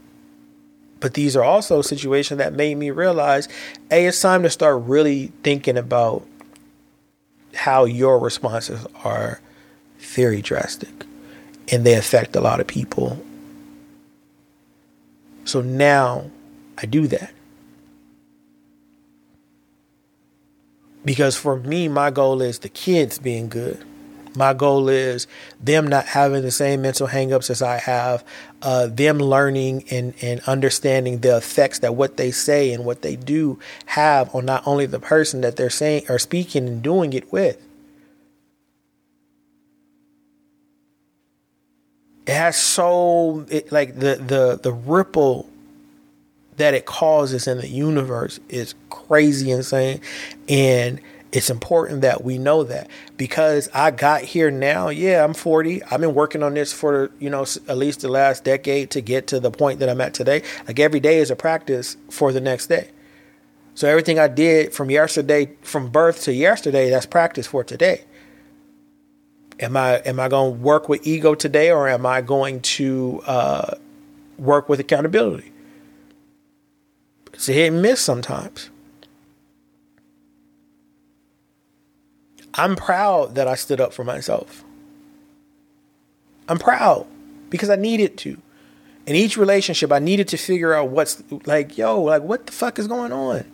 But 1.01 1.15
these 1.15 1.37
are 1.37 1.45
also 1.45 1.83
situations 1.83 2.39
that 2.39 2.55
made 2.55 2.77
me 2.77 2.91
realize, 2.91 3.49
hey, 3.91 4.07
it's 4.07 4.21
time 4.21 4.43
to 4.45 4.51
start 4.51 4.83
really 4.85 5.33
thinking 5.43 5.77
about 5.77 6.27
how 7.55 7.85
your 7.85 8.19
responses 8.19 8.87
are 9.05 9.41
very 9.99 10.41
drastic 10.41 11.07
and 11.71 11.85
they 11.85 11.95
affect 11.95 12.37
a 12.37 12.41
lot 12.41 12.61
of 12.61 12.67
people. 12.67 13.23
So 15.45 15.63
now 15.63 16.31
I 16.79 16.87
do 16.87 17.07
that. 17.09 17.33
Because 21.05 21.37
for 21.37 21.57
me, 21.57 21.87
my 21.87 22.11
goal 22.11 22.43
is 22.43 22.59
the 22.59 22.69
kids 22.69 23.19
being 23.19 23.49
good. 23.49 23.83
My 24.35 24.53
goal 24.53 24.91
is 24.91 25.27
them 25.61 25.87
not 25.87 26.05
having 26.05 26.43
the 26.43 26.51
same 26.51 26.83
mental 26.83 27.07
hangups 27.07 27.49
as 27.49 27.63
I 27.63 27.79
have, 27.79 28.23
uh, 28.61 28.87
them 28.89 29.19
learning 29.19 29.85
and, 29.91 30.13
and 30.21 30.41
understanding 30.41 31.21
the 31.21 31.37
effects 31.39 31.79
that 31.79 31.95
what 31.95 32.19
they 32.19 32.31
say 32.31 32.73
and 32.73 32.85
what 32.85 33.01
they 33.01 33.17
do 33.17 33.59
have 33.87 34.35
on 34.35 34.45
not 34.45 34.67
only 34.67 34.85
the 34.85 35.01
person 35.01 35.41
that 35.41 35.57
they're 35.57 35.71
saying 35.71 36.05
or 36.11 36.19
speaking 36.19 36.69
and 36.69 36.83
doing 36.83 37.15
it 37.15 37.33
with. 37.33 37.66
It 42.27 42.35
has 42.35 42.57
so 42.57 43.47
it, 43.49 43.71
like 43.71 43.95
the 43.95 44.17
the 44.17 44.59
the 44.63 44.73
ripple 44.73 45.49
that 46.57 46.75
it 46.75 46.87
causes 46.87 47.47
in 47.47 47.59
the 47.59 47.69
universe 47.69 48.41
is 48.49 48.75
crazy 48.89 49.51
insane 49.51 50.01
and 50.49 51.01
it's 51.37 51.51
important 51.51 52.01
that 52.01 52.25
we 52.25 52.39
know 52.39 52.63
that 52.65 52.89
because 53.19 53.69
I 53.75 53.91
got 53.91 54.23
here 54.23 54.51
now. 54.51 54.89
Yeah, 54.89 55.23
I'm 55.23 55.35
40. 55.35 55.83
I've 55.83 56.01
been 56.01 56.15
working 56.15 56.43
on 56.43 56.55
this 56.55 56.73
for, 56.73 57.11
you 57.19 57.29
know, 57.29 57.43
at 57.69 57.77
least 57.77 58.01
the 58.01 58.09
last 58.09 58.45
decade 58.45 58.91
to 58.93 59.03
get 59.03 59.27
to 59.29 59.41
the 59.41 59.51
point 59.51 59.81
that 59.81 59.91
I'm 59.91 60.01
at 60.01 60.15
today. 60.15 60.43
Like 60.67 60.79
every 60.79 61.01
day 61.01 61.19
is 61.19 61.31
a 61.31 61.37
practice 61.37 61.97
for 62.09 62.33
the 62.33 62.41
next 62.41 62.69
day. 62.69 62.91
So 63.75 63.87
everything 63.87 64.19
I 64.19 64.29
did 64.29 64.73
from 64.73 64.91
yesterday, 64.91 65.51
from 65.61 65.91
birth 65.91 66.23
to 66.23 66.33
yesterday, 66.33 66.89
that's 66.89 67.05
practice 67.05 67.47
for 67.47 67.63
today. 67.63 68.05
Am 69.59 69.77
I 69.77 69.97
am 69.99 70.21
I 70.21 70.29
going 70.29 70.55
to 70.55 70.61
work 70.61 70.89
with 70.89 71.07
ego 71.07 71.35
today, 71.35 71.71
or 71.71 71.89
am 71.89 72.05
I 72.05 72.21
going 72.21 72.61
to 72.61 73.23
uh, 73.27 73.75
work 74.39 74.69
with 74.69 74.81
accountability? 74.81 75.53
It's 77.33 77.49
a 77.49 77.53
hit 77.53 77.73
and 77.73 77.83
miss 77.83 78.01
sometimes. 78.01 78.71
I'm 82.55 82.77
proud 82.77 83.35
that 83.35 83.47
I 83.47 83.55
stood 83.55 83.81
up 83.81 83.93
for 83.93 84.05
myself. 84.05 84.65
I'm 86.49 86.59
proud 86.59 87.07
because 87.51 87.71
I 87.71 87.77
needed 87.77 88.17
to. 88.19 88.41
In 89.07 89.15
each 89.15 89.37
relationship, 89.37 89.93
I 89.93 89.99
needed 89.99 90.29
to 90.29 90.37
figure 90.37 90.75
out 90.75 90.89
what's 90.89 91.23
like, 91.45 91.79
yo, 91.79 92.01
like, 92.01 92.23
what 92.23 92.47
the 92.47 92.53
fuck 92.53 92.79
is 92.79 92.89
going 92.89 93.13
on? 93.13 93.45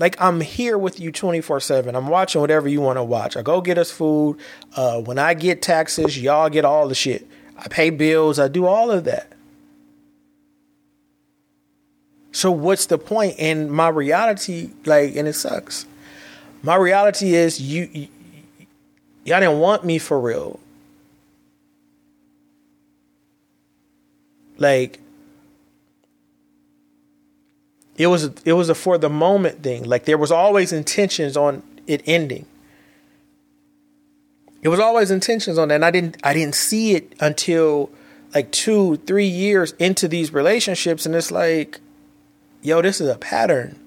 Like, 0.00 0.20
I'm 0.20 0.40
here 0.40 0.76
with 0.76 0.98
you 0.98 1.12
24 1.12 1.60
7. 1.60 1.94
I'm 1.94 2.08
watching 2.08 2.40
whatever 2.40 2.68
you 2.68 2.80
want 2.80 2.96
to 2.96 3.04
watch. 3.04 3.36
I 3.36 3.42
go 3.42 3.60
get 3.60 3.78
us 3.78 3.92
food. 3.92 4.38
Uh, 4.74 5.00
when 5.00 5.18
I 5.18 5.34
get 5.34 5.62
taxes, 5.62 6.20
y'all 6.20 6.48
get 6.48 6.64
all 6.64 6.88
the 6.88 6.96
shit. 6.96 7.28
I 7.56 7.68
pay 7.68 7.90
bills. 7.90 8.40
I 8.40 8.48
do 8.48 8.66
all 8.66 8.90
of 8.90 9.04
that. 9.04 9.30
So, 12.32 12.50
what's 12.50 12.86
the 12.86 12.98
point? 12.98 13.36
And 13.38 13.70
my 13.70 13.88
reality, 13.88 14.70
like, 14.84 15.14
and 15.14 15.28
it 15.28 15.34
sucks 15.34 15.86
my 16.62 16.76
reality 16.76 17.34
is 17.34 17.60
you, 17.60 17.88
you 17.92 18.08
y'all 19.24 19.40
didn't 19.40 19.58
want 19.58 19.84
me 19.84 19.98
for 19.98 20.20
real. 20.20 20.60
Like 24.58 25.00
it 28.00 28.06
was 28.06 28.30
it 28.46 28.54
was 28.54 28.70
a 28.70 28.74
for 28.74 28.96
the 28.96 29.10
moment 29.10 29.62
thing. 29.62 29.84
Like 29.84 30.06
there 30.06 30.16
was 30.16 30.32
always 30.32 30.72
intentions 30.72 31.36
on 31.36 31.62
it 31.86 32.02
ending. 32.06 32.46
It 34.62 34.68
was 34.68 34.80
always 34.80 35.10
intentions 35.10 35.58
on 35.58 35.68
that. 35.68 35.74
And 35.74 35.84
I 35.84 35.90
didn't 35.90 36.16
I 36.24 36.32
didn't 36.32 36.54
see 36.54 36.94
it 36.94 37.14
until 37.20 37.90
like 38.34 38.52
two, 38.52 38.96
three 39.06 39.26
years 39.26 39.72
into 39.72 40.08
these 40.08 40.32
relationships, 40.32 41.04
and 41.04 41.14
it's 41.14 41.30
like, 41.30 41.78
yo, 42.62 42.80
this 42.80 43.02
is 43.02 43.08
a 43.08 43.18
pattern. 43.18 43.78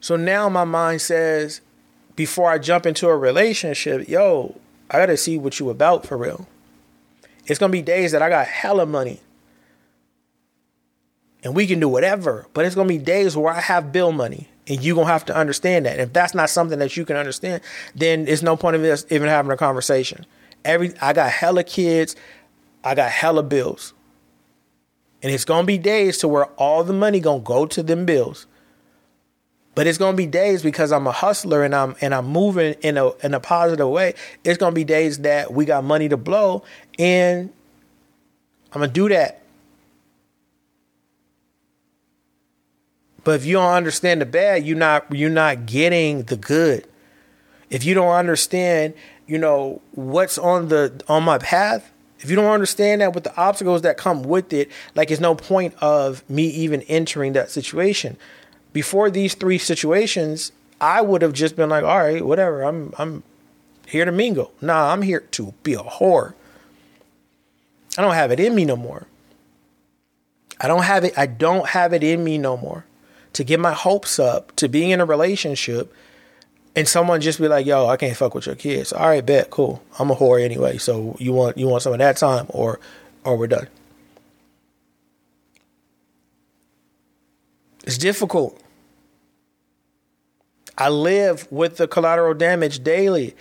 So 0.00 0.16
now 0.16 0.48
my 0.48 0.64
mind 0.64 1.02
says, 1.02 1.60
before 2.16 2.50
I 2.50 2.58
jump 2.58 2.84
into 2.84 3.06
a 3.06 3.16
relationship, 3.16 4.08
yo, 4.08 4.58
I 4.90 4.98
gotta 4.98 5.16
see 5.16 5.38
what 5.38 5.60
you 5.60 5.70
about 5.70 6.04
for 6.04 6.16
real. 6.16 6.48
It's 7.46 7.60
gonna 7.60 7.70
be 7.70 7.82
days 7.82 8.10
that 8.10 8.22
I 8.22 8.28
got 8.28 8.48
hella 8.48 8.86
money. 8.86 9.20
And 11.44 11.54
we 11.54 11.66
can 11.66 11.78
do 11.78 11.88
whatever, 11.88 12.46
but 12.52 12.64
it's 12.64 12.74
gonna 12.74 12.88
be 12.88 12.98
days 12.98 13.36
where 13.36 13.52
I 13.52 13.60
have 13.60 13.92
bill 13.92 14.12
money. 14.12 14.48
And 14.66 14.82
you're 14.82 14.96
gonna 14.96 15.06
have 15.06 15.24
to 15.26 15.36
understand 15.36 15.86
that. 15.86 15.98
If 15.98 16.12
that's 16.12 16.34
not 16.34 16.50
something 16.50 16.78
that 16.78 16.96
you 16.96 17.04
can 17.04 17.16
understand, 17.16 17.62
then 17.94 18.26
it's 18.28 18.42
no 18.42 18.56
point 18.56 18.76
of 18.76 18.84
us 18.84 19.06
even 19.10 19.28
having 19.28 19.50
a 19.50 19.56
conversation. 19.56 20.26
Every 20.64 20.92
I 21.00 21.12
got 21.12 21.30
hella 21.30 21.64
kids, 21.64 22.16
I 22.84 22.94
got 22.94 23.10
hella 23.10 23.42
bills. 23.42 23.94
And 25.22 25.32
it's 25.32 25.44
gonna 25.44 25.66
be 25.66 25.78
days 25.78 26.18
to 26.18 26.28
where 26.28 26.46
all 26.56 26.84
the 26.84 26.92
money 26.92 27.20
gonna 27.20 27.40
go 27.40 27.66
to 27.66 27.82
them 27.82 28.04
bills. 28.04 28.46
But 29.74 29.86
it's 29.86 29.96
gonna 29.96 30.16
be 30.16 30.26
days 30.26 30.62
because 30.62 30.90
I'm 30.90 31.06
a 31.06 31.12
hustler 31.12 31.62
and 31.62 31.74
I'm 31.74 31.94
and 32.00 32.14
I'm 32.14 32.26
moving 32.26 32.74
in 32.82 32.98
a 32.98 33.10
in 33.24 33.32
a 33.32 33.40
positive 33.40 33.88
way. 33.88 34.14
It's 34.44 34.58
gonna 34.58 34.74
be 34.74 34.84
days 34.84 35.18
that 35.18 35.52
we 35.52 35.64
got 35.64 35.84
money 35.84 36.08
to 36.08 36.16
blow 36.16 36.64
and 36.98 37.50
I'm 38.72 38.80
gonna 38.80 38.92
do 38.92 39.08
that. 39.08 39.42
But 43.28 43.34
if 43.34 43.44
you 43.44 43.52
don't 43.52 43.74
understand 43.74 44.22
the 44.22 44.24
bad, 44.24 44.64
you're 44.64 44.74
not 44.74 45.14
you're 45.14 45.28
not 45.28 45.66
getting 45.66 46.22
the 46.22 46.36
good. 46.38 46.86
If 47.68 47.84
you 47.84 47.92
don't 47.92 48.14
understand, 48.14 48.94
you 49.26 49.36
know, 49.36 49.82
what's 49.92 50.38
on 50.38 50.68
the 50.68 51.02
on 51.08 51.24
my 51.24 51.36
path, 51.36 51.92
if 52.20 52.30
you 52.30 52.36
don't 52.36 52.50
understand 52.50 53.02
that 53.02 53.12
with 53.12 53.24
the 53.24 53.36
obstacles 53.36 53.82
that 53.82 53.98
come 53.98 54.22
with 54.22 54.50
it, 54.54 54.70
like 54.94 55.10
it's 55.10 55.20
no 55.20 55.34
point 55.34 55.74
of 55.82 56.24
me 56.30 56.44
even 56.44 56.80
entering 56.84 57.34
that 57.34 57.50
situation 57.50 58.16
before 58.72 59.10
these 59.10 59.34
three 59.34 59.58
situations, 59.58 60.50
I 60.80 61.02
would 61.02 61.20
have 61.20 61.34
just 61.34 61.54
been 61.54 61.68
like, 61.68 61.84
all 61.84 61.98
right, 61.98 62.24
whatever. 62.24 62.62
I'm 62.62 62.94
I'm 62.96 63.24
here 63.86 64.06
to 64.06 64.10
mingle. 64.10 64.54
Nah, 64.62 64.90
I'm 64.90 65.02
here 65.02 65.20
to 65.32 65.52
be 65.62 65.74
a 65.74 65.80
whore. 65.80 66.32
I 67.98 68.00
don't 68.00 68.14
have 68.14 68.32
it 68.32 68.40
in 68.40 68.54
me 68.54 68.64
no 68.64 68.76
more. 68.76 69.06
I 70.58 70.66
don't 70.66 70.84
have 70.84 71.04
it. 71.04 71.12
I 71.18 71.26
don't 71.26 71.68
have 71.68 71.92
it 71.92 72.02
in 72.02 72.24
me 72.24 72.38
no 72.38 72.56
more 72.56 72.86
to 73.38 73.44
get 73.44 73.60
my 73.60 73.72
hopes 73.72 74.18
up 74.18 74.50
to 74.56 74.68
being 74.68 74.90
in 74.90 75.00
a 75.00 75.04
relationship 75.04 75.94
and 76.74 76.88
someone 76.88 77.20
just 77.20 77.40
be 77.40 77.46
like, 77.46 77.66
"Yo, 77.66 77.86
I 77.86 77.96
can't 77.96 78.16
fuck 78.16 78.34
with 78.34 78.46
your 78.46 78.56
kids." 78.56 78.92
All 78.92 79.06
right, 79.06 79.24
bet, 79.24 79.48
cool. 79.48 79.80
I'm 79.96 80.10
a 80.10 80.16
whore 80.16 80.42
anyway, 80.42 80.76
so 80.78 81.14
you 81.20 81.32
want 81.32 81.56
you 81.56 81.68
want 81.68 81.84
some 81.84 81.92
of 81.92 82.00
that 82.00 82.16
time, 82.16 82.46
or 82.48 82.80
or 83.22 83.36
we're 83.36 83.46
done. 83.46 83.68
It's 87.84 87.96
difficult. 87.96 88.60
I 90.76 90.88
live 90.88 91.46
with 91.52 91.76
the 91.76 91.86
collateral 91.86 92.34
damage 92.34 92.82
daily. 92.82 93.36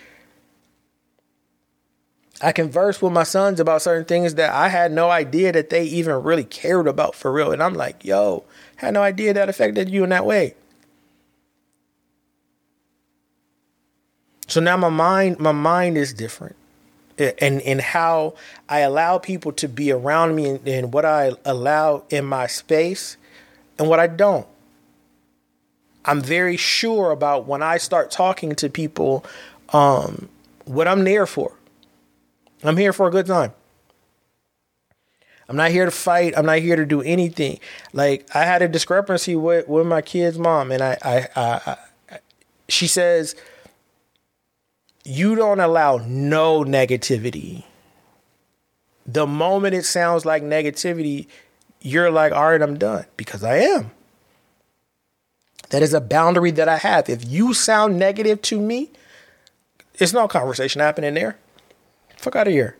I 2.39 2.51
converse 2.51 3.01
with 3.01 3.13
my 3.13 3.23
sons 3.23 3.59
about 3.59 3.81
certain 3.81 4.05
things 4.05 4.35
that 4.35 4.51
I 4.51 4.67
had 4.67 4.91
no 4.91 5.09
idea 5.09 5.51
that 5.53 5.71
they 5.71 5.85
even 5.85 6.21
really 6.21 6.43
cared 6.43 6.85
about 6.85 7.15
for 7.15 7.31
real. 7.31 7.51
And 7.51 7.63
I'm 7.63 7.73
like, 7.73 8.05
yo, 8.05 8.43
had 8.77 8.93
no 8.93 9.03
idea 9.03 9.33
that 9.33 9.49
affected 9.49 9.89
you 9.89 10.03
in 10.03 10.09
that 10.09 10.25
way. 10.25 10.55
So 14.47 14.61
now 14.61 14.77
my 14.77 14.89
mind, 14.89 15.39
my 15.39 15.51
mind 15.51 15.97
is 15.97 16.13
different. 16.13 16.55
And 17.19 17.61
and 17.61 17.81
how 17.81 18.35
I 18.69 18.79
allow 18.79 19.17
people 19.17 19.51
to 19.53 19.67
be 19.67 19.91
around 19.91 20.35
me 20.35 20.45
and, 20.45 20.67
and 20.67 20.93
what 20.93 21.03
I 21.03 21.31
allow 21.43 22.03
in 22.11 22.25
my 22.25 22.45
space 22.45 23.17
and 23.79 23.89
what 23.89 23.99
I 23.99 24.05
don't. 24.07 24.47
I'm 26.05 26.21
very 26.21 26.57
sure 26.57 27.11
about 27.11 27.47
when 27.47 27.63
I 27.63 27.77
start 27.77 28.11
talking 28.11 28.55
to 28.55 28.69
people 28.69 29.25
um, 29.73 30.29
what 30.65 30.87
I'm 30.87 31.03
there 31.03 31.25
for. 31.25 31.53
I'm 32.63 32.77
here 32.77 32.93
for 32.93 33.07
a 33.07 33.11
good 33.11 33.25
time. 33.25 33.51
I'm 35.49 35.55
not 35.55 35.71
here 35.71 35.85
to 35.85 35.91
fight. 35.91 36.33
I'm 36.37 36.45
not 36.45 36.59
here 36.59 36.75
to 36.75 36.85
do 36.85 37.01
anything. 37.01 37.59
Like 37.93 38.27
I 38.35 38.43
had 38.43 38.61
a 38.61 38.67
discrepancy 38.67 39.35
with 39.35 39.67
with 39.67 39.87
my 39.87 40.01
kid's 40.01 40.37
mom, 40.37 40.71
and 40.71 40.81
I, 40.81 40.97
I, 41.01 41.27
I, 41.35 41.77
I 42.11 42.19
she 42.67 42.87
says, 42.87 43.35
"You 45.05 45.35
don't 45.35 45.59
allow 45.59 45.97
no 46.05 46.63
negativity." 46.63 47.63
The 49.05 49.25
moment 49.25 49.73
it 49.73 49.85
sounds 49.85 50.25
like 50.25 50.43
negativity, 50.43 51.27
you're 51.79 52.11
like, 52.11 52.33
"All 52.33 52.51
right, 52.51 52.61
I'm 52.61 52.77
done," 52.77 53.05
because 53.15 53.43
I 53.43 53.57
am. 53.57 53.91
That 55.69 55.81
is 55.81 55.93
a 55.93 56.01
boundary 56.01 56.51
that 56.51 56.67
I 56.67 56.77
have. 56.77 57.09
If 57.09 57.25
you 57.25 57.53
sound 57.53 57.97
negative 57.97 58.41
to 58.43 58.59
me, 58.59 58.91
it's 59.95 60.13
no 60.13 60.27
conversation 60.27 60.81
happening 60.81 61.13
there. 61.13 61.37
Fuck 62.17 62.35
out 62.35 62.47
of 62.47 62.53
here 62.53 62.77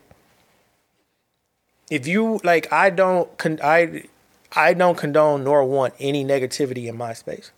if 1.90 2.06
you 2.06 2.40
like 2.44 2.72
i 2.72 2.90
don't 2.90 3.36
con- 3.38 3.60
i 3.62 4.02
i 4.52 4.74
don't 4.74 4.98
condone 4.98 5.44
nor 5.44 5.64
want 5.64 5.94
any 5.98 6.24
negativity 6.24 6.86
in 6.86 6.96
my 6.96 7.12
space. 7.12 7.50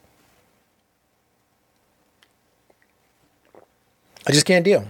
I 4.27 4.33
just 4.33 4.45
can't 4.45 4.65
deal. 4.65 4.87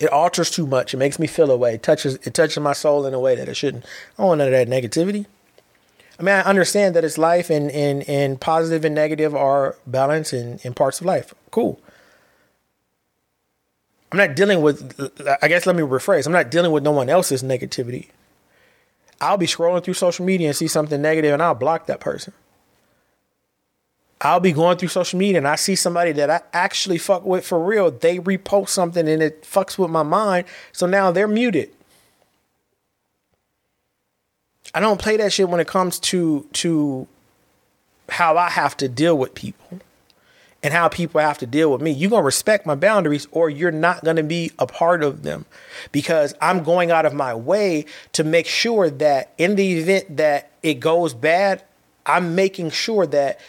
It 0.00 0.10
alters 0.10 0.50
too 0.50 0.66
much. 0.66 0.94
It 0.94 0.96
makes 0.96 1.18
me 1.18 1.26
feel 1.26 1.50
away 1.50 1.74
it 1.74 1.82
touches 1.82 2.14
it 2.26 2.34
touches 2.34 2.58
my 2.58 2.72
soul 2.72 3.06
in 3.06 3.14
a 3.14 3.20
way 3.20 3.34
that 3.34 3.48
it 3.48 3.54
shouldn't. 3.54 3.84
I 3.84 4.22
don't 4.22 4.28
want 4.28 4.38
none 4.38 4.48
of 4.48 4.52
that 4.52 4.68
negativity. 4.68 5.26
I 6.18 6.22
mean 6.22 6.34
i 6.34 6.40
understand 6.42 6.94
that 6.96 7.04
it's 7.04 7.18
life 7.18 7.50
and 7.50 7.70
and 7.70 8.08
and 8.08 8.40
positive 8.40 8.84
and 8.84 8.94
negative 8.94 9.34
are 9.34 9.76
balance 9.86 10.32
in 10.32 10.58
in 10.62 10.74
parts 10.74 11.00
of 11.00 11.06
life. 11.06 11.34
Cool 11.50 11.80
I'm 14.12 14.18
not 14.18 14.34
dealing 14.34 14.60
with, 14.60 15.12
I 15.40 15.48
guess 15.48 15.66
let 15.66 15.76
me 15.76 15.82
rephrase, 15.82 16.26
I'm 16.26 16.32
not 16.32 16.50
dealing 16.50 16.72
with 16.72 16.82
no 16.82 16.90
one 16.90 17.08
else's 17.08 17.42
negativity. 17.42 18.08
I'll 19.20 19.36
be 19.36 19.46
scrolling 19.46 19.84
through 19.84 19.94
social 19.94 20.24
media 20.24 20.48
and 20.48 20.56
see 20.56 20.66
something 20.66 21.00
negative 21.00 21.32
and 21.32 21.42
I'll 21.42 21.54
block 21.54 21.86
that 21.86 22.00
person. 22.00 22.32
I'll 24.22 24.40
be 24.40 24.52
going 24.52 24.76
through 24.76 24.88
social 24.88 25.18
media 25.18 25.38
and 25.38 25.48
I 25.48 25.56
see 25.56 25.76
somebody 25.76 26.12
that 26.12 26.28
I 26.28 26.40
actually 26.52 26.98
fuck 26.98 27.24
with 27.24 27.46
for 27.46 27.62
real. 27.62 27.90
They 27.90 28.18
repost 28.18 28.70
something 28.70 29.08
and 29.08 29.22
it 29.22 29.42
fucks 29.44 29.78
with 29.78 29.90
my 29.90 30.02
mind. 30.02 30.46
So 30.72 30.86
now 30.86 31.10
they're 31.10 31.28
muted. 31.28 31.70
I 34.74 34.80
don't 34.80 35.00
play 35.00 35.16
that 35.16 35.32
shit 35.32 35.48
when 35.48 35.60
it 35.60 35.66
comes 35.66 35.98
to 36.00 36.46
to 36.52 37.06
how 38.08 38.36
I 38.36 38.50
have 38.50 38.76
to 38.78 38.88
deal 38.88 39.16
with 39.16 39.34
people 39.34 39.80
and 40.62 40.74
how 40.74 40.88
people 40.88 41.20
have 41.20 41.38
to 41.38 41.46
deal 41.46 41.72
with 41.72 41.80
me. 41.80 41.90
You're 41.90 42.10
going 42.10 42.22
to 42.22 42.26
respect 42.26 42.66
my 42.66 42.74
boundaries 42.74 43.26
or 43.30 43.48
you're 43.48 43.70
not 43.70 44.04
going 44.04 44.16
to 44.16 44.22
be 44.22 44.52
a 44.58 44.66
part 44.66 45.02
of 45.02 45.22
them 45.22 45.46
because 45.90 46.34
I'm 46.40 46.62
going 46.62 46.90
out 46.90 47.06
of 47.06 47.14
my 47.14 47.34
way 47.34 47.86
to 48.12 48.24
make 48.24 48.46
sure 48.46 48.90
that 48.90 49.32
in 49.38 49.56
the 49.56 49.78
event 49.78 50.18
that 50.18 50.50
it 50.62 50.74
goes 50.74 51.14
bad, 51.14 51.62
I'm 52.04 52.34
making 52.34 52.70
sure 52.70 53.06
that 53.06 53.40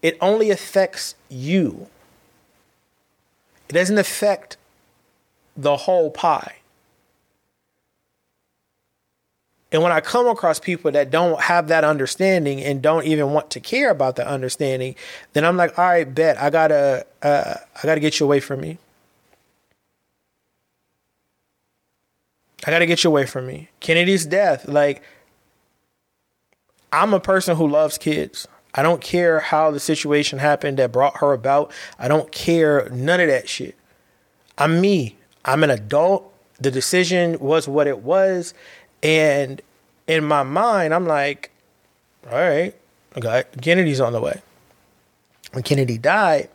it 0.00 0.16
only 0.20 0.50
affects 0.50 1.14
you. 1.28 1.88
It 3.68 3.74
doesn't 3.74 3.98
affect 3.98 4.56
the 5.56 5.76
whole 5.76 6.10
pie. 6.10 6.56
And 9.72 9.82
when 9.82 9.90
I 9.90 10.00
come 10.00 10.28
across 10.28 10.60
people 10.60 10.90
that 10.92 11.10
don't 11.10 11.40
have 11.40 11.68
that 11.68 11.82
understanding 11.82 12.60
and 12.60 12.82
don't 12.82 13.06
even 13.06 13.30
want 13.30 13.50
to 13.52 13.60
care 13.60 13.90
about 13.90 14.16
the 14.16 14.28
understanding, 14.28 14.94
then 15.32 15.46
I'm 15.46 15.56
like, 15.56 15.78
all 15.78 15.86
right, 15.86 16.14
bet 16.14 16.38
I 16.38 16.50
gotta, 16.50 17.06
uh, 17.22 17.54
I 17.74 17.82
gotta 17.82 18.00
get 18.00 18.20
you 18.20 18.26
away 18.26 18.38
from 18.38 18.60
me. 18.60 18.76
I 22.66 22.70
gotta 22.70 22.86
get 22.86 23.02
you 23.02 23.08
away 23.08 23.24
from 23.24 23.46
me. 23.46 23.70
Kennedy's 23.80 24.26
death, 24.26 24.68
like, 24.68 25.02
I'm 26.92 27.14
a 27.14 27.20
person 27.20 27.56
who 27.56 27.66
loves 27.66 27.96
kids. 27.96 28.46
I 28.74 28.82
don't 28.82 29.00
care 29.00 29.40
how 29.40 29.70
the 29.70 29.80
situation 29.80 30.38
happened 30.38 30.78
that 30.78 30.92
brought 30.92 31.18
her 31.18 31.32
about. 31.32 31.72
I 31.98 32.08
don't 32.08 32.30
care 32.30 32.90
none 32.90 33.20
of 33.20 33.28
that 33.28 33.48
shit. 33.48 33.74
I'm 34.58 34.82
me. 34.82 35.16
I'm 35.46 35.64
an 35.64 35.70
adult. 35.70 36.28
The 36.60 36.70
decision 36.70 37.38
was 37.38 37.66
what 37.66 37.86
it 37.86 38.00
was 38.00 38.52
and 39.02 39.60
in 40.06 40.24
my 40.24 40.42
mind, 40.42 40.94
I'm 40.94 41.06
like, 41.06 41.50
all 42.30 42.38
right, 42.38 42.74
okay, 43.16 43.44
Kennedy's 43.60 44.00
on 44.00 44.12
the 44.12 44.20
way. 44.20 44.40
When 45.52 45.62
Kennedy 45.62 45.98
died, 45.98 46.48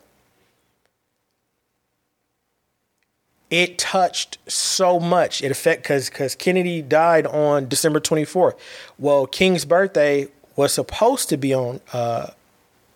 it 3.50 3.78
touched 3.78 4.38
so 4.46 4.98
much. 5.00 5.42
It 5.42 5.50
affect 5.50 5.82
because 5.82 6.10
because 6.10 6.34
Kennedy 6.34 6.82
died 6.82 7.26
on 7.26 7.68
December 7.68 8.00
24th. 8.00 8.58
Well, 8.98 9.26
King's 9.26 9.64
birthday 9.64 10.28
was 10.56 10.72
supposed 10.72 11.28
to 11.28 11.36
be 11.36 11.54
on 11.54 11.80
uh, 11.92 12.28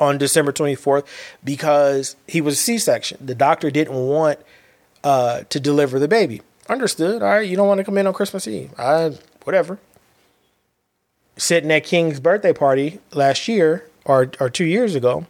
on 0.01 0.19
December 0.19 0.53
24th 0.53 1.07
because 1.45 2.16
he 2.27 2.41
was 2.41 2.55
a 2.55 2.59
C-section. 2.59 3.19
The 3.24 3.37
doctor 3.37 3.70
didn't 3.70 3.95
want 3.95 4.41
uh, 5.05 5.43
to 5.49 5.61
deliver 5.61 5.99
the 5.99 6.09
baby. 6.09 6.43
Understood. 6.69 7.23
All 7.23 7.29
right, 7.29 7.49
you 7.49 7.57
don't 7.57 7.69
want 7.69 7.79
to 7.79 7.85
come 7.85 7.99
in 7.99 8.07
on 8.07 8.12
Christmas 8.12 8.49
Eve. 8.49 8.73
I 8.79 9.16
whatever. 9.44 9.78
Sitting 11.36 11.70
at 11.73 11.85
King's 11.85 12.20
birthday 12.20 12.52
party 12.52 13.01
last 13.12 13.48
year 13.48 13.89
or 14.05 14.31
or 14.39 14.51
two 14.51 14.64
years 14.64 14.94
ago, 14.94 15.27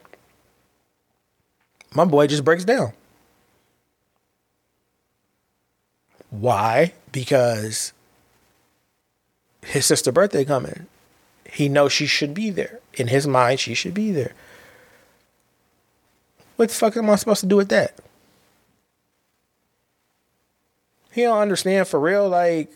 my 1.95 2.05
boy 2.05 2.27
just 2.27 2.45
breaks 2.45 2.65
down. 2.65 2.93
Why? 6.31 6.93
Because 7.13 7.93
his 9.65 9.87
sister's 9.87 10.15
birthday 10.15 10.45
coming. 10.45 10.87
He 11.45 11.69
knows 11.69 11.93
she 11.93 12.07
should 12.07 12.33
be 12.33 12.51
there. 12.51 12.81
In 12.95 13.09
his 13.09 13.27
mind, 13.27 13.61
she 13.61 13.75
should 13.75 13.95
be 13.95 14.11
there. 14.11 14.33
What 16.57 16.71
the 16.71 16.75
fuck 16.75 16.97
am 16.97 17.11
I 17.11 17.17
supposed 17.17 17.41
to 17.41 17.47
do 17.47 17.57
with 17.57 17.69
that? 17.69 17.99
He 21.13 21.23
don't 21.23 21.39
understand 21.39 21.89
for 21.89 22.01
real. 22.01 22.29
Like, 22.29 22.73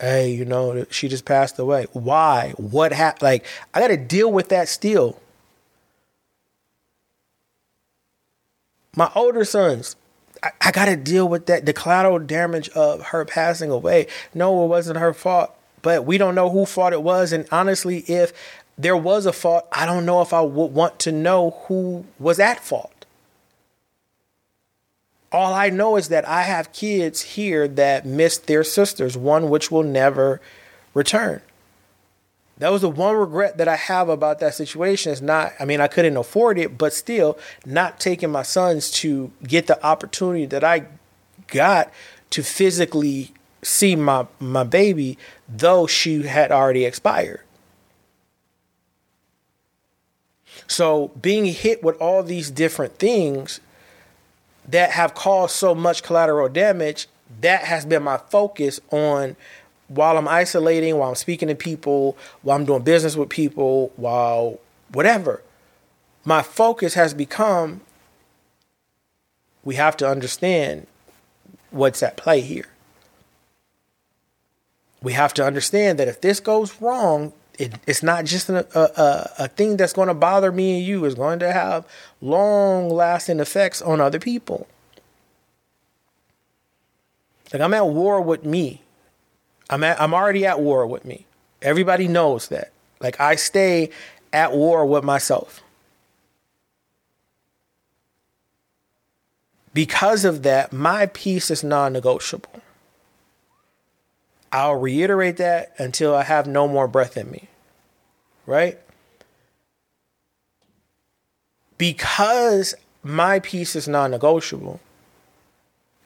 hey, 0.00 0.30
you 0.30 0.44
know, 0.44 0.84
she 0.90 1.08
just 1.08 1.24
passed 1.24 1.58
away. 1.58 1.86
Why? 1.92 2.54
What 2.56 2.92
happened? 2.92 3.22
Like, 3.22 3.46
I 3.74 3.80
got 3.80 3.88
to 3.88 3.96
deal 3.96 4.30
with 4.30 4.48
that 4.50 4.68
still. 4.68 5.20
My 8.94 9.10
older 9.14 9.44
sons, 9.44 9.96
I, 10.42 10.50
I 10.60 10.70
got 10.70 10.86
to 10.86 10.96
deal 10.96 11.28
with 11.28 11.46
that, 11.46 11.66
the 11.66 11.72
collateral 11.72 12.18
damage 12.18 12.68
of 12.70 13.02
her 13.06 13.24
passing 13.24 13.70
away. 13.70 14.06
No, 14.34 14.64
it 14.64 14.68
wasn't 14.68 14.98
her 14.98 15.12
fault, 15.12 15.54
but 15.82 16.04
we 16.04 16.18
don't 16.18 16.34
know 16.34 16.50
who 16.50 16.66
fault 16.66 16.92
it 16.92 17.02
was. 17.02 17.32
And 17.32 17.46
honestly, 17.52 17.98
if 18.08 18.32
there 18.78 18.96
was 18.96 19.26
a 19.26 19.32
fault, 19.32 19.66
I 19.72 19.86
don't 19.86 20.06
know 20.06 20.22
if 20.22 20.32
I 20.32 20.40
would 20.40 20.72
want 20.72 20.98
to 21.00 21.12
know 21.12 21.62
who 21.66 22.06
was 22.18 22.38
at 22.38 22.60
fault. 22.60 22.92
All 25.32 25.52
I 25.52 25.70
know 25.70 25.96
is 25.96 26.08
that 26.08 26.26
I 26.28 26.42
have 26.42 26.72
kids 26.72 27.20
here 27.22 27.66
that 27.68 28.06
missed 28.06 28.46
their 28.46 28.64
sisters, 28.64 29.16
one 29.16 29.50
which 29.50 29.70
will 29.70 29.82
never 29.82 30.40
return. 30.94 31.42
That 32.58 32.72
was 32.72 32.82
the 32.82 32.88
one 32.88 33.16
regret 33.16 33.58
that 33.58 33.68
I 33.68 33.76
have 33.76 34.08
about 34.08 34.38
that 34.38 34.54
situation. 34.54 35.12
Is 35.12 35.20
not, 35.20 35.52
I 35.60 35.64
mean, 35.64 35.80
I 35.80 35.88
couldn't 35.88 36.16
afford 36.16 36.58
it, 36.58 36.78
but 36.78 36.92
still, 36.94 37.38
not 37.66 38.00
taking 38.00 38.30
my 38.30 38.42
sons 38.42 38.90
to 38.92 39.30
get 39.42 39.66
the 39.66 39.84
opportunity 39.84 40.46
that 40.46 40.64
I 40.64 40.86
got 41.48 41.92
to 42.30 42.42
physically 42.42 43.34
see 43.62 43.94
my 43.94 44.26
my 44.40 44.64
baby, 44.64 45.18
though 45.48 45.86
she 45.86 46.22
had 46.22 46.50
already 46.50 46.84
expired. 46.84 47.40
So 50.66 51.08
being 51.20 51.46
hit 51.46 51.82
with 51.82 52.00
all 52.00 52.22
these 52.22 52.50
different 52.50 52.98
things 52.98 53.60
that 54.68 54.90
have 54.90 55.14
caused 55.14 55.54
so 55.54 55.74
much 55.74 56.02
collateral 56.02 56.48
damage, 56.48 57.08
that 57.40 57.64
has 57.64 57.84
been 57.84 58.02
my 58.02 58.18
focus 58.18 58.80
on 58.90 59.36
while 59.88 60.18
I'm 60.18 60.28
isolating, 60.28 60.96
while 60.96 61.10
I'm 61.10 61.14
speaking 61.14 61.48
to 61.48 61.54
people, 61.54 62.16
while 62.42 62.56
I'm 62.56 62.64
doing 62.64 62.82
business 62.82 63.16
with 63.16 63.28
people, 63.28 63.92
while 63.96 64.58
whatever. 64.92 65.42
My 66.24 66.42
focus 66.42 66.94
has 66.94 67.14
become 67.14 67.82
we 69.64 69.74
have 69.74 69.96
to 69.96 70.08
understand 70.08 70.86
what's 71.70 72.02
at 72.02 72.16
play 72.16 72.40
here. 72.40 72.68
We 75.02 75.12
have 75.12 75.34
to 75.34 75.44
understand 75.44 75.98
that 75.98 76.08
if 76.08 76.20
this 76.20 76.40
goes 76.40 76.80
wrong, 76.80 77.32
it, 77.58 77.74
it's 77.86 78.02
not 78.02 78.24
just 78.24 78.48
a, 78.48 78.66
a, 78.78 79.44
a 79.44 79.48
thing 79.48 79.76
that's 79.76 79.92
going 79.92 80.08
to 80.08 80.14
bother 80.14 80.52
me 80.52 80.78
and 80.78 80.86
you. 80.86 81.04
It's 81.04 81.14
going 81.14 81.38
to 81.40 81.52
have 81.52 81.86
long 82.20 82.88
lasting 82.88 83.40
effects 83.40 83.82
on 83.82 84.00
other 84.00 84.18
people. 84.18 84.66
Like 87.52 87.62
I'm 87.62 87.74
at 87.74 87.86
war 87.86 88.20
with 88.20 88.44
me. 88.44 88.82
I'm 89.70 89.82
at, 89.84 90.00
I'm 90.00 90.14
already 90.14 90.46
at 90.46 90.60
war 90.60 90.86
with 90.86 91.04
me. 91.04 91.26
Everybody 91.62 92.08
knows 92.08 92.48
that. 92.48 92.72
Like 93.00 93.20
I 93.20 93.36
stay 93.36 93.90
at 94.32 94.52
war 94.52 94.84
with 94.86 95.04
myself. 95.04 95.62
Because 99.72 100.24
of 100.24 100.42
that, 100.42 100.72
my 100.72 101.06
peace 101.06 101.50
is 101.50 101.62
non-negotiable. 101.62 102.62
I'll 104.52 104.76
reiterate 104.76 105.36
that 105.38 105.74
until 105.78 106.14
I 106.14 106.22
have 106.22 106.46
no 106.46 106.68
more 106.68 106.88
breath 106.88 107.16
in 107.16 107.30
me. 107.30 107.48
Right? 108.46 108.78
Because 111.78 112.74
my 113.02 113.40
peace 113.40 113.76
is 113.76 113.86
non 113.86 114.10
negotiable, 114.10 114.80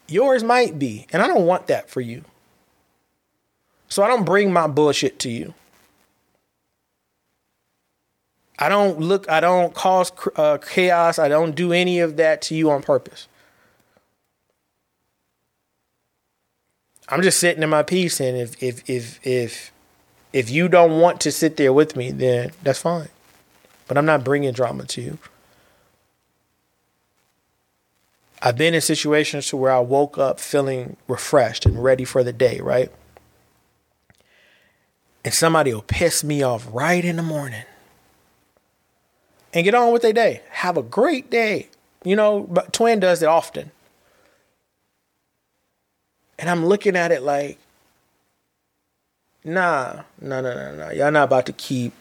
yours 0.08 0.42
might 0.42 0.78
be. 0.78 1.06
And 1.12 1.22
I 1.22 1.26
don't 1.26 1.46
want 1.46 1.66
that 1.68 1.88
for 1.88 2.00
you. 2.00 2.24
So 3.88 4.02
I 4.02 4.08
don't 4.08 4.24
bring 4.24 4.52
my 4.52 4.66
bullshit 4.66 5.18
to 5.20 5.30
you. 5.30 5.54
I 8.58 8.68
don't 8.68 9.00
look, 9.00 9.28
I 9.30 9.40
don't 9.40 9.74
cause 9.74 10.12
uh, 10.36 10.58
chaos. 10.58 11.18
I 11.18 11.28
don't 11.28 11.54
do 11.54 11.72
any 11.72 12.00
of 12.00 12.16
that 12.18 12.42
to 12.42 12.54
you 12.54 12.70
on 12.70 12.82
purpose. 12.82 13.26
I'm 17.10 17.22
just 17.22 17.40
sitting 17.40 17.62
in 17.62 17.70
my 17.70 17.82
peace, 17.82 18.20
and 18.20 18.36
if 18.36 18.62
if 18.62 18.88
if 18.88 19.26
if 19.26 19.72
if 20.32 20.50
you 20.50 20.68
don't 20.68 21.00
want 21.00 21.20
to 21.22 21.32
sit 21.32 21.56
there 21.56 21.72
with 21.72 21.96
me, 21.96 22.12
then 22.12 22.52
that's 22.62 22.80
fine. 22.80 23.08
But 23.88 23.98
I'm 23.98 24.06
not 24.06 24.22
bringing 24.22 24.52
drama 24.52 24.84
to 24.86 25.02
you. 25.02 25.18
I've 28.42 28.56
been 28.56 28.74
in 28.74 28.80
situations 28.80 29.48
to 29.48 29.56
where 29.56 29.72
I 29.72 29.80
woke 29.80 30.16
up 30.16 30.40
feeling 30.40 30.96
refreshed 31.08 31.66
and 31.66 31.82
ready 31.82 32.04
for 32.04 32.24
the 32.24 32.32
day, 32.32 32.60
right? 32.60 32.90
And 35.24 35.34
somebody 35.34 35.74
will 35.74 35.82
piss 35.82 36.24
me 36.24 36.42
off 36.42 36.66
right 36.72 37.04
in 37.04 37.16
the 37.16 37.22
morning 37.22 37.64
and 39.52 39.64
get 39.64 39.74
on 39.74 39.92
with 39.92 40.02
their 40.02 40.14
day. 40.14 40.40
Have 40.50 40.78
a 40.78 40.82
great 40.82 41.30
day. 41.30 41.68
You 42.02 42.16
know, 42.16 42.46
but 42.48 42.72
Twin 42.72 43.00
does 43.00 43.22
it 43.22 43.28
often. 43.28 43.72
And 46.40 46.48
I'm 46.48 46.64
looking 46.64 46.96
at 46.96 47.12
it 47.12 47.22
like, 47.22 47.58
nah, 49.44 50.02
no, 50.20 50.40
no, 50.40 50.54
no, 50.54 50.74
no. 50.74 50.90
Y'all 50.90 51.12
not 51.12 51.24
about 51.24 51.44
to 51.46 51.52
keep 51.52 51.92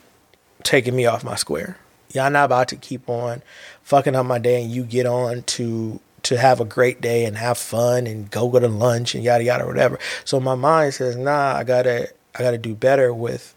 taking 0.63 0.95
me 0.95 1.05
off 1.05 1.25
my 1.25 1.35
square. 1.35 1.77
Y'all 2.13 2.31
not 2.31 2.45
about 2.45 2.69
to 2.69 2.77
keep 2.77 3.07
on 3.09 3.43
fucking 3.83 4.15
up 4.15 4.25
my 4.25 4.39
day 4.39 4.63
and 4.63 4.71
you 4.71 4.83
get 4.83 5.05
on 5.05 5.43
to 5.43 5.99
to 6.23 6.37
have 6.37 6.59
a 6.59 6.65
great 6.65 6.99
day 6.99 7.23
and 7.23 7.37
have 7.37 7.57
fun 7.57 8.05
and 8.05 8.29
go 8.29 8.49
go 8.49 8.59
to 8.59 8.67
lunch 8.67 9.13
and 9.13 9.23
yada 9.23 9.43
yada 9.43 9.65
whatever. 9.65 9.99
So 10.23 10.39
my 10.39 10.55
mind 10.55 10.93
says, 10.93 11.17
nah, 11.17 11.55
I 11.55 11.63
gotta 11.65 12.09
I 12.33 12.39
gotta 12.39 12.57
do 12.57 12.73
better 12.73 13.13
with 13.13 13.53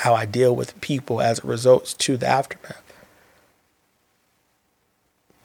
how 0.00 0.14
I 0.14 0.26
deal 0.26 0.54
with 0.54 0.80
people 0.80 1.20
as 1.20 1.38
it 1.38 1.44
results 1.44 1.94
to 1.94 2.16
the 2.16 2.26
aftermath. 2.26 2.82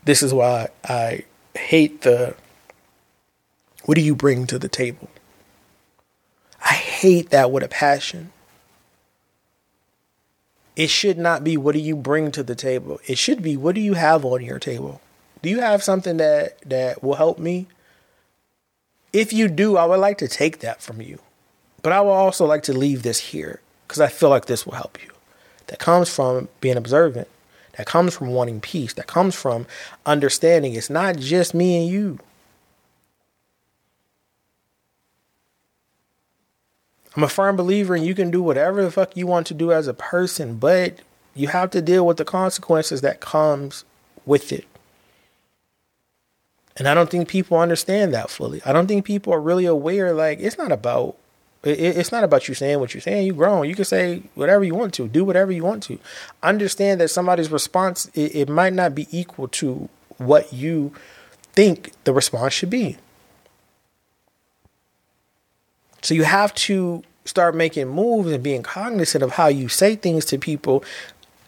This 0.03 0.23
is 0.23 0.33
why 0.33 0.69
I 0.83 1.23
hate 1.55 2.01
the 2.01 2.35
what 3.85 3.95
do 3.95 4.01
you 4.01 4.15
bring 4.15 4.47
to 4.47 4.59
the 4.59 4.69
table? 4.69 5.09
I 6.61 6.73
hate 6.73 7.29
that 7.31 7.51
with 7.51 7.63
a 7.63 7.67
passion. 7.67 8.31
It 10.75 10.89
should 10.89 11.17
not 11.17 11.43
be 11.43 11.57
what 11.57 11.73
do 11.73 11.79
you 11.79 11.95
bring 11.95 12.31
to 12.31 12.43
the 12.43 12.55
table. 12.55 12.99
It 13.05 13.17
should 13.17 13.43
be 13.43 13.57
what 13.57 13.75
do 13.75 13.81
you 13.81 13.93
have 13.93 14.25
on 14.25 14.43
your 14.43 14.59
table? 14.59 15.01
Do 15.41 15.49
you 15.49 15.59
have 15.59 15.83
something 15.83 16.17
that 16.17 16.59
that 16.61 17.03
will 17.03 17.15
help 17.15 17.37
me? 17.37 17.67
If 19.11 19.31
you 19.31 19.47
do, 19.47 19.77
I 19.77 19.85
would 19.85 19.99
like 19.99 20.17
to 20.19 20.27
take 20.27 20.59
that 20.59 20.81
from 20.81 21.01
you. 21.01 21.19
But 21.83 21.93
I 21.93 22.01
would 22.01 22.09
also 22.09 22.45
like 22.45 22.63
to 22.63 22.73
leave 22.73 23.03
this 23.03 23.19
here 23.19 23.61
because 23.87 23.99
I 23.99 24.07
feel 24.07 24.29
like 24.29 24.45
this 24.45 24.65
will 24.65 24.73
help 24.73 25.03
you. 25.03 25.11
That 25.67 25.79
comes 25.79 26.09
from 26.09 26.49
being 26.61 26.77
observant. 26.77 27.27
That 27.77 27.85
comes 27.85 28.15
from 28.15 28.29
wanting 28.29 28.61
peace. 28.61 28.93
That 28.93 29.07
comes 29.07 29.35
from 29.35 29.67
understanding 30.05 30.73
it's 30.73 30.89
not 30.89 31.17
just 31.17 31.53
me 31.53 31.77
and 31.77 31.91
you. 31.91 32.19
I'm 37.15 37.23
a 37.23 37.29
firm 37.29 37.55
believer 37.55 37.95
in 37.95 38.03
you 38.03 38.15
can 38.15 38.31
do 38.31 38.41
whatever 38.41 38.83
the 38.83 38.91
fuck 38.91 39.15
you 39.15 39.27
want 39.27 39.47
to 39.47 39.53
do 39.53 39.71
as 39.71 39.87
a 39.87 39.93
person, 39.93 40.55
but 40.57 40.99
you 41.35 41.47
have 41.49 41.69
to 41.71 41.81
deal 41.81 42.05
with 42.05 42.17
the 42.17 42.25
consequences 42.25 43.01
that 43.01 43.19
comes 43.19 43.85
with 44.25 44.51
it. 44.51 44.65
And 46.75 46.87
I 46.87 46.93
don't 46.93 47.09
think 47.09 47.27
people 47.27 47.57
understand 47.59 48.13
that 48.13 48.29
fully. 48.29 48.61
I 48.65 48.73
don't 48.73 48.87
think 48.87 49.05
people 49.05 49.33
are 49.33 49.41
really 49.41 49.65
aware. 49.65 50.13
Like 50.13 50.39
it's 50.39 50.57
not 50.57 50.71
about 50.71 51.15
it, 51.63 51.79
it's 51.79 52.11
not 52.11 52.23
about 52.23 52.47
you 52.47 52.55
saying 52.55 52.79
what 52.79 52.93
you're 52.93 53.01
saying. 53.01 53.27
You 53.27 53.33
grown. 53.33 53.69
You 53.69 53.75
can 53.75 53.85
say 53.85 54.23
whatever 54.33 54.63
you 54.63 54.73
want 54.73 54.93
to. 54.95 55.07
Do 55.07 55.23
whatever 55.23 55.51
you 55.51 55.63
want 55.63 55.83
to. 55.83 55.99
Understand 56.41 56.99
that 56.99 57.09
somebody's 57.09 57.51
response 57.51 58.09
it, 58.15 58.35
it 58.35 58.49
might 58.49 58.73
not 58.73 58.95
be 58.95 59.07
equal 59.11 59.47
to 59.49 59.87
what 60.17 60.51
you 60.51 60.91
think 61.53 61.91
the 62.05 62.13
response 62.13 62.53
should 62.53 62.71
be. 62.71 62.97
So 66.03 66.13
you 66.13 66.23
have 66.23 66.53
to 66.55 67.01
start 67.25 67.55
making 67.55 67.87
moves 67.87 68.31
and 68.31 68.43
being 68.43 68.61
cognizant 68.61 69.23
of 69.23 69.31
how 69.31 69.47
you 69.47 69.69
say 69.69 69.95
things 69.95 70.25
to 70.25 70.37
people 70.37 70.83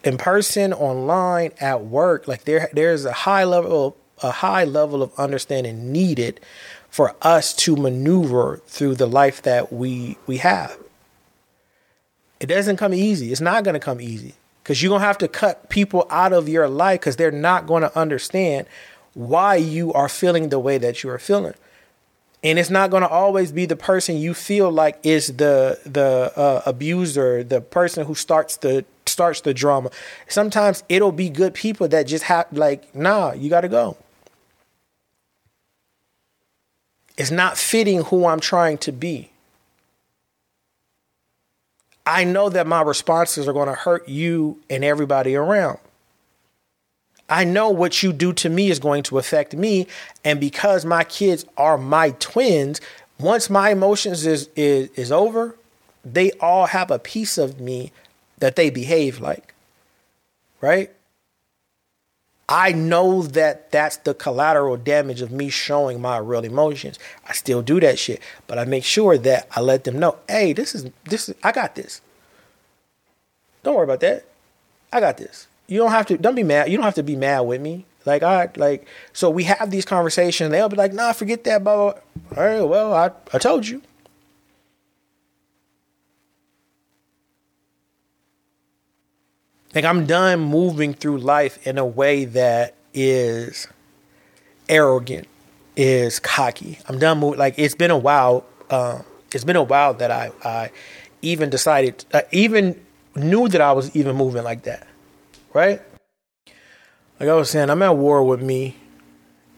in 0.04 0.18
person, 0.18 0.72
online, 0.72 1.52
at 1.60 1.84
work. 1.84 2.28
Like 2.28 2.46
there 2.46 2.70
there's 2.74 3.06
a 3.06 3.12
high 3.12 3.44
level 3.44 3.98
a 4.24 4.32
high 4.32 4.64
level 4.64 5.04
of 5.04 5.14
understanding 5.20 5.92
needed 5.92 6.40
for 6.90 7.16
us 7.22 7.54
to 7.54 7.76
maneuver 7.76 8.62
through 8.66 8.96
the 8.96 9.06
life 9.06 9.42
that 9.42 9.74
we 9.74 10.18
we 10.26 10.38
have. 10.38 10.78
It 12.40 12.48
doesn't 12.48 12.78
come 12.78 12.94
easy. 12.94 13.32
It's 13.32 13.42
not 13.42 13.64
going 13.66 13.74
to 13.74 13.80
come 13.80 14.00
easy 14.00 14.36
because 14.64 14.82
you're 14.82 14.90
going 14.90 15.02
to 15.02 15.08
have 15.08 15.18
to 15.18 15.28
cut 15.28 15.70
people 15.70 16.08
out 16.10 16.32
of 16.32 16.48
your 16.48 16.70
life 16.70 17.02
because 17.02 17.18
they're 17.18 17.32
not 17.32 17.68
going 17.68 17.82
to 17.82 17.98
understand 17.98 18.68
why 19.14 19.56
you 19.56 19.92
are 19.94 20.10
feeling 20.10 20.50
the 20.50 20.60
way 20.60 20.78
that 20.78 21.04
you 21.04 21.10
are 21.10 21.20
feeling 21.20 21.56
and 22.46 22.60
it's 22.60 22.70
not 22.70 22.92
going 22.92 23.02
to 23.02 23.10
always 23.10 23.52
be 23.52 23.66
the 23.66 23.76
person 23.76 24.18
you 24.18 24.36
feel 24.36 24.72
like 24.72 25.00
is 25.02 25.36
the 25.38 25.80
the 25.84 26.32
uh, 26.36 26.62
abuser, 26.68 27.44
the 27.44 27.60
person 27.60 28.06
who 28.06 28.14
starts 28.14 28.58
the 28.58 28.86
starts 29.08 29.42
the 29.42 29.54
drama. 29.54 29.90
Sometimes 30.28 30.84
it'll 30.88 31.12
be 31.12 31.28
good 31.28 31.56
people 31.56 31.88
that 31.88 32.04
just 32.04 32.26
have 32.26 32.46
like, 32.52 32.94
nah, 32.96 33.34
you 33.34 33.50
got 33.50 33.62
to 33.62 33.68
go. 33.68 33.98
It's 37.18 37.32
not 37.32 37.58
fitting 37.58 38.04
who 38.04 38.28
I'm 38.28 38.40
trying 38.40 38.78
to 38.80 38.92
be. 38.92 39.32
I 42.06 42.26
know 42.26 42.50
that 42.50 42.68
my 42.68 42.84
responses 42.84 43.48
are 43.48 43.54
going 43.54 43.70
to 43.70 43.74
hurt 43.74 44.08
you 44.08 44.60
and 44.70 44.84
everybody 44.84 45.36
around. 45.36 45.80
I 47.30 47.44
know 47.44 47.70
what 47.70 48.04
you 48.04 48.14
do 48.14 48.34
to 48.34 48.50
me 48.50 48.70
is 48.70 48.80
going 48.80 49.04
to 49.04 49.18
affect 49.18 49.56
me. 49.56 49.88
And 50.24 50.40
because 50.40 50.86
my 50.86 51.04
kids 51.04 51.46
are 51.58 51.78
my 51.78 52.12
twins, 52.12 52.82
once 53.20 53.50
my 53.50 53.72
emotions 53.72 54.26
is, 54.26 54.50
is, 54.56 54.90
is 54.92 55.12
over, 55.12 55.58
they 56.04 56.32
all 56.34 56.68
have 56.68 56.92
a 56.92 57.00
piece 57.00 57.38
of 57.38 57.60
me 57.60 57.92
that 58.38 58.56
they 58.56 58.70
behave 58.70 59.20
like. 59.20 59.54
Right? 60.62 60.92
I 62.48 62.74
know 62.74 63.24
that 63.24 63.72
that's 63.72 63.98
the 63.98 64.14
collateral 64.14 64.78
damage 64.78 65.22
of 65.22 65.32
me 65.32 65.50
showing 65.50 66.00
my 66.00 66.18
real 66.18 66.44
emotions. 66.44 67.00
I 67.28 67.34
still 67.34 67.64
do 67.64 67.80
that 67.80 67.98
shit, 67.98 68.22
but 68.46 68.60
I 68.60 68.66
make 68.66 68.84
sure 68.84 69.18
that 69.18 69.48
I 69.56 69.62
let 69.62 69.84
them 69.84 69.98
know, 69.98 70.18
hey, 70.30 70.54
this 70.54 70.76
is 70.76 70.88
this 71.06 71.28
is 71.28 71.36
I 71.44 71.52
got 71.52 71.74
this. 71.74 72.02
Don't 73.64 73.76
worry 73.76 73.86
about 73.86 74.02
that. 74.02 74.26
I 74.94 75.00
got 75.00 75.18
this 75.18 75.48
you 75.68 75.80
don't 75.80 75.92
have 75.92 76.06
to 76.08 76.18
don't 76.18 76.36
be 76.36 76.44
mad. 76.44 76.70
You 76.70 76.78
don't 76.78 76.86
have 76.86 76.96
to 76.96 77.04
be 77.04 77.16
mad 77.16 77.42
with 77.42 77.62
me. 77.62 77.86
Like 78.06 78.24
I 78.24 78.50
like 78.56 78.88
so 79.14 79.30
we 79.30 79.44
have 79.46 79.72
these 79.72 79.86
conversations. 79.86 80.52
They'll 80.52 80.70
be 80.70 80.76
like, 80.78 80.94
nah, 80.94 81.14
forget 81.14 81.44
that, 81.46 81.64
blah, 81.64 81.76
blah. 81.76 82.02
All 82.38 82.44
right, 82.44 82.62
well, 82.62 82.94
I, 82.94 83.12
I 83.34 83.40
told 83.40 83.68
you. 83.68 83.82
Like 89.74 89.84
I'm 89.84 90.06
done 90.06 90.40
moving 90.40 90.94
through 90.94 91.18
life 91.18 91.66
in 91.68 91.78
a 91.78 91.86
way 91.86 92.26
that 92.26 92.76
is 92.94 93.68
arrogant, 94.70 95.28
is 95.76 96.20
cocky. 96.20 96.80
I'm 96.88 97.00
done 97.00 97.20
moving 97.20 97.40
like 97.40 97.56
it's 97.58 97.76
been 97.76 97.92
a 97.92 97.98
while. 97.98 98.46
Um, 98.70 99.04
it's 99.34 99.44
been 99.44 99.58
a 99.58 99.64
while 99.64 99.94
that 99.96 100.12
I 100.12 100.32
I 100.44 100.72
even 101.22 101.50
decided 101.50 102.06
I 102.14 102.24
even 102.32 102.80
knew 103.16 103.48
that 103.50 103.62
I 103.62 103.74
was 103.74 103.94
even 103.96 104.16
moving 104.16 104.44
like 104.44 104.64
that 104.64 104.88
right? 105.56 105.82
Like 107.18 107.30
I 107.30 107.34
was 107.34 107.50
saying, 107.50 107.70
I'm 107.70 107.82
at 107.82 107.96
war 107.96 108.24
with 108.24 108.42
me, 108.42 108.76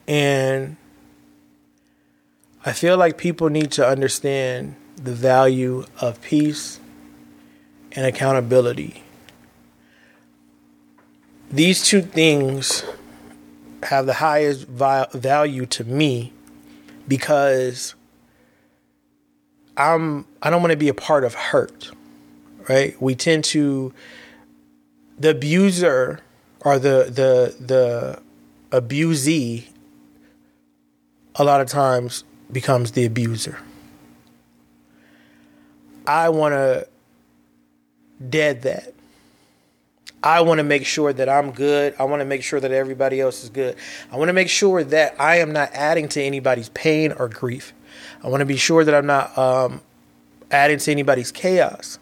and 0.08 0.78
I 2.64 2.72
feel 2.72 2.98
like 2.98 3.18
people 3.18 3.50
need 3.50 3.72
to 3.72 3.86
understand 3.86 4.76
the 4.96 5.12
value 5.12 5.86
of 6.00 6.22
peace 6.22 6.80
and 7.94 8.06
accountability. 8.06 9.04
These 11.50 11.84
two 11.84 12.02
things 12.02 12.84
have 13.82 14.06
the 14.06 14.14
highest 14.14 14.68
value 14.68 15.66
to 15.66 15.84
me 15.84 16.32
because 17.08 17.96
I'm 19.76 20.26
I 20.44 20.52
don't 20.52 20.62
want 20.62 20.72
to 20.72 20.78
be 20.78 20.90
a 20.90 20.94
part 20.94 21.24
of 21.24 21.34
hurt. 21.34 21.90
Right? 22.70 23.02
We 23.02 23.16
tend 23.16 23.46
to 23.46 23.94
the 25.18 25.32
abuser 25.32 26.22
or 26.62 26.80
the 26.80 27.06
the 27.10 27.56
the 27.64 28.22
abusee 28.72 29.68
a 31.36 31.44
lot 31.44 31.62
of 31.62 31.68
times 31.68 32.24
becomes 32.52 32.92
the 32.92 33.06
abuser. 33.06 33.60
I 36.06 36.30
want 36.30 36.54
to 36.54 36.88
dead 38.30 38.62
that. 38.64 38.94
I 40.24 40.42
want 40.42 40.58
to 40.58 40.64
make 40.64 40.86
sure 40.86 41.14
that 41.14 41.30
I'm 41.30 41.52
good. 41.52 41.96
I 42.00 42.06
want 42.06 42.22
to 42.22 42.26
make 42.26 42.44
sure 42.44 42.60
that 42.60 42.72
everybody 42.72 43.22
else 43.22 43.44
is 43.44 43.50
good. 43.50 43.76
I 44.12 44.18
want 44.18 44.30
to 44.30 44.34
make 44.34 44.50
sure 44.50 44.84
that 44.84 45.16
I 45.20 45.38
am 45.38 45.52
not 45.52 45.70
adding 45.74 46.08
to 46.10 46.22
anybody's 46.22 46.70
pain 46.70 47.12
or 47.12 47.30
grief. 47.30 47.74
I 48.24 48.30
want 48.30 48.42
to 48.42 48.46
be 48.46 48.58
sure 48.58 48.84
that 48.84 48.96
I'm 48.96 49.06
not 49.06 49.38
um, 49.38 49.82
adding 50.50 50.80
to 50.80 50.92
anybody's 50.92 51.32
chaos. 51.32 52.00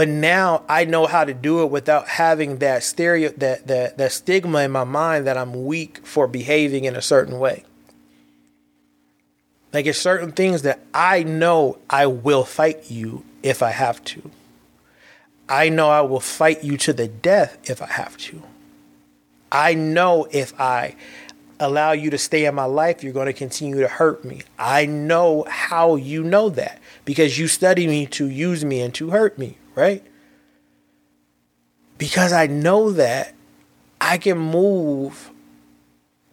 But 0.00 0.08
now 0.08 0.64
I 0.66 0.86
know 0.86 1.04
how 1.04 1.24
to 1.26 1.34
do 1.34 1.62
it 1.62 1.70
without 1.70 2.08
having 2.08 2.56
that 2.60 2.82
stereo 2.82 3.28
that 3.36 3.66
that 3.66 3.98
that 3.98 4.12
stigma 4.12 4.60
in 4.60 4.70
my 4.70 4.84
mind 4.84 5.26
that 5.26 5.36
I'm 5.36 5.66
weak 5.66 6.06
for 6.06 6.26
behaving 6.26 6.86
in 6.86 6.96
a 6.96 7.02
certain 7.02 7.38
way. 7.38 7.64
Like 9.74 9.84
it's 9.84 9.98
certain 9.98 10.32
things 10.32 10.62
that 10.62 10.80
I 10.94 11.22
know 11.22 11.76
I 11.90 12.06
will 12.06 12.44
fight 12.44 12.90
you 12.90 13.26
if 13.42 13.62
I 13.62 13.72
have 13.72 14.02
to. 14.04 14.30
I 15.50 15.68
know 15.68 15.90
I 15.90 16.00
will 16.00 16.18
fight 16.18 16.64
you 16.64 16.78
to 16.78 16.94
the 16.94 17.06
death 17.06 17.58
if 17.68 17.82
I 17.82 17.88
have 17.88 18.16
to. 18.16 18.42
I 19.52 19.74
know 19.74 20.26
if 20.30 20.58
I 20.58 20.96
allow 21.58 21.92
you 21.92 22.08
to 22.08 22.16
stay 22.16 22.46
in 22.46 22.54
my 22.54 22.64
life, 22.64 23.04
you're 23.04 23.12
going 23.12 23.26
to 23.26 23.34
continue 23.34 23.80
to 23.80 23.88
hurt 23.88 24.24
me. 24.24 24.40
I 24.58 24.86
know 24.86 25.44
how 25.46 25.96
you 25.96 26.24
know 26.24 26.48
that 26.48 26.80
because 27.04 27.38
you 27.38 27.48
study 27.48 27.86
me 27.86 28.06
to 28.06 28.30
use 28.30 28.64
me 28.64 28.80
and 28.80 28.94
to 28.94 29.10
hurt 29.10 29.36
me, 29.36 29.58
right? 29.74 30.04
Because 31.98 32.32
I 32.32 32.46
know 32.46 32.92
that 32.92 33.34
I 34.00 34.18
can 34.18 34.38
move 34.38 35.30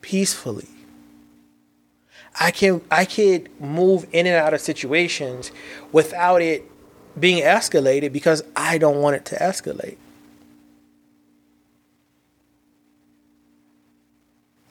peacefully. 0.01 0.67
I 2.39 2.51
can 2.51 2.81
I 2.91 3.05
can 3.05 3.47
move 3.59 4.05
in 4.11 4.27
and 4.27 4.35
out 4.35 4.53
of 4.53 4.61
situations 4.61 5.51
without 5.91 6.41
it 6.41 6.69
being 7.19 7.43
escalated 7.43 8.13
because 8.13 8.43
I 8.55 8.77
don't 8.77 9.01
want 9.01 9.15
it 9.15 9.25
to 9.25 9.35
escalate. 9.35 9.97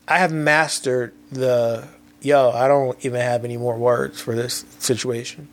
I 0.09 0.18
have 0.18 0.32
mastered 0.32 1.12
the 1.30 1.88
yo, 2.20 2.51
I 2.51 2.68
don't 2.68 3.05
even 3.05 3.20
have 3.20 3.44
any 3.44 3.56
more 3.56 3.76
words 3.76 4.20
for 4.20 4.34
this 4.34 4.64
situation. 4.78 5.48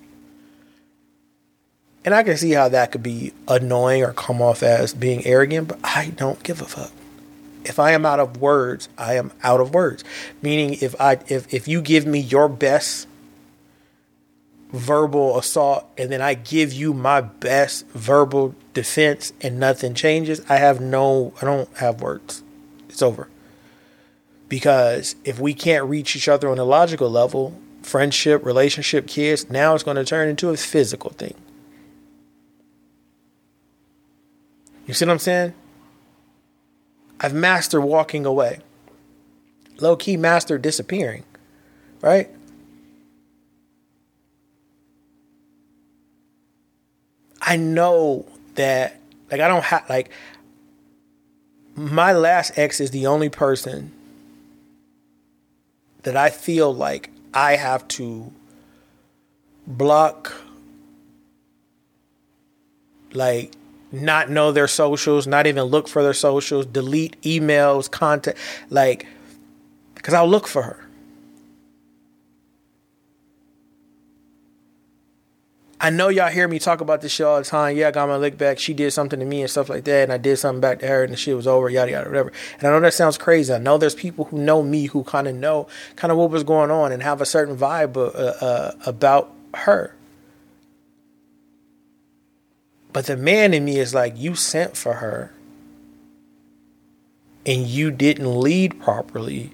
And 2.06 2.14
I 2.14 2.24
can 2.24 2.38
see 2.38 2.52
how 2.52 2.70
that 2.70 2.92
could 2.92 3.04
be 3.04 3.34
annoying 3.48 4.04
or 4.04 4.14
come 4.14 4.42
off 4.42 4.62
as 4.62 4.94
being 4.94 5.26
arrogant, 5.26 5.70
but 5.70 5.80
I 5.84 6.12
don't 6.16 6.42
give 6.44 6.62
a 6.62 6.66
fuck. 6.66 6.92
If 7.64 7.80
I 7.80 7.92
am 7.92 8.06
out 8.06 8.20
of 8.20 8.38
words, 8.38 8.90
I 8.98 9.16
am 9.16 9.32
out 9.42 9.62
of 9.62 9.74
words. 9.74 10.04
Meaning 10.42 10.78
if 10.82 11.00
I 11.00 11.20
if 11.28 11.54
if 11.54 11.68
you 11.68 11.82
give 11.82 12.06
me 12.06 12.20
your 12.20 12.50
best 12.50 13.08
verbal 14.74 15.38
assault 15.38 15.86
and 15.98 16.12
then 16.12 16.22
I 16.22 16.34
give 16.34 16.74
you 16.74 16.94
my 16.94 17.22
best 17.22 17.88
verbal 17.90 18.56
defense 18.74 19.32
and 19.40 19.60
nothing 19.60 19.94
changes, 19.94 20.42
I 20.50 20.58
have 20.58 20.82
no, 20.82 21.34
I 21.42 21.46
don't 21.46 21.78
have 21.78 22.02
words. 22.02 22.44
It's 22.90 23.02
over. 23.02 23.30
Because 24.50 25.16
if 25.24 25.40
we 25.40 25.54
can't 25.54 25.86
reach 25.86 26.16
each 26.16 26.28
other 26.28 26.50
on 26.50 26.60
a 26.60 26.64
logical 26.64 27.10
level, 27.10 27.58
friendship, 27.82 28.44
relationship, 28.44 29.08
kids, 29.08 29.50
now 29.50 29.74
it's 29.74 29.84
going 29.84 29.98
to 29.98 30.04
turn 30.04 30.28
into 30.28 30.50
a 30.50 30.58
physical 30.58 31.12
thing. 31.12 31.36
You 34.86 34.94
see 34.94 35.06
what 35.06 35.12
I'm 35.12 35.20
saying? 35.20 35.54
I've 37.20 37.34
mastered 37.34 37.84
walking 37.84 38.26
away. 38.26 38.60
Low 39.80 39.96
key 39.96 40.18
mastered 40.18 40.62
disappearing, 40.62 41.24
right? 42.02 42.30
I 47.42 47.56
know 47.56 48.26
that 48.56 49.00
like 49.32 49.42
I 49.42 49.48
don't 49.48 49.64
have 49.64 49.90
like 49.90 50.10
my 51.76 52.14
last 52.14 52.58
ex 52.58 52.80
is 52.80 52.92
the 52.92 53.08
only 53.08 53.30
person 53.30 53.92
that 56.04 56.16
I 56.16 56.30
feel 56.30 56.74
like 56.74 57.10
I 57.34 57.56
have 57.56 57.88
to 57.90 58.32
block 59.66 60.34
like 63.14 63.54
not 63.94 64.30
know 64.30 64.52
their 64.52 64.68
socials, 64.68 65.28
not 65.28 65.48
even 65.48 65.64
look 65.64 65.88
for 65.88 66.04
their 66.04 66.14
socials, 66.14 66.66
delete 66.66 67.20
emails, 67.22 67.90
contact 67.90 68.38
like 68.70 69.08
cuz 70.02 70.14
I'll 70.14 70.28
look 70.28 70.48
for 70.48 70.64
her. 70.64 70.84
I 75.84 75.90
know 75.90 76.08
y'all 76.08 76.30
hear 76.30 76.48
me 76.48 76.60
talk 76.60 76.80
about 76.80 77.02
this 77.02 77.12
shit 77.12 77.26
all 77.26 77.40
the 77.40 77.44
time. 77.44 77.76
Yeah, 77.76 77.90
I 77.90 77.92
got 77.92 78.08
my 78.08 78.16
lick 78.16 78.38
back. 78.38 78.58
She 78.58 78.74
did 78.74 78.92
something 78.92 79.20
to 79.20 79.26
me 79.26 79.42
and 79.42 79.52
stuff 79.52 79.68
like 79.68 79.84
that, 79.84 80.04
and 80.04 80.14
I 80.14 80.18
did 80.18 80.38
something 80.38 80.62
back 80.62 80.80
to 80.80 80.88
her, 80.88 81.04
and 81.04 81.12
the 81.12 81.18
shit 81.18 81.36
was 81.36 81.46
over. 81.46 81.70
Yada 81.70 81.92
yada 81.92 82.10
whatever. 82.10 82.32
And 82.58 82.68
I 82.68 82.72
know 82.72 82.80
that 82.80 82.94
sounds 82.94 83.18
crazy. 83.18 83.54
I 83.54 83.58
know 83.58 83.78
there's 83.78 83.94
people 83.94 84.24
who 84.24 84.38
know 84.38 84.64
me 84.64 84.86
who 84.86 85.04
kind 85.04 85.28
of 85.28 85.36
know 85.36 85.68
kind 85.98 86.10
of 86.10 86.18
what 86.18 86.30
was 86.30 86.46
going 86.46 86.72
on 86.72 86.94
and 86.94 87.04
have 87.04 87.20
a 87.20 87.26
certain 87.26 87.58
vibe 87.58 87.98
uh, 87.98 88.46
uh, 88.46 88.72
about 88.86 89.34
her. 89.56 89.94
But 92.94 93.08
the 93.08 93.18
man 93.18 93.54
in 93.54 93.66
me 93.66 93.80
is 93.80 93.94
like, 93.94 94.14
you 94.16 94.36
sent 94.36 94.78
for 94.78 94.94
her, 94.94 95.34
and 97.46 97.66
you 97.66 97.92
didn't 97.92 98.40
lead 98.40 98.80
properly 98.80 99.52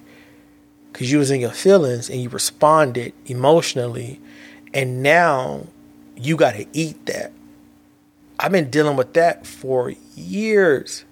because 0.92 1.10
you 1.10 1.18
was 1.18 1.30
in 1.30 1.40
your 1.40 1.50
feelings 1.50 2.08
and 2.08 2.20
you 2.20 2.28
responded 2.28 3.14
emotionally, 3.26 4.20
and 4.74 5.02
now 5.02 5.66
you 6.16 6.36
got 6.36 6.52
to 6.52 6.66
eat 6.72 7.06
that. 7.06 7.32
I've 8.38 8.52
been 8.52 8.70
dealing 8.70 8.96
with 8.96 9.14
that 9.14 9.46
for 9.46 9.92
years 10.14 11.04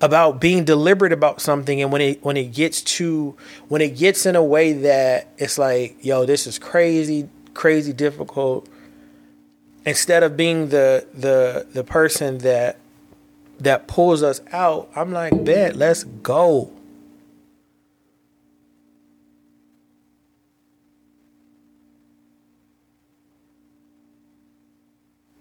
about 0.00 0.40
being 0.40 0.64
deliberate 0.64 1.12
about 1.12 1.40
something 1.40 1.82
and 1.82 1.92
when 1.92 2.00
it 2.00 2.24
when 2.24 2.36
it 2.36 2.52
gets 2.52 2.80
to 2.80 3.36
when 3.68 3.82
it 3.82 3.96
gets 3.96 4.24
in 4.24 4.34
a 4.34 4.42
way 4.42 4.72
that 4.72 5.28
it's 5.36 5.58
like 5.58 5.96
yo 6.00 6.24
this 6.24 6.46
is 6.46 6.58
crazy 6.58 7.28
crazy 7.52 7.92
difficult 7.92 8.66
instead 9.84 10.22
of 10.22 10.36
being 10.36 10.68
the 10.68 11.06
the 11.14 11.66
the 11.72 11.84
person 11.84 12.38
that 12.38 12.78
that 13.58 13.86
pulls 13.86 14.22
us 14.22 14.40
out 14.52 14.90
i'm 14.94 15.12
like 15.12 15.44
bet 15.44 15.76
let's 15.76 16.04
go 16.04 16.70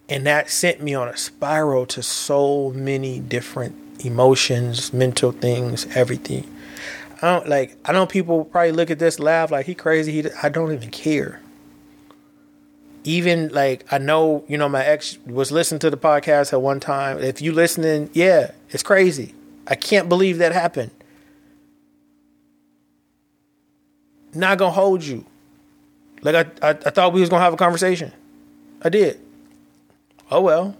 And 0.09 0.25
that 0.25 0.49
sent 0.49 0.81
me 0.81 0.95
on 0.95 1.07
a 1.07 1.15
spiral 1.15 1.85
to 1.85 2.01
so 2.01 2.71
many 2.71 3.19
different 3.19 3.75
emotions, 4.03 4.91
mental 4.91 5.31
things, 5.31 5.85
everything. 5.95 6.51
I 7.21 7.27
don't 7.33 7.47
like. 7.47 7.77
I 7.85 7.91
know 7.91 8.07
people 8.07 8.43
probably 8.45 8.71
look 8.71 8.89
at 8.89 8.97
this, 8.97 9.19
laugh 9.19 9.51
like 9.51 9.67
he 9.67 9.75
crazy. 9.75 10.23
He, 10.23 10.29
I 10.41 10.49
don't 10.49 10.73
even 10.73 10.89
care. 10.89 11.41
Even 13.03 13.49
like 13.49 13.85
I 13.91 13.97
know, 13.97 14.43
you 14.47 14.57
know, 14.57 14.67
my 14.69 14.83
ex 14.83 15.17
was 15.25 15.51
listening 15.51 15.79
to 15.79 15.89
the 15.89 15.97
podcast 15.97 16.53
at 16.53 16.61
one 16.61 16.79
time. 16.79 17.19
If 17.19 17.41
you 17.41 17.53
listening, 17.53 18.09
yeah, 18.13 18.51
it's 18.69 18.83
crazy. 18.83 19.33
I 19.67 19.75
can't 19.75 20.09
believe 20.09 20.39
that 20.39 20.51
happened. 20.51 20.91
Not 24.33 24.57
gonna 24.57 24.71
hold 24.71 25.03
you. 25.03 25.25
Like 26.21 26.35
I, 26.35 26.67
I, 26.67 26.71
I 26.71 26.89
thought 26.89 27.13
we 27.13 27.21
was 27.21 27.29
gonna 27.29 27.43
have 27.43 27.53
a 27.53 27.57
conversation. 27.57 28.11
I 28.81 28.89
did. 28.89 29.19
Oh 30.29 30.41
well. 30.41 30.75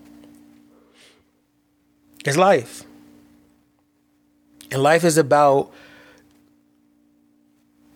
It's 2.26 2.38
life. 2.38 2.84
And 4.72 4.84
life 4.84 5.04
is 5.04 5.18
about 5.18 5.72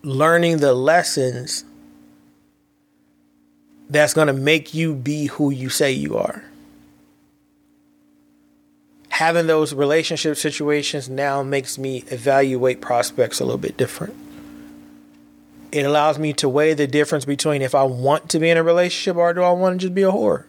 learning 0.02 0.58
the 0.58 0.72
lessons 0.74 1.64
that's 3.88 4.14
going 4.14 4.28
to 4.28 4.32
make 4.32 4.74
you 4.74 4.94
be 4.94 5.26
who 5.26 5.50
you 5.50 5.68
say 5.68 5.92
you 5.92 6.16
are. 6.16 6.44
Having 9.10 9.46
those 9.46 9.72
relationship 9.72 10.36
situations 10.36 11.08
now 11.08 11.42
makes 11.42 11.78
me 11.78 12.04
evaluate 12.08 12.80
prospects 12.80 13.38
a 13.38 13.44
little 13.44 13.58
bit 13.58 13.76
different. 13.76 14.14
It 15.70 15.86
allows 15.86 16.18
me 16.18 16.32
to 16.34 16.48
weigh 16.48 16.74
the 16.74 16.86
difference 16.86 17.24
between 17.24 17.62
if 17.62 17.74
I 17.74 17.84
want 17.84 18.28
to 18.30 18.38
be 18.38 18.50
in 18.50 18.56
a 18.56 18.62
relationship 18.62 19.16
or 19.16 19.32
do 19.32 19.42
I 19.42 19.50
want 19.52 19.80
to 19.80 19.86
just 19.86 19.94
be 19.94 20.02
a 20.02 20.10
whore. 20.10 20.44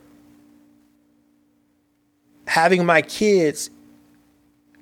Having 2.48 2.86
my 2.86 3.02
kids 3.02 3.70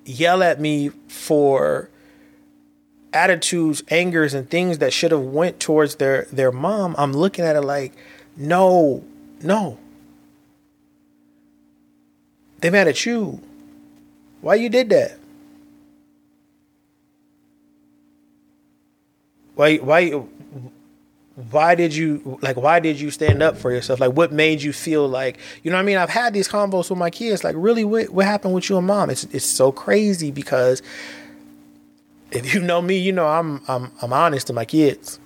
yell 0.04 0.42
at 0.42 0.60
me 0.60 0.90
for 1.08 1.90
attitudes, 3.12 3.82
angers, 3.88 4.34
and 4.34 4.48
things 4.48 4.78
that 4.78 4.92
should 4.92 5.12
have 5.12 5.22
went 5.22 5.60
towards 5.60 5.96
their 5.96 6.26
their 6.32 6.52
mom, 6.52 6.94
I'm 6.98 7.12
looking 7.12 7.44
at 7.44 7.56
it 7.56 7.62
like, 7.62 7.92
no, 8.36 9.04
no. 9.42 9.78
They 12.60 12.70
mad 12.70 12.88
at 12.88 13.04
you. 13.04 13.40
Why 14.40 14.56
you 14.56 14.68
did 14.68 14.90
that? 14.90 15.18
Why 19.54 19.76
why 19.76 20.22
why 21.50 21.74
did 21.74 21.94
you 21.94 22.38
like 22.42 22.56
why 22.56 22.78
did 22.78 23.00
you 23.00 23.10
stand 23.10 23.42
up 23.42 23.56
for 23.56 23.72
yourself 23.72 23.98
like 23.98 24.12
what 24.12 24.32
made 24.32 24.62
you 24.62 24.72
feel 24.72 25.08
like 25.08 25.38
you 25.62 25.70
know 25.70 25.76
what 25.76 25.82
i 25.82 25.84
mean 25.84 25.96
i've 25.96 26.10
had 26.10 26.32
these 26.32 26.48
convos 26.48 26.90
with 26.90 26.98
my 26.98 27.10
kids 27.10 27.42
like 27.42 27.56
really 27.58 27.84
what, 27.84 28.08
what 28.10 28.24
happened 28.24 28.54
with 28.54 28.68
you 28.70 28.78
and 28.78 28.86
mom 28.86 29.10
it's 29.10 29.24
it's 29.24 29.44
so 29.44 29.72
crazy 29.72 30.30
because 30.30 30.80
if 32.30 32.54
you 32.54 32.60
know 32.60 32.80
me 32.80 32.96
you 32.96 33.10
know 33.10 33.26
i'm 33.26 33.60
i'm 33.66 33.90
i'm 34.00 34.12
honest 34.12 34.46
to 34.46 34.52
my 34.52 34.64
kids 34.64 35.18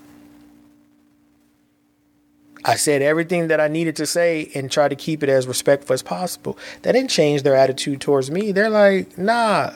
I 2.64 2.74
said 2.74 3.02
everything 3.02 3.48
that 3.48 3.60
I 3.60 3.68
needed 3.68 3.96
to 3.96 4.06
say 4.06 4.50
and 4.54 4.70
try 4.70 4.88
to 4.88 4.96
keep 4.96 5.22
it 5.22 5.28
as 5.28 5.46
respectful 5.46 5.94
as 5.94 6.02
possible. 6.02 6.58
That 6.82 6.92
didn't 6.92 7.10
change 7.10 7.42
their 7.42 7.54
attitude 7.54 8.00
towards 8.00 8.30
me. 8.30 8.52
They're 8.52 8.70
like, 8.70 9.16
nah. 9.16 9.74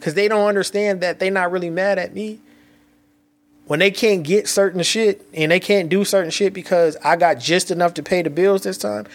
Cause 0.00 0.14
they 0.14 0.28
don't 0.28 0.46
understand 0.46 1.00
that 1.00 1.18
they're 1.18 1.30
not 1.30 1.50
really 1.50 1.70
mad 1.70 1.98
at 1.98 2.14
me. 2.14 2.40
When 3.66 3.80
they 3.80 3.90
can't 3.90 4.22
get 4.22 4.48
certain 4.48 4.82
shit 4.82 5.26
and 5.34 5.50
they 5.50 5.60
can't 5.60 5.88
do 5.88 6.04
certain 6.04 6.30
shit 6.30 6.54
because 6.54 6.96
I 7.04 7.16
got 7.16 7.40
just 7.40 7.70
enough 7.70 7.94
to 7.94 8.02
pay 8.02 8.22
the 8.22 8.30
bills 8.30 8.62
this 8.62 8.78
time, 8.78 9.06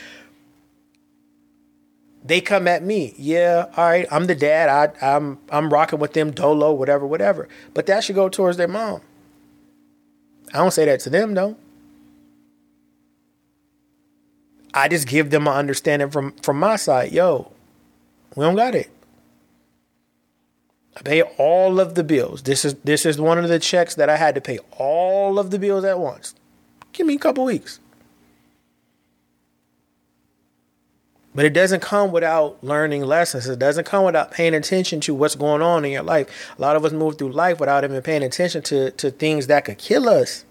they 2.24 2.42
come 2.42 2.68
at 2.68 2.84
me. 2.84 3.14
Yeah, 3.18 3.68
all 3.76 3.86
right, 3.86 4.06
I'm 4.12 4.28
the 4.28 4.36
dad. 4.36 4.70
I, 5.02 5.16
I'm 5.16 5.40
I'm 5.50 5.72
rocking 5.72 6.00
with 6.00 6.14
them 6.14 6.32
dolo, 6.32 6.72
whatever, 6.72 7.08
whatever. 7.08 7.48
But 7.74 7.86
that 7.88 8.04
should 8.04 8.16
go 8.16 8.30
towards 8.30 8.58
their 8.58 8.68
mom. 8.68 9.02
I 10.54 10.58
don't 10.58 10.72
say 10.72 10.86
that 10.86 11.00
to 11.02 11.10
them 11.10 11.34
though. 11.34 11.58
I 14.74 14.88
just 14.88 15.08
give 15.08 15.30
them 15.30 15.48
an 15.48 15.54
understanding 15.54 16.10
from 16.10 16.34
from 16.38 16.60
my 16.60 16.76
side. 16.76 17.12
Yo, 17.12 17.52
we 18.36 18.44
don't 18.44 18.56
got 18.56 18.76
it. 18.76 18.90
I 20.96 21.02
pay 21.02 21.22
all 21.22 21.80
of 21.80 21.96
the 21.96 22.04
bills. 22.04 22.44
This 22.44 22.66
is 22.66 22.76
this 22.84 23.06
is 23.06 23.20
one 23.20 23.38
of 23.38 23.50
the 23.50 23.60
checks 23.60 23.96
that 23.96 24.10
I 24.10 24.18
had 24.18 24.36
to 24.36 24.42
pay 24.42 24.60
all 24.78 25.40
of 25.40 25.52
the 25.52 25.60
bills 25.60 25.84
at 25.84 26.00
once. 26.00 26.36
Give 26.92 27.08
me 27.08 27.16
a 27.16 27.20
couple 27.20 27.46
weeks. 27.46 27.80
But 31.36 31.46
it 31.46 31.54
doesn't 31.54 31.80
come 31.80 32.12
without 32.12 32.64
learning 32.64 33.04
lessons. 33.04 33.48
It 33.50 33.58
doesn't 33.58 33.86
come 33.86 34.06
without 34.06 34.30
paying 34.30 34.54
attention 34.54 35.00
to 35.02 35.16
what's 35.16 35.34
going 35.34 35.64
on 35.64 35.84
in 35.84 35.92
your 35.92 36.04
life. 36.04 36.54
A 36.58 36.62
lot 36.62 36.76
of 36.76 36.86
us 36.86 36.92
move 36.92 37.18
through 37.18 37.32
life 37.32 37.60
without 37.60 37.84
even 37.84 38.00
paying 38.04 38.22
attention 38.22 38.62
to, 38.64 38.92
to 38.92 39.10
things 39.10 39.48
that 39.48 39.66
could 39.66 39.80
kill 39.80 40.08
us 40.08 40.46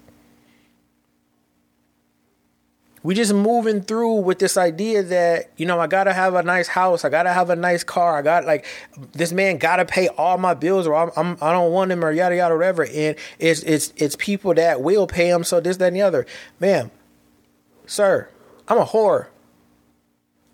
we 3.03 3.13
just 3.13 3.33
moving 3.33 3.81
through 3.81 4.21
with 4.21 4.39
this 4.39 4.55
idea 4.55 5.03
that 5.03 5.51
you 5.57 5.65
know 5.65 5.79
I 5.79 5.87
gotta 5.87 6.13
have 6.13 6.35
a 6.35 6.41
nice 6.41 6.69
house, 6.69 7.03
I 7.03 7.09
gotta 7.09 7.33
have 7.33 7.49
a 7.49 7.55
nice 7.55 7.83
car, 7.83 8.17
I 8.17 8.21
got 8.21 8.45
like 8.45 8.65
this 9.11 9.33
man 9.33 9.57
gotta 9.57 9.85
pay 9.85 10.07
all 10.07 10.37
my 10.37 10.53
bills, 10.53 10.87
or 10.87 10.95
I'm, 10.95 11.11
I'm 11.17 11.37
I 11.41 11.51
do 11.51 11.59
not 11.59 11.71
want 11.71 11.91
him, 11.91 12.03
or 12.03 12.11
yada 12.11 12.35
yada 12.35 12.55
whatever. 12.55 12.85
And 12.85 13.17
it's 13.39 13.61
it's 13.63 13.93
it's 13.97 14.15
people 14.15 14.53
that 14.55 14.81
will 14.81 15.05
pay 15.05 15.29
him, 15.29 15.43
so 15.43 15.59
this 15.59 15.77
that 15.77 15.87
and 15.87 15.97
the 15.97 16.01
other. 16.01 16.25
Ma'am, 16.59 16.91
sir, 17.85 18.29
I'm 18.67 18.77
a 18.77 18.85
whore. 18.85 19.27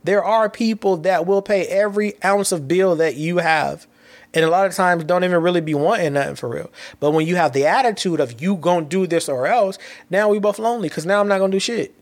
There 0.03 0.23
are 0.23 0.49
people 0.49 0.97
that 0.97 1.27
will 1.27 1.41
pay 1.41 1.67
every 1.67 2.13
ounce 2.23 2.51
of 2.51 2.67
bill 2.67 2.95
that 2.95 3.15
you 3.15 3.38
have. 3.38 3.85
And 4.34 4.45
a 4.45 4.49
lot 4.49 4.67
of 4.67 4.76
times 4.76 5.03
don't 5.03 5.23
even 5.23 5.41
really 5.41 5.61
be 5.61 5.73
wanting 5.73 6.13
nothing 6.13 6.35
for 6.35 6.49
real. 6.49 6.71
But 6.99 7.11
when 7.11 7.26
you 7.26 7.35
have 7.35 7.51
the 7.51 7.65
attitude 7.65 8.19
of 8.19 8.41
you 8.41 8.55
gonna 8.55 8.85
do 8.85 9.07
this 9.07 9.27
or 9.27 9.47
else, 9.47 9.77
now 10.09 10.30
we 10.30 10.39
both 10.39 10.59
lonely 10.59 10.88
because 10.88 11.05
now 11.05 11.19
I'm 11.19 11.27
not 11.27 11.39
gonna 11.39 11.51
do 11.51 11.59
shit. 11.59 11.95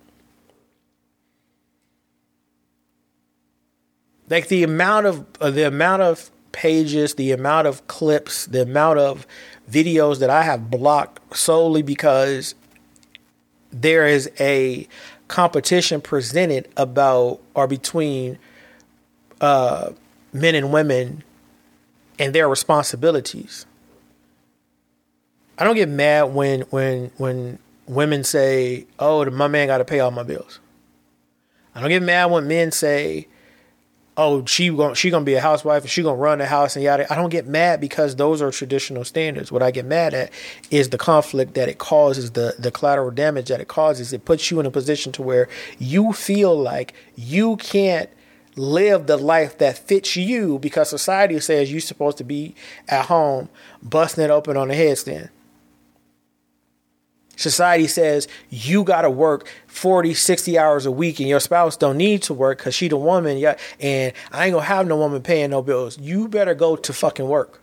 Like 4.29 4.47
the 4.47 4.63
amount 4.63 5.05
of 5.05 5.25
uh, 5.39 5.51
the 5.51 5.67
amount 5.67 6.01
of 6.01 6.31
pages, 6.51 7.15
the 7.15 7.31
amount 7.31 7.67
of 7.67 7.85
clips, 7.87 8.45
the 8.47 8.63
amount 8.63 8.99
of 8.99 9.27
videos 9.69 10.19
that 10.19 10.29
I 10.29 10.43
have 10.43 10.69
blocked 10.69 11.37
solely 11.37 11.81
because 11.81 12.55
there 13.71 14.07
is 14.07 14.29
a 14.39 14.87
competition 15.27 16.01
presented 16.01 16.67
about 16.77 17.39
or 17.53 17.67
between 17.67 18.39
uh, 19.41 19.91
men 20.33 20.55
and 20.55 20.71
women 20.71 21.23
and 22.17 22.33
their 22.33 22.49
responsibilities. 22.49 23.65
I 25.57 25.63
don't 25.63 25.75
get 25.75 25.89
mad 25.89 26.33
when 26.33 26.61
when 26.61 27.11
when 27.17 27.59
women 27.87 28.23
say, 28.23 28.85
"Oh, 28.99 29.25
my 29.29 29.47
man 29.47 29.67
got 29.67 29.79
to 29.79 29.85
pay 29.85 29.99
all 29.99 30.11
my 30.11 30.23
bills." 30.23 30.59
I 31.73 31.79
don't 31.81 31.89
get 31.89 32.01
mad 32.01 32.31
when 32.31 32.47
men 32.47 32.71
say, 32.71 33.27
oh, 34.17 34.43
she 34.45 34.69
going 34.69 34.95
she 34.95 35.09
gonna 35.09 35.23
be 35.23 35.35
a 35.35 35.41
housewife 35.41 35.83
and 35.83 35.91
she 35.91 36.01
gonna 36.01 36.17
run 36.17 36.39
the 36.39 36.47
house 36.47 36.75
and 36.75 36.83
yada. 36.83 37.11
I 37.11 37.15
don't 37.15 37.29
get 37.29 37.47
mad 37.47 37.79
because 37.79 38.15
those 38.15 38.41
are 38.41 38.51
traditional 38.51 39.05
standards. 39.05 39.51
What 39.51 39.63
I 39.63 39.71
get 39.71 39.85
mad 39.85 40.13
at 40.13 40.31
is 40.71 40.89
the 40.89 40.97
conflict 40.97 41.53
that 41.53 41.69
it 41.69 41.77
causes, 41.77 42.31
the 42.31 42.55
the 42.57 42.71
collateral 42.71 43.11
damage 43.11 43.47
that 43.49 43.61
it 43.61 43.67
causes. 43.67 44.11
It 44.11 44.25
puts 44.25 44.49
you 44.51 44.59
in 44.59 44.65
a 44.65 44.71
position 44.71 45.11
to 45.13 45.21
where 45.21 45.47
you 45.77 46.11
feel 46.11 46.57
like 46.59 46.93
you 47.15 47.55
can't 47.57 48.09
live 48.55 49.05
the 49.05 49.17
life 49.17 49.59
that 49.59 49.77
fits 49.77 50.15
you 50.15 50.57
because 50.57 50.89
society 50.89 51.39
says 51.39 51.71
you're 51.71 51.79
supposed 51.79 52.17
to 52.17 52.23
be 52.23 52.55
at 52.87 53.05
home 53.05 53.47
busting 53.83 54.23
it 54.23 54.31
open 54.31 54.57
on 54.57 54.71
a 54.71 54.73
headstand. 54.73 55.29
Society 57.37 57.87
says 57.87 58.27
you 58.49 58.83
got 58.83 59.03
to 59.03 59.09
work 59.09 59.47
40, 59.67 60.13
60 60.13 60.57
hours 60.57 60.85
a 60.85 60.91
week 60.91 61.19
and 61.19 61.29
your 61.29 61.39
spouse 61.39 61.77
don't 61.77 61.95
need 61.95 62.23
to 62.23 62.33
work 62.33 62.57
because 62.57 62.75
she 62.75 62.87
the 62.87 62.97
woman. 62.97 63.37
Yeah, 63.37 63.57
and 63.79 64.11
I 64.31 64.47
ain't 64.47 64.55
to 64.55 64.61
have 64.61 64.87
no 64.87 64.97
woman 64.97 65.21
paying 65.21 65.51
no 65.51 65.61
bills. 65.61 65.97
You 65.99 66.27
better 66.27 66.55
go 66.55 66.75
to 66.75 66.91
fucking 66.91 67.27
work. 67.27 67.61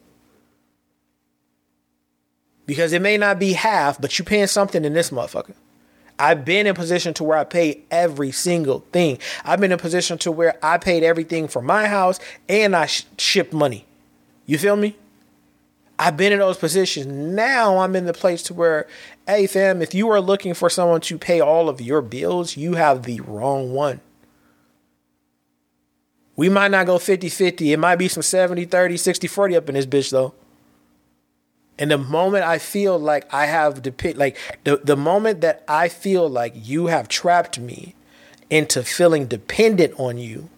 Because 2.66 2.94
it 2.94 3.02
may 3.02 3.18
not 3.18 3.38
be 3.38 3.52
half, 3.52 4.00
but 4.00 4.18
you 4.18 4.24
paying 4.24 4.46
something 4.46 4.84
in 4.84 4.94
this 4.94 5.10
motherfucker. 5.10 5.54
I've 6.18 6.44
been 6.44 6.66
in 6.66 6.74
position 6.74 7.12
to 7.14 7.24
where 7.24 7.36
I 7.36 7.44
pay 7.44 7.82
every 7.90 8.30
single 8.30 8.84
thing. 8.92 9.18
I've 9.44 9.60
been 9.60 9.72
in 9.72 9.78
position 9.78 10.16
to 10.18 10.30
where 10.30 10.56
I 10.64 10.78
paid 10.78 11.02
everything 11.02 11.48
for 11.48 11.60
my 11.60 11.88
house 11.88 12.20
and 12.48 12.76
I 12.76 12.86
sh- 12.86 13.04
shipped 13.18 13.52
money. 13.52 13.84
You 14.46 14.56
feel 14.56 14.76
me? 14.76 14.96
I've 15.98 16.16
been 16.16 16.32
in 16.32 16.40
those 16.40 16.56
positions. 16.56 17.06
Now 17.06 17.78
I'm 17.78 17.94
in 17.94 18.06
the 18.06 18.12
place 18.12 18.42
to 18.44 18.54
where, 18.54 18.86
hey 19.26 19.46
fam, 19.46 19.80
if 19.80 19.94
you 19.94 20.10
are 20.10 20.20
looking 20.20 20.54
for 20.54 20.68
someone 20.68 21.00
to 21.02 21.18
pay 21.18 21.40
all 21.40 21.68
of 21.68 21.80
your 21.80 22.02
bills, 22.02 22.56
you 22.56 22.74
have 22.74 23.04
the 23.04 23.20
wrong 23.20 23.72
one. 23.72 24.00
We 26.36 26.48
might 26.48 26.72
not 26.72 26.86
go 26.86 26.98
50 26.98 27.28
50. 27.28 27.72
It 27.72 27.78
might 27.78 27.96
be 27.96 28.08
some 28.08 28.22
70 28.22 28.64
30, 28.64 28.96
60 28.96 29.26
40 29.28 29.56
up 29.56 29.68
in 29.68 29.76
this 29.76 29.86
bitch 29.86 30.10
though. 30.10 30.34
And 31.78 31.90
the 31.90 31.98
moment 31.98 32.44
I 32.44 32.58
feel 32.58 32.98
like 32.98 33.32
I 33.32 33.46
have 33.46 33.82
depict 33.82 34.18
like 34.18 34.36
the, 34.64 34.78
the 34.78 34.96
moment 34.96 35.40
that 35.42 35.64
I 35.68 35.88
feel 35.88 36.28
like 36.28 36.54
you 36.56 36.86
have 36.86 37.08
trapped 37.08 37.58
me 37.58 37.94
into 38.50 38.82
feeling 38.82 39.26
dependent 39.26 39.98
on 39.98 40.18
you 40.18 40.48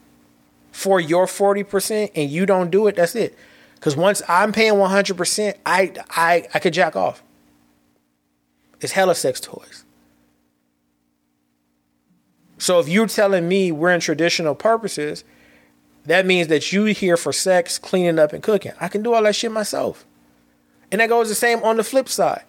for 0.73 1.01
your 1.01 1.27
40% 1.27 2.11
and 2.15 2.31
you 2.31 2.45
don't 2.45 2.71
do 2.71 2.87
it, 2.87 2.97
that's 2.97 3.15
it. 3.15 3.37
Because 3.77 3.97
once 3.97 4.23
I'm 4.29 4.53
paying 4.53 4.75
100%, 4.75 5.55
I, 5.65 5.93
I, 6.11 6.49
I 6.53 6.59
could 6.59 6.75
jack 6.75 6.97
off. 6.97 7.23
It's 8.81 8.93
hella 8.93 9.15
sex 9.15 9.41
toys. 9.41 9.85
So 12.59 12.81
if 12.81 12.89
you're 12.89 13.07
telling 13.07 13.49
me 13.49 13.71
we're 13.71 13.91
in 13.91 14.01
traditional 14.01 14.55
purposes, 14.55 15.25
that 16.07 16.27
means 16.27 16.49
that 16.49 16.73
you 16.73 16.85
here 16.87 17.17
for 17.17 17.33
sex, 17.33 17.79
cleaning 17.79 18.19
up, 18.19 18.33
and 18.33 18.43
cooking. 18.43 18.73
I 18.81 18.89
can 18.89 19.03
do 19.03 19.15
all 19.15 19.23
that 19.23 19.35
shit 19.35 19.53
myself. 19.53 20.05
And 20.91 21.01
that 21.01 21.09
goes 21.09 21.29
the 21.29 21.35
same 21.35 21.63
on 21.63 21.77
the 21.77 21.85
flip 21.85 22.09
side. 22.09 22.45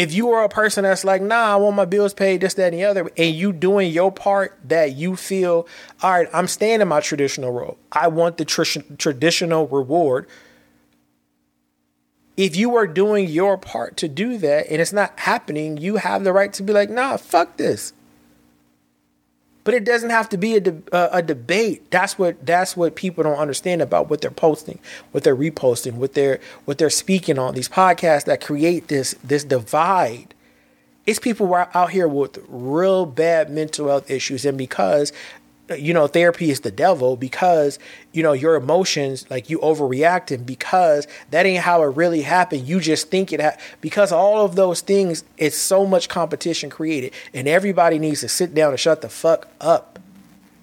If 0.00 0.14
you 0.14 0.30
are 0.30 0.44
a 0.44 0.48
person 0.48 0.84
that's 0.84 1.04
like, 1.04 1.20
nah, 1.20 1.52
I 1.52 1.56
want 1.56 1.76
my 1.76 1.84
bills 1.84 2.14
paid, 2.14 2.40
this, 2.40 2.54
that, 2.54 2.72
and 2.72 2.80
the 2.80 2.86
other, 2.86 3.10
and 3.18 3.34
you 3.34 3.52
doing 3.52 3.92
your 3.92 4.10
part 4.10 4.58
that 4.64 4.96
you 4.96 5.14
feel, 5.14 5.68
all 6.02 6.12
right, 6.12 6.28
I'm 6.32 6.46
staying 6.46 6.80
in 6.80 6.88
my 6.88 7.00
traditional 7.00 7.52
role. 7.52 7.76
I 7.92 8.08
want 8.08 8.38
the 8.38 8.46
tr- 8.46 8.80
traditional 8.96 9.68
reward. 9.68 10.26
If 12.38 12.56
you 12.56 12.76
are 12.76 12.86
doing 12.86 13.28
your 13.28 13.58
part 13.58 13.98
to 13.98 14.08
do 14.08 14.38
that 14.38 14.68
and 14.70 14.80
it's 14.80 14.94
not 14.94 15.20
happening, 15.20 15.76
you 15.76 15.96
have 15.96 16.24
the 16.24 16.32
right 16.32 16.50
to 16.54 16.62
be 16.62 16.72
like, 16.72 16.88
nah, 16.88 17.18
fuck 17.18 17.58
this. 17.58 17.92
But 19.62 19.74
it 19.74 19.84
doesn't 19.84 20.10
have 20.10 20.28
to 20.30 20.38
be 20.38 20.56
a, 20.56 20.60
de- 20.60 20.82
uh, 20.92 21.10
a 21.12 21.22
debate. 21.22 21.90
That's 21.90 22.18
what 22.18 22.44
that's 22.46 22.76
what 22.76 22.94
people 22.94 23.24
don't 23.24 23.38
understand 23.38 23.82
about 23.82 24.08
what 24.08 24.20
they're 24.22 24.30
posting, 24.30 24.78
what 25.12 25.22
they're 25.24 25.36
reposting, 25.36 25.94
what 25.94 26.14
they're 26.14 26.40
what 26.64 26.78
they're 26.78 26.90
speaking 26.90 27.38
on 27.38 27.54
these 27.54 27.68
podcasts 27.68 28.24
that 28.24 28.40
create 28.40 28.88
this 28.88 29.14
this 29.22 29.44
divide. 29.44 30.34
It's 31.06 31.18
people 31.18 31.52
out 31.54 31.90
here 31.90 32.06
with 32.06 32.38
real 32.48 33.04
bad 33.04 33.50
mental 33.50 33.88
health 33.88 34.10
issues, 34.10 34.44
and 34.44 34.56
because 34.56 35.12
you 35.78 35.94
know, 35.94 36.06
therapy 36.06 36.50
is 36.50 36.60
the 36.60 36.70
devil 36.70 37.16
because, 37.16 37.78
you 38.12 38.22
know, 38.22 38.32
your 38.32 38.56
emotions, 38.56 39.26
like 39.30 39.50
you 39.50 39.58
overreacting 39.60 40.44
because 40.44 41.06
that 41.30 41.46
ain't 41.46 41.62
how 41.62 41.82
it 41.82 41.96
really 41.96 42.22
happened. 42.22 42.66
You 42.66 42.80
just 42.80 43.10
think 43.10 43.32
it, 43.32 43.40
ha- 43.40 43.56
because 43.80 44.12
all 44.12 44.44
of 44.44 44.56
those 44.56 44.80
things, 44.80 45.24
it's 45.38 45.56
so 45.56 45.86
much 45.86 46.08
competition 46.08 46.70
created 46.70 47.12
and 47.32 47.46
everybody 47.46 47.98
needs 47.98 48.20
to 48.20 48.28
sit 48.28 48.54
down 48.54 48.70
and 48.70 48.80
shut 48.80 49.00
the 49.00 49.08
fuck 49.08 49.48
up 49.60 49.98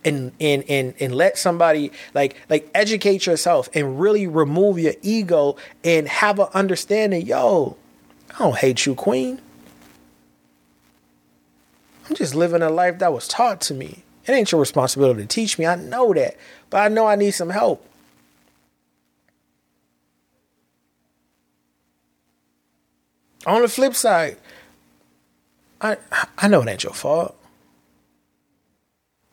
and, 0.03 0.31
and, 0.39 0.63
and, 0.69 0.93
and 0.99 1.15
let 1.15 1.37
somebody 1.37 1.91
like, 2.13 2.35
like 2.49 2.69
educate 2.73 3.25
yourself 3.25 3.69
and 3.73 3.99
really 3.99 4.27
remove 4.27 4.79
your 4.79 4.93
ego 5.01 5.55
and 5.83 6.07
have 6.07 6.39
an 6.39 6.47
understanding. 6.53 7.25
Yo, 7.25 7.77
I 8.35 8.39
don't 8.39 8.57
hate 8.57 8.85
you, 8.85 8.95
queen. 8.95 9.41
I'm 12.09 12.15
just 12.15 12.35
living 12.35 12.61
a 12.61 12.69
life 12.69 12.99
that 12.99 13.11
was 13.11 13.27
taught 13.27 13.59
to 13.61 13.73
me. 13.73 14.03
It 14.27 14.33
ain't 14.33 14.51
your 14.51 14.59
responsibility 14.59 15.21
to 15.21 15.27
teach 15.27 15.57
me. 15.57 15.65
I 15.65 15.75
know 15.75 16.13
that. 16.13 16.35
But 16.69 16.79
I 16.79 16.87
know 16.89 17.07
I 17.07 17.15
need 17.15 17.31
some 17.31 17.49
help. 17.49 17.83
On 23.45 23.61
the 23.61 23.69
flip 23.69 23.95
side, 23.95 24.37
I 25.79 25.95
I 26.37 26.49
know 26.49 26.61
it 26.61 26.67
ain't 26.67 26.83
your 26.83 26.93
fault. 26.93 27.35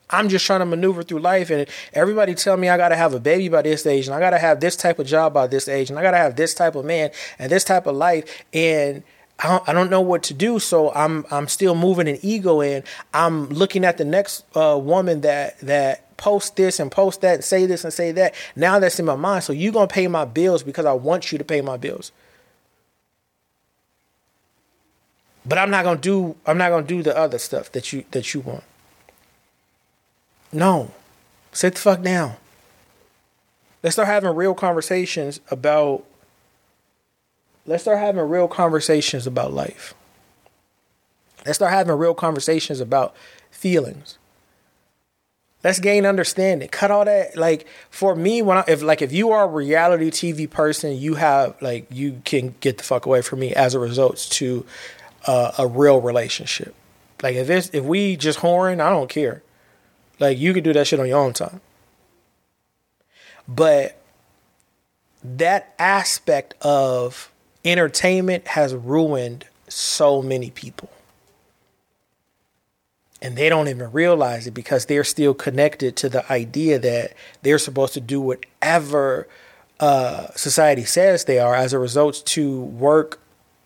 I'm 0.09 0.29
just 0.29 0.45
trying 0.45 0.59
to 0.59 0.65
maneuver 0.65 1.03
through 1.03 1.19
life, 1.19 1.49
and 1.49 1.67
everybody 1.91 2.35
tell 2.35 2.55
me 2.55 2.69
I 2.69 2.77
gotta 2.77 2.95
have 2.95 3.13
a 3.13 3.19
baby 3.19 3.49
by 3.49 3.63
this 3.63 3.85
age, 3.85 4.05
and 4.05 4.15
I 4.15 4.19
gotta 4.19 4.37
have 4.37 4.61
this 4.61 4.77
type 4.77 4.99
of 4.99 5.07
job 5.07 5.33
by 5.33 5.47
this 5.47 5.67
age, 5.67 5.89
and 5.89 5.99
I 5.99 6.03
gotta 6.03 6.17
have 6.17 6.35
this 6.37 6.53
type 6.53 6.75
of 6.75 6.85
man 6.85 7.09
and 7.39 7.51
this 7.51 7.63
type 7.63 7.87
of 7.87 7.95
life, 7.95 8.45
and 8.53 9.03
I 9.37 9.73
don't, 9.73 9.89
know 9.89 10.01
what 10.01 10.23
to 10.23 10.33
do, 10.33 10.59
so 10.59 10.93
I'm 10.93 11.25
I'm 11.29 11.49
still 11.49 11.75
moving 11.75 12.07
an 12.07 12.17
ego 12.21 12.61
in. 12.61 12.83
I'm 13.13 13.49
looking 13.49 13.83
at 13.83 13.97
the 13.97 14.05
next 14.05 14.45
uh, 14.55 14.79
woman 14.81 15.21
that 15.21 15.59
that 15.59 16.15
post 16.17 16.55
this 16.55 16.79
and 16.79 16.89
post 16.89 17.19
that 17.21 17.35
and 17.35 17.43
say 17.43 17.65
this 17.65 17.83
and 17.83 17.91
say 17.91 18.13
that. 18.13 18.33
Now 18.55 18.79
that's 18.79 18.97
in 18.97 19.05
my 19.05 19.15
mind. 19.15 19.43
So 19.43 19.51
you're 19.51 19.73
gonna 19.73 19.87
pay 19.87 20.07
my 20.07 20.23
bills 20.23 20.63
because 20.63 20.85
I 20.85 20.93
want 20.93 21.33
you 21.33 21.37
to 21.37 21.43
pay 21.43 21.59
my 21.59 21.75
bills. 21.75 22.13
But 25.45 25.57
I'm 25.57 25.69
not 25.69 25.83
gonna 25.83 25.99
do 25.99 26.37
I'm 26.45 26.57
not 26.57 26.69
gonna 26.69 26.87
do 26.87 27.03
the 27.03 27.15
other 27.15 27.37
stuff 27.37 27.71
that 27.73 27.91
you 27.91 28.05
that 28.11 28.33
you 28.33 28.39
want. 28.39 28.63
No. 30.53 30.91
Sit 31.51 31.75
the 31.75 31.81
fuck 31.81 32.01
down. 32.01 32.35
Let's 33.83 33.95
start 33.95 34.07
having 34.07 34.33
real 34.33 34.55
conversations 34.55 35.41
about 35.51 36.05
Let's 37.65 37.83
start 37.83 37.99
having 37.99 38.21
real 38.21 38.47
conversations 38.47 39.25
about 39.25 39.53
life. 39.53 39.93
Let's 41.45 41.57
start 41.57 41.71
having 41.71 41.95
real 41.95 42.13
conversations 42.13 42.79
about 42.79 43.15
feelings. 43.51 44.17
Let's 45.63 45.79
gain 45.79 46.05
understanding. 46.05 46.67
Cut 46.69 46.91
all 46.91 47.05
that. 47.05 47.35
Like 47.35 47.67
for 47.89 48.15
me, 48.15 48.43
when 48.43 48.59
I, 48.59 48.63
if 48.67 48.83
like 48.83 49.01
if 49.01 49.11
you 49.11 49.31
are 49.31 49.45
a 49.45 49.47
reality 49.47 50.11
TV 50.11 50.47
person, 50.47 50.95
you 50.95 51.15
have 51.15 51.59
like 51.59 51.87
you 51.89 52.21
can 52.23 52.53
get 52.59 52.77
the 52.77 52.83
fuck 52.83 53.07
away 53.07 53.23
from 53.23 53.39
me 53.39 53.51
as 53.53 53.73
a 53.73 53.79
result 53.79 54.17
to 54.31 54.63
uh, 55.25 55.53
a 55.57 55.65
real 55.65 55.99
relationship. 55.99 56.75
Like 57.23 57.35
if 57.35 57.49
it's 57.49 57.69
if 57.73 57.83
we 57.83 58.15
just 58.15 58.39
whoring, 58.39 58.79
I 58.79 58.91
don't 58.91 59.09
care. 59.09 59.41
Like 60.19 60.37
you 60.37 60.53
can 60.53 60.63
do 60.63 60.71
that 60.73 60.85
shit 60.85 60.99
on 60.99 61.07
your 61.07 61.19
own 61.19 61.33
time. 61.33 61.61
But 63.47 63.99
that 65.23 65.73
aspect 65.79 66.53
of 66.61 67.31
entertainment 67.65 68.47
has 68.49 68.73
ruined 68.73 69.45
so 69.67 70.21
many 70.21 70.51
people. 70.51 70.89
And 73.21 73.35
they 73.35 73.49
don't 73.49 73.67
even 73.67 73.91
realize 73.91 74.45
it 74.45 74.53
because 74.53 74.85
they're 74.85 75.03
still 75.03 75.33
connected 75.33 75.95
to 75.97 76.09
the 76.09 76.31
idea 76.31 76.77
that 76.77 77.13
they're 77.41 77.57
supposed 77.57 77.93
to 77.95 78.01
do 78.01 78.21
whatever 78.21 79.27
uh, 79.79 80.27
society 80.35 80.85
says 80.85 81.25
they 81.25 81.39
are 81.39 81.55
as 81.55 81.73
a 81.73 81.79
result 81.79 82.21
to 82.25 82.61
work, 82.61 83.19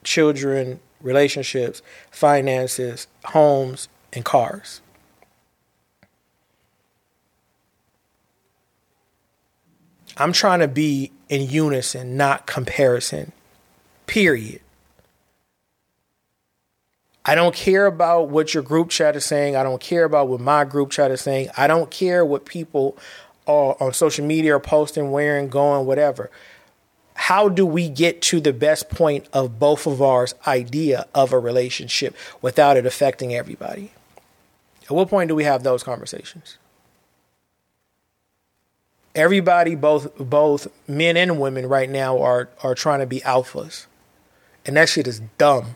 children, 0.03 0.80
relationships, 1.01 1.81
finances, 2.09 3.07
homes, 3.26 3.89
and 4.13 4.23
cars. 4.23 4.81
I'm 10.17 10.34
trying 10.34 10.59
to 10.59 10.67
be 10.67 11.11
in 11.30 11.49
unison, 11.49 12.17
not 12.17 12.45
comparison 12.45 13.31
period. 14.10 14.61
I 17.23 17.36
don't 17.36 17.53
care 17.53 17.86
about 17.86 18.30
what 18.30 18.56
your 18.56 18.64
group 18.64 18.90
chat 18.90 19.15
is 19.15 19.23
saying. 19.23 19.56
I 19.56 19.61
don't 19.61 19.80
care 19.80 20.03
about 20.03 20.30
what 20.30 20.40
my 20.40 20.65
group 20.65 20.90
chat 20.90 21.11
is 21.11 21.22
saying. 21.22 21.49
I 21.56 21.68
don't 21.68 21.91
care 21.91 22.26
what 22.26 22.45
people 22.45 22.98
are 23.45 23.77
on 23.80 23.94
social 23.94 24.26
media 24.26 24.56
are 24.56 24.60
posting, 24.60 25.11
wearing, 25.11 25.48
going, 25.48 25.86
whatever. 25.86 26.31
How 27.14 27.49
do 27.49 27.68
we 27.68 27.88
get 27.88 28.23
to 28.23 28.40
the 28.40 28.52
best 28.52 28.90
point 28.90 29.27
of 29.31 29.60
both 29.60 29.86
of 29.86 30.02
ours 30.02 30.34
idea 30.48 31.06
of 31.14 31.31
a 31.31 31.38
relationship 31.38 32.15
without 32.41 32.77
it 32.77 32.88
affecting 32.88 33.36
everybody? 33.36 33.91
At 34.86 34.91
what 34.91 35.10
point 35.10 35.27
do 35.27 35.36
we 35.36 35.44
have 35.44 35.61
those 35.61 35.84
conversations? 35.84 36.57
Everybody, 39.14 39.76
both 39.76 40.18
both 40.18 40.68
men 40.88 41.15
and 41.15 41.40
women 41.40 41.68
right 41.68 41.90
now 41.90 42.19
are 42.19 42.49
are 42.64 42.73
trying 42.73 43.02
to 43.02 43.06
be 43.06 43.19
alphas. 43.19 43.86
And 44.65 44.77
that 44.77 44.90
shit 44.90 45.07
is 45.07 45.22
dumb. 45.38 45.76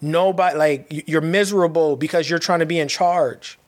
Nobody, 0.00 0.56
like, 0.56 0.86
you're 1.08 1.20
miserable 1.20 1.96
because 1.96 2.30
you're 2.30 2.38
trying 2.38 2.60
to 2.60 2.66
be 2.66 2.78
in 2.78 2.88
charge. 2.88 3.58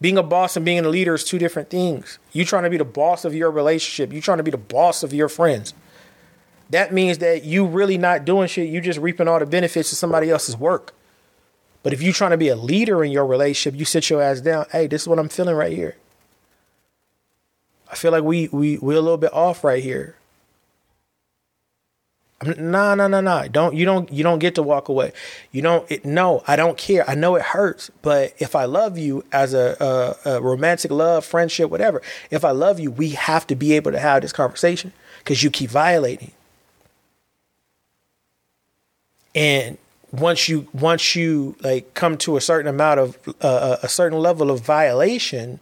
Being 0.00 0.18
a 0.18 0.22
boss 0.22 0.56
and 0.56 0.64
being 0.64 0.84
a 0.84 0.88
leader 0.88 1.14
is 1.14 1.24
two 1.24 1.38
different 1.38 1.70
things. 1.70 2.18
You 2.32 2.44
trying 2.44 2.64
to 2.64 2.70
be 2.70 2.76
the 2.76 2.84
boss 2.84 3.24
of 3.24 3.34
your 3.34 3.50
relationship. 3.50 4.12
You 4.12 4.20
trying 4.20 4.38
to 4.38 4.44
be 4.44 4.50
the 4.50 4.56
boss 4.56 5.02
of 5.02 5.12
your 5.12 5.28
friends. 5.28 5.74
That 6.70 6.92
means 6.92 7.18
that 7.18 7.44
you 7.44 7.66
really 7.66 7.98
not 7.98 8.24
doing 8.24 8.48
shit. 8.48 8.68
You 8.68 8.80
just 8.80 8.98
reaping 8.98 9.28
all 9.28 9.38
the 9.38 9.46
benefits 9.46 9.92
of 9.92 9.98
somebody 9.98 10.30
else's 10.30 10.56
work. 10.56 10.94
But 11.82 11.92
if 11.92 12.00
you 12.02 12.12
trying 12.12 12.30
to 12.30 12.36
be 12.36 12.48
a 12.48 12.56
leader 12.56 13.04
in 13.04 13.12
your 13.12 13.26
relationship, 13.26 13.78
you 13.78 13.84
sit 13.84 14.08
your 14.08 14.22
ass 14.22 14.40
down. 14.40 14.66
Hey, 14.72 14.86
this 14.86 15.02
is 15.02 15.08
what 15.08 15.18
I'm 15.18 15.28
feeling 15.28 15.54
right 15.54 15.72
here. 15.72 15.96
I 17.90 17.94
feel 17.94 18.10
like 18.10 18.24
we 18.24 18.48
we 18.48 18.78
we're 18.78 18.96
a 18.96 19.02
little 19.02 19.18
bit 19.18 19.34
off 19.34 19.62
right 19.62 19.82
here. 19.82 20.16
No, 22.42 22.94
no, 22.94 23.06
no, 23.06 23.20
no. 23.20 23.46
Don't 23.48 23.74
you 23.74 23.84
don't 23.84 24.12
you 24.12 24.22
don't 24.22 24.38
get 24.38 24.54
to 24.56 24.62
walk 24.62 24.88
away. 24.88 25.12
You 25.52 25.62
don't. 25.62 25.90
It, 25.90 26.04
no, 26.04 26.42
I 26.46 26.56
don't 26.56 26.76
care. 26.76 27.08
I 27.08 27.14
know 27.14 27.36
it 27.36 27.42
hurts, 27.42 27.90
but 28.02 28.34
if 28.38 28.56
I 28.56 28.64
love 28.64 28.98
you 28.98 29.24
as 29.32 29.54
a, 29.54 30.16
a, 30.24 30.36
a 30.36 30.40
romantic 30.40 30.90
love, 30.90 31.24
friendship, 31.24 31.70
whatever, 31.70 32.02
if 32.30 32.44
I 32.44 32.50
love 32.50 32.80
you, 32.80 32.90
we 32.90 33.10
have 33.10 33.46
to 33.48 33.54
be 33.54 33.74
able 33.74 33.92
to 33.92 33.98
have 33.98 34.22
this 34.22 34.32
conversation 34.32 34.92
because 35.18 35.42
you 35.42 35.50
keep 35.50 35.70
violating. 35.70 36.32
And 39.34 39.78
once 40.10 40.48
you 40.48 40.66
once 40.72 41.14
you 41.16 41.56
like 41.60 41.94
come 41.94 42.18
to 42.18 42.36
a 42.36 42.40
certain 42.40 42.68
amount 42.68 43.00
of 43.00 43.18
uh, 43.40 43.76
a 43.82 43.88
certain 43.88 44.18
level 44.18 44.50
of 44.50 44.60
violation, 44.60 45.60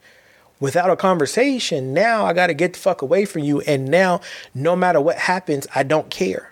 without 0.60 0.90
a 0.90 0.96
conversation, 0.96 1.92
now 1.92 2.24
I 2.24 2.32
got 2.32 2.48
to 2.48 2.54
get 2.54 2.74
the 2.74 2.78
fuck 2.78 3.02
away 3.02 3.24
from 3.24 3.42
you. 3.42 3.60
And 3.62 3.88
now, 3.88 4.20
no 4.54 4.76
matter 4.76 5.00
what 5.00 5.16
happens, 5.18 5.66
I 5.74 5.82
don't 5.82 6.10
care. 6.10 6.49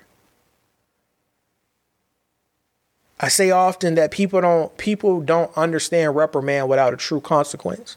I 3.21 3.29
say 3.29 3.51
often 3.51 3.95
that 3.97 4.11
people 4.11 4.41
don't 4.41 4.77
people 4.77 5.21
don't 5.21 5.57
understand 5.57 6.15
reprimand 6.15 6.69
without 6.69 6.95
a 6.95 6.97
true 6.97 7.21
consequence. 7.21 7.97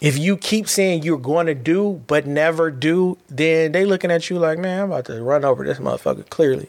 If 0.00 0.18
you 0.18 0.36
keep 0.36 0.68
saying 0.68 1.02
you're 1.02 1.16
going 1.16 1.46
to 1.46 1.54
do 1.54 2.02
but 2.06 2.26
never 2.26 2.70
do, 2.70 3.16
then 3.28 3.72
they 3.72 3.84
looking 3.86 4.10
at 4.10 4.28
you 4.28 4.38
like, 4.38 4.58
man, 4.58 4.82
I'm 4.82 4.92
about 4.92 5.06
to 5.06 5.22
run 5.22 5.44
over 5.44 5.64
this 5.64 5.78
motherfucker 5.78 6.28
clearly. 6.28 6.68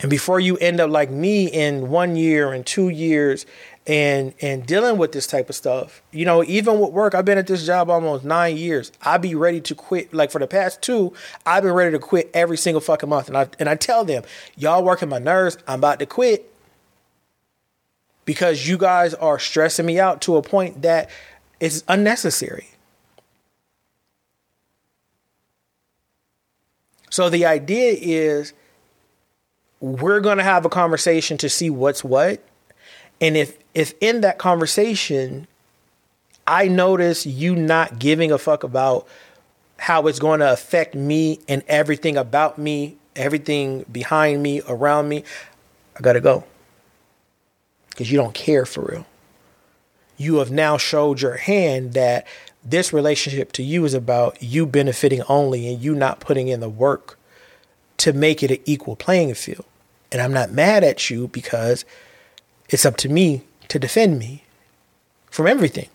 And 0.00 0.10
before 0.10 0.38
you 0.38 0.58
end 0.58 0.80
up 0.80 0.90
like 0.90 1.10
me 1.10 1.46
in 1.46 1.88
one 1.88 2.16
year 2.16 2.52
and 2.52 2.66
two 2.66 2.90
years 2.90 3.46
and 3.86 4.32
and 4.40 4.66
dealing 4.66 4.96
with 4.96 5.12
this 5.12 5.26
type 5.26 5.48
of 5.48 5.54
stuff. 5.54 6.02
You 6.10 6.24
know, 6.24 6.42
even 6.44 6.80
with 6.80 6.90
work, 6.92 7.14
I've 7.14 7.24
been 7.24 7.38
at 7.38 7.46
this 7.46 7.66
job 7.66 7.90
almost 7.90 8.24
nine 8.24 8.56
years. 8.56 8.92
I'd 9.02 9.22
be 9.22 9.34
ready 9.34 9.60
to 9.62 9.74
quit. 9.74 10.14
Like 10.14 10.30
for 10.30 10.38
the 10.38 10.46
past 10.46 10.82
two, 10.82 11.12
I've 11.44 11.62
been 11.62 11.72
ready 11.72 11.92
to 11.92 11.98
quit 11.98 12.30
every 12.32 12.56
single 12.56 12.80
fucking 12.80 13.08
month. 13.08 13.28
And 13.28 13.36
I 13.36 13.48
and 13.58 13.68
I 13.68 13.74
tell 13.74 14.04
them, 14.04 14.22
y'all 14.56 14.82
working 14.82 15.08
my 15.08 15.18
nerves. 15.18 15.58
I'm 15.66 15.80
about 15.80 15.98
to 15.98 16.06
quit 16.06 16.50
because 18.24 18.66
you 18.66 18.78
guys 18.78 19.12
are 19.14 19.38
stressing 19.38 19.84
me 19.84 19.98
out 20.00 20.22
to 20.22 20.36
a 20.36 20.42
point 20.42 20.82
that 20.82 21.10
is 21.60 21.84
unnecessary. 21.88 22.68
So 27.10 27.28
the 27.28 27.46
idea 27.46 27.96
is 28.00 28.54
we're 29.78 30.20
going 30.20 30.38
to 30.38 30.44
have 30.44 30.64
a 30.64 30.68
conversation 30.68 31.36
to 31.38 31.48
see 31.48 31.70
what's 31.70 32.02
what. 32.02 32.42
And 33.20 33.36
if 33.36 33.58
if 33.74 33.94
in 34.00 34.20
that 34.22 34.38
conversation 34.38 35.46
I 36.46 36.68
notice 36.68 37.24
you 37.24 37.56
not 37.56 37.98
giving 37.98 38.30
a 38.30 38.38
fuck 38.38 38.64
about 38.64 39.06
how 39.78 40.06
it's 40.06 40.18
going 40.18 40.40
to 40.40 40.52
affect 40.52 40.94
me 40.94 41.40
and 41.48 41.62
everything 41.66 42.16
about 42.16 42.58
me, 42.58 42.96
everything 43.16 43.84
behind 43.90 44.42
me, 44.42 44.60
around 44.68 45.08
me, 45.08 45.24
I 45.96 46.00
got 46.00 46.12
to 46.14 46.20
go. 46.20 46.44
Cuz 47.96 48.10
you 48.10 48.18
don't 48.18 48.34
care 48.34 48.66
for 48.66 48.82
real. 48.82 49.06
You 50.16 50.36
have 50.36 50.50
now 50.50 50.76
showed 50.76 51.20
your 51.20 51.36
hand 51.36 51.94
that 51.94 52.26
this 52.64 52.92
relationship 52.92 53.52
to 53.52 53.62
you 53.62 53.84
is 53.84 53.94
about 53.94 54.42
you 54.42 54.66
benefiting 54.66 55.22
only 55.28 55.68
and 55.68 55.82
you 55.82 55.94
not 55.94 56.20
putting 56.20 56.48
in 56.48 56.60
the 56.60 56.68
work 56.68 57.18
to 57.98 58.12
make 58.12 58.42
it 58.42 58.50
an 58.50 58.58
equal 58.64 58.96
playing 58.96 59.34
field. 59.34 59.64
And 60.10 60.20
I'm 60.20 60.32
not 60.32 60.52
mad 60.52 60.84
at 60.84 61.10
you 61.10 61.28
because 61.28 61.84
it's 62.68 62.84
up 62.84 62.96
to 62.98 63.08
me 63.08 63.42
to 63.68 63.78
defend 63.78 64.18
me 64.18 64.44
from 65.30 65.46
everything. 65.46 65.88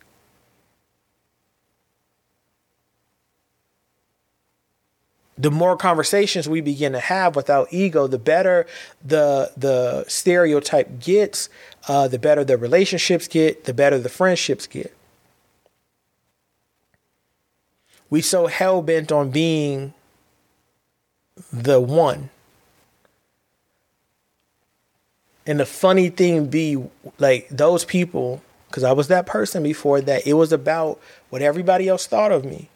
the 5.42 5.50
more 5.50 5.78
conversations 5.78 6.50
we 6.50 6.60
begin 6.60 6.92
to 6.92 7.00
have 7.00 7.34
without 7.34 7.70
ego, 7.72 8.08
the 8.08 8.20
better 8.20 8.68
the 9.02 9.50
the 9.56 10.04
stereotype 10.10 11.00
gets, 11.00 11.48
uh, 11.88 12.10
the 12.10 12.20
better 12.20 12.44
the 12.44 12.58
relationships 12.58 13.26
get, 13.26 13.64
the 13.64 13.74
better 13.74 13.98
the 13.98 14.10
friendships 14.10 14.68
get. 14.68 14.94
we 18.10 18.22
so 18.22 18.48
hell 18.48 18.82
bent 18.82 19.12
on 19.12 19.30
being 19.30 19.94
the 21.54 21.80
one. 21.80 22.30
And 25.50 25.60
the 25.60 25.66
funny 25.66 26.10
thing 26.10 26.46
be 26.46 26.78
like 27.18 27.50
those 27.50 27.84
people, 27.84 28.44
because 28.68 28.84
I 28.84 28.92
was 28.92 29.08
that 29.08 29.26
person 29.26 29.64
before 29.64 30.00
that, 30.00 30.28
it 30.28 30.34
was 30.34 30.54
about 30.54 31.00
what 31.32 31.42
everybody 31.42 31.88
else 31.88 32.06
thought 32.06 32.32
of 32.32 32.46
me. 32.46 32.70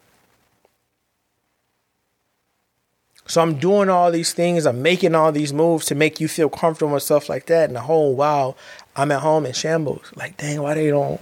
So 3.27 3.41
I'm 3.41 3.59
doing 3.59 3.89
all 3.89 4.11
these 4.11 4.33
things, 4.33 4.65
I'm 4.65 4.81
making 4.81 5.13
all 5.13 5.31
these 5.31 5.53
moves 5.53 5.85
to 5.85 5.95
make 5.95 6.19
you 6.19 6.27
feel 6.27 6.49
comfortable 6.49 6.93
and 6.93 7.01
stuff 7.01 7.29
like 7.29 7.45
that. 7.45 7.69
And 7.69 7.75
the 7.75 7.81
whole 7.81 8.15
while 8.15 8.57
I'm 8.95 9.11
at 9.11 9.21
home 9.21 9.45
in 9.45 9.53
shambles. 9.53 10.11
Like, 10.15 10.37
dang, 10.37 10.63
why 10.63 10.73
they 10.73 10.89
don't 10.89 11.21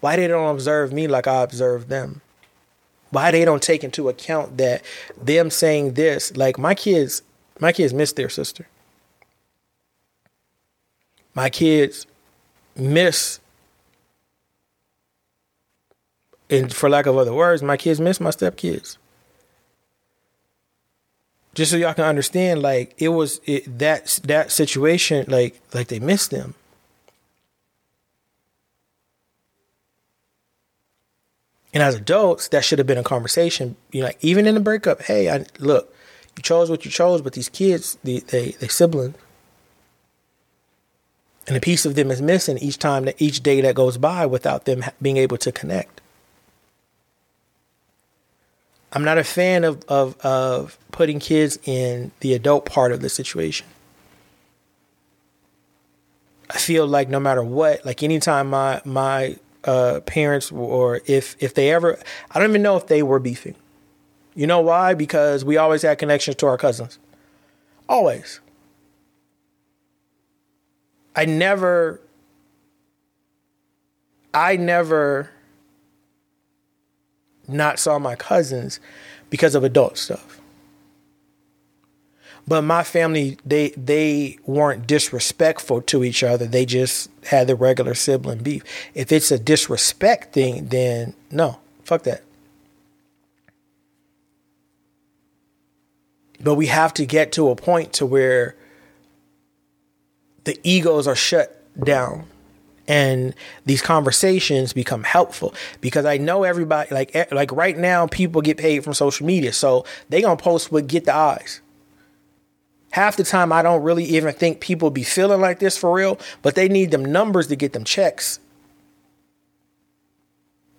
why 0.00 0.16
they 0.16 0.28
don't 0.28 0.54
observe 0.54 0.92
me 0.92 1.08
like 1.08 1.26
I 1.26 1.42
observe 1.42 1.88
them? 1.88 2.20
why 3.12 3.30
they 3.30 3.44
don't 3.44 3.62
take 3.62 3.84
into 3.84 4.08
account 4.08 4.56
that 4.56 4.82
them 5.20 5.50
saying 5.50 5.92
this 5.94 6.34
like 6.36 6.58
my 6.58 6.74
kids 6.74 7.22
my 7.60 7.70
kids 7.70 7.92
miss 7.92 8.12
their 8.14 8.30
sister 8.30 8.66
my 11.34 11.50
kids 11.50 12.06
miss 12.76 13.40
and 16.50 16.72
for 16.72 16.88
lack 16.88 17.06
of 17.06 17.16
other 17.16 17.34
words 17.34 17.62
my 17.62 17.76
kids 17.76 18.00
miss 18.00 18.20
my 18.20 18.30
stepkids 18.30 18.96
just 21.54 21.70
so 21.70 21.76
y'all 21.76 21.94
can 21.94 22.04
understand 22.04 22.62
like 22.62 22.94
it 22.98 23.08
was 23.08 23.40
it, 23.44 23.78
that 23.78 24.20
that 24.24 24.50
situation 24.50 25.24
like 25.28 25.60
like 25.74 25.88
they 25.88 26.00
missed 26.00 26.30
them 26.30 26.54
And 31.72 31.82
as 31.82 31.94
adults, 31.94 32.48
that 32.48 32.64
should 32.64 32.78
have 32.78 32.86
been 32.86 32.98
a 32.98 33.02
conversation. 33.02 33.76
You 33.92 34.02
know, 34.02 34.10
even 34.20 34.46
in 34.46 34.54
the 34.54 34.60
breakup, 34.60 35.02
hey, 35.02 35.30
I 35.30 35.46
look, 35.58 35.94
you 36.36 36.42
chose 36.42 36.70
what 36.70 36.84
you 36.84 36.90
chose, 36.90 37.22
but 37.22 37.32
these 37.32 37.48
kids, 37.48 37.96
the, 38.04 38.20
they, 38.20 38.50
they 38.52 38.68
siblings, 38.68 39.16
and 41.46 41.56
a 41.56 41.60
piece 41.60 41.84
of 41.84 41.94
them 41.94 42.10
is 42.10 42.22
missing 42.22 42.58
each 42.58 42.78
time 42.78 43.04
that 43.04 43.20
each 43.20 43.42
day 43.42 43.60
that 43.60 43.74
goes 43.74 43.98
by 43.98 44.26
without 44.26 44.64
them 44.64 44.84
being 45.00 45.16
able 45.16 45.36
to 45.38 45.50
connect. 45.50 46.00
I'm 48.92 49.04
not 49.04 49.18
a 49.18 49.24
fan 49.24 49.64
of 49.64 49.82
of 49.88 50.18
of 50.20 50.78
putting 50.92 51.18
kids 51.18 51.58
in 51.64 52.12
the 52.20 52.34
adult 52.34 52.66
part 52.66 52.92
of 52.92 53.00
the 53.00 53.08
situation. 53.08 53.66
I 56.50 56.58
feel 56.58 56.86
like 56.86 57.08
no 57.08 57.18
matter 57.18 57.42
what, 57.42 57.84
like 57.86 58.02
anytime 58.02 58.50
my 58.50 58.82
my 58.84 59.36
uh, 59.64 60.00
parents 60.04 60.52
or 60.52 61.00
if 61.06 61.36
if 61.40 61.54
they 61.54 61.70
ever 61.70 61.98
I 62.30 62.38
don't 62.38 62.50
even 62.50 62.62
know 62.62 62.76
if 62.76 62.86
they 62.86 63.02
were 63.02 63.18
beefing. 63.18 63.54
You 64.34 64.46
know 64.46 64.60
why? 64.60 64.94
Because 64.94 65.44
we 65.44 65.56
always 65.56 65.82
had 65.82 65.98
connections 65.98 66.36
to 66.36 66.46
our 66.46 66.58
cousins. 66.58 66.98
Always. 67.88 68.40
I 71.14 71.24
never 71.24 72.00
I 74.34 74.56
never 74.56 75.30
not 77.46 77.78
saw 77.78 77.98
my 77.98 78.14
cousins 78.14 78.80
because 79.30 79.54
of 79.54 79.64
adult 79.64 79.98
stuff. 79.98 80.40
But 82.46 82.62
my 82.62 82.82
family, 82.82 83.38
they 83.46 83.70
they 83.70 84.38
weren't 84.46 84.86
disrespectful 84.86 85.82
to 85.82 86.02
each 86.02 86.22
other. 86.22 86.46
They 86.46 86.66
just 86.66 87.08
had 87.24 87.46
the 87.46 87.54
regular 87.54 87.94
sibling 87.94 88.42
beef. 88.42 88.64
If 88.94 89.12
it's 89.12 89.30
a 89.30 89.38
disrespect 89.38 90.32
thing, 90.32 90.66
then 90.66 91.14
no, 91.30 91.60
fuck 91.84 92.02
that. 92.02 92.24
But 96.40 96.56
we 96.56 96.66
have 96.66 96.92
to 96.94 97.06
get 97.06 97.30
to 97.32 97.50
a 97.50 97.56
point 97.56 97.92
to 97.94 98.06
where 98.06 98.56
the 100.44 100.58
egos 100.62 101.06
are 101.06 101.14
shut 101.14 101.62
down 101.82 102.24
and 102.88 103.34
these 103.64 103.80
conversations 103.80 104.72
become 104.72 105.04
helpful 105.04 105.54
because 105.80 106.04
I 106.04 106.18
know 106.18 106.42
everybody 106.42 106.92
like 106.92 107.32
like 107.32 107.52
right 107.52 107.78
now 107.78 108.06
people 108.06 108.42
get 108.42 108.56
paid 108.56 108.82
from 108.82 108.94
social 108.94 109.26
media 109.26 109.52
so 109.52 109.84
they 110.08 110.20
gonna 110.20 110.36
post 110.36 110.72
what 110.72 110.86
get 110.88 111.04
the 111.04 111.14
eyes 111.14 111.60
half 112.92 113.16
the 113.16 113.24
time 113.24 113.52
I 113.52 113.62
don't 113.62 113.82
really 113.82 114.04
even 114.04 114.32
think 114.32 114.60
people 114.60 114.90
be 114.90 115.02
feeling 115.02 115.40
like 115.40 115.58
this 115.58 115.76
for 115.76 115.92
real, 115.92 116.18
but 116.42 116.54
they 116.54 116.68
need 116.68 116.92
them 116.92 117.04
numbers 117.04 117.48
to 117.48 117.56
get 117.56 117.72
them 117.72 117.84
checks. 117.84 118.38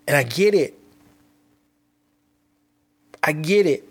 And 0.07 0.15
I 0.15 0.23
get 0.23 0.53
it. 0.53 0.79
I 3.21 3.31
get 3.33 3.65
it. 3.65 3.87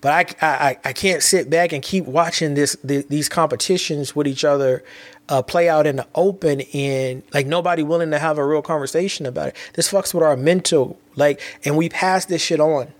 But 0.00 0.36
I, 0.40 0.46
I, 0.46 0.78
I 0.84 0.92
can't 0.92 1.22
sit 1.22 1.50
back 1.50 1.72
and 1.72 1.82
keep 1.82 2.04
watching 2.04 2.54
this 2.54 2.76
the, 2.84 3.04
these 3.08 3.28
competitions 3.28 4.14
with 4.14 4.26
each 4.26 4.44
other 4.44 4.84
uh, 5.28 5.42
play 5.42 5.68
out 5.68 5.86
in 5.86 5.96
the 5.96 6.06
open 6.14 6.62
and 6.72 7.22
like 7.34 7.46
nobody 7.46 7.82
willing 7.82 8.10
to 8.12 8.18
have 8.18 8.38
a 8.38 8.46
real 8.46 8.62
conversation 8.62 9.26
about 9.26 9.48
it. 9.48 9.56
This 9.74 9.90
fucks 9.90 10.14
with 10.14 10.22
our 10.22 10.36
mental 10.36 10.98
like, 11.16 11.40
and 11.64 11.76
we 11.76 11.88
pass 11.88 12.24
this 12.26 12.42
shit 12.42 12.60
on. 12.60 12.92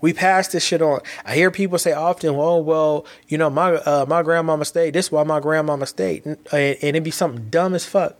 We 0.00 0.12
pass 0.12 0.48
this 0.48 0.62
shit 0.62 0.82
on. 0.82 1.00
I 1.24 1.34
hear 1.34 1.50
people 1.50 1.78
say 1.78 1.92
often, 1.92 2.36
"Well, 2.36 2.62
well, 2.62 3.06
you 3.26 3.38
know, 3.38 3.48
my 3.48 3.76
uh, 3.76 4.04
my 4.06 4.22
grandmama 4.22 4.66
stayed. 4.66 4.94
This 4.94 5.06
is 5.06 5.12
why 5.12 5.24
my 5.24 5.40
grandmama 5.40 5.86
stayed," 5.86 6.26
and, 6.26 6.38
and 6.52 6.76
it'd 6.82 7.04
be 7.04 7.10
something 7.10 7.48
dumb 7.48 7.74
as 7.74 7.86
fuck. 7.86 8.14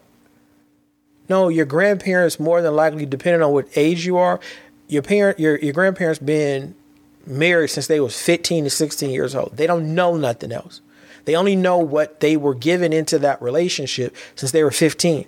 No, 1.29 1.49
your 1.49 1.67
grandparents 1.67 2.41
more 2.41 2.61
than 2.63 2.75
likely, 2.75 3.07
depending 3.07 3.43
on 3.43 3.53
what 3.53 3.67
age 3.77 4.05
you 4.05 4.17
are, 4.17 4.41
your 4.95 5.03
parent, 5.03 5.39
your 5.39 5.59
your 5.59 5.73
grandparents 5.75 6.19
been 6.19 6.75
married 7.27 7.69
since 7.69 7.87
they 7.87 8.01
was 8.01 8.21
15 8.21 8.65
to 8.65 8.71
16 8.71 9.11
years 9.11 9.35
old. 9.35 9.57
They 9.57 9.67
don't 9.67 9.95
know 9.95 10.17
nothing 10.17 10.53
else. 10.53 10.81
They 11.27 11.35
only 11.37 11.57
know 11.57 11.79
what 11.79 12.21
they 12.21 12.37
were 12.37 12.55
given 12.55 12.93
into 12.93 13.19
that 13.21 13.41
relationship 13.43 14.15
since 14.35 14.53
they 14.53 14.63
were 14.63 14.71
15. 14.71 15.27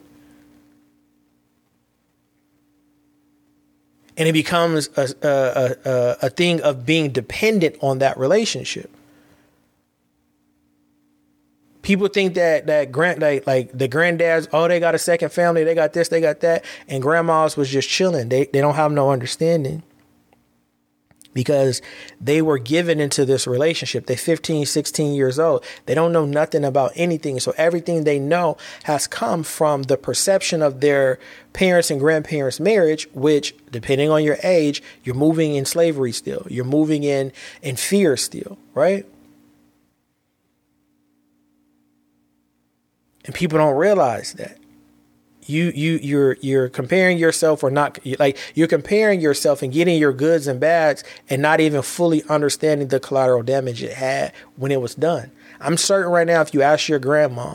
and 4.16 4.28
it 4.28 4.32
becomes 4.32 4.88
a, 4.96 5.08
a, 5.22 5.76
a, 5.84 6.16
a 6.22 6.30
thing 6.30 6.60
of 6.62 6.86
being 6.86 7.10
dependent 7.10 7.76
on 7.82 7.98
that 7.98 8.16
relationship. 8.18 8.90
People 11.86 12.08
think 12.08 12.34
that 12.34 12.66
that 12.66 12.90
grand 12.90 13.22
like 13.22 13.46
like 13.46 13.70
the 13.72 13.88
granddads, 13.88 14.48
oh, 14.52 14.66
they 14.66 14.80
got 14.80 14.96
a 14.96 14.98
second 14.98 15.30
family, 15.30 15.62
they 15.62 15.76
got 15.76 15.92
this, 15.92 16.08
they 16.08 16.20
got 16.20 16.40
that, 16.40 16.64
and 16.88 17.00
grandmas 17.00 17.56
was 17.56 17.70
just 17.70 17.88
chilling. 17.88 18.28
They 18.28 18.46
they 18.46 18.60
don't 18.60 18.74
have 18.74 18.90
no 18.90 19.12
understanding. 19.12 19.84
because 21.34 21.82
they 22.20 22.40
were 22.40 22.58
given 22.58 22.98
into 22.98 23.26
this 23.26 23.46
relationship. 23.46 24.06
They're 24.06 24.16
15, 24.16 24.64
16 24.66 25.14
years 25.14 25.38
old. 25.38 25.64
They 25.84 25.94
don't 25.94 26.12
know 26.12 26.24
nothing 26.24 26.64
about 26.64 26.92
anything. 26.96 27.38
So 27.40 27.52
everything 27.58 28.04
they 28.04 28.18
know 28.18 28.56
has 28.84 29.06
come 29.06 29.42
from 29.42 29.82
the 29.84 29.98
perception 29.98 30.62
of 30.62 30.80
their 30.80 31.18
parents 31.52 31.90
and 31.90 32.00
grandparents' 32.00 32.58
marriage, 32.58 33.06
which, 33.12 33.54
depending 33.70 34.10
on 34.10 34.24
your 34.24 34.38
age, 34.42 34.82
you're 35.04 35.14
moving 35.14 35.54
in 35.54 35.66
slavery 35.66 36.12
still. 36.12 36.46
You're 36.48 36.64
moving 36.64 37.04
in 37.04 37.32
in 37.62 37.76
fear 37.76 38.16
still, 38.16 38.56
right? 38.74 39.04
And 43.26 43.34
people 43.34 43.58
don't 43.58 43.76
realize 43.76 44.34
that 44.34 44.58
you 45.48 45.72
you 45.74 45.98
you're 46.02 46.36
you're 46.40 46.68
comparing 46.68 47.18
yourself 47.18 47.62
or 47.62 47.70
not 47.70 47.98
like 48.18 48.36
you're 48.54 48.66
comparing 48.66 49.20
yourself 49.20 49.62
and 49.62 49.72
getting 49.72 49.98
your 49.98 50.12
goods 50.12 50.46
and 50.46 50.58
bads 50.58 51.04
and 51.30 51.40
not 51.40 51.60
even 51.60 51.82
fully 51.82 52.22
understanding 52.24 52.88
the 52.88 53.00
collateral 53.00 53.42
damage 53.42 53.82
it 53.82 53.92
had 53.92 54.32
when 54.56 54.72
it 54.72 54.80
was 54.80 54.94
done. 54.94 55.30
I'm 55.60 55.76
certain 55.76 56.10
right 56.10 56.26
now 56.26 56.40
if 56.40 56.52
you 56.52 56.62
ask 56.62 56.88
your 56.88 56.98
grandma 56.98 57.54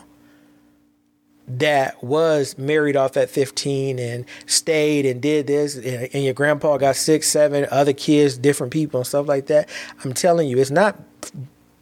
that 1.47 2.01
was 2.03 2.57
married 2.57 2.95
off 2.95 3.17
at 3.17 3.29
15 3.29 3.99
and 3.99 4.25
stayed 4.45 5.05
and 5.05 5.21
did 5.21 5.47
this 5.47 5.75
and, 5.75 6.09
and 6.13 6.23
your 6.23 6.33
grandpa 6.33 6.77
got 6.77 6.95
six 6.95 7.27
seven 7.27 7.67
other 7.71 7.93
kids 7.93 8.37
different 8.37 8.71
people 8.71 9.01
and 9.01 9.07
stuff 9.07 9.27
like 9.27 9.47
that 9.47 9.67
i'm 10.03 10.13
telling 10.13 10.47
you 10.47 10.57
it's 10.57 10.71
not 10.71 10.97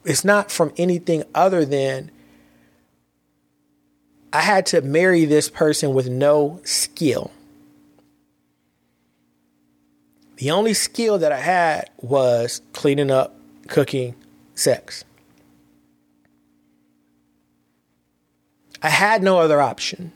it's 0.05 0.25
not 0.25 0.49
from 0.49 0.73
anything 0.77 1.23
other 1.35 1.65
than 1.65 2.09
I 4.31 4.41
had 4.41 4.65
to 4.67 4.81
marry 4.81 5.25
this 5.25 5.49
person 5.49 5.93
with 5.93 6.07
no 6.07 6.59
skill. 6.63 7.31
The 10.37 10.51
only 10.51 10.73
skill 10.73 11.17
that 11.17 11.31
I 11.31 11.39
had 11.39 11.89
was 11.97 12.61
cleaning 12.73 13.11
up, 13.11 13.35
cooking, 13.67 14.15
sex. 14.55 15.03
I 18.81 18.89
had 18.89 19.21
no 19.21 19.39
other 19.39 19.59
option. 19.59 20.13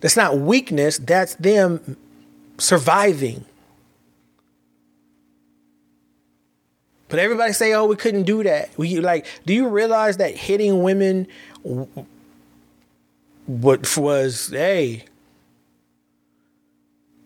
That's 0.00 0.16
not 0.16 0.38
weakness, 0.38 0.98
that's 0.98 1.34
them 1.36 1.96
surviving. 2.58 3.44
But 7.08 7.18
everybody 7.18 7.52
say, 7.52 7.72
"Oh, 7.72 7.86
we 7.86 7.96
couldn't 7.96 8.24
do 8.24 8.42
that." 8.42 8.70
We 8.76 9.00
like, 9.00 9.26
do 9.46 9.54
you 9.54 9.68
realize 9.68 10.18
that 10.18 10.36
hitting 10.36 10.82
women, 10.82 11.26
what 13.46 13.96
was 13.96 14.48
hey? 14.48 15.04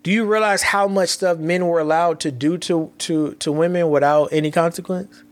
Do 0.03 0.11
you 0.11 0.25
realize 0.25 0.63
how 0.63 0.89
much 0.89 1.11
stuff 1.11 1.39
men 1.39 1.67
were 1.67 1.81
allowed 1.81 2.21
to 2.21 2.31
do 2.31 2.59
to 2.59 2.93
to 2.99 3.35
to 3.35 3.53
women 3.53 3.91
without 3.91 4.29
any 4.33 4.51
consequence? 4.51 5.23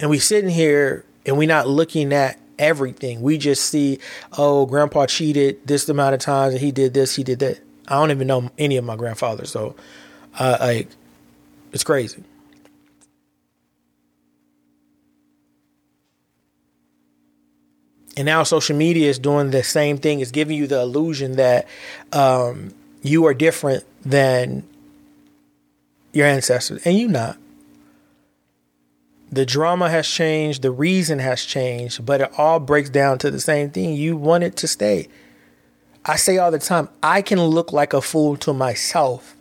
And 0.00 0.10
we 0.10 0.18
sitting 0.18 0.50
here 0.50 1.04
and 1.24 1.38
we 1.38 1.46
not 1.46 1.68
looking 1.68 2.12
at 2.12 2.38
everything. 2.58 3.22
We 3.22 3.38
just 3.38 3.64
see, 3.64 3.98
oh, 4.36 4.66
grandpa 4.66 5.06
cheated 5.06 5.66
this 5.66 5.88
amount 5.88 6.14
of 6.14 6.20
times 6.20 6.54
and 6.54 6.62
he 6.62 6.72
did 6.72 6.92
this, 6.92 7.16
he 7.16 7.24
did 7.24 7.38
that. 7.38 7.60
I 7.88 7.96
don't 7.96 8.10
even 8.10 8.26
know 8.26 8.50
any 8.58 8.76
of 8.76 8.84
my 8.84 8.96
grandfathers, 8.96 9.50
so 9.50 9.74
uh, 10.38 10.56
like 10.60 10.88
it's 11.72 11.84
crazy. 11.84 12.22
And 18.16 18.26
now 18.26 18.44
social 18.44 18.76
media 18.76 19.10
is 19.10 19.18
doing 19.18 19.50
the 19.50 19.64
same 19.64 19.98
thing. 19.98 20.20
It's 20.20 20.30
giving 20.30 20.56
you 20.56 20.66
the 20.66 20.80
illusion 20.80 21.32
that 21.32 21.66
um, 22.12 22.72
you 23.02 23.26
are 23.26 23.34
different 23.34 23.84
than 24.02 24.62
your 26.12 26.26
ancestors, 26.26 26.80
and 26.86 26.96
you're 26.98 27.10
not. 27.10 27.36
The 29.32 29.44
drama 29.44 29.90
has 29.90 30.06
changed, 30.06 30.62
the 30.62 30.70
reason 30.70 31.18
has 31.18 31.44
changed, 31.44 32.06
but 32.06 32.20
it 32.20 32.30
all 32.38 32.60
breaks 32.60 32.88
down 32.88 33.18
to 33.18 33.32
the 33.32 33.40
same 33.40 33.70
thing. 33.70 33.94
You 33.94 34.16
want 34.16 34.44
it 34.44 34.54
to 34.58 34.68
stay. 34.68 35.08
I 36.04 36.16
say 36.16 36.38
all 36.38 36.50
the 36.50 36.58
time, 36.58 36.88
I 37.02 37.22
can 37.22 37.40
look 37.42 37.72
like 37.72 37.92
a 37.92 38.02
fool 38.02 38.36
to 38.38 38.52
myself. 38.52 39.36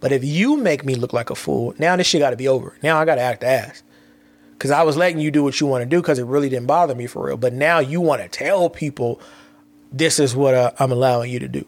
But 0.00 0.12
if 0.12 0.24
you 0.24 0.56
make 0.56 0.84
me 0.84 0.94
look 0.94 1.12
like 1.12 1.30
a 1.30 1.34
fool, 1.34 1.74
now 1.78 1.94
this 1.96 2.06
shit 2.06 2.20
got 2.20 2.30
to 2.30 2.36
be 2.36 2.48
over. 2.48 2.76
Now 2.82 2.98
I 2.98 3.04
got 3.04 3.16
to 3.16 3.20
act 3.20 3.44
ass. 3.44 3.82
Because 4.52 4.70
I 4.70 4.82
was 4.82 4.96
letting 4.96 5.20
you 5.20 5.30
do 5.30 5.42
what 5.42 5.60
you 5.60 5.66
want 5.66 5.82
to 5.82 5.86
do 5.86 6.00
because 6.00 6.18
it 6.18 6.24
really 6.24 6.48
didn't 6.48 6.66
bother 6.66 6.94
me 6.94 7.06
for 7.06 7.26
real. 7.26 7.36
But 7.36 7.52
now 7.52 7.78
you 7.78 8.00
want 8.00 8.22
to 8.22 8.28
tell 8.28 8.68
people 8.68 9.20
this 9.92 10.18
is 10.18 10.34
what 10.34 10.54
uh, 10.54 10.72
I'm 10.78 10.92
allowing 10.92 11.30
you 11.30 11.38
to 11.38 11.48
do. 11.48 11.64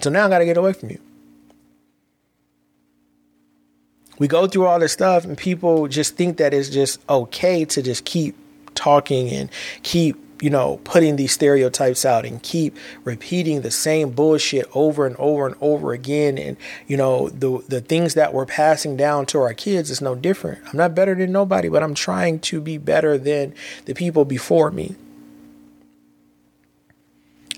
So 0.00 0.10
now 0.10 0.26
I 0.26 0.28
got 0.28 0.38
to 0.38 0.44
get 0.44 0.56
away 0.56 0.72
from 0.72 0.90
you. 0.90 1.00
We 4.18 4.28
go 4.28 4.46
through 4.46 4.66
all 4.66 4.78
this 4.78 4.92
stuff 4.92 5.24
and 5.24 5.36
people 5.36 5.88
just 5.88 6.16
think 6.16 6.36
that 6.38 6.54
it's 6.54 6.68
just 6.68 7.00
okay 7.08 7.64
to 7.64 7.82
just 7.82 8.04
keep 8.04 8.36
talking 8.74 9.28
and 9.30 9.50
keep 9.82 10.16
you 10.40 10.50
know, 10.50 10.80
putting 10.84 11.16
these 11.16 11.32
stereotypes 11.32 12.04
out 12.04 12.24
and 12.24 12.42
keep 12.42 12.76
repeating 13.04 13.60
the 13.62 13.70
same 13.70 14.10
bullshit 14.10 14.66
over 14.74 15.06
and 15.06 15.16
over 15.16 15.46
and 15.46 15.56
over 15.60 15.92
again. 15.92 16.38
And, 16.38 16.56
you 16.86 16.96
know, 16.96 17.28
the 17.28 17.62
the 17.68 17.80
things 17.80 18.14
that 18.14 18.34
we're 18.34 18.46
passing 18.46 18.96
down 18.96 19.26
to 19.26 19.40
our 19.40 19.54
kids 19.54 19.90
is 19.90 20.00
no 20.00 20.14
different. 20.14 20.60
I'm 20.66 20.76
not 20.76 20.94
better 20.94 21.14
than 21.14 21.32
nobody, 21.32 21.68
but 21.68 21.82
I'm 21.82 21.94
trying 21.94 22.40
to 22.40 22.60
be 22.60 22.78
better 22.78 23.16
than 23.16 23.54
the 23.84 23.94
people 23.94 24.24
before 24.24 24.70
me. 24.70 24.96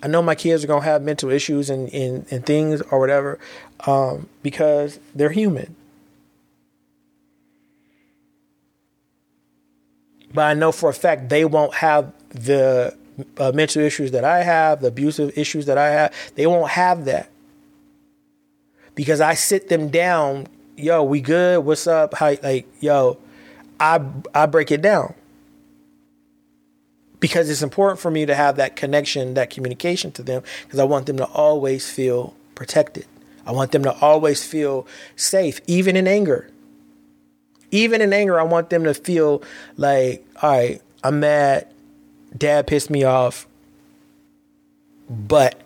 I 0.03 0.09
know 0.09 0.23
my 0.23 0.35
kids 0.35 0.63
are 0.63 0.67
gonna 0.67 0.85
have 0.85 1.03
mental 1.03 1.31
issues 1.31 1.71
and, 1.71 1.93
and, 1.93 2.27
and 2.31 2.45
things 2.45 2.83
or 2.91 3.01
whatever, 3.01 3.39
um, 3.87 4.29
because 4.43 5.01
they're 5.15 5.31
human. 5.31 5.75
But 10.33 10.43
I 10.43 10.55
know 10.55 10.71
for 10.71 10.91
a 10.91 10.95
fact 10.95 11.31
they 11.31 11.47
won't 11.47 11.77
have 11.77 12.13
the 12.31 12.97
uh, 13.39 13.53
mental 13.53 13.83
issues 13.83 14.11
that 14.11 14.25
I 14.25 14.43
have, 14.43 14.81
the 14.81 14.89
abusive 14.89 15.37
issues 15.37 15.67
that 15.67 15.79
I 15.79 15.89
have, 15.89 16.15
they 16.35 16.47
won't 16.47 16.71
have 16.71 17.05
that. 17.07 17.31
Because 18.95 19.21
I 19.21 19.35
sit 19.35 19.69
them 19.69 19.89
down, 19.89 20.49
yo, 20.77 21.03
we 21.03 21.21
good? 21.21 21.65
What's 21.65 21.87
up? 21.87 22.15
How 22.15 22.35
like, 22.43 22.67
yo, 22.81 23.19
I 23.79 24.01
I 24.35 24.47
break 24.47 24.71
it 24.71 24.83
down. 24.83 25.15
Because 27.21 27.49
it's 27.49 27.63
important 27.63 27.99
for 27.99 28.11
me 28.11 28.27
to 28.27 28.35
have 28.35 28.57
that 28.57 28.77
connection, 28.77 29.35
that 29.35 29.51
communication 29.51 30.13
to 30.13 30.23
them, 30.23 30.43
because 30.65 30.79
I 30.79 30.85
want 30.85 31.07
them 31.07 31.17
to 31.17 31.25
always 31.25 31.91
feel 31.91 32.35
protected. 32.55 33.07
I 33.47 33.53
want 33.53 33.73
them 33.73 33.85
to 33.85 33.93
always 34.01 34.45
feel 34.45 34.87
safe, 35.15 35.61
even 35.67 35.97
in 35.97 36.07
anger. 36.07 36.51
Even 37.71 38.01
in 38.01 38.13
anger, 38.13 38.39
I 38.39 38.43
want 38.45 38.71
them 38.71 38.85
to 38.85 38.95
feel 38.95 39.43
like, 39.77 40.27
all 40.43 40.51
right, 40.51 40.83
I'm 41.03 41.21
mad 41.21 41.69
dad 42.39 42.67
pissed 42.67 42.91
me 42.91 43.05
off, 43.05 43.47
but 45.09 45.61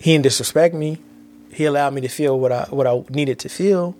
he 0.00 0.12
didn't 0.12 0.24
disrespect 0.24 0.74
me. 0.74 1.00
He 1.52 1.64
allowed 1.64 1.94
me 1.94 2.00
to 2.02 2.08
feel 2.08 2.38
what 2.38 2.52
I 2.52 2.64
what 2.70 2.86
I 2.86 3.04
needed 3.10 3.38
to 3.40 3.48
feel. 3.48 3.96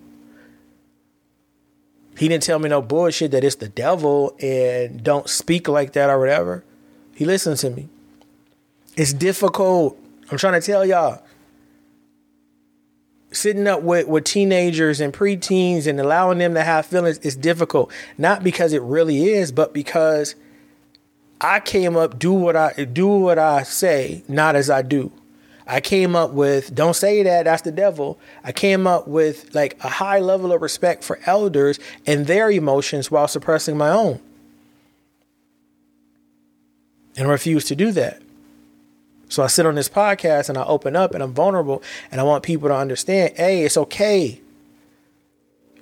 He 2.17 2.29
didn't 2.29 2.45
tell 2.45 2.59
me 2.59 2.69
no 2.69 2.81
bullshit 2.81 3.33
that 3.33 3.43
it's 3.43 3.57
the 3.57 3.69
devil 3.69 4.37
and 4.41 5.03
don't 5.03 5.29
speak 5.29 5.67
like 5.67 5.95
that 5.95 6.11
or 6.11 6.19
whatever. 6.19 6.63
He 7.15 7.25
listened 7.25 7.57
to 7.59 7.71
me. 7.71 7.89
It's 8.97 9.13
difficult. 9.13 9.99
I'm 10.31 10.39
trying 10.39 10.61
to 10.61 10.65
tell 10.65 10.87
y'all 10.87 11.24
sitting 13.35 13.66
up 13.66 13.82
with, 13.82 14.06
with 14.09 14.24
teenagers 14.24 15.01
and 15.01 15.12
preteens 15.12 15.86
and 15.86 16.01
allowing 16.01 16.39
them 16.39 16.55
to 16.55 16.62
have 16.62 16.86
feelings 16.86 17.19
is 17.19 17.36
difficult. 17.36 17.93
Not 18.16 18.43
because 18.43 18.73
it 18.73 18.82
really 18.82 19.31
is, 19.31 19.52
but 19.52 19.73
because 19.73 20.35
I 21.40 21.61
came 21.61 21.97
up 21.97 22.19
do 22.19 22.32
what 22.32 22.56
I 22.56 22.73
do 22.85 23.06
what 23.06 23.39
I 23.39 23.65
say, 23.65 24.23
not 24.28 24.56
as 24.56 24.70
I 24.70 24.82
do. 24.82 25.12
I 25.66 25.81
came 25.81 26.15
up 26.15 26.32
with 26.32 26.74
don't 26.74 26.94
say 26.94 27.23
that 27.23 27.44
that's 27.44 27.62
the 27.62 27.73
devil. 27.73 28.19
I 28.43 28.52
came 28.52 28.86
up 28.86 29.09
with 29.09 29.55
like 29.55 29.82
a 29.82 29.89
high 29.89 30.20
level 30.20 30.52
of 30.52 30.62
respect 30.62 31.05
for 31.05 31.19
elders 31.27 31.78
and 32.06 32.27
their 32.27 32.51
emotions 32.51 33.11
while 33.11 33.28
suppressing 33.28 33.77
my 33.77 33.90
own. 33.90 34.20
And 37.16 37.28
refuse 37.28 37.65
to 37.66 37.77
do 37.77 37.93
that. 37.93 38.20
So 39.35 39.43
I 39.43 39.48
sit 39.48 39.66
on 39.66 39.74
this 39.74 39.89
podcast 39.89 40.48
and 40.48 40.56
I 40.56 40.65
open 40.65 40.94
up 40.94 41.12
and 41.12 41.20
I'm 41.20 41.35
vulnerable 41.35 41.82
and 42.12 42.20
I 42.20 42.24
want 42.24 42.44
people 42.44 42.69
to 42.69 42.77
understand, 42.77 43.35
hey, 43.36 43.65
it's 43.65 43.77
okay. 43.77 44.40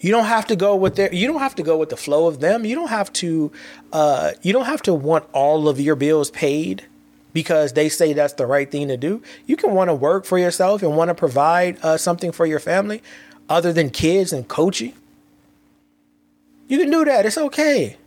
You 0.01 0.11
don't 0.11 0.25
have 0.25 0.47
to 0.47 0.57
go 0.57 0.75
with 0.75 0.97
their 0.97 1.13
you 1.15 1.29
don't 1.29 1.39
have 1.39 1.55
to 1.57 1.63
go 1.63 1.77
with 1.77 1.91
the 1.91 1.97
flow 1.97 2.27
of 2.27 2.41
them. 2.41 2.65
You 2.65 2.75
don't 2.75 2.89
have 2.89 3.13
to 3.15 3.53
uh, 3.93 4.33
you 4.41 4.55
don't 4.55 4.65
have 4.65 4.81
to 4.83 4.95
want 4.95 5.27
all 5.35 5.69
of 5.69 5.79
your 5.79 5.97
bills 5.97 6.31
paid 6.31 6.87
because 7.35 7.75
they 7.75 7.91
say 7.91 8.15
that's 8.15 8.33
the 8.33 8.47
right 8.47 8.71
thing 8.71 8.89
to 8.89 8.97
do. 8.97 9.23
You 9.47 9.57
can 9.57 9.75
want 9.75 9.91
to 9.91 9.95
work 9.95 10.25
for 10.25 10.39
yourself 10.39 10.83
and 10.83 10.97
want 10.97 11.09
to 11.11 11.15
provide 11.15 11.79
uh, 11.83 11.99
something 11.99 12.33
for 12.33 12.47
your 12.47 12.59
family 12.59 13.03
other 13.51 13.73
than 13.73 13.91
kids 13.91 14.33
and 14.33 14.49
coaching. 14.49 14.95
You 16.69 16.79
can 16.79 16.91
do 16.91 17.05
that. 17.05 17.27
It's 17.27 17.37
okay. 17.37 17.99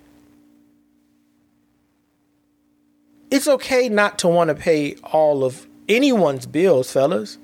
It's 3.36 3.50
okay 3.50 3.90
not 3.90 4.18
to 4.20 4.30
want 4.30 4.48
to 4.48 4.56
pay 4.56 4.96
all 5.04 5.44
of 5.44 5.68
anyone's 5.90 6.46
bills, 6.46 6.90
fellas. 6.90 7.38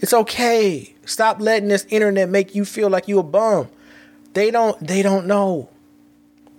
It's 0.00 0.12
okay. 0.12 0.94
Stop 1.06 1.40
letting 1.40 1.70
this 1.70 1.86
internet 1.88 2.28
make 2.28 2.54
you 2.54 2.66
feel 2.66 2.90
like 2.90 3.08
you 3.08 3.18
a 3.18 3.22
bum. 3.22 3.70
They 4.34 4.50
don't 4.50 4.78
they 4.86 5.00
don't 5.00 5.26
know. 5.26 5.70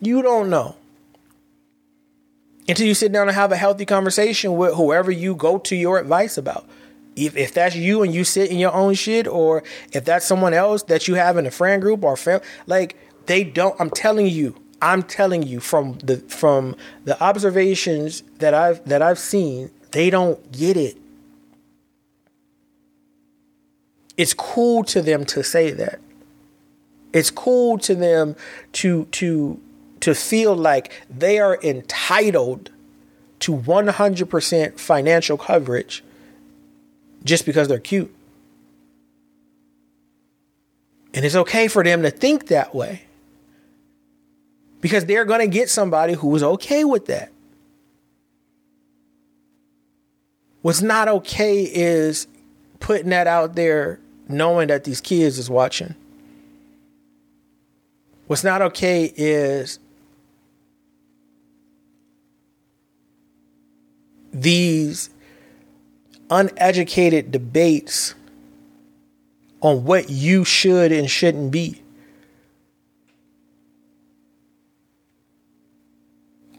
You 0.01 0.23
don't 0.23 0.49
know. 0.49 0.75
Until 2.67 2.87
you 2.87 2.95
sit 2.95 3.11
down 3.11 3.27
and 3.27 3.35
have 3.35 3.51
a 3.51 3.57
healthy 3.57 3.85
conversation 3.85 4.57
with 4.57 4.73
whoever 4.73 5.11
you 5.11 5.35
go 5.35 5.59
to 5.59 5.75
your 5.75 5.99
advice 5.99 6.35
about. 6.35 6.67
If, 7.15 7.37
if 7.37 7.53
that's 7.53 7.75
you 7.75 8.01
and 8.01 8.11
you 8.11 8.23
sit 8.23 8.49
in 8.49 8.57
your 8.57 8.73
own 8.73 8.95
shit, 8.95 9.27
or 9.27 9.63
if 9.93 10.03
that's 10.03 10.25
someone 10.25 10.55
else 10.55 10.81
that 10.83 11.07
you 11.07 11.13
have 11.13 11.37
in 11.37 11.45
a 11.45 11.51
friend 11.51 11.79
group 11.79 12.03
or 12.03 12.17
fam, 12.17 12.41
like 12.65 12.97
they 13.27 13.43
don't. 13.43 13.79
I'm 13.79 13.91
telling 13.91 14.25
you, 14.25 14.55
I'm 14.81 15.03
telling 15.03 15.43
you 15.43 15.59
from 15.59 15.97
the 15.99 16.17
from 16.17 16.75
the 17.03 17.21
observations 17.21 18.21
that 18.39 18.53
I've 18.53 18.83
that 18.87 19.01
I've 19.01 19.19
seen, 19.19 19.71
they 19.91 20.09
don't 20.09 20.51
get 20.51 20.77
it. 20.77 20.97
It's 24.17 24.33
cool 24.33 24.83
to 24.85 25.01
them 25.01 25.25
to 25.25 25.43
say 25.43 25.71
that. 25.71 25.99
It's 27.13 27.31
cool 27.31 27.77
to 27.79 27.95
them 27.95 28.35
to 28.73 29.05
to 29.05 29.59
to 30.01 30.13
feel 30.13 30.55
like 30.55 30.91
they 31.09 31.39
are 31.39 31.59
entitled 31.63 32.69
to 33.39 33.55
100% 33.55 34.79
financial 34.79 35.37
coverage 35.37 36.03
just 37.23 37.45
because 37.45 37.67
they're 37.67 37.79
cute. 37.79 38.13
And 41.13 41.25
it's 41.25 41.35
okay 41.35 41.67
for 41.67 41.83
them 41.83 42.03
to 42.03 42.11
think 42.11 42.47
that 42.47 42.75
way 42.75 43.06
because 44.81 45.05
they're 45.05 45.25
going 45.25 45.41
to 45.41 45.47
get 45.47 45.69
somebody 45.69 46.13
who 46.13 46.35
is 46.35 46.43
okay 46.43 46.83
with 46.83 47.07
that. 47.07 47.31
What's 50.61 50.81
not 50.81 51.07
okay 51.07 51.63
is 51.63 52.27
putting 52.79 53.09
that 53.09 53.27
out 53.27 53.55
there 53.55 53.99
knowing 54.27 54.67
that 54.67 54.83
these 54.83 55.01
kids 55.01 55.39
is 55.39 55.49
watching. 55.49 55.95
What's 58.27 58.43
not 58.43 58.61
okay 58.61 59.13
is 59.15 59.79
these 64.33 65.09
uneducated 66.29 67.31
debates 67.31 68.13
on 69.61 69.85
what 69.85 70.09
you 70.09 70.43
should 70.43 70.91
and 70.91 71.09
shouldn't 71.09 71.51
be. 71.51 71.81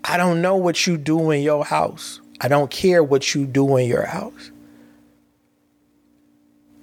I 0.08 0.16
don't 0.16 0.40
know 0.40 0.56
what 0.56 0.86
you 0.86 0.96
do 0.96 1.30
in 1.30 1.42
your 1.42 1.66
house. 1.66 2.20
I 2.40 2.48
don't 2.48 2.70
care 2.70 3.04
what 3.04 3.34
you 3.34 3.44
do 3.44 3.76
in 3.76 3.86
your 3.86 4.06
house. 4.06 4.50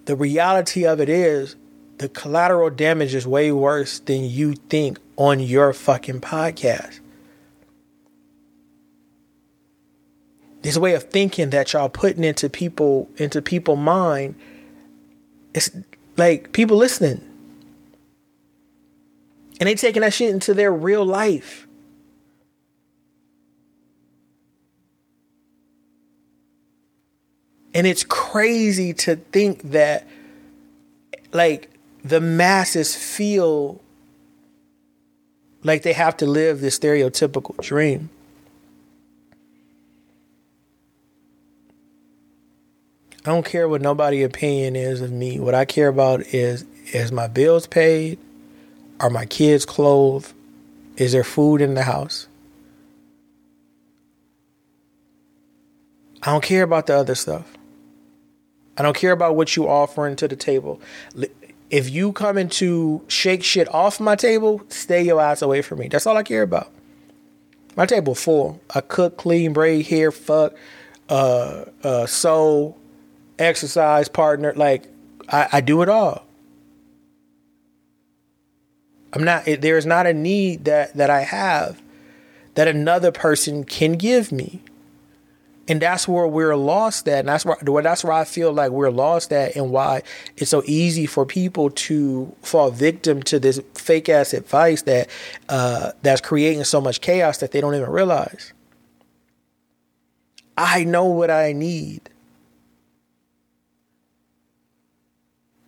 The 0.06 0.15
reality 0.15 0.85
of 0.85 1.02
it 1.02 1.10
is 1.10 1.56
the 1.97 2.07
collateral 2.07 2.69
damage 2.69 3.15
is 3.15 3.26
way 3.26 3.52
worse 3.52 3.97
than 3.97 4.26
you 4.26 4.53
think 4.53 4.99
on 5.15 5.39
your 5.39 5.73
fucking 5.73 6.22
podcast. 6.22 6.99
This 10.61 10.77
way 10.77 10.93
of 10.93 11.03
thinking 11.03 11.49
that 11.49 11.73
y'all 11.73 11.89
putting 11.89 12.23
into 12.23 12.47
people 12.47 13.10
into 13.18 13.41
people 13.41 13.76
mind, 13.76 14.35
it's 15.56 15.72
like 16.18 16.52
people 16.53 16.77
listening. 16.77 17.22
And 19.60 19.68
they 19.68 19.73
taking 19.73 20.02
that 20.02 20.14
shit 20.14 20.31
into 20.31 20.53
their 20.53 20.72
real 20.72 21.06
life. 21.06 21.65
And 27.76 27.85
it's 27.85 28.06
crazy 28.06 28.93
to 28.93 29.18
think 29.18 29.61
that, 29.72 30.07
like, 31.34 31.69
the 32.06 32.22
masses 32.22 32.95
feel 32.95 33.81
like 35.61 35.84
they 35.84 35.91
have 35.91 36.15
to 36.18 36.26
live 36.26 36.61
this 36.61 36.80
stereotypical 36.80 37.61
dream. 37.61 38.10
I 43.26 43.31
don't 43.31 43.45
care 43.45 43.68
what 43.68 43.81
nobody 43.81 44.23
opinion 44.23 44.77
is 44.77 45.02
of 45.02 45.11
me. 45.11 45.39
What 45.39 45.53
I 45.53 45.65
care 45.65 45.89
about 45.89 46.22
is 46.27 46.64
is 46.93 47.11
my 47.11 47.27
bills 47.27 47.68
paid? 47.68 48.19
Are 49.02 49.10
my 49.10 49.26
kids 49.26 49.65
clothed? 49.65 50.31
Is 50.95 51.11
there 51.11 51.23
food 51.23 51.60
in 51.60 51.73
the 51.73 51.84
house? 51.84 52.27
I 56.22 56.31
don't 56.31 56.43
care 56.43 56.64
about 56.64 56.85
the 56.85 56.95
other 56.95 57.15
stuff. 57.15 57.52
I 58.77 58.84
don't 58.84 58.95
care 58.95 59.11
about 59.11 59.35
what 59.35 59.56
you 59.56 59.68
offering 59.68 60.15
to 60.18 60.27
the 60.27 60.35
table. 60.35 60.81
If 61.69 61.89
you 61.89 62.11
coming 62.11 62.49
to 62.49 63.02
shake 63.07 63.43
shit 63.43 63.73
off 63.73 63.99
my 63.99 64.15
table, 64.15 64.61
stay 64.69 65.03
your 65.03 65.22
ass 65.22 65.41
away 65.41 65.61
from 65.61 65.80
me. 65.80 65.88
That's 65.88 66.06
all 66.06 66.18
I 66.18 66.23
care 66.23 66.43
about. 66.43 66.72
My 67.76 67.85
table 67.85 68.15
full. 68.15 68.61
I 68.73 68.81
cook, 68.81 69.18
clean, 69.18 69.53
braid 69.53 69.88
hair, 69.88 70.11
fuck, 70.11 70.56
uh, 71.10 71.65
uh, 71.84 72.06
sew, 72.06 72.76
exercise, 73.39 74.07
partner. 74.07 74.53
Like 74.56 74.88
I, 75.30 75.47
I 75.53 75.61
do 75.61 75.81
it 75.81 75.89
all. 75.89 76.26
I'm 79.14 79.23
not. 79.23 79.45
There 79.45 79.77
is 79.77 79.85
not 79.85 80.07
a 80.07 80.14
need 80.14 80.65
that 80.65 80.93
that 80.95 81.10
I 81.10 81.22
have 81.22 81.81
that 82.56 82.68
another 82.68 83.11
person 83.11 83.64
can 83.64 83.93
give 83.93 84.31
me 84.31 84.61
and 85.68 85.82
that's 85.82 86.08
where 86.08 86.28
we're 86.28 86.56
lost 86.56 87.08
at 87.08 87.20
and 87.20 87.30
that's 87.30 87.46
where 87.46 87.58
that's 87.82 88.04
where 88.04 88.14
I 88.14 88.24
feel 88.24 88.54
like 88.54 88.72
we're 88.72 88.92
lost 88.92 89.34
at 89.34 89.56
and 89.56 89.72
why 89.72 90.04
it's 90.38 90.52
so 90.52 90.62
easy 90.66 91.06
for 91.06 91.26
people 91.26 91.70
to 91.72 92.36
fall 92.42 92.72
victim 92.72 93.24
to 93.24 93.40
this 93.40 93.60
fake 93.74 94.10
ass 94.10 94.34
advice 94.34 94.84
that 94.84 95.10
uh, 95.50 95.92
that's 96.02 96.22
creating 96.22 96.64
so 96.64 96.80
much 96.80 97.02
chaos 97.02 97.40
that 97.40 97.52
they 97.52 97.62
don't 97.62 97.76
even 97.76 97.90
realize. 97.90 98.54
I 100.58 100.84
know 100.84 101.06
what 101.06 101.30
I 101.30 101.52
need. 101.52 102.10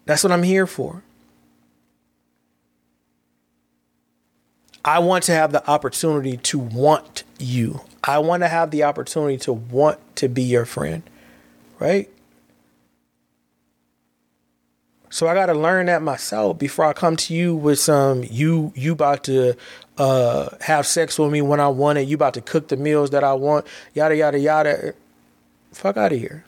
That's 0.05 0.23
what 0.23 0.31
I'm 0.31 0.43
here 0.43 0.67
for. 0.67 1.03
I 4.85 4.99
want 4.99 5.25
to 5.25 5.33
have 5.33 5.51
the 5.51 5.69
opportunity 5.69 6.37
to 6.37 6.57
want 6.57 7.25
you. 7.39 7.81
I 8.07 8.19
want 8.19 8.41
to 8.43 8.47
have 8.47 8.71
the 8.71 8.83
opportunity 8.83 9.37
to 9.39 9.53
want 9.53 9.99
to 10.15 10.29
be 10.29 10.43
your 10.43 10.65
friend, 10.65 11.03
right? 11.77 12.09
So 15.09 15.27
I 15.27 15.33
got 15.33 15.47
to 15.47 15.53
learn 15.53 15.87
that 15.87 16.01
myself 16.01 16.57
before 16.57 16.85
I 16.85 16.93
come 16.93 17.17
to 17.17 17.33
you 17.33 17.55
with 17.55 17.79
some 17.79 18.23
you 18.29 18.71
you 18.75 18.93
about 18.93 19.25
to 19.25 19.55
uh, 19.97 20.49
have 20.61 20.85
sex 20.85 21.19
with 21.19 21.31
me 21.31 21.41
when 21.41 21.59
I 21.59 21.67
want 21.67 21.97
it. 21.97 22.07
You 22.07 22.15
about 22.15 22.33
to 22.35 22.41
cook 22.41 22.69
the 22.69 22.77
meals 22.77 23.09
that 23.09 23.23
I 23.23 23.33
want. 23.33 23.67
Yada 23.93 24.15
yada 24.15 24.39
yada. 24.39 24.93
Fuck 25.73 25.97
out 25.97 26.13
of 26.13 26.19
here. 26.19 26.45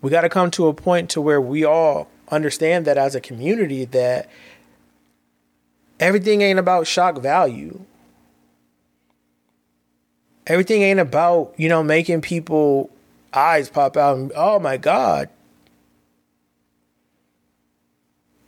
We 0.00 0.10
got 0.10 0.22
to 0.22 0.30
come 0.30 0.50
to 0.52 0.68
a 0.68 0.74
point 0.74 1.10
to 1.10 1.20
where 1.20 1.40
we 1.40 1.64
all 1.64 2.08
understand 2.30 2.86
that 2.86 2.96
as 2.96 3.14
a 3.14 3.20
community 3.20 3.84
that 3.86 4.30
everything 5.98 6.40
ain't 6.40 6.58
about 6.58 6.86
shock 6.86 7.18
value 7.18 7.84
everything 10.46 10.82
ain't 10.82 11.00
about 11.00 11.54
you 11.56 11.68
know 11.68 11.82
making 11.82 12.20
people 12.20 12.90
eyes 13.32 13.70
pop 13.70 13.96
out 13.96 14.16
and 14.16 14.32
oh 14.34 14.58
my 14.58 14.76
god. 14.76 15.28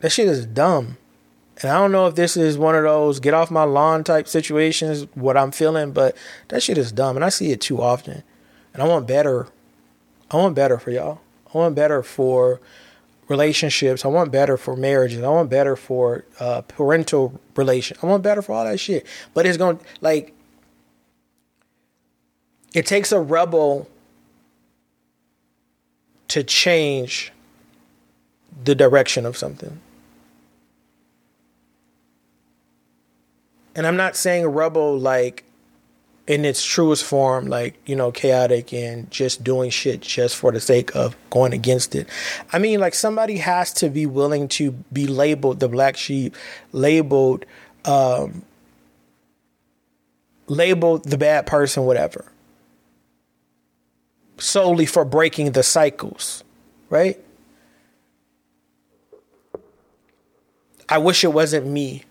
That 0.00 0.10
shit 0.10 0.26
is 0.26 0.46
dumb. 0.46 0.98
And 1.60 1.70
i 1.70 1.74
don't 1.74 1.92
know 1.92 2.06
if 2.06 2.14
this 2.14 2.36
is 2.36 2.58
one 2.58 2.74
of 2.74 2.82
those 2.82 3.20
get 3.20 3.34
off 3.34 3.50
my 3.50 3.62
lawn 3.62 4.02
type 4.02 4.26
situations 4.26 5.06
what 5.14 5.36
i'm 5.36 5.52
feeling 5.52 5.92
but 5.92 6.16
that 6.48 6.62
shit 6.62 6.76
is 6.76 6.90
dumb 6.90 7.14
and 7.14 7.24
i 7.24 7.28
see 7.28 7.52
it 7.52 7.60
too 7.60 7.80
often. 7.80 8.22
And 8.74 8.82
i 8.82 8.86
want 8.86 9.06
better. 9.06 9.48
I 10.30 10.36
want 10.38 10.54
better 10.54 10.78
for 10.78 10.90
y'all. 10.90 11.20
I 11.54 11.58
want 11.58 11.74
better 11.74 12.02
for 12.02 12.60
relationships. 13.28 14.04
I 14.04 14.08
want 14.08 14.32
better 14.32 14.56
for 14.56 14.76
marriages. 14.76 15.22
I 15.22 15.28
want 15.28 15.50
better 15.50 15.76
for 15.76 16.24
uh, 16.40 16.62
parental 16.62 17.40
relation 17.54 17.98
i 18.02 18.06
want 18.06 18.22
better 18.22 18.42
for 18.42 18.54
all 18.54 18.64
that 18.64 18.80
shit. 18.80 19.06
But 19.34 19.46
it's 19.46 19.58
gonna 19.58 19.78
like 20.00 20.34
it 22.74 22.86
takes 22.86 23.12
a 23.12 23.20
rebel 23.20 23.88
to 26.28 26.42
change 26.42 27.32
the 28.64 28.74
direction 28.74 29.26
of 29.26 29.36
something. 29.36 29.80
And 33.74 33.86
I'm 33.86 33.96
not 33.96 34.16
saying 34.16 34.44
a 34.44 34.48
rebel 34.48 34.98
like 34.98 35.44
in 36.26 36.44
its 36.44 36.64
truest 36.64 37.04
form, 37.04 37.46
like, 37.48 37.74
you 37.84 37.96
know, 37.96 38.12
chaotic 38.12 38.72
and 38.72 39.10
just 39.10 39.42
doing 39.42 39.70
shit 39.70 40.00
just 40.00 40.36
for 40.36 40.52
the 40.52 40.60
sake 40.60 40.94
of 40.94 41.16
going 41.30 41.52
against 41.52 41.94
it. 41.94 42.06
I 42.52 42.58
mean, 42.58 42.80
like, 42.80 42.94
somebody 42.94 43.38
has 43.38 43.72
to 43.74 43.90
be 43.90 44.06
willing 44.06 44.46
to 44.48 44.70
be 44.92 45.06
labeled 45.06 45.60
the 45.60 45.68
black 45.68 45.96
sheep, 45.96 46.36
labeled 46.70 47.44
um, 47.84 48.42
label 50.46 50.98
the 50.98 51.18
bad 51.18 51.46
person 51.46 51.84
whatever 51.84 52.31
solely 54.42 54.86
for 54.86 55.04
breaking 55.04 55.52
the 55.52 55.62
cycles, 55.62 56.42
right? 56.90 57.18
I 60.88 60.98
wish 60.98 61.24
it 61.24 61.32
wasn't 61.32 61.66
me. 61.66 62.04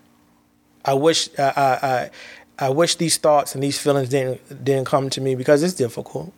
I 0.84 0.94
wish 0.94 1.28
I, 1.38 1.42
I, 1.42 1.86
I, 1.86 2.10
I 2.58 2.68
wish 2.70 2.96
these 2.96 3.16
thoughts 3.18 3.54
and 3.54 3.62
these 3.62 3.78
feelings 3.78 4.08
didn't 4.08 4.64
didn't 4.64 4.86
come 4.86 5.10
to 5.10 5.20
me 5.20 5.34
because 5.34 5.62
it's 5.62 5.74
difficult. 5.74 6.32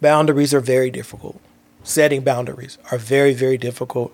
Boundaries 0.00 0.52
are 0.52 0.60
very 0.60 0.90
difficult. 0.90 1.40
Setting 1.82 2.22
boundaries 2.22 2.78
are 2.92 2.98
very 2.98 3.32
very 3.32 3.58
difficult. 3.58 4.12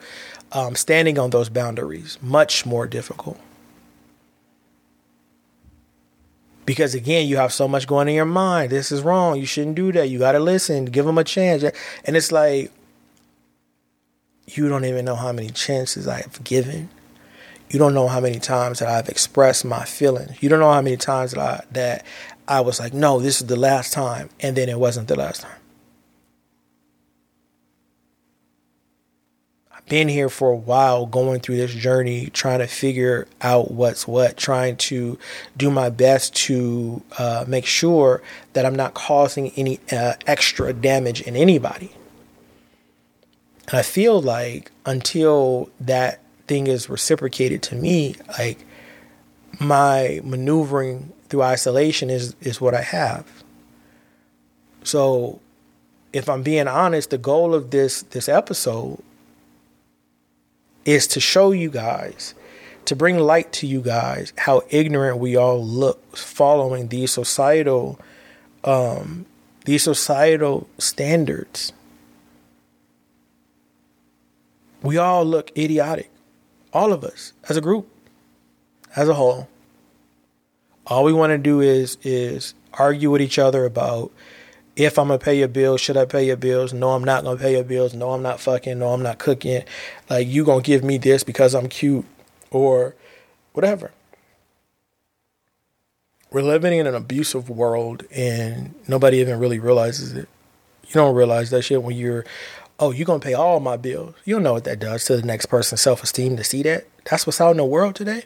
Um, 0.52 0.76
standing 0.76 1.18
on 1.18 1.30
those 1.30 1.48
boundaries 1.48 2.18
much 2.22 2.64
more 2.64 2.86
difficult. 2.86 3.38
Because 6.64 6.94
again, 6.94 7.26
you 7.26 7.38
have 7.38 7.52
so 7.52 7.66
much 7.66 7.86
going 7.86 8.08
in 8.08 8.14
your 8.14 8.24
mind. 8.24 8.70
This 8.70 8.92
is 8.92 9.02
wrong. 9.02 9.38
You 9.38 9.46
shouldn't 9.46 9.74
do 9.74 9.90
that. 9.92 10.08
You 10.08 10.20
got 10.20 10.32
to 10.32 10.40
listen. 10.40 10.84
Give 10.84 11.04
them 11.04 11.18
a 11.18 11.24
chance. 11.24 11.64
And 12.04 12.16
it's 12.16 12.30
like, 12.30 12.70
you 14.46 14.68
don't 14.68 14.84
even 14.84 15.04
know 15.04 15.16
how 15.16 15.32
many 15.32 15.50
chances 15.50 16.06
I 16.06 16.20
have 16.20 16.42
given. 16.44 16.88
You 17.70 17.78
don't 17.78 17.94
know 17.94 18.06
how 18.06 18.20
many 18.20 18.38
times 18.38 18.80
that 18.80 18.88
I've 18.88 19.08
expressed 19.08 19.64
my 19.64 19.84
feelings. 19.84 20.42
You 20.42 20.48
don't 20.48 20.60
know 20.60 20.72
how 20.72 20.82
many 20.82 20.96
times 20.96 21.32
that 21.32 21.40
I, 21.40 21.64
that 21.72 22.04
I 22.46 22.60
was 22.60 22.78
like, 22.78 22.92
no, 22.92 23.18
this 23.18 23.40
is 23.40 23.46
the 23.46 23.56
last 23.56 23.92
time. 23.92 24.28
And 24.40 24.56
then 24.56 24.68
it 24.68 24.78
wasn't 24.78 25.08
the 25.08 25.16
last 25.16 25.40
time. 25.40 25.56
Been 29.88 30.08
here 30.08 30.28
for 30.28 30.50
a 30.50 30.56
while 30.56 31.06
going 31.06 31.40
through 31.40 31.56
this 31.56 31.74
journey 31.74 32.28
trying 32.30 32.60
to 32.60 32.66
figure 32.66 33.26
out 33.40 33.70
what's 33.70 34.06
what 34.06 34.36
trying 34.36 34.76
to 34.76 35.18
do 35.56 35.70
my 35.70 35.90
best 35.90 36.34
to 36.34 37.02
uh, 37.18 37.44
make 37.46 37.66
sure 37.66 38.22
that 38.52 38.64
i'm 38.64 38.74
not 38.74 38.94
causing 38.94 39.50
any 39.50 39.80
uh, 39.90 40.14
extra 40.26 40.72
damage 40.72 41.20
in 41.22 41.36
anybody. 41.36 41.92
And 43.68 43.78
i 43.78 43.82
feel 43.82 44.20
like 44.20 44.70
until 44.86 45.70
that 45.80 46.20
thing 46.46 46.66
is 46.66 46.88
reciprocated 46.88 47.62
to 47.62 47.74
me 47.74 48.16
like 48.38 48.64
my 49.60 50.20
maneuvering 50.24 51.12
through 51.28 51.42
isolation 51.42 52.08
is 52.08 52.34
is 52.40 52.60
what 52.60 52.74
i 52.74 52.82
have. 52.82 53.26
So 54.84 55.40
if 56.12 56.28
i'm 56.28 56.42
being 56.42 56.68
honest 56.68 57.10
the 57.10 57.18
goal 57.18 57.54
of 57.54 57.70
this 57.72 58.02
this 58.02 58.28
episode 58.28 59.02
is 60.84 61.06
to 61.08 61.20
show 61.20 61.52
you 61.52 61.70
guys, 61.70 62.34
to 62.84 62.96
bring 62.96 63.18
light 63.18 63.52
to 63.52 63.66
you 63.66 63.80
guys 63.80 64.32
how 64.38 64.62
ignorant 64.70 65.18
we 65.18 65.36
all 65.36 65.64
look 65.64 66.16
following 66.16 66.88
these 66.88 67.12
societal 67.12 67.98
um, 68.64 69.26
these 69.64 69.82
societal 69.82 70.68
standards. 70.78 71.72
We 74.82 74.96
all 74.96 75.24
look 75.24 75.56
idiotic. 75.56 76.10
All 76.72 76.92
of 76.92 77.04
us 77.04 77.32
as 77.48 77.56
a 77.56 77.60
group, 77.60 77.88
as 78.96 79.08
a 79.08 79.14
whole. 79.14 79.48
All 80.86 81.04
we 81.04 81.12
want 81.12 81.30
to 81.30 81.38
do 81.38 81.60
is 81.60 81.96
is 82.02 82.54
argue 82.74 83.10
with 83.10 83.20
each 83.20 83.38
other 83.38 83.64
about 83.64 84.10
if 84.84 84.98
I'm 84.98 85.08
gonna 85.08 85.18
pay 85.18 85.38
your 85.38 85.48
bills, 85.48 85.80
should 85.80 85.96
I 85.96 86.04
pay 86.04 86.26
your 86.26 86.36
bills? 86.36 86.72
No, 86.72 86.90
I'm 86.90 87.04
not 87.04 87.24
gonna 87.24 87.38
pay 87.38 87.52
your 87.52 87.64
bills. 87.64 87.94
No, 87.94 88.12
I'm 88.12 88.22
not 88.22 88.40
fucking. 88.40 88.78
No, 88.78 88.88
I'm 88.92 89.02
not 89.02 89.18
cooking. 89.18 89.64
Like 90.08 90.28
you 90.28 90.44
gonna 90.44 90.62
give 90.62 90.84
me 90.84 90.98
this 90.98 91.24
because 91.24 91.54
I'm 91.54 91.68
cute 91.68 92.04
or 92.50 92.94
whatever. 93.52 93.92
We're 96.30 96.42
living 96.42 96.78
in 96.78 96.86
an 96.86 96.94
abusive 96.94 97.50
world 97.50 98.04
and 98.10 98.74
nobody 98.88 99.18
even 99.18 99.38
really 99.38 99.58
realizes 99.58 100.12
it. 100.14 100.28
You 100.86 100.94
don't 100.94 101.14
realize 101.14 101.50
that 101.50 101.62
shit 101.62 101.82
when 101.82 101.96
you're, 101.96 102.24
oh, 102.78 102.90
you're 102.90 103.06
gonna 103.06 103.20
pay 103.20 103.34
all 103.34 103.60
my 103.60 103.76
bills. 103.76 104.14
You 104.24 104.36
don't 104.36 104.42
know 104.42 104.54
what 104.54 104.64
that 104.64 104.78
does 104.78 105.04
to 105.06 105.16
the 105.16 105.26
next 105.26 105.46
person's 105.46 105.82
self 105.82 106.02
esteem 106.02 106.36
to 106.36 106.44
see 106.44 106.62
that. 106.62 106.86
That's 107.04 107.26
what's 107.26 107.40
out 107.40 107.50
in 107.50 107.58
the 107.58 107.64
world 107.64 107.94
today. 107.94 108.24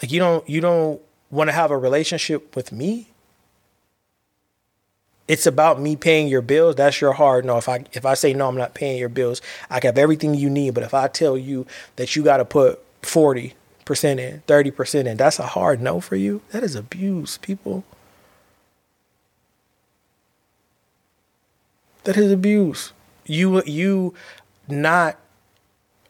Like 0.00 0.12
you 0.12 0.20
don't 0.20 0.48
you 0.48 0.60
don't 0.60 1.00
want 1.30 1.48
to 1.48 1.52
have 1.52 1.70
a 1.70 1.78
relationship 1.78 2.54
with 2.54 2.72
me 2.72 3.08
it's 5.28 5.46
about 5.46 5.80
me 5.80 5.94
paying 5.94 6.26
your 6.26 6.40
bills. 6.40 6.74
That's 6.76 7.00
your 7.00 7.12
hard 7.12 7.44
no. 7.44 7.58
If 7.58 7.68
I 7.68 7.84
if 7.92 8.04
I 8.06 8.14
say 8.14 8.32
no, 8.32 8.48
I'm 8.48 8.56
not 8.56 8.74
paying 8.74 8.98
your 8.98 9.10
bills. 9.10 9.40
I 9.70 9.78
can 9.78 9.88
have 9.88 9.98
everything 9.98 10.34
you 10.34 10.48
need. 10.50 10.74
But 10.74 10.82
if 10.82 10.94
I 10.94 11.06
tell 11.06 11.36
you 11.36 11.66
that 11.96 12.16
you 12.16 12.24
got 12.24 12.38
to 12.38 12.44
put 12.44 12.82
forty 13.02 13.54
percent 13.84 14.18
in, 14.18 14.42
thirty 14.46 14.70
percent 14.70 15.06
in, 15.06 15.18
that's 15.18 15.38
a 15.38 15.46
hard 15.46 15.80
no 15.82 16.00
for 16.00 16.16
you. 16.16 16.40
That 16.50 16.62
is 16.64 16.74
abuse, 16.74 17.36
people. 17.38 17.84
That 22.04 22.16
is 22.16 22.32
abuse. 22.32 22.92
You 23.26 23.62
you 23.64 24.14
not 24.66 25.18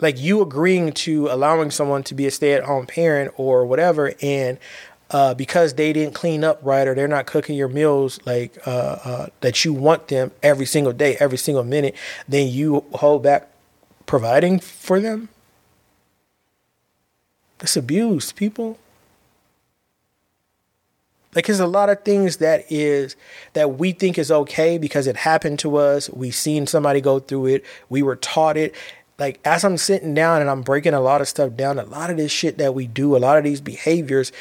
like 0.00 0.20
you 0.20 0.40
agreeing 0.40 0.92
to 0.92 1.28
allowing 1.28 1.72
someone 1.72 2.04
to 2.04 2.14
be 2.14 2.26
a 2.26 2.30
stay 2.30 2.54
at 2.54 2.64
home 2.64 2.86
parent 2.86 3.32
or 3.36 3.66
whatever 3.66 4.12
and 4.22 4.58
uh, 5.10 5.34
because 5.34 5.74
they 5.74 5.92
didn't 5.92 6.14
clean 6.14 6.44
up 6.44 6.58
right 6.62 6.86
or 6.86 6.94
they're 6.94 7.08
not 7.08 7.26
cooking 7.26 7.56
your 7.56 7.68
meals 7.68 8.20
like 8.26 8.58
uh, 8.66 8.98
uh, 9.04 9.26
that 9.40 9.64
you 9.64 9.72
want 9.72 10.08
them 10.08 10.30
every 10.42 10.66
single 10.66 10.92
day, 10.92 11.16
every 11.18 11.38
single 11.38 11.64
minute, 11.64 11.94
then 12.28 12.48
you 12.48 12.84
hold 12.94 13.22
back 13.22 13.48
providing 14.06 14.58
for 14.58 15.00
them. 15.00 15.28
That's 17.58 17.76
abuse, 17.76 18.32
people. 18.32 18.78
Like 21.34 21.46
there's 21.46 21.60
a 21.60 21.66
lot 21.66 21.90
of 21.90 22.02
things 22.02 22.38
that 22.38 22.64
is 22.70 23.14
that 23.52 23.78
we 23.78 23.92
think 23.92 24.18
is 24.18 24.30
okay 24.30 24.78
because 24.78 25.06
it 25.06 25.16
happened 25.16 25.58
to 25.60 25.76
us. 25.76 26.08
We've 26.10 26.34
seen 26.34 26.66
somebody 26.66 27.00
go 27.00 27.18
through 27.18 27.46
it. 27.46 27.64
We 27.88 28.02
were 28.02 28.16
taught 28.16 28.56
it. 28.56 28.74
Like 29.18 29.40
as 29.44 29.64
I'm 29.64 29.76
sitting 29.76 30.14
down 30.14 30.40
and 30.40 30.48
I'm 30.48 30.62
breaking 30.62 30.94
a 30.94 31.00
lot 31.00 31.20
of 31.20 31.28
stuff 31.28 31.54
down, 31.54 31.78
a 31.78 31.84
lot 31.84 32.10
of 32.10 32.16
this 32.16 32.32
shit 32.32 32.58
that 32.58 32.74
we 32.74 32.86
do, 32.86 33.16
a 33.16 33.18
lot 33.18 33.36
of 33.36 33.44
these 33.44 33.60
behaviors 33.60 34.32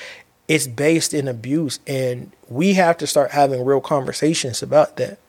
it's 0.48 0.68
based 0.68 1.14
in 1.14 1.28
abuse 1.28 1.80
and 1.86 2.32
we 2.48 2.74
have 2.74 2.98
to 2.98 3.08
start 3.08 3.32
having 3.32 3.66
real 3.66 3.82
conversations 3.82 4.64
about 4.64 4.96
that. 4.98 5.20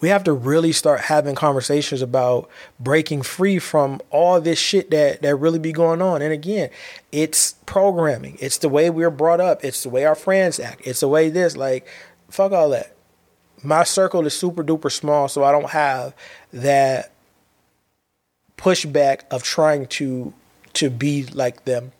We 0.00 0.10
have 0.10 0.22
to 0.24 0.32
really 0.32 0.70
start 0.70 1.00
having 1.00 1.34
conversations 1.34 2.02
about 2.02 2.48
breaking 2.78 3.22
free 3.22 3.58
from 3.58 4.00
all 4.10 4.40
this 4.40 4.58
shit 4.58 4.90
that 4.90 5.22
that 5.22 5.36
really 5.36 5.58
be 5.58 5.72
going 5.72 6.02
on. 6.02 6.20
And 6.20 6.32
again 6.32 6.70
it's 7.10 7.54
programming. 7.64 8.36
It's 8.40 8.58
the 8.58 8.68
way 8.68 8.90
we 8.90 9.02
are 9.04 9.10
brought 9.10 9.40
up. 9.40 9.64
It's 9.64 9.82
the 9.82 9.88
way 9.88 10.04
our 10.04 10.14
friends 10.14 10.60
act. 10.60 10.86
It's 10.86 11.00
the 11.00 11.08
way 11.08 11.30
this 11.30 11.56
like 11.56 11.86
fuck 12.28 12.52
all 12.52 12.68
that. 12.70 12.94
My 13.64 13.82
circle 13.82 14.24
is 14.26 14.36
super 14.36 14.62
duper 14.62 14.92
small 14.92 15.26
so 15.28 15.42
i 15.42 15.50
don't 15.50 15.70
have 15.70 16.14
that 16.52 17.12
pushback 18.58 19.22
of 19.30 19.42
trying 19.42 19.86
to 19.86 20.34
to 20.74 20.90
be 20.90 21.24
like 21.24 21.64
them. 21.64 21.92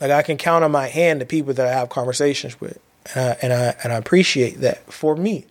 Like 0.00 0.10
I 0.10 0.22
can 0.22 0.36
count 0.36 0.64
on 0.64 0.72
my 0.72 0.88
hand 0.88 1.20
the 1.20 1.26
people 1.26 1.54
that 1.54 1.66
I 1.66 1.72
have 1.72 1.88
conversations 1.88 2.60
with, 2.60 2.78
and 3.14 3.24
I, 3.24 3.36
and 3.42 3.52
I 3.52 3.76
and 3.84 3.92
I 3.92 3.96
appreciate 3.96 4.60
that 4.60 4.92
for 4.92 5.16
me. 5.16 5.46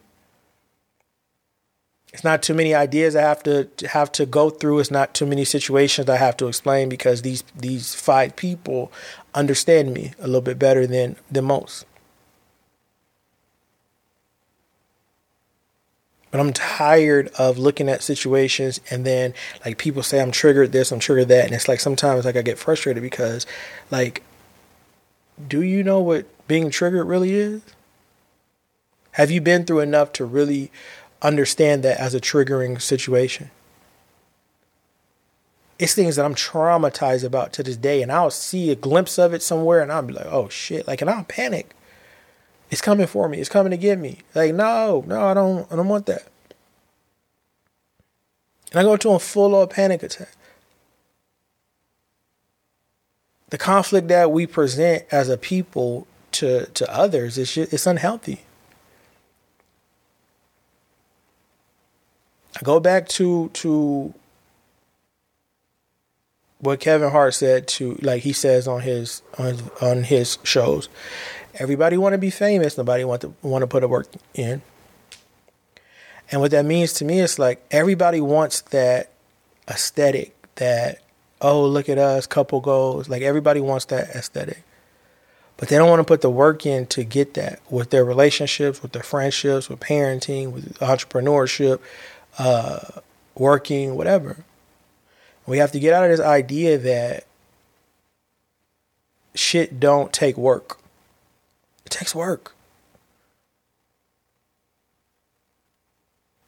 It's 2.13 2.23
not 2.23 2.43
too 2.43 2.53
many 2.53 2.75
ideas 2.75 3.15
I 3.15 3.21
have 3.21 3.41
to 3.43 3.69
have 3.89 4.11
to 4.13 4.25
go 4.25 4.51
through. 4.51 4.79
It's 4.79 4.91
not 4.91 5.15
too 5.15 5.25
many 5.25 5.45
situations 5.45 6.09
I 6.09 6.17
have 6.17 6.37
to 6.37 6.47
explain 6.47 6.89
because 6.89 7.23
these 7.23 7.43
these 7.55 7.95
five 7.95 8.35
people 8.35 8.91
understand 9.33 9.93
me 9.93 10.13
a 10.19 10.27
little 10.27 10.41
bit 10.41 10.59
better 10.59 10.85
than 10.85 11.15
than 11.31 11.45
most. 11.45 11.85
But 16.33 16.39
I'm 16.39 16.51
tired 16.51 17.29
of 17.37 17.59
looking 17.59 17.87
at 17.87 18.01
situations 18.01 18.81
and 18.89 19.05
then 19.05 19.35
like 19.63 19.77
people 19.77 20.01
say 20.01 20.19
I'm 20.19 20.31
triggered 20.31 20.71
this, 20.71 20.91
I'm 20.91 20.97
triggered 20.97 21.27
that, 21.27 21.45
and 21.45 21.53
it's 21.53 21.67
like 21.67 21.79
sometimes 21.79 22.25
like 22.25 22.35
I 22.35 22.41
get 22.41 22.57
frustrated 22.57 23.03
because 23.03 23.45
like 23.91 24.23
do 25.47 25.61
you 25.61 25.83
know 25.83 25.99
what 25.99 26.25
being 26.47 26.71
triggered 26.71 27.05
really 27.05 27.35
is? 27.35 27.61
Have 29.11 29.29
you 29.29 29.41
been 29.41 29.63
through 29.63 29.81
enough 29.81 30.11
to 30.13 30.25
really 30.25 30.71
understand 31.21 31.83
that 31.83 31.99
as 31.99 32.15
a 32.15 32.19
triggering 32.19 32.81
situation? 32.81 33.51
It's 35.77 35.93
things 35.93 36.15
that 36.15 36.25
I'm 36.25 36.33
traumatized 36.33 37.23
about 37.23 37.53
to 37.53 37.63
this 37.63 37.77
day, 37.77 38.01
and 38.01 38.11
I'll 38.11 38.31
see 38.31 38.71
a 38.71 38.75
glimpse 38.75 39.19
of 39.19 39.35
it 39.35 39.43
somewhere, 39.43 39.81
and 39.81 39.91
I'll 39.91 40.01
be 40.01 40.13
like, 40.13 40.25
"Oh 40.25 40.49
shit!" 40.49 40.87
Like, 40.87 41.01
and 41.01 41.11
I'll 41.11 41.25
panic. 41.25 41.75
It's 42.73 42.81
coming 42.81 43.05
for 43.05 43.29
me. 43.29 43.37
It's 43.37 43.49
coming 43.49 43.69
to 43.69 43.77
get 43.77 43.99
me. 43.99 44.17
Like, 44.33 44.55
no, 44.55 45.03
no, 45.05 45.27
I 45.27 45.35
don't 45.35 45.71
I 45.71 45.75
don't 45.75 45.87
want 45.87 46.07
that. 46.07 46.23
And 48.71 48.79
I 48.79 48.81
go 48.83 48.93
into 48.93 49.11
a 49.11 49.19
full 49.19 49.53
on 49.53 49.67
panic 49.67 50.01
attack. 50.01 50.31
The 53.51 53.59
conflict 53.59 54.07
that 54.07 54.31
we 54.31 54.47
present 54.47 55.05
as 55.11 55.29
a 55.29 55.37
people 55.37 56.07
to, 56.31 56.65
to 56.65 56.91
others 56.91 57.37
is 57.37 57.55
it's 57.55 57.85
unhealthy. 57.85 58.41
I 62.57 62.61
go 62.63 62.79
back 62.79 63.07
to 63.09 63.49
to 63.49 64.15
what 66.59 66.79
Kevin 66.79 67.11
Hart 67.11 67.35
said 67.35 67.67
to 67.67 67.99
like 68.01 68.23
he 68.23 68.33
says 68.33 68.67
on 68.67 68.81
his 68.81 69.21
on 69.37 69.45
his, 69.45 69.61
on 69.79 70.03
his 70.05 70.39
shows. 70.41 70.89
Everybody 71.55 71.97
want 71.97 72.13
to 72.13 72.17
be 72.17 72.29
famous. 72.29 72.77
Nobody 72.77 73.03
want 73.03 73.21
to 73.21 73.33
want 73.41 73.61
to 73.61 73.67
put 73.67 73.83
a 73.83 73.87
work 73.87 74.07
in. 74.33 74.61
And 76.31 76.41
what 76.41 76.51
that 76.51 76.65
means 76.65 76.93
to 76.93 77.05
me 77.05 77.19
is 77.19 77.37
like 77.37 77.63
everybody 77.69 78.21
wants 78.21 78.61
that 78.61 79.11
aesthetic, 79.69 80.35
that 80.55 80.99
oh 81.41 81.65
look 81.65 81.89
at 81.89 81.97
us, 81.97 82.25
couple 82.25 82.59
goals. 82.59 83.07
Like 83.09 83.21
everybody 83.21 83.59
wants 83.59 83.85
that 83.85 84.09
aesthetic, 84.09 84.63
but 85.57 85.69
they 85.69 85.77
don't 85.77 85.89
want 85.89 85.99
to 85.99 86.05
put 86.05 86.21
the 86.21 86.29
work 86.29 86.65
in 86.65 86.87
to 86.87 87.03
get 87.03 87.35
that 87.35 87.59
with 87.69 87.91
their 87.91 88.03
relationships, 88.03 88.81
with 88.81 88.93
their 88.93 89.03
friendships, 89.03 89.69
with 89.69 89.79
parenting, 89.79 90.51
with 90.51 90.77
entrepreneurship, 90.79 91.79
uh, 92.39 92.79
working, 93.35 93.95
whatever. 93.95 94.43
We 95.45 95.57
have 95.59 95.71
to 95.73 95.79
get 95.79 95.93
out 95.93 96.05
of 96.05 96.09
this 96.09 96.19
idea 96.19 96.77
that 96.79 97.25
shit 99.35 99.79
don't 99.79 100.11
take 100.13 100.37
work. 100.37 100.79
Takes 101.93 102.15
work. 102.15 102.55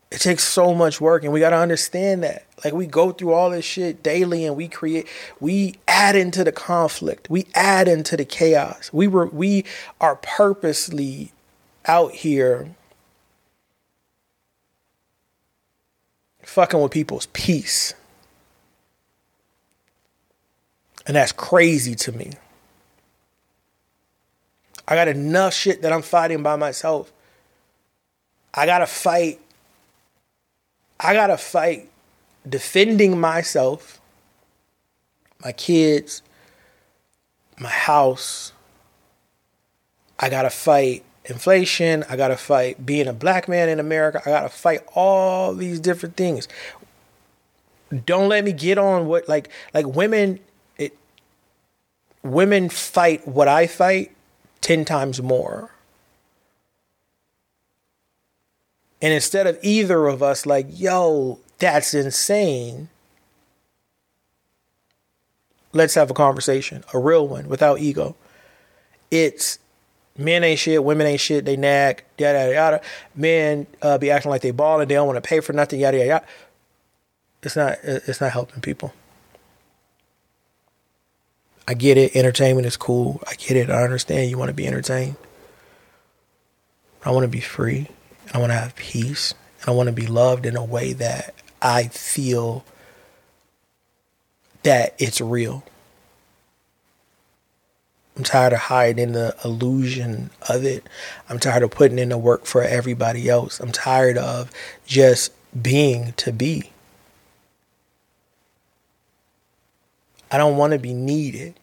It 0.10 0.20
takes 0.20 0.44
so 0.44 0.74
much 0.74 1.00
work, 1.00 1.24
and 1.24 1.32
we 1.32 1.40
got 1.40 1.52
to 1.52 1.58
understand 1.58 2.24
that. 2.24 2.48
Like, 2.64 2.74
we 2.74 2.88
go 2.88 3.12
through 3.12 3.34
all 3.34 3.52
this 3.52 3.64
shit 3.64 4.02
daily, 4.02 4.44
and 4.46 4.56
we 4.56 4.68
create, 4.68 5.08
we 5.40 5.76
add 5.88 6.16
into 6.16 6.44
the 6.44 6.52
conflict, 6.52 7.30
we 7.30 7.46
add 7.54 7.88
into 7.88 8.18
the 8.18 8.26
chaos. 8.26 8.90
We 8.92 9.08
were, 9.08 9.28
we 9.28 9.66
are 10.02 10.16
purposely 10.16 11.32
out 11.86 12.14
here 12.14 12.74
fucking 16.42 16.82
with 16.82 16.92
people's 16.92 17.28
peace. 17.34 17.94
And 21.06 21.16
that's 21.16 21.32
crazy 21.32 21.94
to 21.94 22.12
me. 22.12 22.32
I 24.88 24.96
got 24.96 25.08
enough 25.08 25.54
shit 25.54 25.82
that 25.82 25.92
I'm 25.92 26.02
fighting 26.02 26.44
by 26.44 26.56
myself. 26.56 27.12
I 28.54 28.66
gotta 28.66 28.86
fight. 28.86 29.40
I 31.00 31.14
gotta 31.14 31.38
fight 31.38 31.90
defending 32.48 33.20
myself, 33.20 34.00
my 35.44 35.52
kids, 35.52 36.22
my 37.60 37.70
house. 37.70 38.54
I 40.20 40.30
gotta 40.30 40.50
fight 40.50 41.04
inflation. 41.26 42.06
I 42.10 42.16
gotta 42.16 42.38
fight 42.38 42.86
being 42.86 43.08
a 43.08 43.14
black 43.14 43.48
man 43.48 43.68
in 43.68 43.80
America. 43.80 44.22
I 44.26 44.30
gotta 44.30 44.50
fight 44.50 44.82
all 44.94 45.54
these 45.54 45.80
different 45.80 46.16
things. 46.16 46.48
Don't 48.06 48.30
let 48.30 48.44
me 48.44 48.54
get 48.54 48.78
on 48.78 49.08
what 49.08 49.28
like 49.28 49.50
like 49.74 49.86
women 49.86 50.40
it 50.78 50.98
women 52.24 52.70
fight 52.70 53.28
what 53.28 53.48
I 53.48 53.68
fight 53.68 54.15
10 54.66 54.84
times 54.84 55.22
more. 55.22 55.70
And 59.00 59.14
instead 59.14 59.46
of 59.46 59.60
either 59.62 60.08
of 60.08 60.24
us, 60.24 60.48
like, 60.48 60.66
yo, 60.72 61.38
that's 61.60 61.94
insane, 61.94 62.90
let's 65.72 65.94
have 65.94 66.10
a 66.10 66.16
conversation, 66.16 66.84
a 66.96 66.98
real 66.98 67.28
one, 67.28 67.48
without 67.48 67.80
ego. 67.80 68.16
It's 69.12 69.60
men 70.18 70.44
ain't 70.44 70.58
shit, 70.58 70.84
women 70.84 71.06
ain't 71.06 71.20
shit, 71.20 71.46
they 71.46 71.58
nag, 71.58 72.04
yada, 72.18 72.40
yada, 72.40 72.54
yada. 72.54 72.82
Men 73.14 73.68
uh, 73.84 74.00
be 74.00 74.10
acting 74.10 74.32
like 74.32 74.42
they 74.42 74.50
ball 74.50 74.82
and 74.82 74.90
they 74.90 74.96
don't 74.96 75.06
want 75.06 75.24
to 75.24 75.30
pay 75.30 75.42
for 75.42 75.54
nothing, 75.54 75.80
yada, 75.80 75.98
yada, 75.98 76.08
yada. 76.08 76.26
It's 77.44 77.56
not, 77.56 77.78
it's 77.84 78.20
not 78.20 78.32
helping 78.32 78.62
people. 78.62 78.96
I 81.68 81.74
get 81.74 81.98
it. 81.98 82.16
Entertainment 82.16 82.68
is 82.68 82.78
cool. 82.78 83.22
I 83.28 83.36
get 83.36 83.58
it. 83.58 83.70
I 83.70 83.84
understand 83.84 84.30
you 84.30 84.38
want 84.38 84.50
to 84.50 84.54
be 84.54 84.68
entertained. 84.68 85.16
I 87.04 87.12
want 87.12 87.24
to 87.24 87.28
be 87.30 87.40
free. 87.40 87.88
I 88.34 88.38
want 88.38 88.52
to 88.52 88.58
have 88.58 88.76
peace. 88.76 89.34
I 89.66 89.72
want 89.72 89.88
to 89.88 89.94
be 89.94 90.08
loved 90.08 90.46
in 90.46 90.56
a 90.56 90.64
way 90.64 90.94
that 90.94 91.34
I 91.62 91.88
feel 91.88 92.64
that 94.64 94.96
it's 95.00 95.22
real. 95.22 95.64
I'm 98.18 98.24
tired 98.24 98.54
of 98.54 98.60
hiding 98.60 99.12
the 99.12 99.36
illusion 99.44 100.30
of 100.48 100.64
it. 100.64 100.88
I'm 101.30 101.38
tired 101.38 101.64
of 101.64 101.72
putting 101.72 102.00
in 102.00 102.10
the 102.10 102.18
work 102.18 102.46
for 102.46 102.64
everybody 102.64 103.28
else. 103.28 103.60
I'm 103.60 103.72
tired 103.72 104.18
of 104.18 104.52
just 104.86 105.34
being 105.62 106.14
to 106.14 106.32
be. 106.32 106.72
I 110.32 110.38
don't 110.38 110.58
want 110.58 110.74
to 110.74 110.80
be 110.80 110.94
needed 110.94 111.56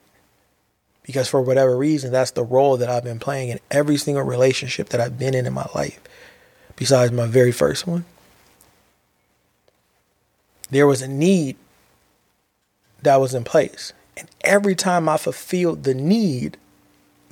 because 1.03 1.29
for 1.29 1.41
whatever 1.41 1.77
reason, 1.77 2.13
that's 2.13 2.31
the 2.31 2.45
role 2.45 2.77
that 2.77 2.89
I've 2.89 3.05
been 3.05 3.19
playing 3.19 3.49
in 3.49 3.61
every 3.71 3.97
single 3.97 4.23
relationship 4.23 4.91
that 4.91 5.01
I've 5.01 5.19
been 5.19 5.35
in 5.35 5.47
in 5.47 5.53
my 5.53 5.67
life, 5.75 6.01
besides 6.77 7.13
my 7.13 7.27
very 7.27 7.53
first 7.53 7.87
one. 7.87 8.05
There 10.71 10.87
was 10.87 11.03
a 11.03 11.09
need 11.09 11.57
that 13.03 13.17
was 13.17 13.35
in 13.35 13.45
place. 13.45 13.93
And 14.17 14.29
every 14.43 14.75
time 14.75 15.09
I 15.09 15.17
fulfilled 15.17 15.85
the 15.85 15.95
need, 15.95 16.57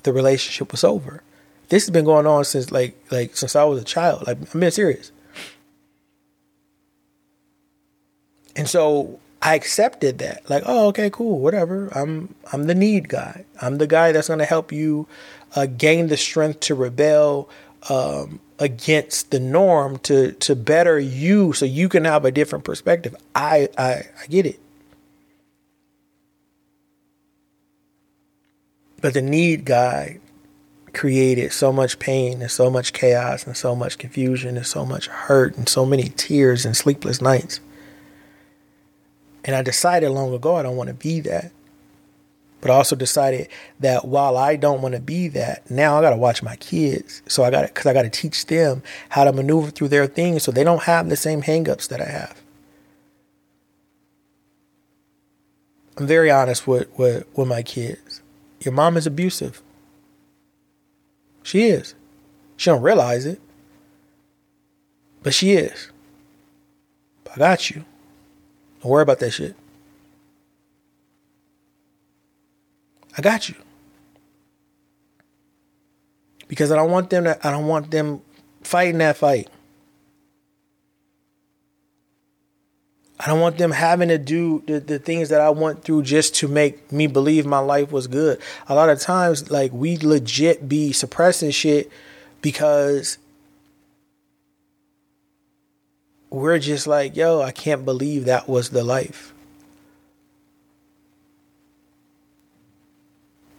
the 0.03 0.13
relationship 0.13 0.73
was 0.73 0.85
over. 0.85 1.23
This 1.69 1.85
has 1.85 1.91
been 1.91 2.05
going 2.05 2.27
on 2.27 2.45
since 2.45 2.73
like 2.73 2.97
like 3.11 3.37
since 3.37 3.55
I 3.55 3.65
was 3.65 3.81
a 3.81 3.85
child. 3.85 4.27
Like 4.27 4.39
I'm 4.53 4.61
being 4.61 4.73
serious. 4.73 5.13
And 8.57 8.69
so 8.69 9.21
I 9.43 9.55
accepted 9.55 10.19
that. 10.19 10.49
Like, 10.51 10.65
oh, 10.67 10.89
okay, 10.89 11.09
cool, 11.11 11.39
whatever. 11.39 11.89
I'm 11.95 12.35
I'm 12.53 12.65
the 12.65 12.75
need 12.75 13.09
guy. 13.09 13.45
I'm 13.61 13.79
the 13.79 13.87
guy 13.87 14.13
that's 14.13 14.29
going 14.29 14.39
to 14.39 14.45
help 14.45 14.71
you 14.71 15.07
uh, 15.57 15.67
gain 15.67 16.09
the 16.09 16.17
strength 16.17 16.61
to 16.61 16.75
rebel 16.75 17.49
um, 17.89 18.41
against 18.59 19.31
the 19.31 19.41
norm 19.41 19.99
to 20.01 20.33
to 20.33 20.55
better 20.55 20.99
you, 20.99 21.53
so 21.55 21.65
you 21.65 21.89
can 21.89 22.05
have 22.05 22.25
a 22.25 22.31
different 22.31 22.65
perspective. 22.65 23.17
I 23.35 23.69
I, 23.79 24.05
I 24.23 24.27
get 24.29 24.45
it. 24.45 24.61
But 29.01 29.15
the 29.15 29.23
need 29.23 29.65
guy 29.65 30.19
created 30.93 31.53
so 31.53 31.73
much 31.73 31.99
pain 31.99 32.43
and 32.43 32.51
so 32.51 32.69
much 32.69 32.93
chaos 32.93 33.47
and 33.47 33.57
so 33.57 33.75
much 33.75 33.97
confusion 33.97 34.57
and 34.57 34.67
so 34.67 34.85
much 34.85 35.07
hurt 35.07 35.57
and 35.57 35.69
so 35.69 35.87
many 35.87 36.11
tears 36.11 36.67
and 36.67 36.77
sleepless 36.77 37.23
nights. 37.23 37.61
And 39.45 39.57
I 39.57 39.63
decided 39.63 40.11
long 40.11 40.33
ago 40.35 40.57
I 40.57 40.63
don't 40.63 40.77
want 40.77 40.89
to 40.89 40.95
be 40.95 41.21
that. 41.21 41.53
But 42.61 42.71
I 42.71 42.75
also 42.75 42.95
decided 42.95 43.49
that 43.81 44.05
while 44.05 44.37
I 44.37 44.57
don't 44.57 44.83
want 44.83 44.95
to 44.95 45.01
be 45.01 45.29
that, 45.29 45.71
now 45.71 45.99
I 45.99 46.03
got 46.03 46.11
to 46.11 46.17
watch 46.17 46.43
my 46.43 46.57
kids. 46.57 47.23
So 47.27 47.43
I 47.43 47.51
got 47.51 47.63
to, 47.63 47.69
because 47.69 47.87
I 47.87 47.95
got 47.95 48.03
to 48.03 48.11
teach 48.11 48.47
them 48.47 48.83
how 49.09 49.25
to 49.25 49.33
maneuver 49.33 49.71
through 49.71 49.89
their 49.89 50.07
things 50.07 50.43
so 50.43 50.53
they 50.53 50.65
don't 50.65 50.83
have 50.83 51.09
the 51.09 51.17
same 51.17 51.43
hangups 51.43 51.89
that 51.89 52.03
I 52.03 52.07
have. 52.07 52.43
I'm 55.97 56.07
very 56.07 56.31
honest 56.31 56.67
with, 56.67 56.89
with, 56.99 57.27
with 57.37 57.49
my 57.49 57.63
kids. 57.63 58.23
Your 58.61 58.73
mom 58.73 58.97
is 58.97 59.07
abusive. 59.07 59.63
She 61.43 61.65
is. 61.65 61.95
She 62.57 62.71
don't 62.71 62.83
realize 62.83 63.25
it. 63.25 63.41
But 65.23 65.35
she 65.35 65.53
is. 65.53 65.91
I 67.35 67.39
got 67.39 67.71
you. 67.71 67.85
Don't 68.83 68.91
worry 68.91 69.03
about 69.03 69.19
that 69.21 69.31
shit. 69.31 69.55
I 73.17 73.23
got 73.23 73.49
you. 73.49 73.55
Because 76.49 76.71
I 76.71 76.77
don't 76.77 76.91
want 76.91 77.11
them 77.11 77.25
to 77.25 77.47
I 77.47 77.51
don't 77.51 77.67
want 77.67 77.91
them 77.91 78.23
fighting 78.63 78.99
that 78.99 79.17
fight. 79.17 79.49
I 83.23 83.27
don't 83.27 83.41
want 83.41 83.59
them 83.59 83.73
having 83.73 84.09
to 84.09 84.17
do 84.17 84.63
the, 84.67 84.81
the 84.81 84.99
things 84.99 85.29
that 85.29 85.43
I 85.43 85.51
went 85.51 85.85
through 85.85 86.05
just 86.05 86.35
to 86.37 86.49
make 86.49 86.91
me 86.91 87.07
believe 87.07 87.45
my 87.45 87.59
life 87.59 87.93
was 87.93 88.07
good. 88.07 88.41
A 88.67 88.75
lot 88.75 88.89
of 88.89 88.99
times, 88.99 89.51
like, 89.51 89.73
we 89.75 89.99
legit 89.99 90.71
be 90.71 90.93
suppressing 90.93 91.51
shit 91.51 91.91
because 92.41 93.19
we're 96.31 96.59
just 96.59 96.87
like, 96.87 97.17
yo, 97.17 97.43
I 97.43 97.51
can't 97.51 97.85
believe 97.85 98.25
that 98.25 98.49
was 98.49 98.71
the 98.71 98.85
life. 98.85 99.35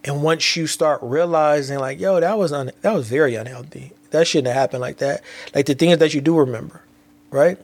And 0.04 0.24
once 0.24 0.56
you 0.56 0.66
start 0.66 1.00
realizing, 1.04 1.78
like, 1.78 2.00
yo, 2.00 2.20
that 2.20 2.38
was 2.38 2.52
un- 2.52 2.72
that 2.82 2.94
was 2.94 3.08
very 3.08 3.36
unhealthy. 3.36 3.92
That 4.10 4.28
shouldn't 4.28 4.48
have 4.48 4.56
happened 4.56 4.82
like 4.82 4.98
that. 4.98 5.22
Like 5.54 5.68
the 5.68 5.76
things 5.76 6.00
that 6.00 6.14
you 6.14 6.22
do 6.22 6.38
remember, 6.38 6.82
right? 7.30 7.58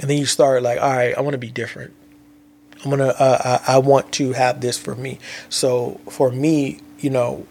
And 0.00 0.08
then 0.08 0.18
you 0.18 0.26
start 0.26 0.62
like, 0.62 0.80
all 0.80 0.90
right, 0.90 1.16
I 1.16 1.20
want 1.20 1.32
to 1.32 1.38
be 1.38 1.50
different. 1.50 1.92
I'm 2.84 2.90
gonna, 2.90 3.08
uh, 3.18 3.60
I, 3.66 3.74
I 3.74 3.78
want 3.78 4.12
to 4.12 4.32
have 4.32 4.60
this 4.60 4.78
for 4.78 4.94
me. 4.94 5.18
So 5.48 6.00
for 6.10 6.30
me, 6.30 6.80
you 6.98 7.10
know, 7.10 7.46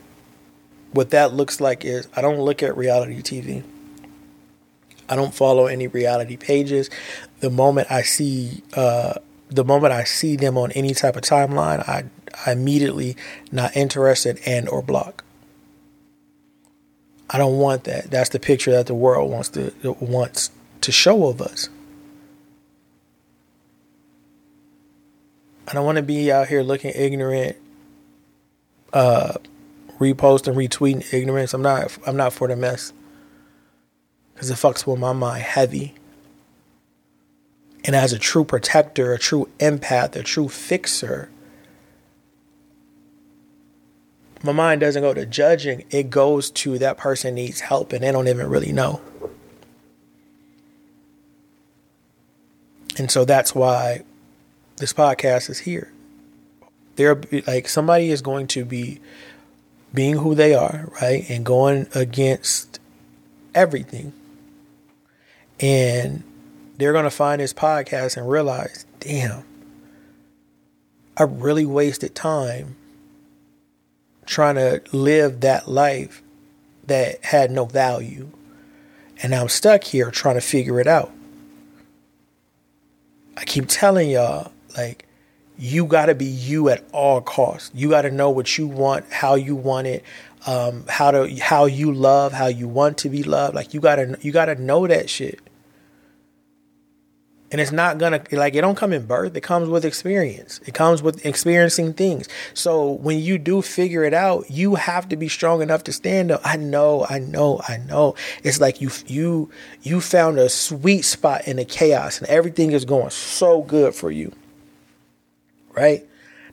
what 0.92 1.10
that 1.12 1.34
looks 1.34 1.60
like 1.60 1.84
is 1.84 2.08
I 2.16 2.22
don't 2.22 2.40
look 2.40 2.64
at 2.64 2.76
reality 2.78 3.22
TV. 3.22 3.64
I 5.08 5.16
don't 5.16 5.34
follow 5.34 5.68
any 5.68 5.88
reality 5.88 6.38
pages. 6.38 6.90
The 7.40 7.50
moment 7.50 7.92
I 7.92 8.02
see 8.02 8.64
uh, 8.74 9.16
the 9.50 9.64
moment 9.64 9.94
I 9.94 10.04
see 10.04 10.36
them 10.36 10.58
on 10.58 10.72
any 10.72 10.94
type 10.94 11.16
of 11.16 11.22
timeline, 11.22 11.88
I, 11.88 12.06
I 12.46 12.52
immediately 12.52 13.16
not 13.52 13.76
interested 13.76 14.40
and 14.46 14.68
or 14.68 14.82
block. 14.82 15.24
I 17.30 17.38
don't 17.38 17.58
want 17.58 17.86
that. 17.86 18.12
That's 18.12 18.30
the 18.30 18.40
picture 18.40 18.72
that 18.72 18.88
the 18.88 18.96
world 18.96 19.32
wants 19.32 19.50
to 19.50 19.72
wants 20.00 20.52
to 20.82 20.92
show 20.92 21.28
of 21.28 21.42
us. 21.42 21.70
I 25.68 25.74
don't 25.74 25.86
want 25.86 25.98
to 25.98 26.04
be 26.04 26.32
out 26.32 26.48
here 26.48 26.62
looking 26.62 26.92
ignorant, 26.94 27.58
uh, 28.94 29.34
reposting, 30.00 30.54
retweeting 30.54 31.12
ignorance. 31.14 31.54
I'm 31.54 31.64
not. 31.64 31.98
I'm 32.06 32.16
not 32.16 32.34
for 32.34 32.48
the 32.48 32.56
mess 32.56 32.94
because 34.36 34.52
it 34.52 34.58
fucks 34.58 34.86
with 34.86 35.00
my 35.00 35.14
mind 35.14 35.42
heavy. 35.42 35.96
And 37.86 37.96
as 37.96 38.14
a 38.14 38.20
true 38.20 38.44
protector, 38.44 39.14
a 39.14 39.18
true 39.18 39.50
empath, 39.60 40.16
a 40.16 40.24
true 40.24 40.50
fixer, 40.50 41.30
my 44.44 44.52
mind 44.52 44.82
doesn't 44.82 45.02
go 45.02 45.14
to 45.14 45.26
judging, 45.26 45.86
it 45.90 46.10
goes 46.10 46.52
to 46.52 46.78
that 46.78 46.98
person 46.98 47.36
needs 47.36 47.62
help 47.62 47.94
and 47.94 48.04
they 48.04 48.12
don't 48.12 48.28
even 48.28 48.48
really 48.48 48.72
know. 48.72 49.02
And 52.98 53.10
so 53.10 53.26
that's 53.26 53.56
why 53.56 54.04
this 54.78 54.94
podcast 54.94 55.50
is 55.50 55.60
here. 55.60 55.92
There 56.96 57.20
like 57.48 57.68
somebody 57.68 58.10
is 58.10 58.22
going 58.22 58.48
to 58.48 58.66
be 58.66 59.00
being 59.94 60.18
who 60.18 60.36
they 60.36 60.54
are, 60.54 60.90
right? 61.02 61.30
And 61.30 61.46
going 61.46 61.88
against 61.94 62.80
everything. 63.54 64.14
And 65.60 66.24
they're 66.78 66.94
going 66.94 67.06
to 67.06 67.12
find 67.12 67.42
this 67.42 67.54
podcast 67.54 68.18
and 68.18 68.30
realize, 68.30 68.86
damn, 69.00 69.44
I 71.18 71.24
really 71.24 71.66
wasted 71.66 72.16
time 72.16 72.76
trying 74.26 74.56
to 74.56 74.82
live 74.92 75.42
that 75.42 75.68
life 75.68 76.22
that 76.88 77.24
had 77.24 77.52
no 77.52 77.66
value. 77.66 78.30
And 79.24 79.34
I'm 79.34 79.50
stuck 79.50 79.84
here 79.86 80.12
trying 80.12 80.36
to 80.36 80.42
figure 80.42 80.80
it 80.80 80.88
out. 80.88 81.12
I 83.38 83.46
keep 83.46 83.66
telling 83.68 84.10
y'all, 84.10 84.52
like, 84.78 85.06
you 85.58 85.86
got 85.86 86.08
to 86.08 86.16
be 86.16 86.26
you 86.26 86.68
at 86.70 86.84
all 86.92 87.22
costs. 87.22 87.72
You 87.74 87.90
got 87.90 88.02
to 88.02 88.12
know 88.12 88.30
what 88.30 88.58
you 88.58 88.68
want, 88.68 89.06
how 89.10 89.36
you 89.36 89.56
want 89.56 89.88
it, 89.88 90.04
um, 90.46 90.84
how 90.90 91.12
to 91.12 91.34
how 91.38 91.66
you 91.66 91.94
love, 91.94 92.34
how 92.34 92.48
you 92.48 92.68
want 92.68 92.98
to 93.00 93.10
be 93.10 93.24
loved. 93.24 93.56
Like 93.56 93.74
you 93.74 93.80
gotta 93.80 94.18
you 94.22 94.32
gotta 94.32 94.56
know 94.56 94.86
that 94.86 95.10
shit 95.10 95.40
and 97.56 97.62
it's 97.62 97.72
not 97.72 97.98
gonna 97.98 98.22
like 98.34 98.54
it 98.54 98.60
don't 98.60 98.76
come 98.76 98.92
in 98.92 99.06
birth. 99.06 99.34
It 99.34 99.40
comes 99.40 99.70
with 99.70 99.86
experience. 99.86 100.60
It 100.66 100.74
comes 100.74 101.02
with 101.02 101.26
experiencing 101.26 101.94
things. 101.94 102.28
So 102.54 102.92
when 102.92 103.20
you 103.20 103.38
do 103.38 103.62
figure 103.62 104.04
it 104.04 104.14
out 104.14 104.52
you 104.52 104.76
have 104.76 105.08
to 105.08 105.16
be 105.16 105.30
strong 105.30 105.62
enough 105.62 105.86
to 105.86 105.94
stand 105.94 106.32
up. 106.32 106.42
I 106.44 106.58
know 106.58 107.06
i 107.10 107.18
know 107.18 107.62
i 107.66 107.78
know. 107.78 108.16
It's 108.44 108.60
like 108.60 108.82
you 108.82 108.90
you 109.08 109.50
you 109.84 110.02
found 110.02 110.38
a 110.38 110.50
sweet 110.50 111.04
spot 111.04 111.48
in 111.48 111.56
the 111.56 111.64
chaos 111.64 112.20
and 112.20 112.28
everything 112.28 112.74
is 112.74 112.84
going 112.84 113.12
so 113.12 113.62
good 113.62 113.96
for 113.96 114.12
you. 114.12 114.34
Right? 115.72 116.06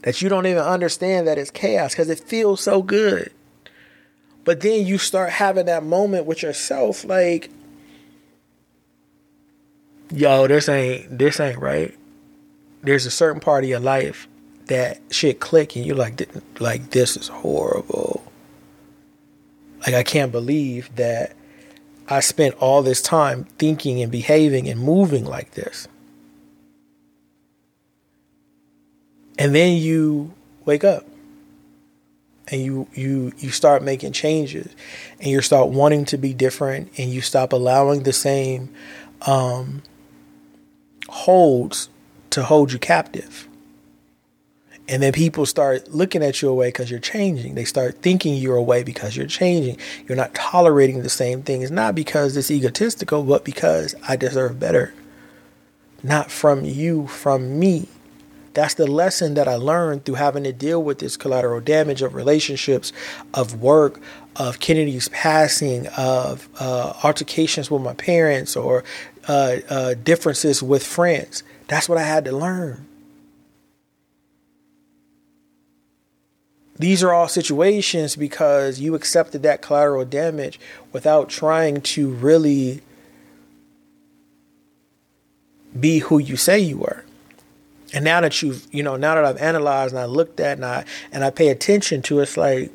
That 0.05 0.23
you 0.23 0.29
don't 0.29 0.47
even 0.47 0.63
understand 0.63 1.27
that 1.27 1.37
it's 1.37 1.51
chaos 1.51 1.95
because 1.95 2.11
it 2.11 2.21
feels 2.21 2.61
so 2.61 2.81
good. 2.81 3.33
But 4.45 4.61
then 4.61 4.87
you 4.87 4.99
start 4.99 5.31
having 5.31 5.67
that 5.67 5.83
moment 5.83 6.27
with 6.27 6.45
yourself 6.45 7.05
like 7.05 7.51
yo, 10.13 10.47
this 10.47 10.69
ain't 10.69 11.19
this 11.19 11.41
ain't 11.41 11.59
right. 11.59 11.95
There's 12.83 13.07
a 13.07 13.11
certain 13.11 13.41
part 13.41 13.65
of 13.65 13.71
your 13.71 13.81
life 13.81 14.29
that 14.67 15.01
shit 15.11 15.41
click 15.41 15.77
and 15.77 15.85
you're 15.85 15.97
like 15.97 16.29
like 16.61 16.91
this 16.91 17.17
is 17.17 17.29
horrible. 17.29 18.23
Like 19.81 19.95
I 19.95 20.03
can't 20.03 20.31
believe 20.31 20.95
that 20.97 21.35
I 22.09 22.21
spent 22.21 22.55
all 22.57 22.83
this 22.83 23.01
time 23.01 23.45
thinking 23.59 24.03
and 24.03 24.13
behaving 24.13 24.69
and 24.69 24.81
moving 24.81 25.25
like 25.25 25.53
this. 25.53 25.89
And 29.39 29.55
then 29.55 29.77
you 29.77 30.35
wake 30.65 30.85
up 30.85 31.07
and 32.49 32.61
you 32.61 32.87
you 32.95 33.33
you 33.39 33.51
start 33.51 33.83
making 33.83 34.13
changes 34.13 34.75
and 35.19 35.29
you 35.29 35.41
start 35.41 35.69
wanting 35.69 36.05
to 36.05 36.19
be 36.19 36.35
different 36.35 36.91
and 36.99 37.11
you 37.11 37.21
stop 37.21 37.53
allowing 37.53 38.03
the 38.03 38.13
same 38.13 38.73
um, 39.23 39.83
holds 41.13 41.91
to 42.31 42.43
hold 42.43 42.73
you 42.73 42.79
captive. 42.79 43.47
And 44.89 45.03
then 45.03 45.13
people 45.13 45.45
start 45.47 45.89
looking 45.91 46.23
at 46.23 46.41
you 46.41 46.49
away 46.49 46.69
because 46.69 46.91
you're 46.91 47.01
changing. 47.01 47.55
They 47.55 47.65
start 47.65 48.03
thinking 48.03 48.35
you're 48.35 48.57
away 48.57 48.83
because 48.83 49.17
you're 49.17 49.27
changing. 49.27 49.77
You're 50.09 50.17
not 50.17 50.35
tolerating 50.35 51.03
the 51.03 51.11
same 51.11 51.43
things, 51.43 51.71
not 51.71 51.95
because 51.95 52.37
it's 52.37 52.51
egotistical, 52.51 53.23
but 53.23 53.45
because 53.45 53.95
I 54.09 54.17
deserve 54.17 54.59
better. 54.59 54.95
Not 56.03 56.31
from 56.31 56.65
you, 56.65 57.07
from 57.07 57.59
me. 57.59 57.89
That's 58.55 58.75
the 58.75 58.87
lesson 58.87 59.35
that 59.35 59.49
I 59.49 59.55
learned 59.55 60.05
through 60.05 60.17
having 60.17 60.45
to 60.45 60.53
deal 60.53 60.83
with 60.83 60.99
this 60.99 61.17
collateral 61.17 61.61
damage 61.61 62.03
of 62.03 62.15
relationships, 62.15 62.93
of 63.33 63.61
work, 63.63 64.01
of 64.37 64.61
Kennedy's 64.61 65.09
passing, 65.09 65.87
of 65.89 66.49
uh, 66.59 66.95
altercations 67.05 67.71
with 67.71 67.83
my 67.83 67.95
parents, 67.95 68.57
or 68.57 68.85
uh, 69.29 69.57
uh, 69.69 69.95
differences 69.95 70.63
with 70.63 70.85
friends. 70.85 71.43
That's 71.69 71.89
what 71.89 71.99
I 71.99 72.03
had 72.03 72.25
to 72.27 72.33
learn. 72.33 72.87
These 76.79 77.03
are 77.03 77.13
all 77.13 77.29
situations 77.29 78.17
because 78.17 78.81
you 78.81 78.95
accepted 78.95 79.43
that 79.43 79.63
collateral 79.63 80.05
damage 80.05 80.59
without 80.91 81.29
trying 81.29 81.81
to 81.83 82.11
really 82.11 82.83
be 85.79 86.01
who 86.01 86.19
you 86.19 86.37
say 86.37 86.59
you 86.59 86.79
were. 86.79 87.05
And 87.95 88.05
now 88.05 88.21
that 88.23 88.41
you've, 88.43 88.67
you 88.73 88.83
know, 88.83 88.97
now 88.97 89.15
that 89.15 89.25
I've 89.25 89.37
analyzed 89.37 89.93
and 89.93 90.01
I 90.01 90.07
looked 90.07 90.41
at 90.41 90.57
and 90.57 90.65
I 90.65 90.85
and 91.13 91.23
I 91.23 91.31
pay 91.31 91.49
attention 91.49 92.01
to, 92.03 92.21
it's 92.21 92.37
like, 92.37 92.73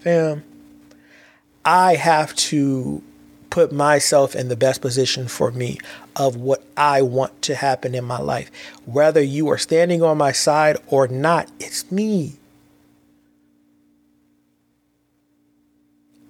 fam, 0.00 0.42
I 1.64 1.96
have 1.96 2.34
to 2.36 3.02
put 3.56 3.72
myself 3.72 4.36
in 4.36 4.48
the 4.50 4.54
best 4.54 4.82
position 4.82 5.26
for 5.26 5.50
me 5.50 5.78
of 6.14 6.36
what 6.36 6.62
I 6.76 7.00
want 7.00 7.40
to 7.40 7.54
happen 7.54 7.94
in 7.94 8.04
my 8.04 8.18
life. 8.18 8.50
Whether 8.84 9.22
you 9.22 9.48
are 9.48 9.56
standing 9.56 10.02
on 10.02 10.18
my 10.18 10.32
side 10.32 10.76
or 10.88 11.08
not, 11.08 11.50
it's 11.58 11.90
me. 11.90 12.34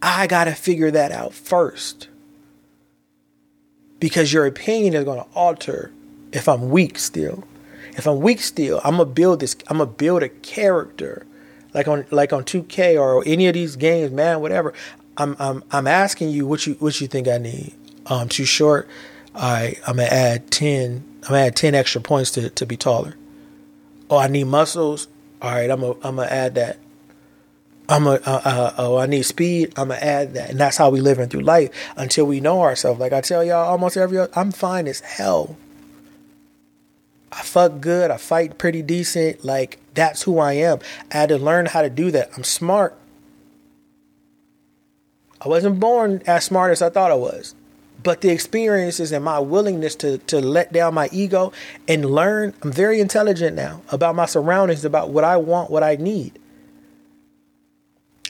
I 0.01 0.29
got 0.29 0.45
to 0.45 0.53
figure 0.53 0.93
that 0.93 1.11
out 1.11 1.35
first. 1.35 2.07
Because 3.99 4.33
your 4.33 4.47
opinion 4.47 4.95
is 4.95 5.03
going 5.03 5.19
to 5.19 5.29
alter 5.35 5.91
if 6.31 6.49
I'm 6.49 6.71
weak 6.71 6.97
still. 6.97 7.43
If 7.97 8.07
I'm 8.07 8.21
weak 8.21 8.41
still, 8.41 8.81
I'm 8.85 8.99
gonna 8.99 9.07
build 9.07 9.41
this. 9.41 9.57
I'm 9.67 9.79
gonna 9.79 9.91
build 9.91 10.23
a 10.23 10.29
character, 10.29 11.27
like 11.75 11.89
on 11.89 12.05
like 12.13 12.33
on 12.33 12.45
2K 12.45 13.01
or 13.01 13.25
any 13.27 13.49
of 13.49 13.55
these 13.55 13.75
games, 13.75 14.13
man. 14.13 14.41
Whatever. 14.41 14.75
I'm 15.17 15.37
I'm 15.39 15.65
I'm 15.71 15.87
asking 15.87 16.31
you 16.31 16.47
what 16.47 16.67
you 16.67 16.75
what 16.75 17.01
you 17.01 17.07
think 17.07 17.29
I 17.29 17.39
need. 17.39 17.75
Um, 18.07 18.29
too 18.29 18.45
short. 18.45 18.89
Right, 19.35 19.79
I'm 19.87 19.97
gonna 19.97 20.09
add 20.09 20.51
ten. 20.51 21.05
I'm 21.25 21.29
gonna 21.29 21.47
add 21.47 21.57
ten 21.57 21.75
extra 21.75 22.01
points 22.01 22.31
to 22.33 22.51
to 22.51 22.67
be 22.67 22.77
taller. 22.77 23.17
Oh, 24.09 24.17
I 24.19 24.29
need 24.29 24.45
muscles. 24.45 25.09
All 25.43 25.51
right, 25.51 25.71
I'm 25.71 25.81
gonna 25.81 25.95
I'm 26.03 26.17
gonna 26.17 26.25
add 26.29 26.55
that. 26.55 26.79
I'm 27.89 28.07
a 28.07 28.15
uh, 28.15 28.41
uh, 28.45 28.75
oh 28.79 28.97
I 28.97 29.07
need 29.07 29.25
speed. 29.25 29.73
I'm 29.77 29.89
gonna 29.89 30.01
add 30.01 30.35
that, 30.35 30.51
and 30.51 30.59
that's 30.59 30.77
how 30.77 30.91
we 30.91 31.01
living 31.01 31.29
through 31.29 31.43
life 31.43 31.71
until 31.97 32.25
we 32.27 32.41
know 32.41 32.63
ourselves. 32.63 32.99
Like 32.99 33.13
I 33.13 33.21
tell 33.21 33.45
y'all, 33.45 33.69
almost 33.69 33.97
every 33.97 34.19
I'm 34.35 34.53
fine 34.53 34.87
as 34.87 35.01
hell. 35.01 35.57
I 37.33 37.43
fuck 37.43 37.81
good. 37.81 38.11
I 38.11 38.17
fight 38.17 38.57
pretty 38.59 38.83
decent. 38.83 39.45
Like 39.45 39.79
that's 39.95 40.23
who 40.23 40.39
I 40.39 40.55
am. 40.55 40.79
I 41.13 41.19
had 41.19 41.29
to 41.29 41.39
learn 41.39 41.67
how 41.67 41.83
to 41.83 41.91
do 41.91 42.11
that. 42.13 42.31
I'm 42.37 42.45
smart. 42.45 42.97
I 45.47 45.49
wasn't 45.49 45.79
born 45.79 46.25
as 46.27 46.43
smart 46.43 46.73
as 46.73 46.83
I 46.83 46.91
thought 46.91 47.13
I 47.13 47.15
was. 47.15 47.55
But 48.03 48.21
the 48.21 48.31
experiences 48.31 49.13
and 49.13 49.25
my 49.25 49.39
willingness 49.39 49.95
to, 49.97 50.19
to 50.19 50.41
let 50.41 50.73
down 50.73 50.95
my 50.95 51.09
ego 51.13 51.53
and 51.87 52.05
learn, 52.05 52.53
I'm 52.63 52.73
very 52.73 53.01
intelligent 53.01 53.55
now 53.55 53.81
about 53.91 54.17
my 54.17 54.27
surroundings, 54.27 54.85
about 54.85 55.11
what 55.11 55.23
I 55.23 55.37
want, 55.37 55.71
what 55.71 55.85
I 55.85 55.95
need. 55.95 56.41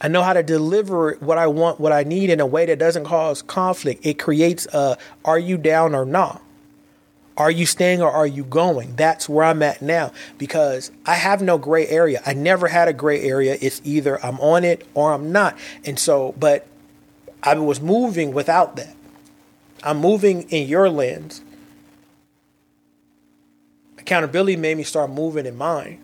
I 0.02 0.08
know 0.08 0.22
how 0.22 0.34
to 0.34 0.42
deliver 0.42 1.12
what 1.20 1.38
I 1.38 1.46
want, 1.46 1.80
what 1.80 1.90
I 1.90 2.02
need 2.02 2.28
in 2.28 2.38
a 2.38 2.44
way 2.44 2.66
that 2.66 2.78
doesn't 2.78 3.06
cause 3.06 3.40
conflict. 3.40 4.04
It 4.04 4.18
creates 4.18 4.66
a 4.74 4.98
are 5.24 5.38
you 5.38 5.56
down 5.56 5.94
or 5.94 6.04
not? 6.04 6.42
Are 7.38 7.50
you 7.50 7.64
staying 7.64 8.02
or 8.02 8.10
are 8.10 8.26
you 8.26 8.44
going? 8.44 8.94
That's 8.96 9.26
where 9.26 9.46
I'm 9.46 9.62
at 9.62 9.80
now 9.80 10.12
because 10.36 10.90
I 11.06 11.14
have 11.14 11.40
no 11.40 11.56
gray 11.56 11.88
area. 11.88 12.20
I 12.26 12.34
never 12.34 12.68
had 12.68 12.88
a 12.88 12.92
gray 12.92 13.22
area. 13.22 13.56
It's 13.58 13.80
either 13.84 14.22
I'm 14.22 14.38
on 14.38 14.64
it 14.64 14.86
or 14.92 15.14
I'm 15.14 15.32
not. 15.32 15.56
And 15.86 15.98
so, 15.98 16.34
but 16.38 16.66
I 17.46 17.54
was 17.54 17.80
moving 17.80 18.34
without 18.34 18.74
that. 18.76 18.94
I'm 19.84 19.98
moving 19.98 20.42
in 20.50 20.66
your 20.68 20.90
lens. 20.90 21.42
Accountability 23.98 24.56
made 24.56 24.76
me 24.76 24.82
start 24.82 25.10
moving 25.10 25.46
in 25.46 25.56
mine. 25.56 26.00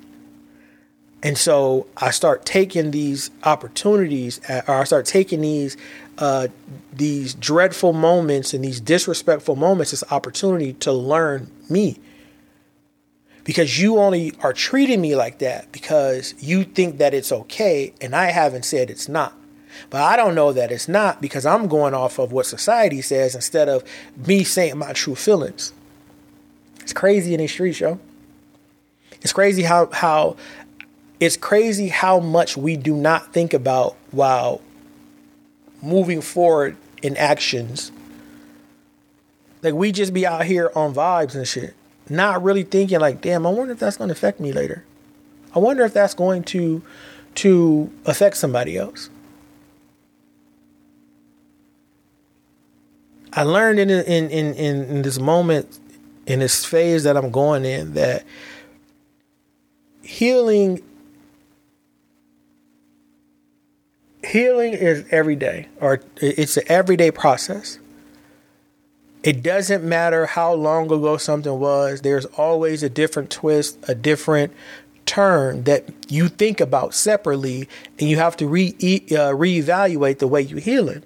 And 1.24 1.36
so 1.36 1.86
I 1.96 2.10
start 2.10 2.44
taking 2.44 2.92
these 2.92 3.30
opportunities, 3.44 4.40
or 4.48 4.74
I 4.74 4.84
start 4.84 5.04
taking 5.06 5.40
these 5.40 5.76
uh, 6.18 6.48
these 6.92 7.34
dreadful 7.34 7.92
moments 7.92 8.54
and 8.54 8.64
these 8.64 8.80
disrespectful 8.80 9.56
moments 9.56 9.92
as 9.92 10.04
opportunity 10.10 10.74
to 10.74 10.92
learn 10.92 11.50
me. 11.68 11.98
Because 13.44 13.80
you 13.80 13.98
only 13.98 14.32
are 14.40 14.52
treating 14.52 15.00
me 15.00 15.16
like 15.16 15.38
that 15.38 15.72
because 15.72 16.34
you 16.38 16.62
think 16.64 16.98
that 16.98 17.14
it's 17.14 17.32
okay, 17.32 17.92
and 18.00 18.14
I 18.14 18.26
haven't 18.26 18.64
said 18.64 18.90
it's 18.90 19.08
not. 19.08 19.34
But 19.90 20.02
I 20.02 20.16
don't 20.16 20.34
know 20.34 20.52
that 20.52 20.72
it's 20.72 20.88
not 20.88 21.20
because 21.20 21.46
I'm 21.46 21.68
going 21.68 21.94
off 21.94 22.18
of 22.18 22.32
what 22.32 22.46
society 22.46 23.02
says 23.02 23.34
instead 23.34 23.68
of 23.68 23.84
me 24.16 24.44
saying 24.44 24.78
my 24.78 24.92
true 24.92 25.14
feelings. 25.14 25.72
It's 26.80 26.92
crazy 26.92 27.34
in 27.34 27.40
these 27.40 27.52
streets, 27.52 27.80
yo. 27.80 27.98
It's 29.20 29.32
crazy 29.32 29.62
how 29.62 29.88
how 29.92 30.36
it's 31.20 31.36
crazy 31.36 31.88
how 31.88 32.18
much 32.18 32.56
we 32.56 32.76
do 32.76 32.94
not 32.94 33.32
think 33.32 33.54
about 33.54 33.96
while 34.10 34.60
moving 35.80 36.20
forward 36.20 36.76
in 37.02 37.16
actions. 37.16 37.92
Like 39.62 39.74
we 39.74 39.92
just 39.92 40.12
be 40.12 40.26
out 40.26 40.44
here 40.44 40.72
on 40.74 40.92
vibes 40.92 41.36
and 41.36 41.46
shit, 41.46 41.74
not 42.08 42.42
really 42.42 42.64
thinking 42.64 42.98
like, 42.98 43.20
damn, 43.20 43.46
I 43.46 43.50
wonder 43.50 43.72
if 43.72 43.78
that's 43.78 43.96
going 43.96 44.08
to 44.08 44.12
affect 44.12 44.40
me 44.40 44.52
later. 44.52 44.84
I 45.54 45.60
wonder 45.60 45.84
if 45.84 45.92
that's 45.92 46.14
going 46.14 46.42
to 46.44 46.82
to 47.36 47.90
affect 48.04 48.36
somebody 48.36 48.76
else. 48.76 49.08
I 53.34 53.44
learned 53.44 53.78
in 53.78 53.90
in 53.90 54.30
in 54.30 54.54
in 54.54 55.02
this 55.02 55.18
moment 55.18 55.78
in 56.26 56.40
this 56.40 56.64
phase 56.64 57.04
that 57.04 57.16
I'm 57.16 57.30
going 57.30 57.64
in 57.64 57.94
that 57.94 58.24
healing 60.02 60.82
healing 64.24 64.74
is 64.74 65.04
every 65.10 65.36
day 65.36 65.68
or 65.80 66.00
it's 66.16 66.56
an 66.56 66.64
everyday 66.68 67.10
process. 67.10 67.78
It 69.22 69.42
doesn't 69.42 69.84
matter 69.84 70.26
how 70.26 70.52
long 70.52 70.86
ago 70.86 71.16
something 71.16 71.58
was 71.58 72.02
there's 72.02 72.26
always 72.26 72.82
a 72.82 72.90
different 72.90 73.30
twist 73.30 73.78
a 73.88 73.94
different 73.94 74.52
turn 75.06 75.64
that 75.64 75.88
you 76.08 76.28
think 76.28 76.60
about 76.60 76.94
separately 76.94 77.68
and 77.98 78.10
you 78.10 78.16
have 78.16 78.36
to 78.36 78.46
re 78.46 78.74
uh, 78.78 79.32
reevaluate 79.32 80.18
the 80.18 80.28
way 80.28 80.42
you 80.42 80.56
heal 80.56 80.88
it 80.88 81.04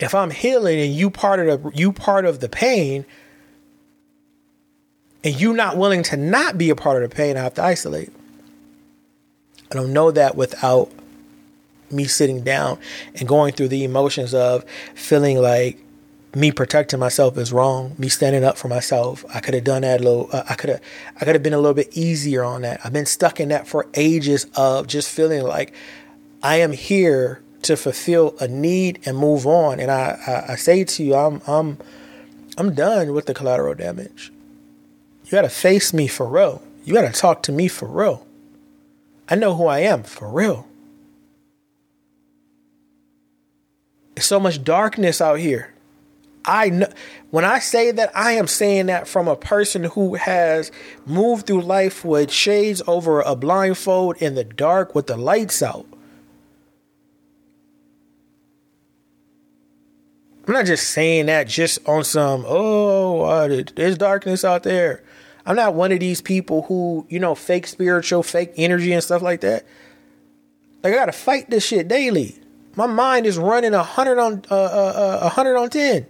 if 0.00 0.14
i'm 0.14 0.30
healing 0.30 0.80
and 0.80 0.94
you 0.94 1.10
part 1.10 1.40
of 1.40 1.62
the 1.62 1.70
you 1.74 1.92
part 1.92 2.24
of 2.24 2.40
the 2.40 2.48
pain 2.48 3.04
and 5.24 5.40
you 5.40 5.54
not 5.54 5.78
willing 5.78 6.02
to 6.04 6.16
not 6.16 6.58
be 6.58 6.68
a 6.68 6.76
part 6.76 7.02
of 7.02 7.08
the 7.08 7.16
pain, 7.16 7.36
I 7.36 7.42
have 7.42 7.54
to 7.54 7.62
isolate. 7.62 8.12
I 9.72 9.74
don't 9.74 9.92
know 9.92 10.10
that 10.10 10.36
without 10.36 10.92
me 11.90 12.04
sitting 12.04 12.44
down 12.44 12.78
and 13.14 13.26
going 13.26 13.54
through 13.54 13.68
the 13.68 13.84
emotions 13.84 14.34
of 14.34 14.64
feeling 14.94 15.38
like 15.38 15.78
me 16.34 16.52
protecting 16.52 17.00
myself 17.00 17.38
is 17.38 17.52
wrong, 17.52 17.94
me 17.96 18.08
standing 18.08 18.44
up 18.44 18.58
for 18.58 18.68
myself. 18.68 19.24
I 19.32 19.40
could 19.40 19.54
have 19.54 19.64
done 19.64 19.82
that 19.82 20.00
a 20.00 20.04
little. 20.04 20.28
Uh, 20.30 20.42
I 20.48 20.54
could 20.54 20.70
have. 20.70 20.80
I 21.16 21.24
could 21.24 21.34
have 21.34 21.42
been 21.42 21.54
a 21.54 21.58
little 21.58 21.74
bit 21.74 21.96
easier 21.96 22.44
on 22.44 22.62
that. 22.62 22.80
I've 22.84 22.92
been 22.92 23.06
stuck 23.06 23.40
in 23.40 23.48
that 23.48 23.66
for 23.66 23.86
ages 23.94 24.46
of 24.56 24.86
just 24.86 25.08
feeling 25.08 25.42
like 25.42 25.72
I 26.42 26.56
am 26.56 26.72
here 26.72 27.40
to 27.64 27.76
fulfill 27.76 28.34
a 28.40 28.48
need 28.48 29.00
and 29.04 29.16
move 29.16 29.46
on. 29.46 29.80
And 29.80 29.90
I, 29.90 30.18
I, 30.26 30.52
I 30.52 30.56
say 30.56 30.84
to 30.84 31.02
you, 31.02 31.14
I'm, 31.14 31.40
I'm, 31.46 31.78
I'm 32.56 32.74
done 32.74 33.12
with 33.12 33.26
the 33.26 33.34
collateral 33.34 33.74
damage. 33.74 34.32
You 35.24 35.30
got 35.30 35.42
to 35.42 35.48
face 35.48 35.92
me 35.92 36.06
for 36.06 36.26
real. 36.26 36.62
You 36.84 36.94
got 36.94 37.12
to 37.12 37.18
talk 37.18 37.42
to 37.44 37.52
me 37.52 37.68
for 37.68 37.86
real. 37.86 38.26
I 39.28 39.34
know 39.36 39.54
who 39.54 39.66
I 39.66 39.80
am 39.80 40.02
for 40.02 40.28
real. 40.28 40.68
There's 44.14 44.26
so 44.26 44.38
much 44.38 44.62
darkness 44.62 45.20
out 45.20 45.38
here. 45.38 45.72
I 46.44 46.68
know 46.68 46.88
when 47.30 47.44
I 47.44 47.58
say 47.58 47.90
that, 47.90 48.12
I 48.14 48.32
am 48.32 48.46
saying 48.46 48.86
that 48.86 49.08
from 49.08 49.26
a 49.28 49.34
person 49.34 49.84
who 49.84 50.14
has 50.14 50.70
moved 51.06 51.46
through 51.46 51.62
life 51.62 52.04
with 52.04 52.30
shades 52.30 52.82
over 52.86 53.22
a 53.22 53.34
blindfold 53.34 54.18
in 54.18 54.34
the 54.34 54.44
dark 54.44 54.94
with 54.94 55.06
the 55.06 55.16
lights 55.16 55.62
out. 55.62 55.86
I'm 60.46 60.52
not 60.52 60.66
just 60.66 60.90
saying 60.90 61.26
that 61.26 61.48
just 61.48 61.86
on 61.88 62.04
some, 62.04 62.44
oh, 62.46 63.22
uh, 63.22 63.62
there's 63.76 63.96
darkness 63.96 64.44
out 64.44 64.62
there. 64.62 65.02
I'm 65.46 65.56
not 65.56 65.74
one 65.74 65.92
of 65.92 66.00
these 66.00 66.20
people 66.20 66.62
who, 66.62 67.06
you 67.08 67.18
know, 67.18 67.34
fake 67.34 67.66
spiritual, 67.66 68.22
fake 68.22 68.52
energy 68.56 68.92
and 68.92 69.02
stuff 69.02 69.22
like 69.22 69.40
that. 69.40 69.64
Like 70.82 70.92
I 70.92 70.96
gotta 70.96 71.12
fight 71.12 71.48
this 71.48 71.64
shit 71.64 71.88
daily. 71.88 72.38
My 72.76 72.86
mind 72.86 73.24
is 73.26 73.38
running 73.38 73.72
a 73.72 73.82
hundred 73.82 74.18
on 74.18 74.42
uh, 74.50 74.54
uh, 74.54 74.92
uh, 74.94 75.18
a 75.22 75.28
hundred 75.30 75.56
on 75.56 75.70
ten. 75.70 76.06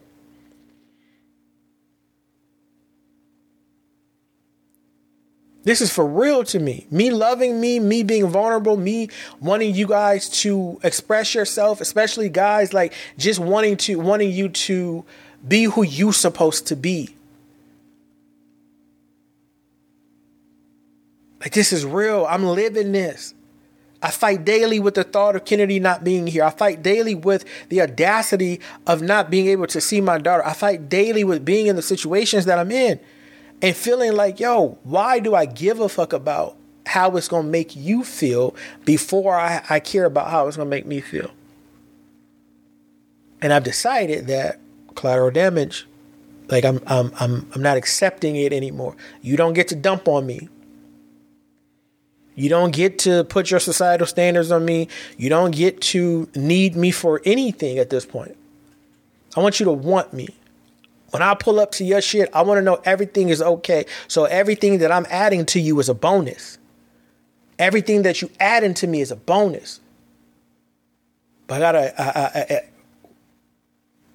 This 5.64 5.80
is 5.80 5.90
for 5.90 6.06
real 6.06 6.44
to 6.44 6.58
me. 6.58 6.86
Me 6.90 7.10
loving 7.10 7.58
me, 7.58 7.80
me 7.80 8.02
being 8.02 8.28
vulnerable, 8.28 8.76
me 8.76 9.08
wanting 9.40 9.74
you 9.74 9.86
guys 9.86 10.28
to 10.42 10.78
express 10.82 11.34
yourself, 11.34 11.80
especially 11.80 12.28
guys 12.28 12.74
like 12.74 12.92
just 13.16 13.40
wanting 13.40 13.78
to 13.78 13.98
wanting 13.98 14.30
you 14.30 14.50
to 14.50 15.04
be 15.46 15.64
who 15.64 15.82
you 15.82 16.12
supposed 16.12 16.66
to 16.66 16.76
be. 16.76 17.16
Like 21.40 21.52
this 21.52 21.72
is 21.72 21.84
real. 21.84 22.26
I'm 22.28 22.44
living 22.44 22.92
this. 22.92 23.34
I 24.02 24.10
fight 24.10 24.44
daily 24.44 24.80
with 24.80 24.94
the 24.94 25.04
thought 25.04 25.34
of 25.34 25.46
Kennedy 25.46 25.80
not 25.80 26.04
being 26.04 26.26
here. 26.26 26.44
I 26.44 26.50
fight 26.50 26.82
daily 26.82 27.14
with 27.14 27.46
the 27.70 27.80
audacity 27.80 28.60
of 28.86 29.00
not 29.00 29.30
being 29.30 29.46
able 29.46 29.66
to 29.68 29.80
see 29.80 30.02
my 30.02 30.18
daughter. 30.18 30.44
I 30.44 30.52
fight 30.52 30.90
daily 30.90 31.24
with 31.24 31.42
being 31.42 31.68
in 31.68 31.76
the 31.76 31.82
situations 31.82 32.44
that 32.44 32.58
I'm 32.58 32.70
in 32.70 33.00
and 33.62 33.76
feeling 33.76 34.12
like, 34.12 34.40
yo, 34.40 34.78
why 34.82 35.18
do 35.18 35.34
I 35.34 35.46
give 35.46 35.80
a 35.80 35.88
fuck 35.88 36.12
about 36.12 36.56
how 36.86 37.16
it's 37.16 37.28
going 37.28 37.44
to 37.44 37.50
make 37.50 37.74
you 37.74 38.04
feel 38.04 38.54
before 38.84 39.34
I, 39.34 39.64
I 39.70 39.80
care 39.80 40.04
about 40.04 40.30
how 40.30 40.46
it's 40.46 40.56
going 40.56 40.66
to 40.66 40.70
make 40.70 40.86
me 40.86 41.00
feel? 41.00 41.30
And 43.40 43.52
I've 43.52 43.64
decided 43.64 44.26
that 44.28 44.58
collateral 44.94 45.30
damage, 45.30 45.86
like 46.48 46.64
I'm, 46.64 46.80
I'm, 46.86 47.12
I'm, 47.20 47.50
I'm 47.54 47.62
not 47.62 47.76
accepting 47.76 48.36
it 48.36 48.52
anymore. 48.52 48.96
You 49.22 49.36
don't 49.36 49.54
get 49.54 49.68
to 49.68 49.76
dump 49.76 50.08
on 50.08 50.26
me. 50.26 50.48
You 52.36 52.48
don't 52.48 52.72
get 52.72 52.98
to 53.00 53.24
put 53.24 53.50
your 53.50 53.60
societal 53.60 54.06
standards 54.06 54.50
on 54.50 54.64
me. 54.64 54.88
You 55.16 55.28
don't 55.28 55.52
get 55.52 55.80
to 55.82 56.28
need 56.34 56.74
me 56.74 56.90
for 56.90 57.20
anything 57.24 57.78
at 57.78 57.90
this 57.90 58.04
point. 58.04 58.36
I 59.36 59.40
want 59.40 59.60
you 59.60 59.64
to 59.66 59.72
want 59.72 60.12
me. 60.12 60.28
When 61.14 61.22
I 61.22 61.34
pull 61.34 61.60
up 61.60 61.70
to 61.72 61.84
your 61.84 62.00
shit, 62.00 62.28
I 62.34 62.42
want 62.42 62.58
to 62.58 62.62
know 62.62 62.82
everything 62.84 63.28
is 63.28 63.40
okay. 63.40 63.86
So 64.08 64.24
everything 64.24 64.78
that 64.78 64.90
I'm 64.90 65.06
adding 65.08 65.46
to 65.46 65.60
you 65.60 65.78
is 65.78 65.88
a 65.88 65.94
bonus. 65.94 66.58
Everything 67.56 68.02
that 68.02 68.20
you 68.20 68.30
add 68.40 68.64
into 68.64 68.88
me 68.88 69.00
is 69.00 69.12
a 69.12 69.16
bonus. 69.16 69.78
But 71.46 71.54
I 71.54 71.58
gotta, 71.60 72.02
I, 72.02 72.04
I, 72.04 72.54
I, 72.56 72.60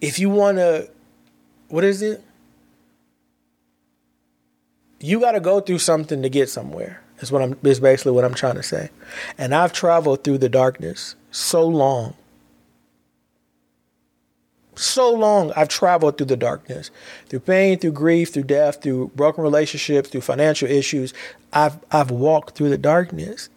if 0.02 0.20
you 0.20 0.30
want 0.30 0.58
to, 0.58 0.90
what 1.70 1.86
is 1.86 2.02
it? 2.02 2.22
You 5.00 5.22
got 5.22 5.32
to 5.32 5.40
go 5.40 5.62
through 5.62 5.80
something 5.80 6.22
to 6.22 6.28
get 6.28 6.50
somewhere. 6.50 7.02
Is 7.22 7.32
what 7.32 7.42
I'm 7.42 7.58
is 7.64 7.80
basically 7.80 8.12
what 8.12 8.26
I'm 8.26 8.34
trying 8.34 8.56
to 8.56 8.64
say. 8.64 8.90
And 9.38 9.56
I've 9.56 9.72
traveled 9.72 10.26
through 10.26 10.40
the 10.40 10.50
darkness 10.50 11.16
so 11.32 11.66
long. 11.66 12.16
So 14.80 15.12
long 15.12 15.52
I've 15.58 15.68
traveled 15.68 16.18
through 16.18 16.28
the 16.28 16.38
darkness. 16.38 16.90
Through 17.28 17.42
pain, 17.42 17.78
through 17.78 17.92
grief, 17.92 18.34
through 18.34 18.44
death, 18.44 18.82
through 18.82 19.12
broken 19.14 19.44
relationships, 19.44 20.08
through 20.08 20.22
financial 20.22 20.70
issues. 20.70 21.14
I've 21.52 21.80
I've 21.92 22.12
walked 22.12 22.56
through 22.56 22.70
the 22.70 22.78
darkness. 22.78 23.50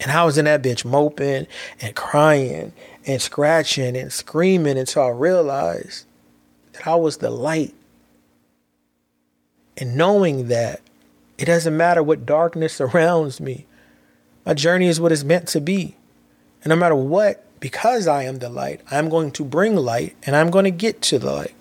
And 0.00 0.10
I 0.10 0.24
was 0.24 0.38
in 0.38 0.46
that 0.46 0.62
bitch 0.62 0.86
moping 0.86 1.46
and 1.80 1.94
crying 1.94 2.72
and 3.06 3.20
scratching 3.20 3.96
and 3.96 4.10
screaming 4.10 4.78
until 4.78 5.02
I 5.02 5.08
realized 5.10 6.06
that 6.72 6.86
I 6.86 6.94
was 6.94 7.18
the 7.18 7.30
light. 7.30 7.74
And 9.76 9.94
knowing 9.94 10.48
that 10.48 10.80
it 11.36 11.44
doesn't 11.44 11.76
matter 11.76 12.02
what 12.02 12.24
darkness 12.24 12.72
surrounds 12.76 13.40
me. 13.40 13.66
My 14.46 14.54
journey 14.54 14.86
is 14.86 15.02
what 15.02 15.12
it's 15.12 15.24
meant 15.24 15.48
to 15.48 15.60
be. 15.60 15.96
And 16.64 16.70
no 16.70 16.76
matter 16.76 16.96
what, 16.96 17.45
because 17.60 18.06
I 18.06 18.24
am 18.24 18.38
the 18.38 18.48
light, 18.48 18.80
I'm 18.90 19.08
going 19.08 19.30
to 19.32 19.44
bring 19.44 19.76
light 19.76 20.16
and 20.24 20.36
I'm 20.36 20.50
going 20.50 20.64
to 20.64 20.70
get 20.70 21.02
to 21.02 21.18
the 21.18 21.32
light. 21.32 21.54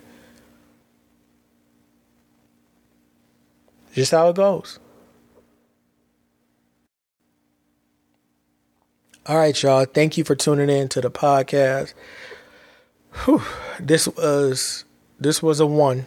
Just 3.93 4.11
how 4.11 4.30
it 4.30 4.35
goes. 4.35 4.80
All 9.27 9.38
right, 9.38 9.64
y'all. 9.64 9.85
Thank 9.85 10.17
you 10.17 10.24
for 10.24 10.35
tuning 10.35 10.69
in 10.69 10.88
to 10.90 11.01
the 11.01 11.09
podcast. 11.09 11.93
Whew. 13.24 13.41
This 13.80 14.07
was 14.07 14.85
this 15.19 15.41
was 15.41 15.59
a 15.59 15.65
one. 15.65 16.06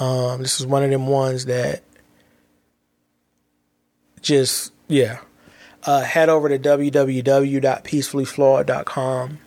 Um, 0.00 0.40
this 0.40 0.58
is 0.58 0.66
one 0.66 0.82
of 0.82 0.90
them 0.90 1.06
ones 1.06 1.44
that 1.44 1.82
just 4.22 4.72
yeah. 4.88 5.20
Uh, 5.84 6.02
head 6.02 6.28
over 6.28 6.48
to 6.48 6.58
www.peacefullyflawed.com 6.58 9.38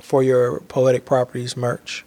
for 0.00 0.22
your 0.22 0.60
poetic 0.60 1.04
properties 1.04 1.56
merch. 1.56 2.04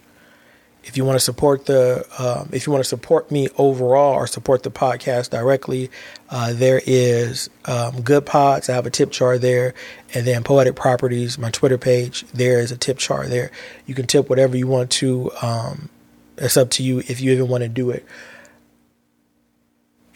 If 0.84 0.96
you 0.96 1.04
want 1.04 1.16
to 1.16 1.20
support 1.20 1.66
the, 1.66 2.06
um, 2.18 2.48
if 2.52 2.66
you 2.66 2.72
want 2.72 2.82
to 2.82 2.88
support 2.88 3.30
me 3.30 3.48
overall 3.58 4.14
or 4.14 4.26
support 4.26 4.62
the 4.62 4.70
podcast 4.70 5.30
directly, 5.30 5.90
uh, 6.30 6.54
there 6.54 6.80
is 6.86 7.50
um, 7.66 8.02
Goodpods. 8.02 8.70
I 8.70 8.74
have 8.74 8.86
a 8.86 8.90
tip 8.90 9.10
jar 9.10 9.36
there, 9.36 9.74
and 10.14 10.26
then 10.26 10.44
Poetic 10.44 10.76
Properties, 10.76 11.36
my 11.36 11.50
Twitter 11.50 11.76
page. 11.76 12.24
There 12.32 12.60
is 12.60 12.72
a 12.72 12.78
tip 12.78 12.98
jar 12.98 13.26
there. 13.26 13.50
You 13.84 13.94
can 13.94 14.06
tip 14.06 14.30
whatever 14.30 14.56
you 14.56 14.66
want 14.66 14.90
to. 14.92 15.30
Um, 15.42 15.90
it's 16.38 16.56
up 16.56 16.70
to 16.70 16.82
you 16.82 17.00
if 17.00 17.20
you 17.20 17.32
even 17.32 17.48
want 17.48 17.64
to 17.64 17.68
do 17.68 17.90
it. 17.90 18.06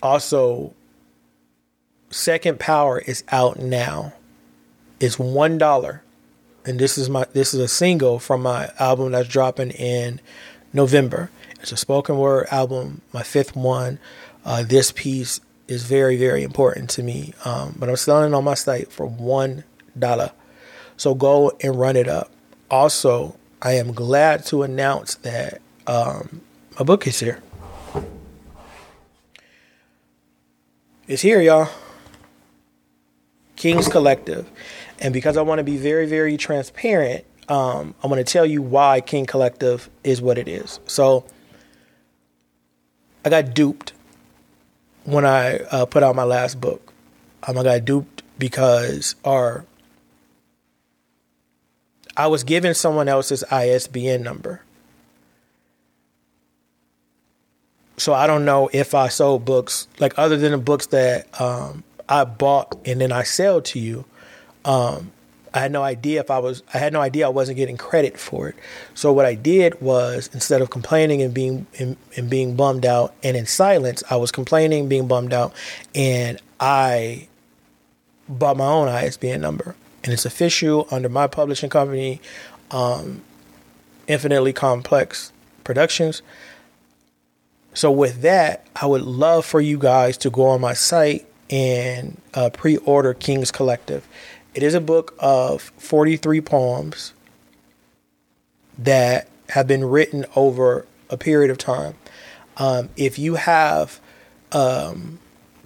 Also, 0.03 0.73
Second 2.13 2.61
Power 2.61 2.99
is 2.99 3.25
out 3.33 3.59
now. 3.59 4.13
It's 5.01 5.19
one 5.19 5.57
dollar, 5.57 6.03
and 6.65 6.79
this 6.79 6.99
is 6.99 7.09
my 7.09 7.25
this 7.33 7.55
is 7.55 7.61
a 7.61 7.67
single 7.67 8.19
from 8.19 8.43
my 8.43 8.71
album 8.79 9.13
that's 9.13 9.29
dropping 9.29 9.71
in 9.71 10.21
November. 10.75 11.31
It's 11.61 11.73
a 11.73 11.77
spoken 11.77 12.19
word 12.19 12.49
album, 12.51 13.01
my 13.15 13.23
fifth 13.23 13.57
one. 13.57 13.99
Uh, 14.45 14.63
this 14.63 14.93
piece 14.93 15.41
is 15.69 15.85
very 15.85 16.17
very 16.19 16.43
important 16.43 16.91
to 16.91 17.03
me, 17.03 17.33
um, 17.47 17.77
but 17.79 17.89
I'm 17.89 17.97
selling 17.97 18.33
it 18.33 18.37
on 18.37 18.45
my 18.45 18.55
site 18.55 18.93
for 18.93 19.07
one 19.07 19.65
dollar. 19.99 20.33
So 20.99 21.15
go 21.15 21.53
and 21.63 21.81
run 21.81 21.97
it 21.97 22.09
up. 22.09 22.31
Also, 22.71 23.37
I 23.63 23.73
am 23.73 23.93
glad 23.93 24.45
to 24.47 24.65
announce 24.65 25.15
that 25.17 25.63
um, 25.87 26.43
my 26.79 26.85
book 26.85 27.07
is 27.07 27.19
here. 27.21 27.43
It's 31.09 31.23
here, 31.23 31.41
y'all. 31.41 31.71
King's 33.63 33.87
Collective. 33.87 34.51
And 34.99 35.15
because 35.15 35.37
I 35.37 35.43
want 35.43 35.61
to 35.61 35.63
be 35.63 35.77
very, 35.77 36.07
very 36.07 36.37
transparent, 36.37 37.25
um, 37.49 37.95
I 38.03 38.09
want 38.09 38.19
to 38.19 38.25
tell 38.25 38.45
you 38.45 38.61
why 38.61 39.01
King 39.01 39.25
Collective 39.25 39.89
is 40.03 40.21
what 40.21 40.37
it 40.37 40.49
is. 40.49 40.81
So 40.89 41.25
I 43.25 43.31
got 43.31 43.55
duped 43.55 43.93
when 45.05 45.25
I 45.25 45.59
uh, 45.59 45.87
put 45.87 46.03
out 46.03 46.17
my 46.17 46.25
last 46.25 46.61
book. 46.61 46.93
Um, 47.47 47.57
I 47.57 47.63
got 47.63 47.85
duped 47.85 48.25
because 48.37 49.15
our 49.25 49.65
I 52.17 52.27
was 52.27 52.43
given 52.43 52.75
someone 52.75 53.07
else's 53.07 53.45
ISBN 53.45 54.25
number. 54.25 54.61
So 57.97 58.13
I 58.13 58.27
don't 58.27 58.45
know 58.45 58.71
if 58.73 58.93
I 58.93 59.07
sold 59.07 59.45
books 59.45 59.87
like 60.01 60.19
other 60.19 60.37
than 60.37 60.51
the 60.51 60.59
books 60.59 60.87
that 60.87 61.41
um, 61.41 61.85
I 62.13 62.25
bought 62.25 62.79
and 62.85 63.01
then 63.01 63.11
I 63.11 63.23
sell 63.23 63.63
to 63.63 63.79
you, 63.79 64.05
um, 64.67 65.13
I 65.55 65.61
had 65.61 65.73
no 65.73 65.83
idea 65.83 66.21
if 66.21 66.31
I 66.31 66.39
was 66.41 66.63
I 66.75 66.79
had 66.79 66.93
no 66.93 67.01
idea 67.01 67.25
I 67.25 67.31
wasn't 67.31 67.57
getting 67.57 67.79
credit 67.79 68.19
for 68.19 68.51
it. 68.51 68.57
So 68.93 69.15
what 69.15 69.25
I 69.25 69.35
did 69.35 69.81
was 69.81 70.29
instead 70.35 70.61
of 70.61 70.69
complaining 70.69 71.23
and 71.23 71.33
being 71.33 71.67
and, 71.79 71.97
and 72.15 72.29
being 72.29 72.55
bummed 72.55 72.85
out 72.85 73.15
and 73.23 73.35
in 73.35 73.47
silence, 73.47 74.03
I 74.11 74.17
was 74.17 74.31
complaining, 74.31 74.89
being 74.89 75.09
bummed 75.09 75.33
out, 75.33 75.55
and 75.95 76.39
I 76.61 77.29
bought 78.29 78.59
my 78.59 78.67
own 78.67 78.89
ISBN 78.89 79.41
number. 79.41 79.75
And 80.05 80.13
it's 80.13 80.27
official 80.27 80.89
under 80.91 81.09
my 81.09 81.27
publishing 81.29 81.71
company, 81.71 82.21
um, 82.73 83.23
Infinitely 84.07 84.53
Complex 84.53 85.33
Productions. 85.65 86.21
So 87.73 87.91
with 87.91 88.21
that, 88.21 88.67
I 88.77 88.85
would 88.85 89.03
love 89.03 89.47
for 89.47 89.63
you 89.63 89.79
guys 89.79 90.19
to 90.19 90.31
go 90.31 90.47
on 90.47 90.61
my 90.61 90.75
site 90.75 91.27
and 91.53 92.21
uh, 92.35 92.51
pre 92.51 92.79
order 92.79 93.15
King's 93.15 93.53
Collective. 93.53 94.09
It 94.55 94.63
is 94.63 94.75
a 94.75 94.81
book 94.81 95.15
of 95.19 95.73
43 95.77 96.41
poems 96.41 97.13
that 98.79 99.29
have 99.51 99.67
been 99.69 99.85
written 99.85 100.25
over 100.35 100.87
a 101.11 101.17
period 101.17 101.51
of 101.51 101.59
time. 101.59 101.95
Um, 102.57 102.89
if 102.97 103.19
you 103.19 103.35
have 103.37 104.01
um, 104.51 105.19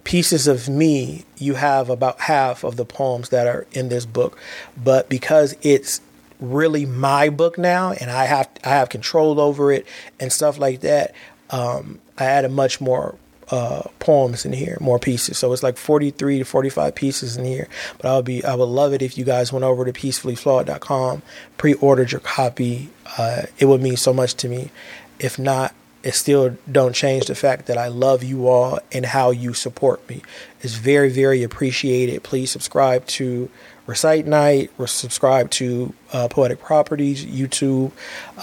pieces 0.03 0.47
of 0.47 0.69
me, 0.69 1.23
you 1.37 1.55
have 1.55 1.89
about 1.89 2.21
half 2.21 2.63
of 2.63 2.75
the 2.75 2.85
poems 2.85 3.29
that 3.29 3.47
are 3.47 3.65
in 3.71 3.89
this 3.89 4.05
book. 4.05 4.37
But 4.81 5.09
because 5.09 5.55
it's 5.61 6.01
really 6.39 6.85
my 6.85 7.29
book 7.29 7.57
now, 7.57 7.93
and 7.93 8.11
I 8.11 8.25
have 8.25 8.49
I 8.63 8.69
have 8.69 8.89
control 8.89 9.39
over 9.39 9.71
it 9.71 9.85
and 10.19 10.31
stuff 10.31 10.57
like 10.57 10.81
that, 10.81 11.13
um, 11.49 11.99
I 12.17 12.25
added 12.25 12.51
much 12.51 12.81
more 12.81 13.15
uh, 13.49 13.83
poems 13.99 14.45
in 14.45 14.53
here, 14.53 14.77
more 14.81 14.99
pieces. 14.99 15.37
So 15.37 15.53
it's 15.53 15.63
like 15.63 15.77
43 15.77 16.39
to 16.39 16.45
45 16.45 16.95
pieces 16.95 17.37
in 17.37 17.45
here. 17.45 17.67
But 17.97 18.11
I 18.11 18.15
would 18.15 18.25
be, 18.25 18.43
I 18.43 18.55
would 18.55 18.65
love 18.65 18.93
it 18.93 19.01
if 19.01 19.17
you 19.17 19.23
guys 19.23 19.53
went 19.53 19.63
over 19.63 19.85
to 19.85 19.93
peacefullyflawed.com, 19.93 21.21
pre-ordered 21.57 22.11
your 22.11 22.21
copy. 22.21 22.89
Uh, 23.17 23.43
it 23.57 23.65
would 23.65 23.81
mean 23.81 23.97
so 23.97 24.13
much 24.13 24.33
to 24.35 24.49
me. 24.49 24.71
If 25.19 25.39
not, 25.39 25.73
it 26.03 26.13
still 26.13 26.57
don't 26.71 26.93
change 26.93 27.25
the 27.25 27.35
fact 27.35 27.65
that 27.65 27.77
I 27.77 27.87
love 27.87 28.23
you 28.23 28.47
all 28.47 28.79
and 28.91 29.05
how 29.05 29.31
you 29.31 29.53
support 29.53 30.07
me. 30.09 30.21
It's 30.61 30.75
very, 30.75 31.09
very 31.09 31.43
appreciated. 31.43 32.23
Please 32.23 32.51
subscribe 32.51 33.05
to 33.07 33.49
Recite 33.87 34.27
Night, 34.27 34.69
subscribe 34.85 35.49
to 35.51 35.93
uh, 36.11 36.27
Poetic 36.27 36.59
Properties, 36.59 37.25
YouTube, 37.25 37.93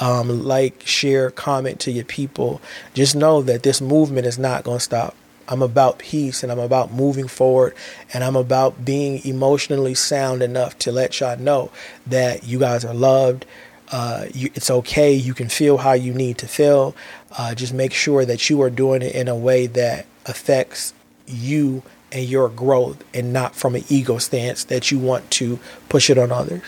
um, 0.01 0.45
like, 0.45 0.87
share, 0.87 1.31
comment 1.31 1.79
to 1.81 1.93
your 1.93 2.07
people. 2.07 2.63
Just 2.95 3.15
know 3.15 3.43
that 3.43 3.63
this 3.63 3.83
movement 3.83 4.27
is 4.27 4.39
not 4.39 4.65
going 4.65 4.79
to 4.79 4.85
stop. 4.85 5.15
I'm 5.47 5.61
about 5.61 5.99
peace 5.99 6.43
and 6.43 6.51
I'm 6.51 6.59
about 6.59 6.93
moving 6.93 7.29
forward 7.29 7.75
and 8.15 8.25
I'm 8.25 8.37
about 8.37 8.87
being 8.87 9.25
emotionally 9.27 9.95
sound 9.95 10.43
enough 10.43 10.79
to 10.79 10.93
let 10.93 11.21
y'all 11.21 11.39
know 11.39 11.71
that 12.07 12.45
you 12.45 12.59
guys 12.59 12.83
are 12.83 12.95
loved. 12.95 13.45
Uh, 13.93 14.25
you, 14.33 14.51
it's 14.55 14.71
okay. 14.71 15.13
You 15.13 15.35
can 15.35 15.51
feel 15.51 15.77
how 15.77 15.93
you 15.93 16.15
need 16.15 16.39
to 16.39 16.49
feel. 16.49 16.97
Uh, 17.37 17.55
just 17.55 17.75
make 17.75 17.93
sure 17.93 18.25
that 18.25 18.49
you 18.49 18.63
are 18.63 18.71
doing 18.71 19.03
it 19.03 19.15
in 19.15 19.29
a 19.29 19.37
way 19.37 19.67
that 19.67 20.07
affects 20.25 20.95
you 21.27 21.83
and 22.15 22.25
your 22.25 22.49
growth 22.49 23.05
and 23.13 23.33
not 23.33 23.55
from 23.55 23.75
an 23.75 23.85
ego 23.89 24.19
stance 24.19 24.65
that 24.65 24.91
you 24.91 24.99
want 24.99 25.31
to 25.33 25.59
push 25.89 26.09
it 26.09 26.17
on 26.17 26.33
others. 26.33 26.63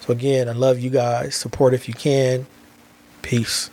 So, 0.00 0.12
again, 0.12 0.48
I 0.48 0.52
love 0.52 0.78
you 0.78 0.90
guys. 0.90 1.34
Support 1.34 1.72
if 1.72 1.88
you 1.88 1.94
can. 1.94 2.46
Peace. 3.22 3.70